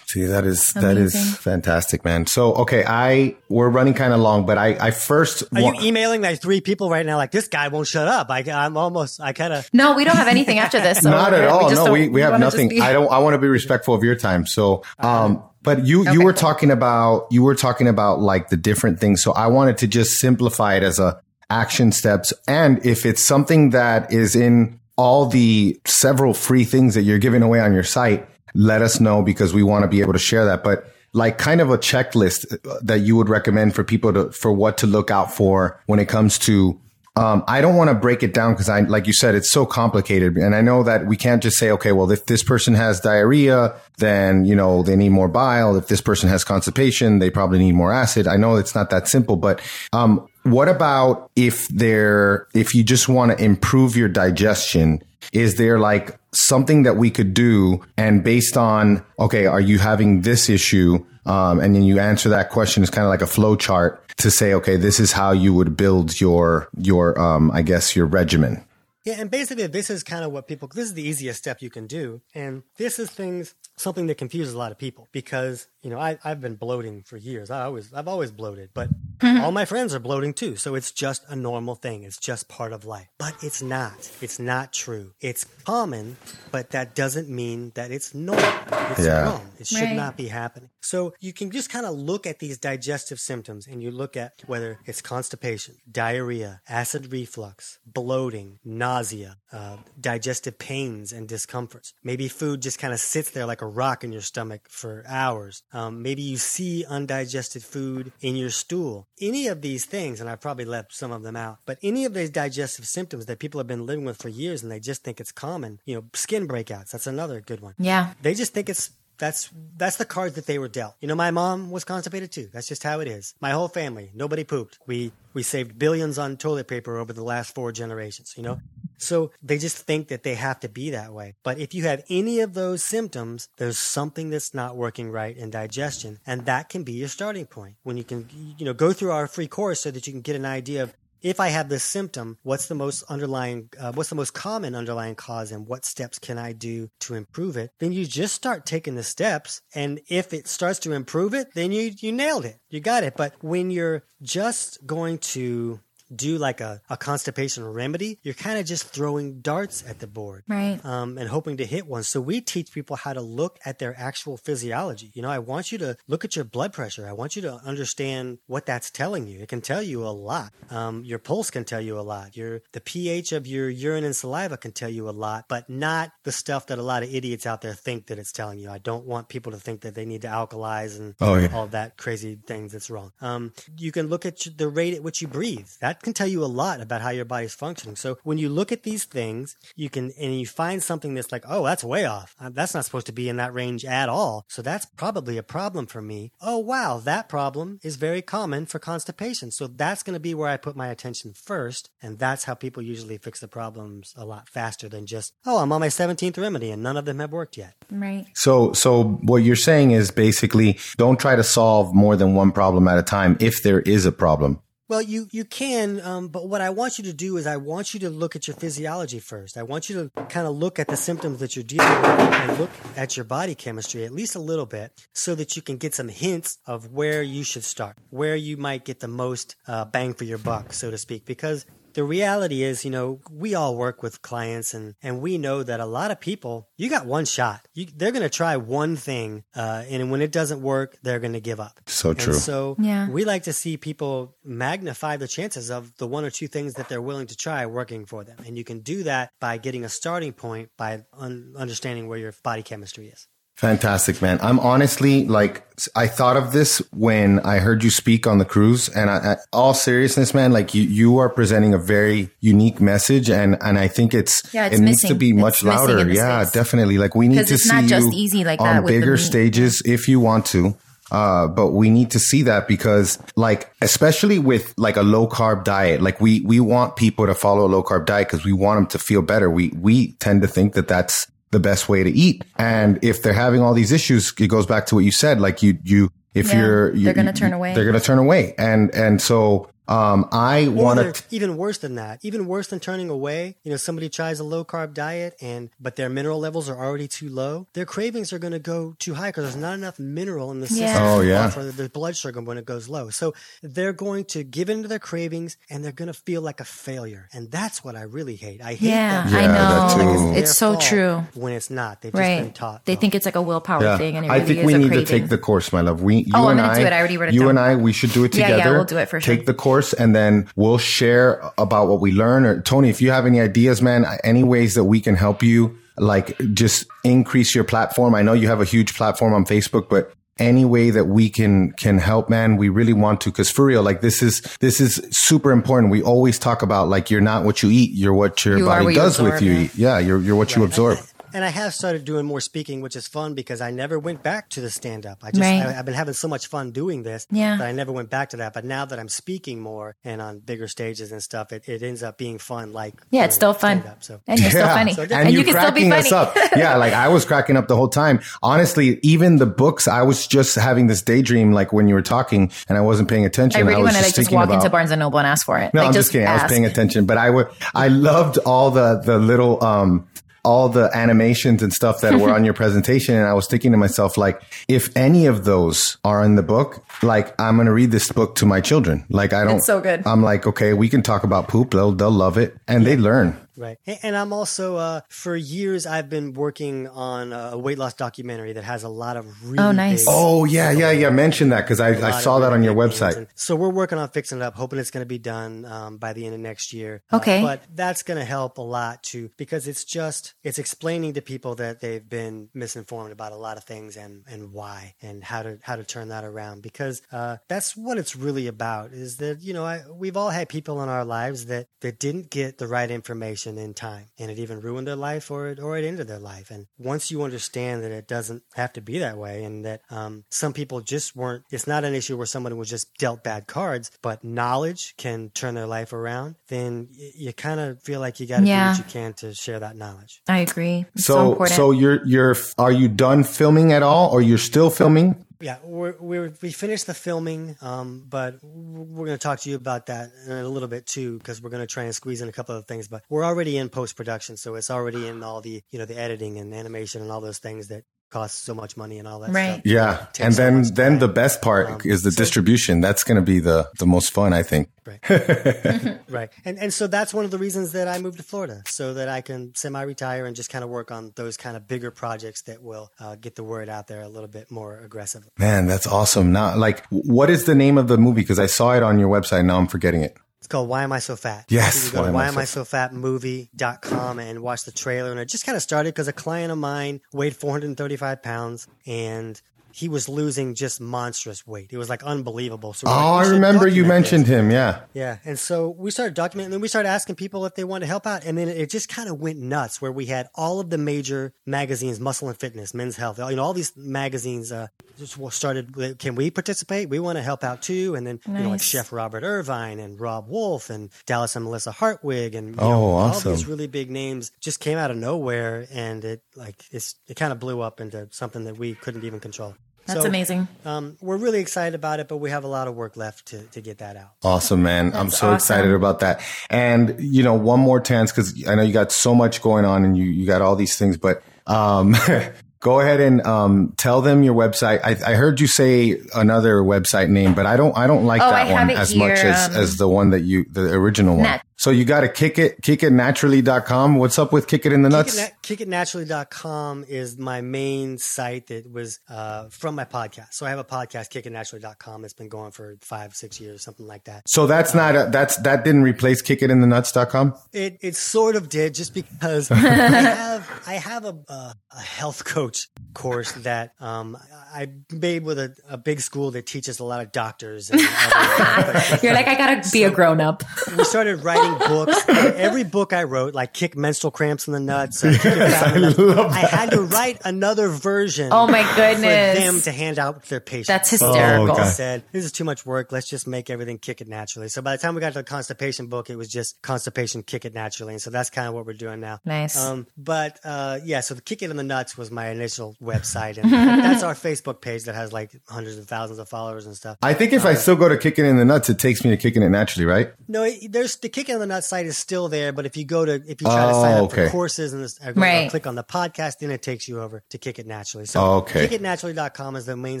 See, 0.08 0.24
that 0.24 0.44
is 0.44 0.68
that 0.74 0.96
is 0.96 1.36
fantastic, 1.36 2.04
man. 2.04 2.26
So, 2.26 2.54
okay, 2.54 2.84
I 2.86 3.34
we're 3.48 3.68
running 3.68 3.92
kind 3.92 4.12
of 4.12 4.20
long, 4.20 4.46
but 4.46 4.56
I 4.56 4.76
I 4.80 4.90
first 4.92 5.42
Are 5.42 5.60
wa- 5.60 5.72
you 5.72 5.88
emailing 5.88 6.22
like 6.22 6.40
three 6.40 6.60
people 6.60 6.88
right 6.88 7.04
now? 7.04 7.16
Like 7.16 7.32
this 7.32 7.48
guy 7.48 7.66
won't 7.68 7.88
shut 7.88 8.06
up. 8.06 8.30
I, 8.30 8.44
I'm 8.48 8.76
almost. 8.76 9.20
I 9.20 9.32
kind 9.32 9.52
of. 9.52 9.68
No, 9.72 9.96
we 9.96 10.04
don't 10.04 10.14
have 10.14 10.28
anything 10.28 10.60
after 10.60 10.80
this. 10.80 11.00
So 11.00 11.10
not 11.10 11.34
at 11.34 11.40
we 11.40 11.46
all. 11.46 11.68
just 11.68 11.84
no, 11.84 11.92
we, 11.92 12.08
we 12.08 12.20
have 12.20 12.38
nothing. 12.38 12.68
be- 12.68 12.80
I 12.80 12.92
don't. 12.92 13.10
I 13.10 13.18
want 13.18 13.34
to 13.34 13.38
be 13.38 13.48
respectful 13.48 13.94
of 13.94 14.04
your 14.04 14.14
time. 14.14 14.46
So, 14.46 14.84
um, 15.00 15.42
but 15.62 15.84
you 15.84 16.08
you 16.12 16.22
were 16.22 16.32
talking 16.32 16.70
about 16.70 17.26
you 17.32 17.42
were 17.42 17.56
talking 17.56 17.88
about 17.88 18.20
like 18.20 18.48
the 18.48 18.56
different 18.56 19.00
things. 19.00 19.24
So 19.24 19.32
I 19.32 19.48
wanted 19.48 19.78
to 19.78 19.88
just 19.88 20.20
simplify 20.20 20.76
it 20.76 20.84
as 20.84 21.00
a 21.00 21.20
action 21.50 21.90
steps, 21.90 22.32
and 22.46 22.84
if 22.86 23.04
it's 23.06 23.24
something 23.26 23.70
that 23.70 24.12
is 24.12 24.36
in 24.36 24.78
all 24.96 25.26
the 25.26 25.80
several 25.84 26.32
free 26.32 26.62
things 26.64 26.94
that 26.94 27.02
you're 27.02 27.18
giving 27.18 27.42
away 27.42 27.58
on 27.58 27.74
your 27.74 27.82
site, 27.82 28.26
let 28.54 28.82
us 28.82 29.00
know 29.00 29.22
because 29.22 29.52
we 29.52 29.62
want 29.62 29.82
to 29.82 29.88
be 29.88 30.00
able 30.00 30.12
to 30.12 30.18
share 30.18 30.44
that. 30.44 30.64
But 30.64 30.90
like 31.12 31.38
kind 31.38 31.60
of 31.60 31.70
a 31.70 31.78
checklist 31.78 32.58
that 32.82 33.00
you 33.00 33.16
would 33.16 33.28
recommend 33.28 33.74
for 33.74 33.84
people 33.84 34.12
to 34.12 34.30
for 34.32 34.52
what 34.52 34.78
to 34.78 34.86
look 34.86 35.10
out 35.10 35.32
for 35.32 35.80
when 35.86 35.98
it 35.98 36.08
comes 36.08 36.38
to 36.40 36.80
um, 37.16 37.44
I 37.48 37.62
don't 37.62 37.76
want 37.76 37.88
to 37.88 37.94
break 37.94 38.22
it 38.22 38.34
down 38.34 38.52
because 38.52 38.68
I, 38.68 38.80
like 38.80 39.06
you 39.06 39.14
said, 39.14 39.34
it's 39.34 39.50
so 39.50 39.64
complicated. 39.64 40.36
And 40.36 40.54
I 40.54 40.60
know 40.60 40.82
that 40.82 41.06
we 41.06 41.16
can't 41.16 41.42
just 41.42 41.56
say, 41.56 41.70
okay, 41.70 41.92
well, 41.92 42.10
if 42.10 42.26
this 42.26 42.42
person 42.42 42.74
has 42.74 43.00
diarrhea, 43.00 43.74
then, 43.96 44.44
you 44.44 44.54
know, 44.54 44.82
they 44.82 44.96
need 44.96 45.08
more 45.08 45.28
bile. 45.28 45.76
If 45.76 45.88
this 45.88 46.02
person 46.02 46.28
has 46.28 46.44
constipation, 46.44 47.18
they 47.18 47.30
probably 47.30 47.58
need 47.58 47.72
more 47.72 47.90
acid. 47.90 48.26
I 48.26 48.36
know 48.36 48.56
it's 48.56 48.74
not 48.74 48.90
that 48.90 49.08
simple, 49.08 49.36
but, 49.36 49.62
um, 49.94 50.28
what 50.46 50.68
about 50.68 51.30
if 51.36 51.68
they're, 51.68 52.46
if 52.54 52.74
you 52.74 52.84
just 52.84 53.08
want 53.08 53.36
to 53.36 53.44
improve 53.44 53.96
your 53.96 54.08
digestion? 54.08 55.02
Is 55.32 55.56
there 55.56 55.78
like 55.78 56.18
something 56.32 56.84
that 56.84 56.96
we 56.96 57.10
could 57.10 57.34
do? 57.34 57.84
And 57.96 58.22
based 58.22 58.56
on, 58.56 59.04
okay, 59.18 59.46
are 59.46 59.60
you 59.60 59.78
having 59.78 60.22
this 60.22 60.48
issue? 60.48 61.04
Um, 61.26 61.58
and 61.58 61.74
then 61.74 61.82
you 61.82 61.98
answer 61.98 62.28
that 62.28 62.50
question 62.50 62.82
is 62.82 62.90
kind 62.90 63.04
of 63.04 63.10
like 63.10 63.22
a 63.22 63.26
flow 63.26 63.56
chart 63.56 64.02
to 64.18 64.30
say, 64.30 64.54
okay, 64.54 64.76
this 64.76 65.00
is 65.00 65.12
how 65.12 65.32
you 65.32 65.52
would 65.52 65.76
build 65.76 66.20
your, 66.20 66.68
your, 66.78 67.20
um, 67.20 67.50
I 67.50 67.62
guess 67.62 67.96
your 67.96 68.06
regimen. 68.06 68.64
Yeah, 69.06 69.20
and 69.20 69.30
basically, 69.30 69.68
this 69.68 69.88
is 69.88 70.02
kind 70.02 70.24
of 70.24 70.32
what 70.32 70.48
people. 70.48 70.66
This 70.66 70.86
is 70.86 70.94
the 70.94 71.02
easiest 71.02 71.38
step 71.38 71.62
you 71.62 71.70
can 71.70 71.86
do, 71.86 72.22
and 72.34 72.64
this 72.76 72.98
is 72.98 73.08
things 73.08 73.54
something 73.76 74.08
that 74.08 74.16
confuses 74.16 74.52
a 74.52 74.58
lot 74.58 74.72
of 74.72 74.78
people 74.78 75.06
because 75.12 75.68
you 75.80 75.90
know 75.90 75.98
I, 75.98 76.18
I've 76.24 76.40
been 76.40 76.56
bloating 76.56 77.04
for 77.04 77.16
years. 77.16 77.48
I 77.48 77.62
always 77.62 77.92
I've 77.94 78.08
always 78.08 78.32
bloated, 78.32 78.70
but 78.74 78.90
all 79.22 79.52
my 79.52 79.64
friends 79.64 79.94
are 79.94 79.98
bloating 80.00 80.32
too. 80.34 80.56
So 80.56 80.74
it's 80.74 80.90
just 80.92 81.22
a 81.28 81.36
normal 81.36 81.74
thing. 81.74 82.04
It's 82.04 82.18
just 82.18 82.48
part 82.48 82.72
of 82.72 82.84
life. 82.84 83.08
But 83.18 83.34
it's 83.42 83.62
not. 83.62 84.10
It's 84.20 84.38
not 84.38 84.72
true. 84.72 85.12
It's 85.20 85.44
common, 85.64 86.16
but 86.50 86.70
that 86.70 86.94
doesn't 86.94 87.28
mean 87.28 87.72
that 87.74 87.90
it's 87.90 88.14
normal. 88.14 88.44
It's 88.90 89.00
Yeah. 89.04 89.22
wrong. 89.24 89.50
It 89.58 89.66
should 89.66 89.80
Right. 89.82 89.96
not 89.96 90.16
be 90.16 90.28
happening. 90.28 90.70
So 90.80 91.14
you 91.20 91.32
can 91.32 91.50
just 91.50 91.70
kind 91.70 91.86
of 91.86 91.94
look 91.96 92.26
at 92.26 92.38
these 92.38 92.58
digestive 92.58 93.18
symptoms 93.20 93.66
and 93.66 93.82
you 93.82 93.90
look 93.90 94.16
at 94.16 94.34
whether 94.46 94.78
it's 94.86 95.00
constipation, 95.00 95.76
diarrhea, 95.90 96.60
acid 96.68 97.12
reflux, 97.12 97.78
bloating, 97.84 98.58
nausea, 98.64 99.38
uh, 99.52 99.78
digestive 100.00 100.58
pains 100.58 101.12
and 101.12 101.26
discomforts. 101.28 101.92
Maybe 102.04 102.28
food 102.28 102.62
just 102.62 102.78
kind 102.78 102.92
of 102.92 103.00
sits 103.00 103.30
there 103.30 103.46
like 103.46 103.62
a 103.62 103.66
rock 103.66 104.04
in 104.04 104.12
your 104.12 104.22
stomach 104.22 104.62
for 104.68 105.04
hours. 105.08 105.62
Um, 105.72 106.02
maybe 106.02 106.22
you 106.22 106.36
see 106.36 106.84
undigested 106.84 107.64
food 107.64 108.12
in 108.20 108.36
your 108.36 108.50
stool. 108.50 109.08
Any 109.20 109.46
of 109.48 109.62
these 109.62 109.86
things, 109.86 110.20
and 110.20 110.28
I've 110.28 110.40
probably 110.42 110.66
left 110.66 110.92
some 110.94 111.10
of 111.10 111.22
them 111.22 111.36
out, 111.36 111.58
but 111.64 111.78
any 111.82 112.04
of 112.04 112.12
these 112.12 112.28
digestive 112.28 112.86
symptoms 112.86 113.24
that 113.26 113.38
people 113.38 113.58
have 113.58 113.66
been 113.66 113.86
living 113.86 114.04
with 114.04 114.20
for 114.20 114.28
years 114.28 114.62
and 114.62 114.70
they 114.70 114.78
just 114.78 115.02
think 115.02 115.20
it's 115.20 115.32
common, 115.32 115.80
you 115.86 115.94
know, 115.94 116.04
skin 116.12 116.46
breakouts, 116.46 116.90
that's 116.90 117.06
another 117.06 117.40
good 117.40 117.60
one 117.60 117.74
Yeah. 117.78 118.12
they 118.20 118.34
just 118.34 118.52
think 118.52 118.68
it's 118.68 118.90
that's 119.18 119.50
that's 119.76 119.96
the 119.96 120.04
cards 120.04 120.34
that 120.34 120.46
they 120.46 120.58
were 120.58 120.68
dealt. 120.68 120.94
You 121.00 121.08
know, 121.08 121.14
my 121.14 121.30
mom 121.30 121.70
was 121.70 121.84
constipated 121.84 122.32
too. 122.32 122.48
That's 122.52 122.68
just 122.68 122.82
how 122.82 123.00
it 123.00 123.08
is. 123.08 123.34
My 123.40 123.50
whole 123.50 123.68
family, 123.68 124.10
nobody 124.14 124.44
pooped. 124.44 124.78
We 124.86 125.12
we 125.34 125.42
saved 125.42 125.78
billions 125.78 126.18
on 126.18 126.36
toilet 126.36 126.68
paper 126.68 126.98
over 126.98 127.12
the 127.12 127.24
last 127.24 127.54
four 127.54 127.72
generations. 127.72 128.34
You 128.36 128.42
know, 128.42 128.60
so 128.98 129.30
they 129.42 129.58
just 129.58 129.78
think 129.78 130.08
that 130.08 130.22
they 130.22 130.34
have 130.34 130.60
to 130.60 130.68
be 130.68 130.90
that 130.90 131.12
way. 131.12 131.34
But 131.42 131.58
if 131.58 131.74
you 131.74 131.84
have 131.84 132.04
any 132.08 132.40
of 132.40 132.54
those 132.54 132.82
symptoms, 132.82 133.48
there's 133.56 133.78
something 133.78 134.30
that's 134.30 134.54
not 134.54 134.76
working 134.76 135.10
right 135.10 135.36
in 135.36 135.50
digestion, 135.50 136.18
and 136.26 136.46
that 136.46 136.68
can 136.68 136.82
be 136.82 136.92
your 136.92 137.08
starting 137.08 137.46
point. 137.46 137.76
When 137.82 137.96
you 137.96 138.04
can, 138.04 138.28
you 138.58 138.64
know, 138.64 138.74
go 138.74 138.92
through 138.92 139.12
our 139.12 139.26
free 139.26 139.48
course 139.48 139.80
so 139.80 139.90
that 139.90 140.06
you 140.06 140.12
can 140.12 140.22
get 140.22 140.36
an 140.36 140.46
idea 140.46 140.82
of 140.82 140.94
if 141.22 141.40
I 141.40 141.48
have 141.48 141.68
this 141.68 141.84
symptom, 141.84 142.38
what's 142.42 142.66
the 142.66 142.74
most 142.74 143.02
underlying, 143.04 143.70
uh, 143.78 143.92
what's 143.92 144.10
the 144.10 144.16
most 144.16 144.34
common 144.34 144.74
underlying 144.74 145.14
cause, 145.14 145.52
and 145.52 145.66
what 145.66 145.84
steps 145.84 146.18
can 146.18 146.38
I 146.38 146.52
do 146.52 146.88
to 147.00 147.14
improve 147.14 147.56
it? 147.56 147.70
Then 147.78 147.92
you 147.92 148.06
just 148.06 148.34
start 148.34 148.66
taking 148.66 148.94
the 148.94 149.02
steps, 149.02 149.60
and 149.74 150.00
if 150.08 150.32
it 150.32 150.48
starts 150.48 150.78
to 150.80 150.92
improve 150.92 151.34
it, 151.34 151.48
then 151.54 151.72
you 151.72 151.92
you 151.98 152.12
nailed 152.12 152.44
it, 152.44 152.58
you 152.68 152.80
got 152.80 153.04
it. 153.04 153.14
But 153.16 153.34
when 153.42 153.70
you're 153.70 154.04
just 154.22 154.86
going 154.86 155.18
to 155.18 155.80
do 156.14 156.38
like 156.38 156.60
a, 156.60 156.80
a 156.88 156.96
constipation 156.96 157.64
remedy, 157.72 158.18
you're 158.22 158.34
kind 158.34 158.58
of 158.58 158.66
just 158.66 158.84
throwing 158.88 159.40
darts 159.40 159.82
at 159.88 159.98
the 159.98 160.06
board 160.06 160.44
Right. 160.48 160.78
um, 160.84 161.18
and 161.18 161.28
hoping 161.28 161.56
to 161.58 161.66
hit 161.66 161.86
one. 161.86 162.02
So 162.02 162.20
we 162.20 162.40
teach 162.40 162.72
people 162.72 162.96
how 162.96 163.12
to 163.12 163.20
look 163.20 163.58
at 163.64 163.78
their 163.78 163.94
actual 163.98 164.36
physiology. 164.36 165.10
You 165.14 165.22
know, 165.22 165.30
I 165.30 165.38
want 165.38 165.72
you 165.72 165.78
to 165.78 165.96
look 166.06 166.24
at 166.24 166.36
your 166.36 166.44
blood 166.44 166.72
pressure. 166.72 167.08
I 167.08 167.12
want 167.12 167.36
you 167.36 167.42
to 167.42 167.54
understand 167.64 168.38
what 168.46 168.66
that's 168.66 168.90
telling 168.90 169.26
you. 169.26 169.40
It 169.40 169.48
can 169.48 169.60
tell 169.60 169.82
you 169.82 170.04
a 170.04 170.10
lot. 170.10 170.52
Um, 170.70 171.04
your 171.04 171.18
pulse 171.18 171.50
can 171.50 171.64
tell 171.64 171.80
you 171.80 171.98
a 171.98 172.02
lot. 172.02 172.36
Your 172.36 172.62
the 172.72 172.80
pH 172.80 173.32
of 173.32 173.46
your 173.46 173.68
urine 173.68 174.04
and 174.04 174.14
saliva 174.14 174.56
can 174.56 174.72
tell 174.72 174.88
you 174.90 175.08
a 175.08 175.10
lot, 175.10 175.46
but 175.48 175.68
not 175.68 176.12
the 176.24 176.32
stuff 176.32 176.66
that 176.66 176.78
a 176.78 176.82
lot 176.82 177.02
of 177.02 177.14
idiots 177.14 177.46
out 177.46 177.60
there 177.60 177.74
think 177.74 178.06
that 178.06 178.18
it's 178.18 178.32
telling 178.32 178.58
you. 178.58 178.70
I 178.70 178.78
don't 178.78 179.06
want 179.06 179.28
people 179.28 179.52
to 179.52 179.58
think 179.58 179.80
that 179.82 179.94
they 179.94 180.04
need 180.04 180.22
to 180.22 180.28
alkalize 180.28 180.98
and 180.98 181.14
Oh, 181.20 181.34
yeah. 181.36 181.48
all 181.54 181.66
that 181.68 181.96
crazy 181.96 182.38
things 182.46 182.72
that's 182.72 182.90
wrong. 182.90 183.12
Um, 183.20 183.52
you 183.78 183.92
can 183.92 184.08
look 184.08 184.26
at 184.26 184.38
the 184.56 184.68
rate 184.68 184.94
at 184.94 185.02
which 185.02 185.20
you 185.22 185.28
breathe. 185.28 185.68
That 185.80 185.95
can 186.02 186.12
tell 186.12 186.26
you 186.26 186.44
a 186.44 186.46
lot 186.46 186.80
about 186.80 187.00
how 187.00 187.10
your 187.10 187.24
body's 187.24 187.54
functioning. 187.54 187.96
So 187.96 188.18
when 188.22 188.38
you 188.38 188.48
look 188.48 188.72
at 188.72 188.82
these 188.82 189.04
things, 189.04 189.56
you 189.74 189.90
can 189.90 190.12
and 190.20 190.38
you 190.38 190.46
find 190.46 190.82
something 190.82 191.14
that's 191.14 191.32
like, 191.32 191.44
oh, 191.48 191.64
that's 191.64 191.84
way 191.84 192.04
off. 192.04 192.34
Uh, 192.40 192.50
That's 192.52 192.74
not 192.74 192.84
supposed 192.84 193.06
to 193.06 193.12
be 193.12 193.28
in 193.28 193.36
that 193.36 193.54
range 193.54 193.84
at 193.84 194.08
all. 194.08 194.44
So 194.48 194.62
that's 194.62 194.86
probably 194.86 195.36
a 195.38 195.42
problem 195.42 195.86
for 195.86 196.02
me. 196.02 196.32
Oh 196.40 196.58
wow, 196.58 196.98
that 197.04 197.28
problem 197.28 197.80
is 197.82 197.96
very 197.96 198.22
common 198.22 198.66
for 198.66 198.78
constipation. 198.78 199.50
So 199.50 199.66
that's 199.66 200.02
going 200.02 200.14
to 200.14 200.20
be 200.20 200.34
where 200.34 200.48
I 200.48 200.56
put 200.56 200.76
my 200.76 200.88
attention 200.88 201.32
first, 201.34 201.90
and 202.02 202.18
that's 202.18 202.44
how 202.44 202.54
people 202.54 202.82
usually 202.82 203.18
fix 203.18 203.40
the 203.40 203.48
problems 203.48 204.14
a 204.16 204.24
lot 204.24 204.48
faster 204.48 204.88
than 204.88 205.06
just, 205.06 205.32
oh, 205.44 205.58
I'm 205.58 205.72
on 205.72 205.80
my 205.80 205.88
17th 205.88 206.38
remedy 206.38 206.70
and 206.70 206.82
none 206.82 206.96
of 206.96 207.04
them 207.04 207.18
have 207.18 207.32
worked 207.32 207.56
yet. 207.56 207.74
Right. 207.90 208.26
So, 208.34 208.72
so 208.72 209.04
what 209.04 209.38
you're 209.38 209.56
saying 209.56 209.92
is 209.92 210.10
basically 210.10 210.78
don't 210.96 211.18
try 211.18 211.36
to 211.36 211.44
solve 211.44 211.94
more 211.94 212.16
than 212.16 212.34
one 212.34 212.52
problem 212.52 212.88
at 212.88 212.98
a 212.98 213.02
time 213.02 213.36
if 213.40 213.62
there 213.62 213.80
is 213.80 214.06
a 214.06 214.12
problem. 214.12 214.60
Well, 214.88 215.02
you 215.02 215.26
you 215.32 215.44
can, 215.44 216.00
um, 216.02 216.28
but 216.28 216.48
what 216.48 216.60
I 216.60 216.70
want 216.70 216.96
you 216.96 217.02
to 217.04 217.12
do 217.12 217.36
is 217.38 217.46
I 217.48 217.56
want 217.56 217.92
you 217.92 217.98
to 218.00 218.08
look 218.08 218.36
at 218.36 218.46
your 218.46 218.54
physiology 218.56 219.18
first. 219.18 219.56
I 219.56 219.64
want 219.64 219.90
you 219.90 219.96
to 220.14 220.24
kind 220.26 220.46
of 220.46 220.54
look 220.54 220.78
at 220.78 220.86
the 220.86 220.96
symptoms 220.96 221.40
that 221.40 221.56
you're 221.56 221.64
dealing 221.64 221.88
with 221.88 222.20
and 222.20 222.58
look 222.60 222.70
at 222.96 223.16
your 223.16 223.24
body 223.24 223.56
chemistry 223.56 224.04
at 224.04 224.12
least 224.12 224.36
a 224.36 224.38
little 224.38 224.64
bit, 224.64 224.92
so 225.12 225.34
that 225.34 225.56
you 225.56 225.62
can 225.62 225.76
get 225.76 225.92
some 225.92 226.06
hints 226.06 226.58
of 226.68 226.92
where 226.92 227.20
you 227.20 227.42
should 227.42 227.64
start, 227.64 227.96
where 228.10 228.36
you 228.36 228.56
might 228.56 228.84
get 228.84 229.00
the 229.00 229.08
most 229.08 229.56
uh, 229.66 229.84
bang 229.84 230.14
for 230.14 230.22
your 230.22 230.38
buck, 230.38 230.72
so 230.72 230.88
to 230.88 230.98
speak. 230.98 231.24
Because 231.24 231.66
the 231.96 232.04
reality 232.04 232.62
is, 232.62 232.84
you 232.84 232.90
know, 232.96 233.20
we 233.30 233.54
all 233.54 233.74
work 233.74 234.02
with 234.04 234.20
clients, 234.22 234.74
and 234.76 234.94
and 235.02 235.20
we 235.26 235.38
know 235.38 235.62
that 235.62 235.80
a 235.80 235.86
lot 235.98 236.10
of 236.10 236.20
people, 236.20 236.68
you 236.76 236.88
got 236.96 237.06
one 237.06 237.24
shot. 237.24 237.66
You, 237.74 237.86
they're 237.98 238.12
going 238.12 238.22
to 238.30 238.36
try 238.42 238.56
one 238.56 238.94
thing, 238.96 239.44
uh, 239.62 239.82
and 239.90 240.10
when 240.12 240.20
it 240.20 240.30
doesn't 240.30 240.60
work, 240.62 240.98
they're 241.02 241.20
going 241.26 241.32
to 241.40 241.40
give 241.50 241.58
up. 241.58 241.80
So 241.86 242.10
And 242.10 242.18
true. 242.20 242.34
so 242.34 242.76
Yeah. 242.78 243.08
we 243.16 243.24
like 243.24 243.44
to 243.44 243.52
see 243.52 243.76
people 243.88 244.36
magnify 244.44 245.16
the 245.16 245.26
chances 245.36 245.70
of 245.70 245.82
the 245.96 246.06
one 246.06 246.24
or 246.24 246.30
two 246.30 246.48
things 246.48 246.74
that 246.74 246.88
they're 246.88 247.02
willing 247.10 247.26
to 247.28 247.36
try 247.36 247.64
working 247.66 248.06
for 248.06 248.24
them. 248.24 248.38
And 248.46 248.56
you 248.58 248.64
can 248.64 248.80
do 248.80 249.02
that 249.04 249.30
by 249.40 249.58
getting 249.58 249.84
a 249.84 249.88
starting 249.88 250.32
point 250.32 250.68
by 250.76 251.04
un- 251.24 251.54
understanding 251.56 252.08
where 252.08 252.18
your 252.18 252.34
body 252.42 252.62
chemistry 252.62 253.06
is. 253.08 253.26
Fantastic, 253.56 254.20
man. 254.20 254.38
I'm 254.42 254.60
honestly 254.60 255.24
like, 255.26 255.62
I 255.94 256.08
thought 256.08 256.36
of 256.36 256.52
this 256.52 256.78
when 256.92 257.40
I 257.40 257.58
heard 257.58 257.82
you 257.82 257.90
speak 257.90 258.26
on 258.26 258.36
the 258.36 258.44
cruise 258.44 258.90
and 258.90 259.08
I, 259.08 259.16
I, 259.16 259.36
all 259.50 259.72
seriousness, 259.72 260.34
man, 260.34 260.52
like 260.52 260.74
you, 260.74 260.82
you 260.82 261.16
are 261.18 261.30
presenting 261.30 261.72
a 261.72 261.78
very 261.78 262.30
unique 262.40 262.82
message 262.82 263.30
and, 263.30 263.56
and 263.62 263.78
I 263.78 263.88
think 263.88 264.12
it's, 264.12 264.42
Yeah, 264.52 264.66
it's 264.66 264.78
it 264.78 264.82
needs 264.82 265.02
to 265.04 265.14
be 265.14 265.32
much 265.32 265.54
It's 265.54 265.64
missing 265.64 265.96
louder. 265.96 266.12
Yeah, 266.12 266.42
space. 266.42 266.52
definitely. 266.52 266.98
Like 266.98 267.14
we 267.14 267.28
need 267.28 267.46
to 267.46 267.56
see 267.56 267.74
not 267.74 267.84
just 267.84 268.12
you 268.12 268.18
easy 268.18 268.44
like 268.44 268.60
on 268.60 268.66
that 268.66 268.84
with 268.84 268.92
the 268.92 269.00
bigger 269.00 269.16
stages 269.16 269.82
if 269.86 270.06
you 270.06 270.20
want 270.20 270.44
to. 270.46 270.76
Uh, 271.10 271.46
but 271.46 271.68
we 271.68 271.88
need 271.88 272.10
to 272.10 272.18
see 272.18 272.42
that 272.42 272.66
because 272.68 273.18
like, 273.36 273.72
especially 273.80 274.38
with 274.38 274.74
like 274.76 274.96
a 274.96 275.02
low 275.02 275.26
carb 275.26 275.64
diet, 275.64 276.02
like 276.02 276.20
we, 276.20 276.40
we 276.40 276.60
want 276.60 276.96
people 276.96 277.26
to 277.26 277.34
follow 277.34 277.64
a 277.64 277.70
low 277.70 277.82
carb 277.82 278.04
diet 278.04 278.26
because 278.28 278.44
we 278.44 278.52
want 278.52 278.76
them 278.78 278.86
to 278.88 278.98
feel 278.98 279.22
better. 279.22 279.48
We, 279.48 279.68
we 279.70 280.12
tend 280.14 280.42
to 280.42 280.48
think 280.48 280.74
that 280.74 280.88
that's 280.88 281.26
the 281.50 281.60
best 281.60 281.88
way 281.88 282.02
to 282.02 282.10
eat. 282.10 282.44
And 282.58 282.98
if 283.02 283.22
they're 283.22 283.32
having 283.32 283.60
all 283.60 283.74
these 283.74 283.92
issues, 283.92 284.32
it 284.38 284.48
goes 284.48 284.66
back 284.66 284.86
to 284.86 284.94
what 284.94 285.04
you 285.04 285.12
said. 285.12 285.40
Like 285.40 285.62
you, 285.62 285.78
you, 285.84 286.10
if 286.34 286.52
Yeah, 286.52 286.60
you're, 286.60 286.94
you, 286.94 287.04
they're 287.04 287.14
gonna 287.14 287.32
turn 287.32 287.52
away. 287.52 287.74
They're 287.74 287.84
going 287.84 287.98
to 287.98 288.00
turn 288.00 288.18
away. 288.18 288.54
And, 288.58 288.94
and 288.94 289.22
so, 289.22 289.70
um, 289.88 290.28
I 290.32 290.68
want 290.68 291.14
to, 291.14 291.22
even 291.30 291.56
worse 291.56 291.78
than 291.78 291.94
that, 291.96 292.18
even 292.22 292.46
worse 292.46 292.68
than 292.68 292.80
turning 292.80 293.08
away. 293.10 293.56
You 293.62 293.70
know, 293.70 293.76
somebody 293.76 294.08
tries 294.08 294.40
a 294.40 294.44
low 294.44 294.64
carb 294.64 294.94
diet 294.94 295.36
and, 295.40 295.70
but 295.80 295.96
their 295.96 296.08
mineral 296.08 296.38
levels 296.40 296.68
are 296.68 296.76
already 296.76 297.08
too 297.08 297.28
low. 297.28 297.66
Their 297.74 297.84
cravings 297.86 298.32
are 298.32 298.38
going 298.38 298.52
to 298.52 298.58
go 298.58 298.94
too 298.98 299.14
high 299.14 299.28
because 299.28 299.44
there's 299.44 299.56
not 299.56 299.74
enough 299.74 299.98
mineral 299.98 300.50
in 300.50 300.60
the 300.60 300.66
system 300.66 301.02
Oh, 301.02 301.20
yeah. 301.20 301.50
for 301.50 301.62
the 301.62 301.88
blood 301.88 302.16
sugar 302.16 302.40
when 302.40 302.58
it 302.58 302.64
goes 302.64 302.88
low. 302.88 303.10
So 303.10 303.34
they're 303.62 303.92
going 303.92 304.24
to 304.26 304.42
give 304.42 304.70
in 304.70 304.82
to 304.82 304.88
their 304.88 304.98
cravings 304.98 305.56
and 305.70 305.84
they're 305.84 305.92
going 305.92 306.08
to 306.08 306.14
feel 306.14 306.42
like 306.42 306.60
a 306.60 306.64
failure. 306.64 307.28
And 307.32 307.50
that's 307.50 307.84
what 307.84 307.96
I 307.96 308.02
really 308.02 308.36
hate. 308.36 308.60
I 308.62 308.74
hate 308.74 308.88
Yeah, 308.88 309.22
that. 309.22 309.30
Yeah, 309.32 309.38
I 309.38 309.46
that 309.48 309.96
know. 309.98 310.02
too. 310.14 310.30
It's, 310.30 310.50
it's 310.50 310.58
so 310.58 310.76
true. 310.78 311.24
When 311.34 311.52
it's 311.52 311.70
not. 311.70 312.02
They've 312.02 312.12
just 312.12 312.22
been 312.22 312.52
taught. 312.52 312.84
They 312.86 312.94
wrong. 312.94 313.00
think 313.00 313.14
it's 313.14 313.26
like 313.26 313.36
a 313.36 313.42
willpower 313.42 313.82
yeah, 313.82 313.98
thing, 313.98 314.16
and 314.16 314.26
it 314.26 314.30
I 314.30 314.38
really 314.38 314.54
think 314.54 314.66
we 314.66 314.74
a 314.74 314.78
need 314.78 314.88
craving. 314.88 315.04
to 315.06 315.10
take 315.20 315.28
the 315.28 315.38
course, 315.38 315.72
my 315.72 315.80
love. 315.80 316.02
We, 316.02 316.16
you 316.16 316.32
Oh, 316.34 316.44
I'm 316.48 316.50
and 316.52 316.60
gonna 316.60 316.72
I, 316.72 316.78
do 316.80 316.86
it. 316.86 316.92
I 316.92 316.98
already 316.98 317.16
wrote 317.18 317.28
it 317.28 317.34
you 317.34 317.40
down. 317.40 317.50
and 317.50 317.58
I, 317.60 317.76
we 317.76 317.92
should 317.92 318.12
do 318.12 318.24
it 318.24 318.34
Yeah, 318.34 318.48
together. 318.48 318.70
yeah, 318.70 318.76
we'll 318.76 318.84
do 318.84 318.98
it 318.98 319.08
for 319.08 319.20
sure. 319.20 319.34
Take 319.36 319.46
the 319.46 319.54
course 319.54 319.75
and 319.92 320.14
then 320.14 320.48
we'll 320.56 320.78
share 320.78 321.40
about 321.58 321.88
what 321.88 322.00
we 322.00 322.12
learn. 322.12 322.44
Or 322.44 322.60
Tony, 322.60 322.90
if 322.90 323.00
you 323.00 323.10
have 323.10 323.26
any 323.26 323.40
ideas, 323.40 323.82
man, 323.82 324.04
any 324.24 324.44
ways 324.44 324.74
that 324.74 324.84
we 324.84 325.00
can 325.00 325.16
help 325.16 325.42
you, 325.42 325.76
like 325.98 326.38
just 326.54 326.86
increase 327.04 327.54
your 327.54 327.64
platform. 327.64 328.14
I 328.14 328.22
know 328.22 328.32
you 328.32 328.48
have 328.48 328.60
a 328.60 328.64
huge 328.64 328.94
platform 328.94 329.32
on 329.32 329.44
Facebook, 329.44 329.88
but 329.88 330.12
any 330.38 330.64
way 330.64 330.90
that 330.90 331.06
we 331.06 331.30
can 331.30 331.72
can 331.72 331.98
help, 331.98 332.28
man, 332.28 332.56
we 332.56 332.68
really 332.68 332.92
want 332.92 333.20
to. 333.22 333.30
Because 333.30 333.50
for 333.50 333.64
real, 333.64 333.82
like 333.82 334.00
this 334.00 334.22
is 334.22 334.42
this 334.60 334.80
is 334.80 335.06
super 335.10 335.50
important. 335.50 335.90
We 335.90 336.02
always 336.02 336.38
talk 336.38 336.62
about 336.62 336.88
like 336.88 337.10
you're 337.10 337.20
not 337.20 337.44
what 337.44 337.62
you 337.62 337.70
eat, 337.70 337.92
you're 337.92 338.14
what 338.14 338.44
your 338.44 338.58
You 338.58 338.66
body 338.66 338.94
does 338.94 339.18
with 339.18 339.40
you 339.40 339.52
yeah. 339.52 339.60
eat. 339.60 339.74
Yeah, 339.74 339.98
you're 339.98 340.20
you're 340.20 340.36
what 340.36 340.54
you 340.54 340.64
absorb. 340.64 340.98
And 341.34 341.44
I 341.44 341.48
have 341.48 341.74
started 341.74 342.04
doing 342.04 342.24
more 342.26 342.40
speaking, 342.40 342.80
which 342.80 342.96
is 342.96 343.06
fun 343.08 343.34
because 343.34 343.60
I 343.60 343.70
never 343.70 343.98
went 343.98 344.22
back 344.22 344.48
to 344.50 344.60
the 344.60 344.70
stand 344.70 345.06
up. 345.06 345.18
I 345.22 345.30
just, 345.30 345.40
Right. 345.40 345.62
I, 345.66 345.72
have 345.72 345.84
been 345.84 345.94
having 345.94 346.14
so 346.14 346.28
much 346.28 346.46
fun 346.46 346.70
doing 346.70 347.02
this 347.02 347.26
Yeah. 347.30 347.56
that 347.56 347.66
I 347.66 347.72
never 347.72 347.92
went 347.92 348.10
back 348.10 348.30
to 348.30 348.38
that. 348.38 348.52
But 348.54 348.64
now 348.64 348.84
that 348.84 348.98
I'm 348.98 349.08
speaking 349.08 349.60
more 349.60 349.96
and 350.04 350.22
on 350.22 350.38
bigger 350.38 350.68
stages 350.68 351.12
and 351.12 351.22
stuff, 351.22 351.52
it, 351.52 351.68
it 351.68 351.82
ends 351.82 352.02
up 352.02 352.16
being 352.18 352.38
fun. 352.38 352.72
Like, 352.72 352.94
Yeah, 353.10 353.24
it's 353.24 353.34
still 353.34 353.52
fun. 353.52 353.80
stand-up, 353.80 354.02
so. 354.02 354.20
And 354.26 354.40
you're 354.40 354.50
still 354.50 354.66
funny. 354.68 354.94
So- 354.94 355.02
and, 355.02 355.12
and 355.12 355.32
you 355.32 355.40
you 355.40 355.44
can 355.44 355.54
still 355.54 355.70
be 355.72 355.88
funny. 355.88 355.92
us 356.06 356.12
up. 356.12 356.36
yeah, 356.56 356.76
like 356.76 356.92
I 356.92 357.08
was 357.08 357.24
cracking 357.24 357.56
up 357.56 357.68
the 357.68 357.76
whole 357.76 357.88
time. 357.88 358.20
Honestly, 358.42 358.98
even 359.02 359.36
the 359.36 359.46
books, 359.46 359.86
I 359.88 360.02
was 360.02 360.26
just 360.26 360.54
having 360.56 360.86
this 360.86 361.02
daydream, 361.02 361.52
like 361.52 361.72
when 361.72 361.88
you 361.88 361.94
were 361.94 362.02
talking, 362.02 362.50
and 362.68 362.78
I 362.78 362.80
wasn't 362.80 363.08
paying 363.08 363.24
attention. 363.26 363.60
I 363.60 363.64
really 363.64 363.82
was 363.82 363.92
want 363.92 363.96
to 363.96 364.02
like 364.04 364.14
just 364.14 364.32
walk 364.32 364.44
about, 364.46 364.54
into 364.58 364.70
Barnes 364.70 364.90
and 364.90 365.00
Noble 365.00 365.18
and 365.18 365.26
ask 365.26 365.44
for 365.44 365.58
it. 365.58 365.72
No, 365.74 365.80
like, 365.80 365.88
I'm 365.88 365.92
just 365.94 366.12
kidding. 366.12 366.26
I 366.26 366.42
was 366.42 366.50
paying 366.50 366.64
attention, 366.64 367.04
but 367.06 367.18
I 367.18 367.30
would. 367.30 367.48
I 367.74 367.88
loved 367.88 368.38
all 368.38 368.70
the 368.70 369.00
the 369.04 369.18
little 369.18 369.62
um 369.64 370.06
all 370.46 370.68
the 370.68 370.88
animations 370.94 371.62
and 371.62 371.72
stuff 371.72 372.00
that 372.02 372.14
were 372.14 372.30
on 372.30 372.44
your 372.44 372.54
presentation, 372.62 373.16
and 373.16 373.26
I 373.26 373.34
was 373.34 373.48
thinking 373.48 373.72
to 373.72 373.76
myself, 373.76 374.16
like, 374.16 374.40
if 374.68 374.96
any 374.96 375.26
of 375.26 375.44
those 375.44 375.98
are 376.04 376.22
in 376.24 376.36
the 376.36 376.42
book, 376.42 376.84
like, 377.02 377.38
I'm 377.40 377.56
gonna 377.56 377.72
read 377.72 377.90
this 377.90 378.10
book 378.12 378.36
to 378.36 378.46
my 378.46 378.60
children. 378.60 379.04
Like, 379.10 379.32
I 379.32 379.44
don't. 379.44 379.56
It's 379.56 379.66
so 379.66 379.80
good. 379.80 380.06
I'm 380.06 380.22
like, 380.22 380.46
okay, 380.46 380.72
we 380.72 380.88
can 380.88 381.02
talk 381.02 381.24
about 381.24 381.48
poop. 381.48 381.72
They'll 381.72 381.92
they'll 381.92 382.10
love 382.10 382.38
it, 382.38 382.56
and 382.68 382.86
they 382.86 382.96
learn. 382.96 383.36
Right. 383.56 383.78
And, 383.86 383.98
and 384.02 384.16
I'm 384.16 384.32
also, 384.32 384.76
uh, 384.76 385.00
for 385.08 385.34
years, 385.36 385.86
I've 385.86 386.08
been 386.10 386.32
working 386.34 386.88
on 386.88 387.32
a 387.32 387.56
weight 387.56 387.78
loss 387.78 387.94
documentary 387.94 388.52
that 388.54 388.64
has 388.64 388.82
a 388.82 388.88
lot 388.88 389.16
of 389.16 389.26
really 389.50 389.58
Oh, 389.64 389.72
nice. 389.72 390.00
big- 390.02 390.08
Oh 390.08 390.44
yeah, 390.44 390.70
yeah, 390.70 390.90
yeah. 390.90 391.10
Mention 391.10 391.48
that 391.50 391.62
because 391.62 391.80
I, 391.80 391.90
lot 391.92 392.22
saw 392.22 392.38
that 392.40 392.52
on 392.52 392.62
your 392.62 392.74
website. 392.74 393.16
And 393.16 393.26
so 393.34 393.56
we're 393.56 393.70
working 393.70 393.98
on 393.98 394.08
fixing 394.10 394.38
it 394.38 394.42
up, 394.42 394.54
hoping 394.56 394.78
it's 394.78 394.90
going 394.90 395.02
to 395.02 395.08
be 395.08 395.18
done 395.18 395.64
um, 395.64 395.96
by 395.98 396.12
the 396.12 396.26
end 396.26 396.34
of 396.34 396.40
next 396.40 396.72
year. 396.72 397.02
Uh, 397.12 397.16
Okay. 397.16 397.40
but 397.42 397.62
that's 397.74 398.02
going 398.02 398.18
to 398.18 398.24
help 398.24 398.58
a 398.58 398.62
lot 398.62 399.02
too, 399.02 399.30
because 399.36 399.66
it's 399.66 399.84
just 399.84 400.34
it's 400.44 400.58
explaining 400.58 401.14
to 401.14 401.22
people 401.22 401.54
that 401.56 401.80
they've 401.80 402.06
been 402.08 402.48
misinformed 402.54 403.12
about 403.12 403.32
a 403.32 403.36
lot 403.36 403.56
of 403.56 403.64
things 403.64 403.96
and 403.96 404.22
and 404.28 404.52
why 404.52 404.94
and 405.02 405.24
how 405.24 405.42
to 405.42 405.58
how 405.62 405.76
to 405.76 405.84
turn 405.84 406.08
that 406.08 406.24
around. 406.24 406.62
Because 406.62 407.00
uh, 407.12 407.36
that's 407.48 407.76
what 407.76 407.96
it's 407.98 408.14
really 408.16 408.46
about. 408.48 408.92
Is 408.92 409.16
that 409.18 409.40
you 409.42 409.54
know 409.54 409.64
I, 409.64 409.82
we've 409.90 410.16
all 410.16 410.30
had 410.30 410.48
people 410.48 410.82
in 410.82 410.88
our 410.88 411.04
lives 411.04 411.46
that 411.46 411.66
that 411.80 411.98
didn't 411.98 412.30
get 412.30 412.58
the 412.58 412.66
right 412.66 412.90
information 412.90 413.45
in 413.46 413.72
time, 413.74 414.06
and 414.18 414.30
it 414.30 414.38
even 414.38 414.60
ruined 414.60 414.86
their 414.88 414.96
life 414.96 415.30
or 415.30 415.48
it 415.48 415.60
or 415.60 415.78
it 415.78 415.84
ended 415.84 416.08
their 416.08 416.18
life. 416.18 416.50
And 416.50 416.66
once 416.78 417.10
you 417.10 417.22
understand 417.22 417.82
that 417.84 417.92
it 417.92 418.08
doesn't 418.08 418.42
have 418.54 418.72
to 418.74 418.80
be 418.80 418.98
that 418.98 419.16
way, 419.16 419.44
and 419.44 419.64
that 419.64 419.82
um, 419.90 420.24
some 420.30 420.52
people 420.52 420.80
just 420.80 421.14
weren't, 421.14 421.44
it's 421.52 421.66
not 421.66 421.84
an 421.84 421.94
issue 421.94 422.16
where 422.16 422.26
somebody 422.26 422.56
was 422.56 422.68
just 422.68 422.88
dealt 422.98 423.22
bad 423.22 423.46
cards, 423.46 423.90
but 424.02 424.24
knowledge 424.24 424.94
can 424.96 425.30
turn 425.30 425.54
their 425.54 425.66
life 425.66 425.92
around. 425.92 426.34
Then 426.48 426.88
y- 426.98 427.10
you 427.16 427.32
kind 427.32 427.60
of 427.60 427.80
feel 427.82 428.00
like 428.00 428.18
you 428.20 428.26
got 428.26 428.40
to 428.40 428.46
Yeah. 428.46 428.64
do 428.64 428.70
what 428.70 428.78
you 428.86 428.92
can 428.92 429.12
to 429.14 429.34
share 429.34 429.60
that 429.60 429.76
knowledge. 429.76 430.20
I 430.28 430.38
agree. 430.38 430.86
It's 430.94 431.04
so, 431.04 431.36
So 431.40 431.44
so 431.46 431.70
you're 431.70 432.04
you're 432.06 432.36
are 432.58 432.72
you 432.72 432.88
done 432.88 433.22
filming 433.24 433.72
at 433.72 433.82
all, 433.82 434.10
or 434.10 434.22
you're 434.22 434.38
still 434.38 434.70
filming? 434.70 435.24
Yeah, 435.40 435.58
we're, 435.62 435.94
we 436.00 436.50
finished 436.50 436.86
the 436.86 436.94
filming, 436.94 437.56
um, 437.60 438.04
but 438.08 438.38
we're 438.42 439.06
going 439.06 439.18
to 439.18 439.22
talk 439.22 439.40
to 439.40 439.50
you 439.50 439.56
about 439.56 439.86
that 439.86 440.10
in 440.26 440.32
a 440.32 440.48
little 440.48 440.68
bit 440.68 440.86
too, 440.86 441.18
because 441.18 441.42
we're 441.42 441.50
going 441.50 441.62
to 441.62 441.66
try 441.66 441.84
and 441.84 441.94
squeeze 441.94 442.22
in 442.22 442.28
a 442.28 442.32
couple 442.32 442.56
of 442.56 442.66
things. 442.66 442.88
But 442.88 443.02
we're 443.08 443.24
already 443.24 443.58
in 443.58 443.68
post 443.68 443.96
production, 443.96 444.36
so 444.36 444.54
it's 444.54 444.70
already 444.70 445.06
in 445.06 445.22
all 445.22 445.40
the 445.40 445.62
you 445.70 445.78
know 445.78 445.84
the 445.84 445.98
editing 445.98 446.38
and 446.38 446.54
animation 446.54 447.02
and 447.02 447.10
all 447.10 447.20
those 447.20 447.38
things 447.38 447.68
that 447.68 447.84
cost 448.10 448.44
so 448.44 448.54
much 448.54 448.76
money 448.76 448.98
and 448.98 449.06
all 449.08 449.20
that 449.20 449.30
Right. 449.32 449.54
stuff. 449.54 449.62
Yeah, 449.64 450.06
and 450.20 450.34
then 450.34 450.58
much 450.62 450.74
then 450.74 450.92
time. 450.92 450.98
the 451.00 451.08
best 451.08 451.42
part 451.42 451.68
Um, 451.70 451.80
is 451.84 452.02
the 452.02 452.12
so- 452.12 452.22
distribution. 452.22 452.80
That's 452.80 453.04
going 453.04 453.16
to 453.16 453.22
be 453.22 453.40
the 453.40 453.68
the 453.78 453.86
most 453.86 454.12
fun, 454.12 454.32
I 454.32 454.42
think. 454.42 454.68
Right. 454.86 455.00
right. 456.08 456.30
And 456.44 456.58
and 456.58 456.72
so 456.72 456.86
that's 456.86 457.12
one 457.12 457.24
of 457.24 457.30
the 457.30 457.38
reasons 457.38 457.72
that 457.72 457.88
I 457.88 457.98
moved 457.98 458.18
to 458.18 458.22
Florida, 458.22 458.62
so 458.68 458.94
that 458.94 459.08
I 459.08 459.20
can 459.20 459.52
semi 459.54 459.82
retire 459.82 460.24
and 460.26 460.36
just 460.36 460.50
kind 460.50 460.62
of 460.64 460.70
work 460.70 460.90
on 460.90 461.12
those 461.16 461.36
kind 461.36 461.56
of 461.56 461.66
bigger 461.66 461.90
projects 461.90 462.42
that 462.42 462.62
will 462.62 462.90
uh, 463.00 463.16
get 463.16 463.34
the 463.34 463.44
word 463.44 463.68
out 463.68 463.86
there 463.88 464.02
a 464.02 464.08
little 464.08 464.28
bit 464.28 464.50
more 464.50 464.78
aggressively. 464.78 465.30
Man, 465.38 465.66
that's 465.66 465.86
awesome. 465.86 466.32
Now, 466.32 466.56
like, 466.56 466.86
what 466.90 467.28
is 467.30 467.44
the 467.44 467.54
name 467.54 467.76
of 467.78 467.88
the 467.88 467.98
movie? 467.98 468.20
Because 468.20 468.38
I 468.38 468.46
saw 468.46 468.72
it 468.74 468.82
on 468.82 468.98
your 468.98 469.08
website. 469.08 469.44
Now 469.44 469.58
I'm 469.58 469.66
forgetting 469.66 470.02
it. 470.02 470.16
It's 470.46 470.52
called 470.52 470.68
Why 470.68 470.84
Am 470.84 470.92
I 470.92 471.00
So 471.00 471.16
Fat? 471.16 471.46
Yes, 471.48 471.86
You 471.86 471.90
go 471.90 471.98
Why 471.98 472.04
to 472.04 472.08
Am 472.10 472.14
I 472.14 472.18
Why 472.18 472.26
Am 472.28 472.34
So 472.34 472.40
I 472.40 472.44
So 472.44 472.64
Fat 472.64 472.94
movie.com 472.94 474.20
and 474.20 474.42
watch 474.42 474.62
the 474.62 474.70
trailer. 474.70 475.10
And 475.10 475.18
it 475.18 475.28
just 475.28 475.44
kind 475.44 475.56
of 475.56 475.62
started 475.62 475.92
because 475.92 476.06
a 476.06 476.12
client 476.12 476.52
of 476.52 476.58
mine 476.58 477.00
weighed 477.12 477.34
435 477.34 478.22
pounds 478.22 478.68
and 478.86 479.42
he 479.76 479.88
was 479.90 480.08
losing 480.08 480.54
just 480.54 480.80
monstrous 480.80 481.46
weight. 481.46 481.68
It 481.70 481.76
was 481.76 481.90
like 481.90 482.02
unbelievable. 482.02 482.72
So 482.72 482.86
we're 482.86 482.94
like, 482.96 483.04
Oh, 483.04 483.08
I 483.14 483.26
remember 483.30 483.66
you 483.68 483.82
document 483.82 484.04
this. 484.06 484.12
mentioned 484.12 484.26
him. 484.26 484.50
Yeah. 484.50 484.80
Yeah. 484.94 485.18
And 485.24 485.38
so 485.38 485.68
we 485.68 485.90
started 485.90 486.16
documenting, 486.16 486.44
and 486.44 486.52
then 486.54 486.60
we 486.62 486.68
started 486.68 486.88
asking 486.88 487.16
people 487.16 487.44
if 487.44 487.54
they 487.54 487.64
wanted 487.64 487.80
to 487.84 487.88
help 487.88 488.06
out. 488.06 488.24
And 488.24 488.38
then 488.38 488.48
it 488.48 488.70
just 488.70 488.88
kind 488.88 489.08
of 489.10 489.20
went 489.20 489.38
nuts 489.38 489.82
where 489.82 489.92
we 489.92 490.06
had 490.06 490.28
all 490.34 490.60
of 490.60 490.70
the 490.70 490.78
major 490.78 491.34
magazines, 491.44 492.00
Muscle 492.00 492.28
and 492.28 492.38
Fitness, 492.38 492.72
Men's 492.72 492.96
Health, 492.96 493.18
you 493.18 493.36
know, 493.36 493.42
all 493.42 493.52
these 493.52 493.76
magazines 493.76 494.50
uh, 494.50 494.68
just 494.98 495.18
started, 495.34 495.98
can 495.98 496.14
we 496.14 496.30
participate? 496.30 496.88
We 496.88 496.98
want 496.98 497.16
to 497.18 497.22
help 497.22 497.44
out 497.44 497.60
too. 497.60 497.94
And 497.96 498.06
then, 498.06 498.18
you 498.26 498.32
know, 498.32 498.48
like 498.48 498.62
Chef 498.62 498.92
Robert 498.92 499.24
Irvine 499.24 499.78
and 499.78 500.00
Robb 500.00 500.28
Wolf 500.28 500.70
and 500.70 500.88
Dallas 501.04 501.36
and 501.36 501.44
Melissa 501.44 501.70
Hartwig 501.70 502.34
and, 502.34 502.54
you 502.54 502.60
Oh, 502.62 502.70
know, 502.70 502.84
all 502.96 503.20
these 503.20 503.46
really 503.46 503.66
big 503.66 503.90
names 503.90 504.32
just 504.40 504.58
came 504.60 504.78
out 504.78 504.90
of 504.90 504.96
nowhere. 504.96 505.66
And 505.70 506.02
it 506.02 506.22
like, 506.34 506.64
it's, 506.70 506.94
it 507.08 507.14
kind 507.16 507.30
of 507.32 507.38
blew 507.40 507.60
up 507.60 507.80
into 507.80 508.08
something 508.10 508.44
that 508.44 508.56
we 508.56 508.74
couldn't 508.74 509.04
even 509.04 509.20
control. 509.20 509.54
That's 509.86 510.02
So, 510.02 510.06
amazing. 510.06 510.48
Um, 510.64 510.96
we're 511.00 511.16
really 511.16 511.38
excited 511.40 511.74
about 511.74 512.00
it, 512.00 512.08
but 512.08 512.16
we 512.16 512.30
have 512.30 512.44
a 512.44 512.48
lot 512.48 512.68
of 512.68 512.74
work 512.74 512.96
left 512.96 513.26
to, 513.26 513.42
to 513.52 513.60
get 513.60 513.78
that 513.78 513.96
out. 513.96 514.10
Awesome, 514.22 514.62
man. 514.62 514.86
I'm 514.94 515.06
That's 515.06 515.18
so 515.18 515.32
excited 515.32 515.72
about 515.72 516.00
that. 516.00 516.20
And, 516.50 516.96
you 516.98 517.22
know, 517.22 517.34
one 517.34 517.60
more 517.60 517.80
chance 517.80 518.10
because 518.10 518.46
I 518.48 518.54
know 518.56 518.62
you 518.62 518.72
got 518.72 518.90
so 518.92 519.14
much 519.14 519.40
going 519.42 519.64
on 519.64 519.84
and 519.84 519.96
you, 519.96 520.04
you 520.04 520.26
got 520.26 520.42
all 520.42 520.56
these 520.56 520.76
things, 520.76 520.96
but, 520.96 521.22
um, 521.46 521.94
go 522.60 522.80
ahead 522.80 523.00
and, 523.00 523.24
um, 523.24 523.74
tell 523.76 524.00
them 524.02 524.22
your 524.24 524.34
website. 524.34 524.80
I, 524.82 525.12
I 525.12 525.14
heard 525.14 525.40
you 525.40 525.46
say 525.46 526.00
another 526.14 526.56
website 526.56 527.08
name, 527.08 527.34
but 527.34 527.46
I 527.46 527.56
don't, 527.56 527.76
I 527.76 527.86
don't 527.86 528.06
like 528.06 528.22
Oh, 528.22 528.30
that 528.30 528.48
I 528.48 528.52
one 528.52 528.70
it 528.70 528.76
as 528.78 528.94
much 528.96 529.18
as, 529.18 529.48
um, 529.54 529.62
as 529.62 529.76
the 529.76 529.88
one 529.88 530.10
that 530.10 530.22
you, 530.22 530.46
the 530.50 530.72
original 530.72 531.14
one. 531.14 531.24
Nat- 531.24 531.42
So 531.58 531.70
you 531.70 531.84
got 531.84 532.00
to 532.00 532.08
kick 532.08 532.38
it, 532.38 532.60
kickitnaturally.com. 532.60 533.96
What's 533.96 534.18
up 534.18 534.32
with 534.32 534.46
kick 534.46 534.66
it 534.66 534.72
in 534.72 534.82
the 534.82 534.90
nuts? 534.90 535.16
Kick 535.42 535.60
it, 535.62 535.68
nat- 535.68 535.86
kickitnaturally.com 535.86 536.84
is 536.86 537.16
my 537.16 537.40
main 537.40 537.96
site 537.98 538.48
that 538.48 538.70
was 538.70 539.00
uh, 539.08 539.48
from 539.48 539.74
my 539.74 539.84
podcast. 539.86 540.34
So 540.34 540.44
I 540.44 540.50
have 540.50 540.58
a 540.58 540.64
podcast, 540.64 541.08
kickitnaturally.com. 541.10 542.04
It's 542.04 542.12
been 542.12 542.28
going 542.28 542.52
for 542.52 542.76
five, 542.82 543.14
six 543.14 543.40
years, 543.40 543.62
something 543.64 543.86
like 543.86 544.04
that. 544.04 544.28
So 544.28 544.46
that's 544.46 544.74
not, 544.74 544.94
a, 544.96 545.08
that's, 545.10 545.36
that 545.38 545.64
didn't 545.64 545.82
replace 545.82 546.22
kickitinthenuts.com. 546.22 547.34
It, 547.52 547.78
it 547.80 547.96
sort 547.96 548.36
of 548.36 548.48
did 548.50 548.74
just 548.74 548.92
because 548.92 549.50
I 549.50 549.56
have, 549.56 550.62
I 550.66 550.74
have 550.74 551.04
a, 551.06 551.16
a, 551.28 551.54
a 551.70 551.80
health 551.80 552.24
coach 552.24 552.68
course 552.92 553.32
that 553.32 553.72
um, 553.80 554.16
I 554.52 554.68
made 554.92 555.24
with 555.24 555.38
a, 555.38 555.54
a 555.68 555.78
big 555.78 556.00
school 556.00 556.30
that 556.32 556.46
teaches 556.46 556.80
a 556.80 556.84
lot 556.84 557.00
of 557.00 557.12
doctors. 557.12 557.70
And 557.70 557.80
You're 559.02 559.14
like, 559.14 559.26
I 559.28 559.34
gotta 559.36 559.68
be 559.70 559.84
a 559.84 559.90
grown 559.90 560.20
up. 560.20 560.42
we 560.76 560.84
started 560.84 561.24
writing 561.24 561.45
books. 561.54 562.04
Every 562.08 562.64
book 562.64 562.92
I 562.92 563.04
wrote, 563.04 563.34
like 563.34 563.52
Kick 563.52 563.76
Menstrual 563.76 564.10
Cramps 564.10 564.46
in 564.46 564.52
the 564.52 564.60
Nuts, 564.60 565.04
uh, 565.04 565.12
Kick 565.20 565.32
It 565.36 565.50
Fat 565.50 565.76
in 565.76 565.82
Nuts, 565.82 566.34
I 566.34 566.38
had 566.38 566.70
to 566.70 566.82
write 566.82 567.20
another 567.24 567.68
version. 567.68 568.30
Oh 568.32 568.46
my 568.46 568.62
goodness! 568.76 568.96
For 568.96 569.02
goodness. 569.02 569.38
them 569.38 569.60
to 569.62 569.72
hand 569.72 569.98
out 569.98 570.22
to 570.22 570.30
their 570.30 570.40
patients. 570.40 570.68
That's 570.68 570.90
hysterical. 570.90 571.50
Oh, 571.50 571.54
I 571.54 571.60
okay. 571.62 571.70
said, 571.70 572.04
this 572.12 572.24
is 572.24 572.32
too 572.32 572.44
much 572.44 572.66
work. 572.66 572.92
Let's 572.92 573.08
just 573.08 573.26
make 573.26 573.50
everything 573.50 573.78
kick 573.78 574.00
it 574.00 574.08
naturally. 574.08 574.48
So 574.48 574.62
by 574.62 574.76
the 574.76 574.82
time 574.82 574.94
we 574.94 575.00
got 575.00 575.12
to 575.12 575.20
the 575.20 575.24
constipation 575.24 575.86
book, 575.86 576.10
it 576.10 576.16
was 576.16 576.28
just 576.28 576.60
constipation 576.62 577.22
kick 577.22 577.44
it 577.44 577.54
naturally. 577.54 577.94
And 577.94 578.02
so 578.02 578.10
that's 578.10 578.30
kind 578.30 578.48
of 578.48 578.54
what 578.54 578.66
we're 578.66 578.74
doing 578.74 579.00
now. 579.00 579.20
Nice. 579.24 579.56
Um, 579.56 579.86
but 579.96 580.38
uh, 580.44 580.78
yeah, 580.84 581.00
so 581.00 581.14
the 581.14 581.22
kick 581.22 581.42
it 581.42 581.50
in 581.50 581.56
the 581.56 581.62
nuts 581.62 581.96
was 581.96 582.10
my 582.10 582.28
initial 582.28 582.76
website, 582.82 583.38
and 583.38 583.52
that's 583.52 584.02
our 584.02 584.14
Facebook 584.14 584.60
page 584.60 584.84
that 584.84 584.94
has 584.94 585.12
like 585.12 585.30
hundreds 585.48 585.78
of 585.78 585.86
thousands 585.86 586.18
of 586.18 586.28
followers 586.28 586.66
and 586.66 586.76
stuff. 586.76 586.96
I 587.02 587.14
think 587.14 587.32
if 587.32 587.44
I 587.44 587.54
still 587.54 587.76
go 587.76 587.88
to 587.88 587.96
kicking 587.96 588.24
in 588.24 588.36
the 588.36 588.44
nuts, 588.44 588.70
it 588.70 588.78
takes 588.78 589.04
me 589.04 589.10
to 589.10 589.16
kicking 589.16 589.42
it 589.42 589.50
naturally, 589.50 589.86
right? 589.86 590.12
No, 590.28 590.48
there's 590.68 590.96
the 590.96 591.08
Kick 591.08 591.28
It 591.28 591.35
in 591.36 591.40
the 591.40 591.46
Nuts 591.46 591.68
site 591.68 591.86
is 591.86 591.96
still 591.96 592.28
there, 592.28 592.52
but 592.52 592.66
if 592.66 592.76
you 592.76 592.84
go 592.84 593.04
to 593.04 593.14
if 593.14 593.40
you 593.40 593.46
try 593.46 593.66
to 593.70 593.76
Oh, 593.76 593.82
sign 593.82 593.94
up 593.94 594.00
oh, 594.00 594.04
okay. 594.06 594.24
for 594.26 594.30
courses 594.32 594.72
and 594.72 594.82
this, 594.82 594.98
or 595.00 595.10
or 595.10 595.12
Right. 595.14 595.48
click 595.50 595.66
on 595.66 595.74
the 595.76 595.84
podcast, 595.84 596.38
then 596.40 596.50
it 596.50 596.62
takes 596.62 596.88
you 596.88 597.00
over 597.00 597.22
to 597.30 597.38
Kick 597.38 597.58
It 597.58 597.66
Naturally. 597.66 598.06
So 598.06 598.20
Oh, 598.20 598.32
okay. 598.38 598.66
kickitnaturally.com 598.66 599.56
is 599.56 599.66
the 599.66 599.76
main 599.76 600.00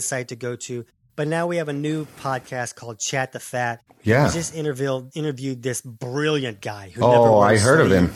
site 0.00 0.28
to 0.28 0.36
go 0.36 0.56
to. 0.56 0.84
But 1.14 1.28
now 1.28 1.46
we 1.46 1.56
have 1.56 1.68
a 1.68 1.72
new 1.72 2.06
podcast 2.20 2.74
called 2.74 2.98
Chat 2.98 3.32
the 3.32 3.40
Fat. 3.40 3.80
Yeah. 4.02 4.26
We 4.26 4.32
just 4.34 4.54
interviewed 4.54 5.10
interviewed 5.14 5.62
this 5.62 5.80
brilliant 5.80 6.60
guy 6.60 6.90
who 6.94 7.02
Oh, 7.02 7.10
never 7.12 7.30
wore 7.30 7.46
I 7.46 7.56
heard 7.56 7.80
of 7.80 7.90
him. 7.90 8.12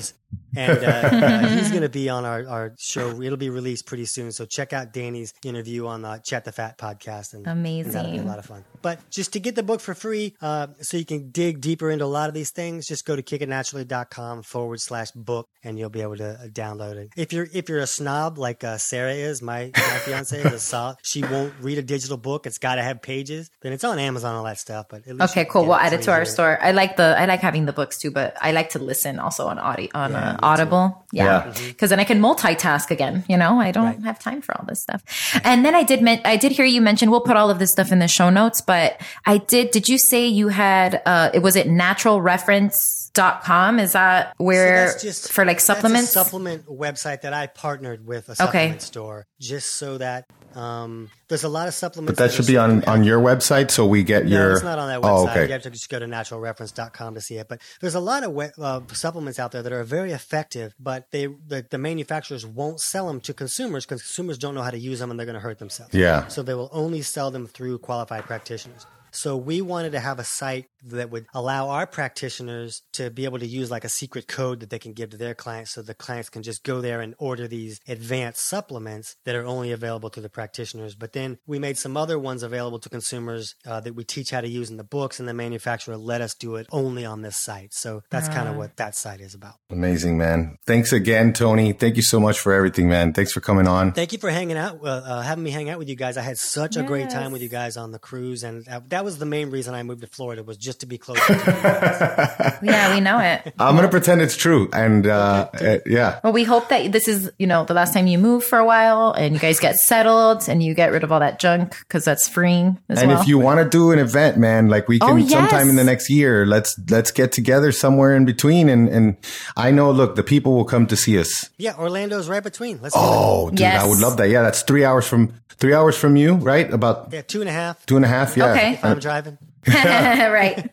And 0.56 0.78
uh, 0.78 0.86
uh, 1.12 1.48
he's 1.48 1.70
going 1.70 1.82
to 1.82 1.88
be 1.88 2.08
on 2.08 2.24
our, 2.24 2.46
our 2.48 2.74
show. 2.78 3.20
It'll 3.22 3.38
be 3.38 3.50
released 3.50 3.86
pretty 3.86 4.04
soon. 4.04 4.32
So 4.32 4.46
check 4.46 4.72
out 4.72 4.92
Danny's 4.92 5.32
interview 5.44 5.86
on 5.86 6.02
the 6.02 6.18
Chat 6.18 6.44
the 6.44 6.52
Fat 6.52 6.78
podcast. 6.78 7.34
And, 7.34 7.46
Amazing. 7.46 7.86
And 7.86 7.94
that'll 7.94 8.12
be 8.12 8.18
a 8.18 8.22
lot 8.22 8.38
of 8.38 8.46
fun. 8.46 8.64
But 8.82 8.98
just 9.10 9.32
to 9.34 9.40
get 9.40 9.54
the 9.54 9.62
book 9.62 9.80
for 9.80 9.94
free, 9.94 10.34
uh, 10.40 10.68
so 10.80 10.96
you 10.96 11.04
can 11.04 11.30
dig 11.30 11.60
deeper 11.60 11.90
into 11.90 12.04
a 12.04 12.06
lot 12.06 12.28
of 12.28 12.34
these 12.34 12.50
things, 12.50 12.86
just 12.86 13.04
go 13.04 13.14
to 13.14 13.22
kickitnaturally.com 13.22 14.42
forward 14.42 14.80
slash 14.80 15.10
book 15.12 15.48
and 15.62 15.78
you'll 15.78 15.90
be 15.90 16.02
able 16.02 16.16
to 16.16 16.30
uh, 16.30 16.46
download 16.48 16.96
it. 16.96 17.10
If 17.16 17.32
you're, 17.32 17.46
if 17.52 17.68
you're 17.68 17.80
a 17.80 17.86
snob 17.86 18.38
like 18.38 18.64
uh, 18.64 18.78
Sarah 18.78 19.12
is, 19.12 19.42
my, 19.42 19.70
my 19.74 19.98
fiance 20.04 20.38
is 20.38 20.52
a 20.52 20.58
snob, 20.58 20.98
she 21.02 21.22
won't 21.22 21.52
read 21.60 21.78
a 21.78 21.82
digital 21.82 22.16
book. 22.16 22.46
It's 22.46 22.58
got 22.58 22.76
to 22.76 22.82
have 22.82 23.02
pages. 23.02 23.50
Then 23.60 23.72
it's 23.72 23.84
on 23.84 23.98
Amazon, 23.98 24.34
all 24.34 24.44
that 24.44 24.58
stuff. 24.58 24.86
But 24.88 25.02
okay, 25.08 25.44
cool. 25.44 25.64
We'll 25.64 25.74
add 25.74 25.92
it 25.92 26.02
to 26.02 26.12
our 26.12 26.24
store. 26.24 26.58
I 26.60 26.72
like 26.72 26.96
the, 26.96 27.18
I 27.18 27.26
like 27.26 27.40
having 27.40 27.66
the 27.66 27.72
books 27.72 27.98
too, 27.98 28.10
but 28.10 28.36
I 28.40 28.52
like 28.52 28.70
to 28.70 28.78
listen 28.78 29.18
also 29.18 29.46
on 29.46 29.58
audio, 29.58 29.88
on 29.94 30.12
yeah, 30.12 30.19
uh, 30.20 30.36
Audible. 30.42 31.04
Too. 31.10 31.16
Yeah. 31.18 31.44
Because 31.44 31.60
yeah. 31.60 31.70
mm-hmm. 31.72 31.86
then 31.86 32.00
I 32.00 32.04
can 32.04 32.20
multitask 32.20 32.90
again. 32.90 33.24
You 33.28 33.36
know, 33.36 33.58
I 33.60 33.72
don't 33.72 33.84
right. 33.84 34.02
have 34.04 34.18
time 34.18 34.42
for 34.42 34.56
all 34.56 34.64
this 34.66 34.80
stuff. 34.80 35.02
And 35.44 35.64
then 35.64 35.74
I 35.74 35.82
did, 35.82 36.02
men- 36.02 36.22
I 36.24 36.36
did 36.36 36.52
hear 36.52 36.64
you 36.64 36.80
mention, 36.80 37.10
we'll 37.10 37.20
put 37.20 37.36
all 37.36 37.50
of 37.50 37.58
this 37.58 37.72
stuff 37.72 37.92
in 37.92 37.98
the 37.98 38.08
show 38.08 38.30
notes, 38.30 38.60
but 38.60 39.00
I 39.26 39.38
did, 39.38 39.70
did 39.70 39.88
you 39.88 39.98
say 39.98 40.26
you 40.26 40.48
had, 40.48 41.02
uh, 41.06 41.30
it 41.34 41.40
was 41.40 41.56
it 41.56 41.68
natural 41.68 42.20
reference? 42.20 43.10
dot 43.12 43.42
com 43.42 43.80
is 43.80 43.92
that 43.92 44.34
where 44.38 44.90
so 44.90 44.98
just, 45.00 45.32
for 45.32 45.44
like 45.44 45.58
supplements 45.58 46.12
supplement 46.12 46.64
website 46.66 47.22
that 47.22 47.32
i 47.32 47.48
partnered 47.48 48.06
with 48.06 48.28
a 48.28 48.36
supplement 48.36 48.76
okay. 48.76 48.78
store 48.78 49.26
just 49.40 49.74
so 49.74 49.98
that 49.98 50.26
um, 50.54 51.10
there's 51.28 51.44
a 51.44 51.48
lot 51.48 51.68
of 51.68 51.74
supplements. 51.74 52.18
But 52.18 52.22
that, 52.22 52.30
that 52.30 52.36
should 52.36 52.46
be 52.46 52.56
on, 52.56 52.84
on 52.84 53.04
your 53.04 53.20
website, 53.20 53.70
so 53.70 53.86
we 53.86 54.02
get 54.02 54.24
no, 54.26 54.30
your. 54.30 54.52
it's 54.52 54.62
not 54.62 54.78
on 54.78 54.88
that 54.88 54.98
oh, 54.98 55.02
website. 55.02 55.28
Oh, 55.28 55.30
okay. 55.30 55.46
You 55.46 55.52
have 55.52 55.62
to 55.62 55.70
just 55.70 55.88
go 55.88 55.98
to 55.98 56.06
naturalreference.com 56.06 57.14
to 57.14 57.20
see 57.20 57.36
it. 57.36 57.48
But 57.48 57.60
there's 57.80 57.94
a 57.94 58.00
lot 58.00 58.24
of 58.24 58.32
we- 58.32 58.50
uh, 58.60 58.80
supplements 58.92 59.38
out 59.38 59.52
there 59.52 59.62
that 59.62 59.72
are 59.72 59.84
very 59.84 60.12
effective, 60.12 60.74
but 60.80 61.10
they 61.10 61.26
the, 61.26 61.64
the 61.68 61.78
manufacturers 61.78 62.44
won't 62.44 62.80
sell 62.80 63.06
them 63.06 63.20
to 63.20 63.34
consumers 63.34 63.86
because 63.86 64.02
consumers 64.02 64.38
don't 64.38 64.54
know 64.54 64.62
how 64.62 64.70
to 64.70 64.78
use 64.78 64.98
them 64.98 65.10
and 65.10 65.18
they're 65.18 65.26
going 65.26 65.34
to 65.34 65.40
hurt 65.40 65.58
themselves. 65.58 65.94
Yeah. 65.94 66.26
So 66.28 66.42
they 66.42 66.54
will 66.54 66.70
only 66.72 67.02
sell 67.02 67.30
them 67.30 67.46
through 67.46 67.78
qualified 67.78 68.24
practitioners. 68.24 68.86
So 69.12 69.36
we 69.36 69.60
wanted 69.60 69.92
to 69.92 70.00
have 70.00 70.18
a 70.18 70.24
site 70.24 70.66
that 70.84 71.10
would 71.10 71.26
allow 71.34 71.68
our 71.68 71.86
practitioners 71.86 72.82
to 72.92 73.10
be 73.10 73.24
able 73.24 73.38
to 73.38 73.46
use 73.46 73.70
like 73.70 73.84
a 73.84 73.88
secret 73.88 74.26
code 74.26 74.60
that 74.60 74.70
they 74.70 74.78
can 74.78 74.92
give 74.92 75.10
to 75.10 75.16
their 75.16 75.34
clients 75.34 75.72
so 75.72 75.82
the 75.82 75.94
clients 75.94 76.30
can 76.30 76.42
just 76.42 76.62
go 76.62 76.80
there 76.80 77.00
and 77.00 77.14
order 77.18 77.46
these 77.46 77.80
advanced 77.86 78.44
supplements 78.44 79.16
that 79.24 79.34
are 79.34 79.44
only 79.44 79.72
available 79.72 80.10
to 80.10 80.20
the 80.20 80.28
practitioners. 80.28 80.94
But 80.94 81.12
then 81.12 81.38
we 81.46 81.58
made 81.58 81.78
some 81.78 81.96
other 81.96 82.18
ones 82.18 82.42
available 82.42 82.78
to 82.78 82.88
consumers 82.88 83.54
uh, 83.66 83.80
that 83.80 83.94
we 83.94 84.04
teach 84.04 84.30
how 84.30 84.40
to 84.40 84.48
use 84.48 84.70
in 84.70 84.76
the 84.76 84.84
books 84.84 85.20
and 85.20 85.28
the 85.28 85.34
manufacturer 85.34 85.96
let 85.96 86.20
us 86.20 86.34
do 86.34 86.56
it 86.56 86.66
only 86.72 87.04
on 87.04 87.22
this 87.22 87.36
site. 87.36 87.74
So 87.74 88.02
that's 88.10 88.28
kind 88.28 88.48
of 88.48 88.56
what 88.56 88.76
that 88.76 88.94
site 88.94 89.20
is 89.20 89.34
about. 89.34 89.54
Amazing, 89.70 90.18
man. 90.18 90.58
Thanks 90.66 90.92
again, 90.92 91.32
Tony. 91.32 91.72
Thank 91.72 91.96
you 91.96 92.02
so 92.02 92.20
much 92.20 92.38
for 92.38 92.52
everything, 92.52 92.88
man. 92.88 93.12
Thanks 93.12 93.32
for 93.32 93.40
coming 93.40 93.66
on. 93.66 93.92
Thank 93.92 94.12
you 94.12 94.18
for 94.18 94.30
hanging 94.30 94.56
out, 94.56 94.80
uh, 94.82 94.86
uh, 94.86 95.22
having 95.22 95.44
me 95.44 95.50
hang 95.50 95.68
out 95.68 95.78
with 95.78 95.88
you 95.88 95.96
guys. 95.96 96.16
I 96.16 96.22
had 96.22 96.38
such 96.38 96.76
yes. 96.76 96.84
a 96.84 96.86
great 96.86 97.10
time 97.10 97.32
with 97.32 97.42
you 97.42 97.48
guys 97.48 97.76
on 97.76 97.92
the 97.92 97.98
cruise 97.98 98.42
and 98.44 98.64
that, 98.64 98.99
that 99.00 99.04
was 99.04 99.16
the 99.16 99.24
main 99.24 99.48
reason 99.48 99.74
I 99.74 99.82
moved 99.82 100.02
to 100.02 100.06
Florida 100.06 100.42
was 100.42 100.58
just 100.58 100.80
to 100.80 100.86
be 100.86 100.98
closer 100.98 101.24
to 101.24 102.58
you 102.62 102.70
yeah, 102.70 102.94
we 102.94 103.00
know 103.00 103.18
it. 103.18 103.54
I'm 103.58 103.74
going 103.74 103.88
to 103.88 103.90
pretend 103.90 104.20
it's 104.20 104.36
true. 104.36 104.68
And, 104.74 105.06
uh, 105.06 105.48
uh, 105.54 105.78
yeah. 105.86 106.20
Well, 106.22 106.34
we 106.34 106.44
hope 106.44 106.68
that 106.68 106.92
this 106.92 107.08
is, 107.08 107.32
you 107.38 107.46
know, 107.46 107.64
the 107.64 107.72
last 107.72 107.94
time 107.94 108.06
you 108.08 108.18
move 108.18 108.44
for 108.44 108.58
a 108.58 108.64
while 108.66 109.12
and 109.12 109.32
you 109.32 109.40
guys 109.40 109.58
get 109.58 109.76
settled 109.76 110.50
and 110.50 110.62
you 110.62 110.74
get 110.74 110.92
rid 110.92 111.02
of 111.02 111.12
all 111.12 111.20
that 111.20 111.40
junk 111.40 111.78
because 111.78 112.04
that's 112.04 112.28
freeing 112.28 112.78
And 112.90 113.08
well. 113.08 113.22
if 113.22 113.26
you 113.26 113.38
want 113.38 113.60
to 113.60 113.66
do 113.66 113.90
an 113.92 113.98
event, 113.98 114.36
man, 114.36 114.68
like 114.68 114.86
we 114.86 114.98
can 114.98 115.12
oh, 115.12 115.16
yes. 115.16 115.30
sometime 115.30 115.70
in 115.70 115.76
the 115.76 115.84
next 115.84 116.10
year, 116.10 116.44
let's, 116.44 116.78
let's 116.90 117.10
get 117.10 117.32
together 117.32 117.72
somewhere 117.72 118.14
in 118.14 118.26
between. 118.26 118.68
And, 118.68 118.86
and 118.90 119.16
I 119.56 119.70
know, 119.70 119.92
look, 119.92 120.14
the 120.14 120.22
people 120.22 120.54
will 120.56 120.66
come 120.66 120.86
to 120.88 120.96
see 120.96 121.18
us. 121.18 121.48
Yeah. 121.56 121.74
Orlando's 121.78 122.28
right 122.28 122.42
between. 122.42 122.82
Let's 122.82 122.94
oh, 122.98 123.48
dude, 123.48 123.60
yes. 123.60 123.82
I 123.82 123.88
would 123.88 124.00
love 124.00 124.18
that. 124.18 124.28
Yeah. 124.28 124.42
That's 124.42 124.60
three 124.60 124.84
hours 124.84 125.08
from, 125.08 125.32
three 125.60 125.74
hours 125.74 125.96
from 125.96 126.16
you, 126.16 126.34
right? 126.34 126.72
About 126.72 127.12
yeah, 127.12 127.22
two 127.22 127.40
and 127.40 127.48
a 127.48 127.52
half. 127.52 127.84
Two 127.86 127.96
and 127.96 128.04
a 128.04 128.08
half. 128.08 128.36
Yeah. 128.36 128.52
Okay. 128.52 128.78
If 128.90 128.92
I'm 128.92 128.98
uh, 128.98 129.00
driving. 129.00 129.38
right. 129.68 130.70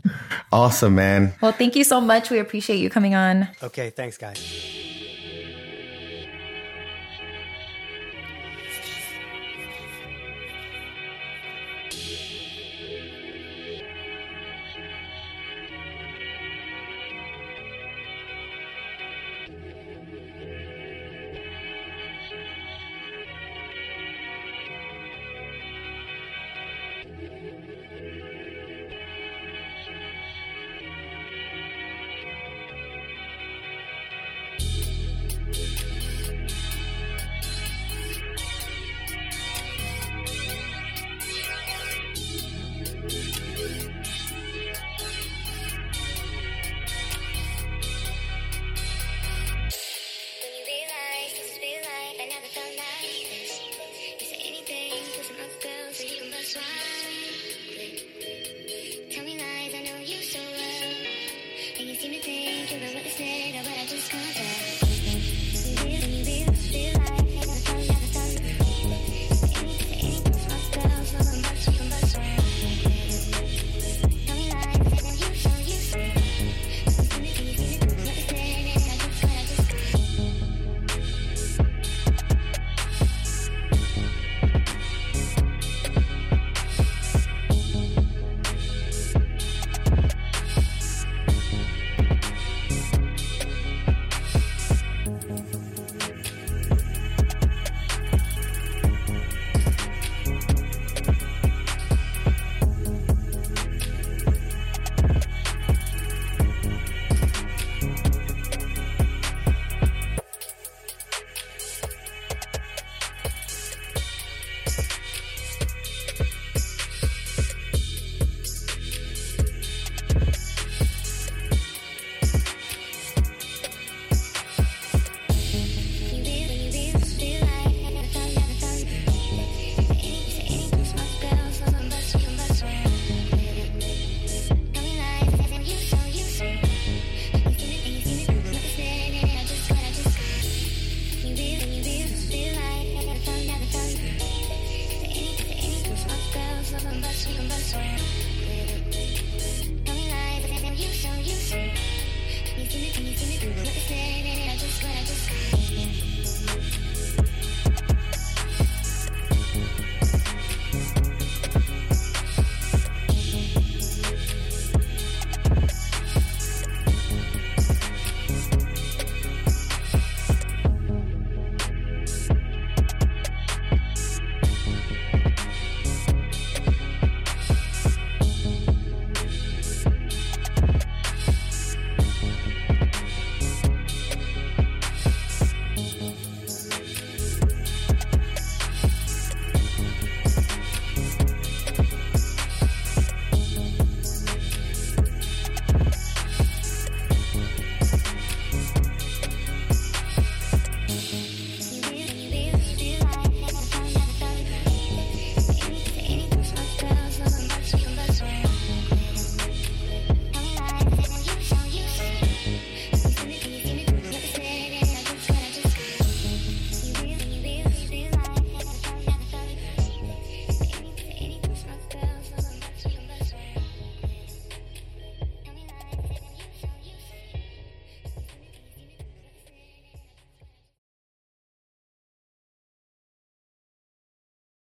Awesome, 0.52 0.96
man. 0.96 1.34
Well, 1.42 1.52
thank 1.52 1.76
you 1.76 1.84
so 1.84 2.00
much. 2.00 2.30
We 2.30 2.40
appreciate 2.40 2.78
you 2.78 2.90
coming 2.90 3.16
on. 3.16 3.50
Okay. 3.62 3.90
Thanks, 3.90 4.18
guys. 4.18 4.87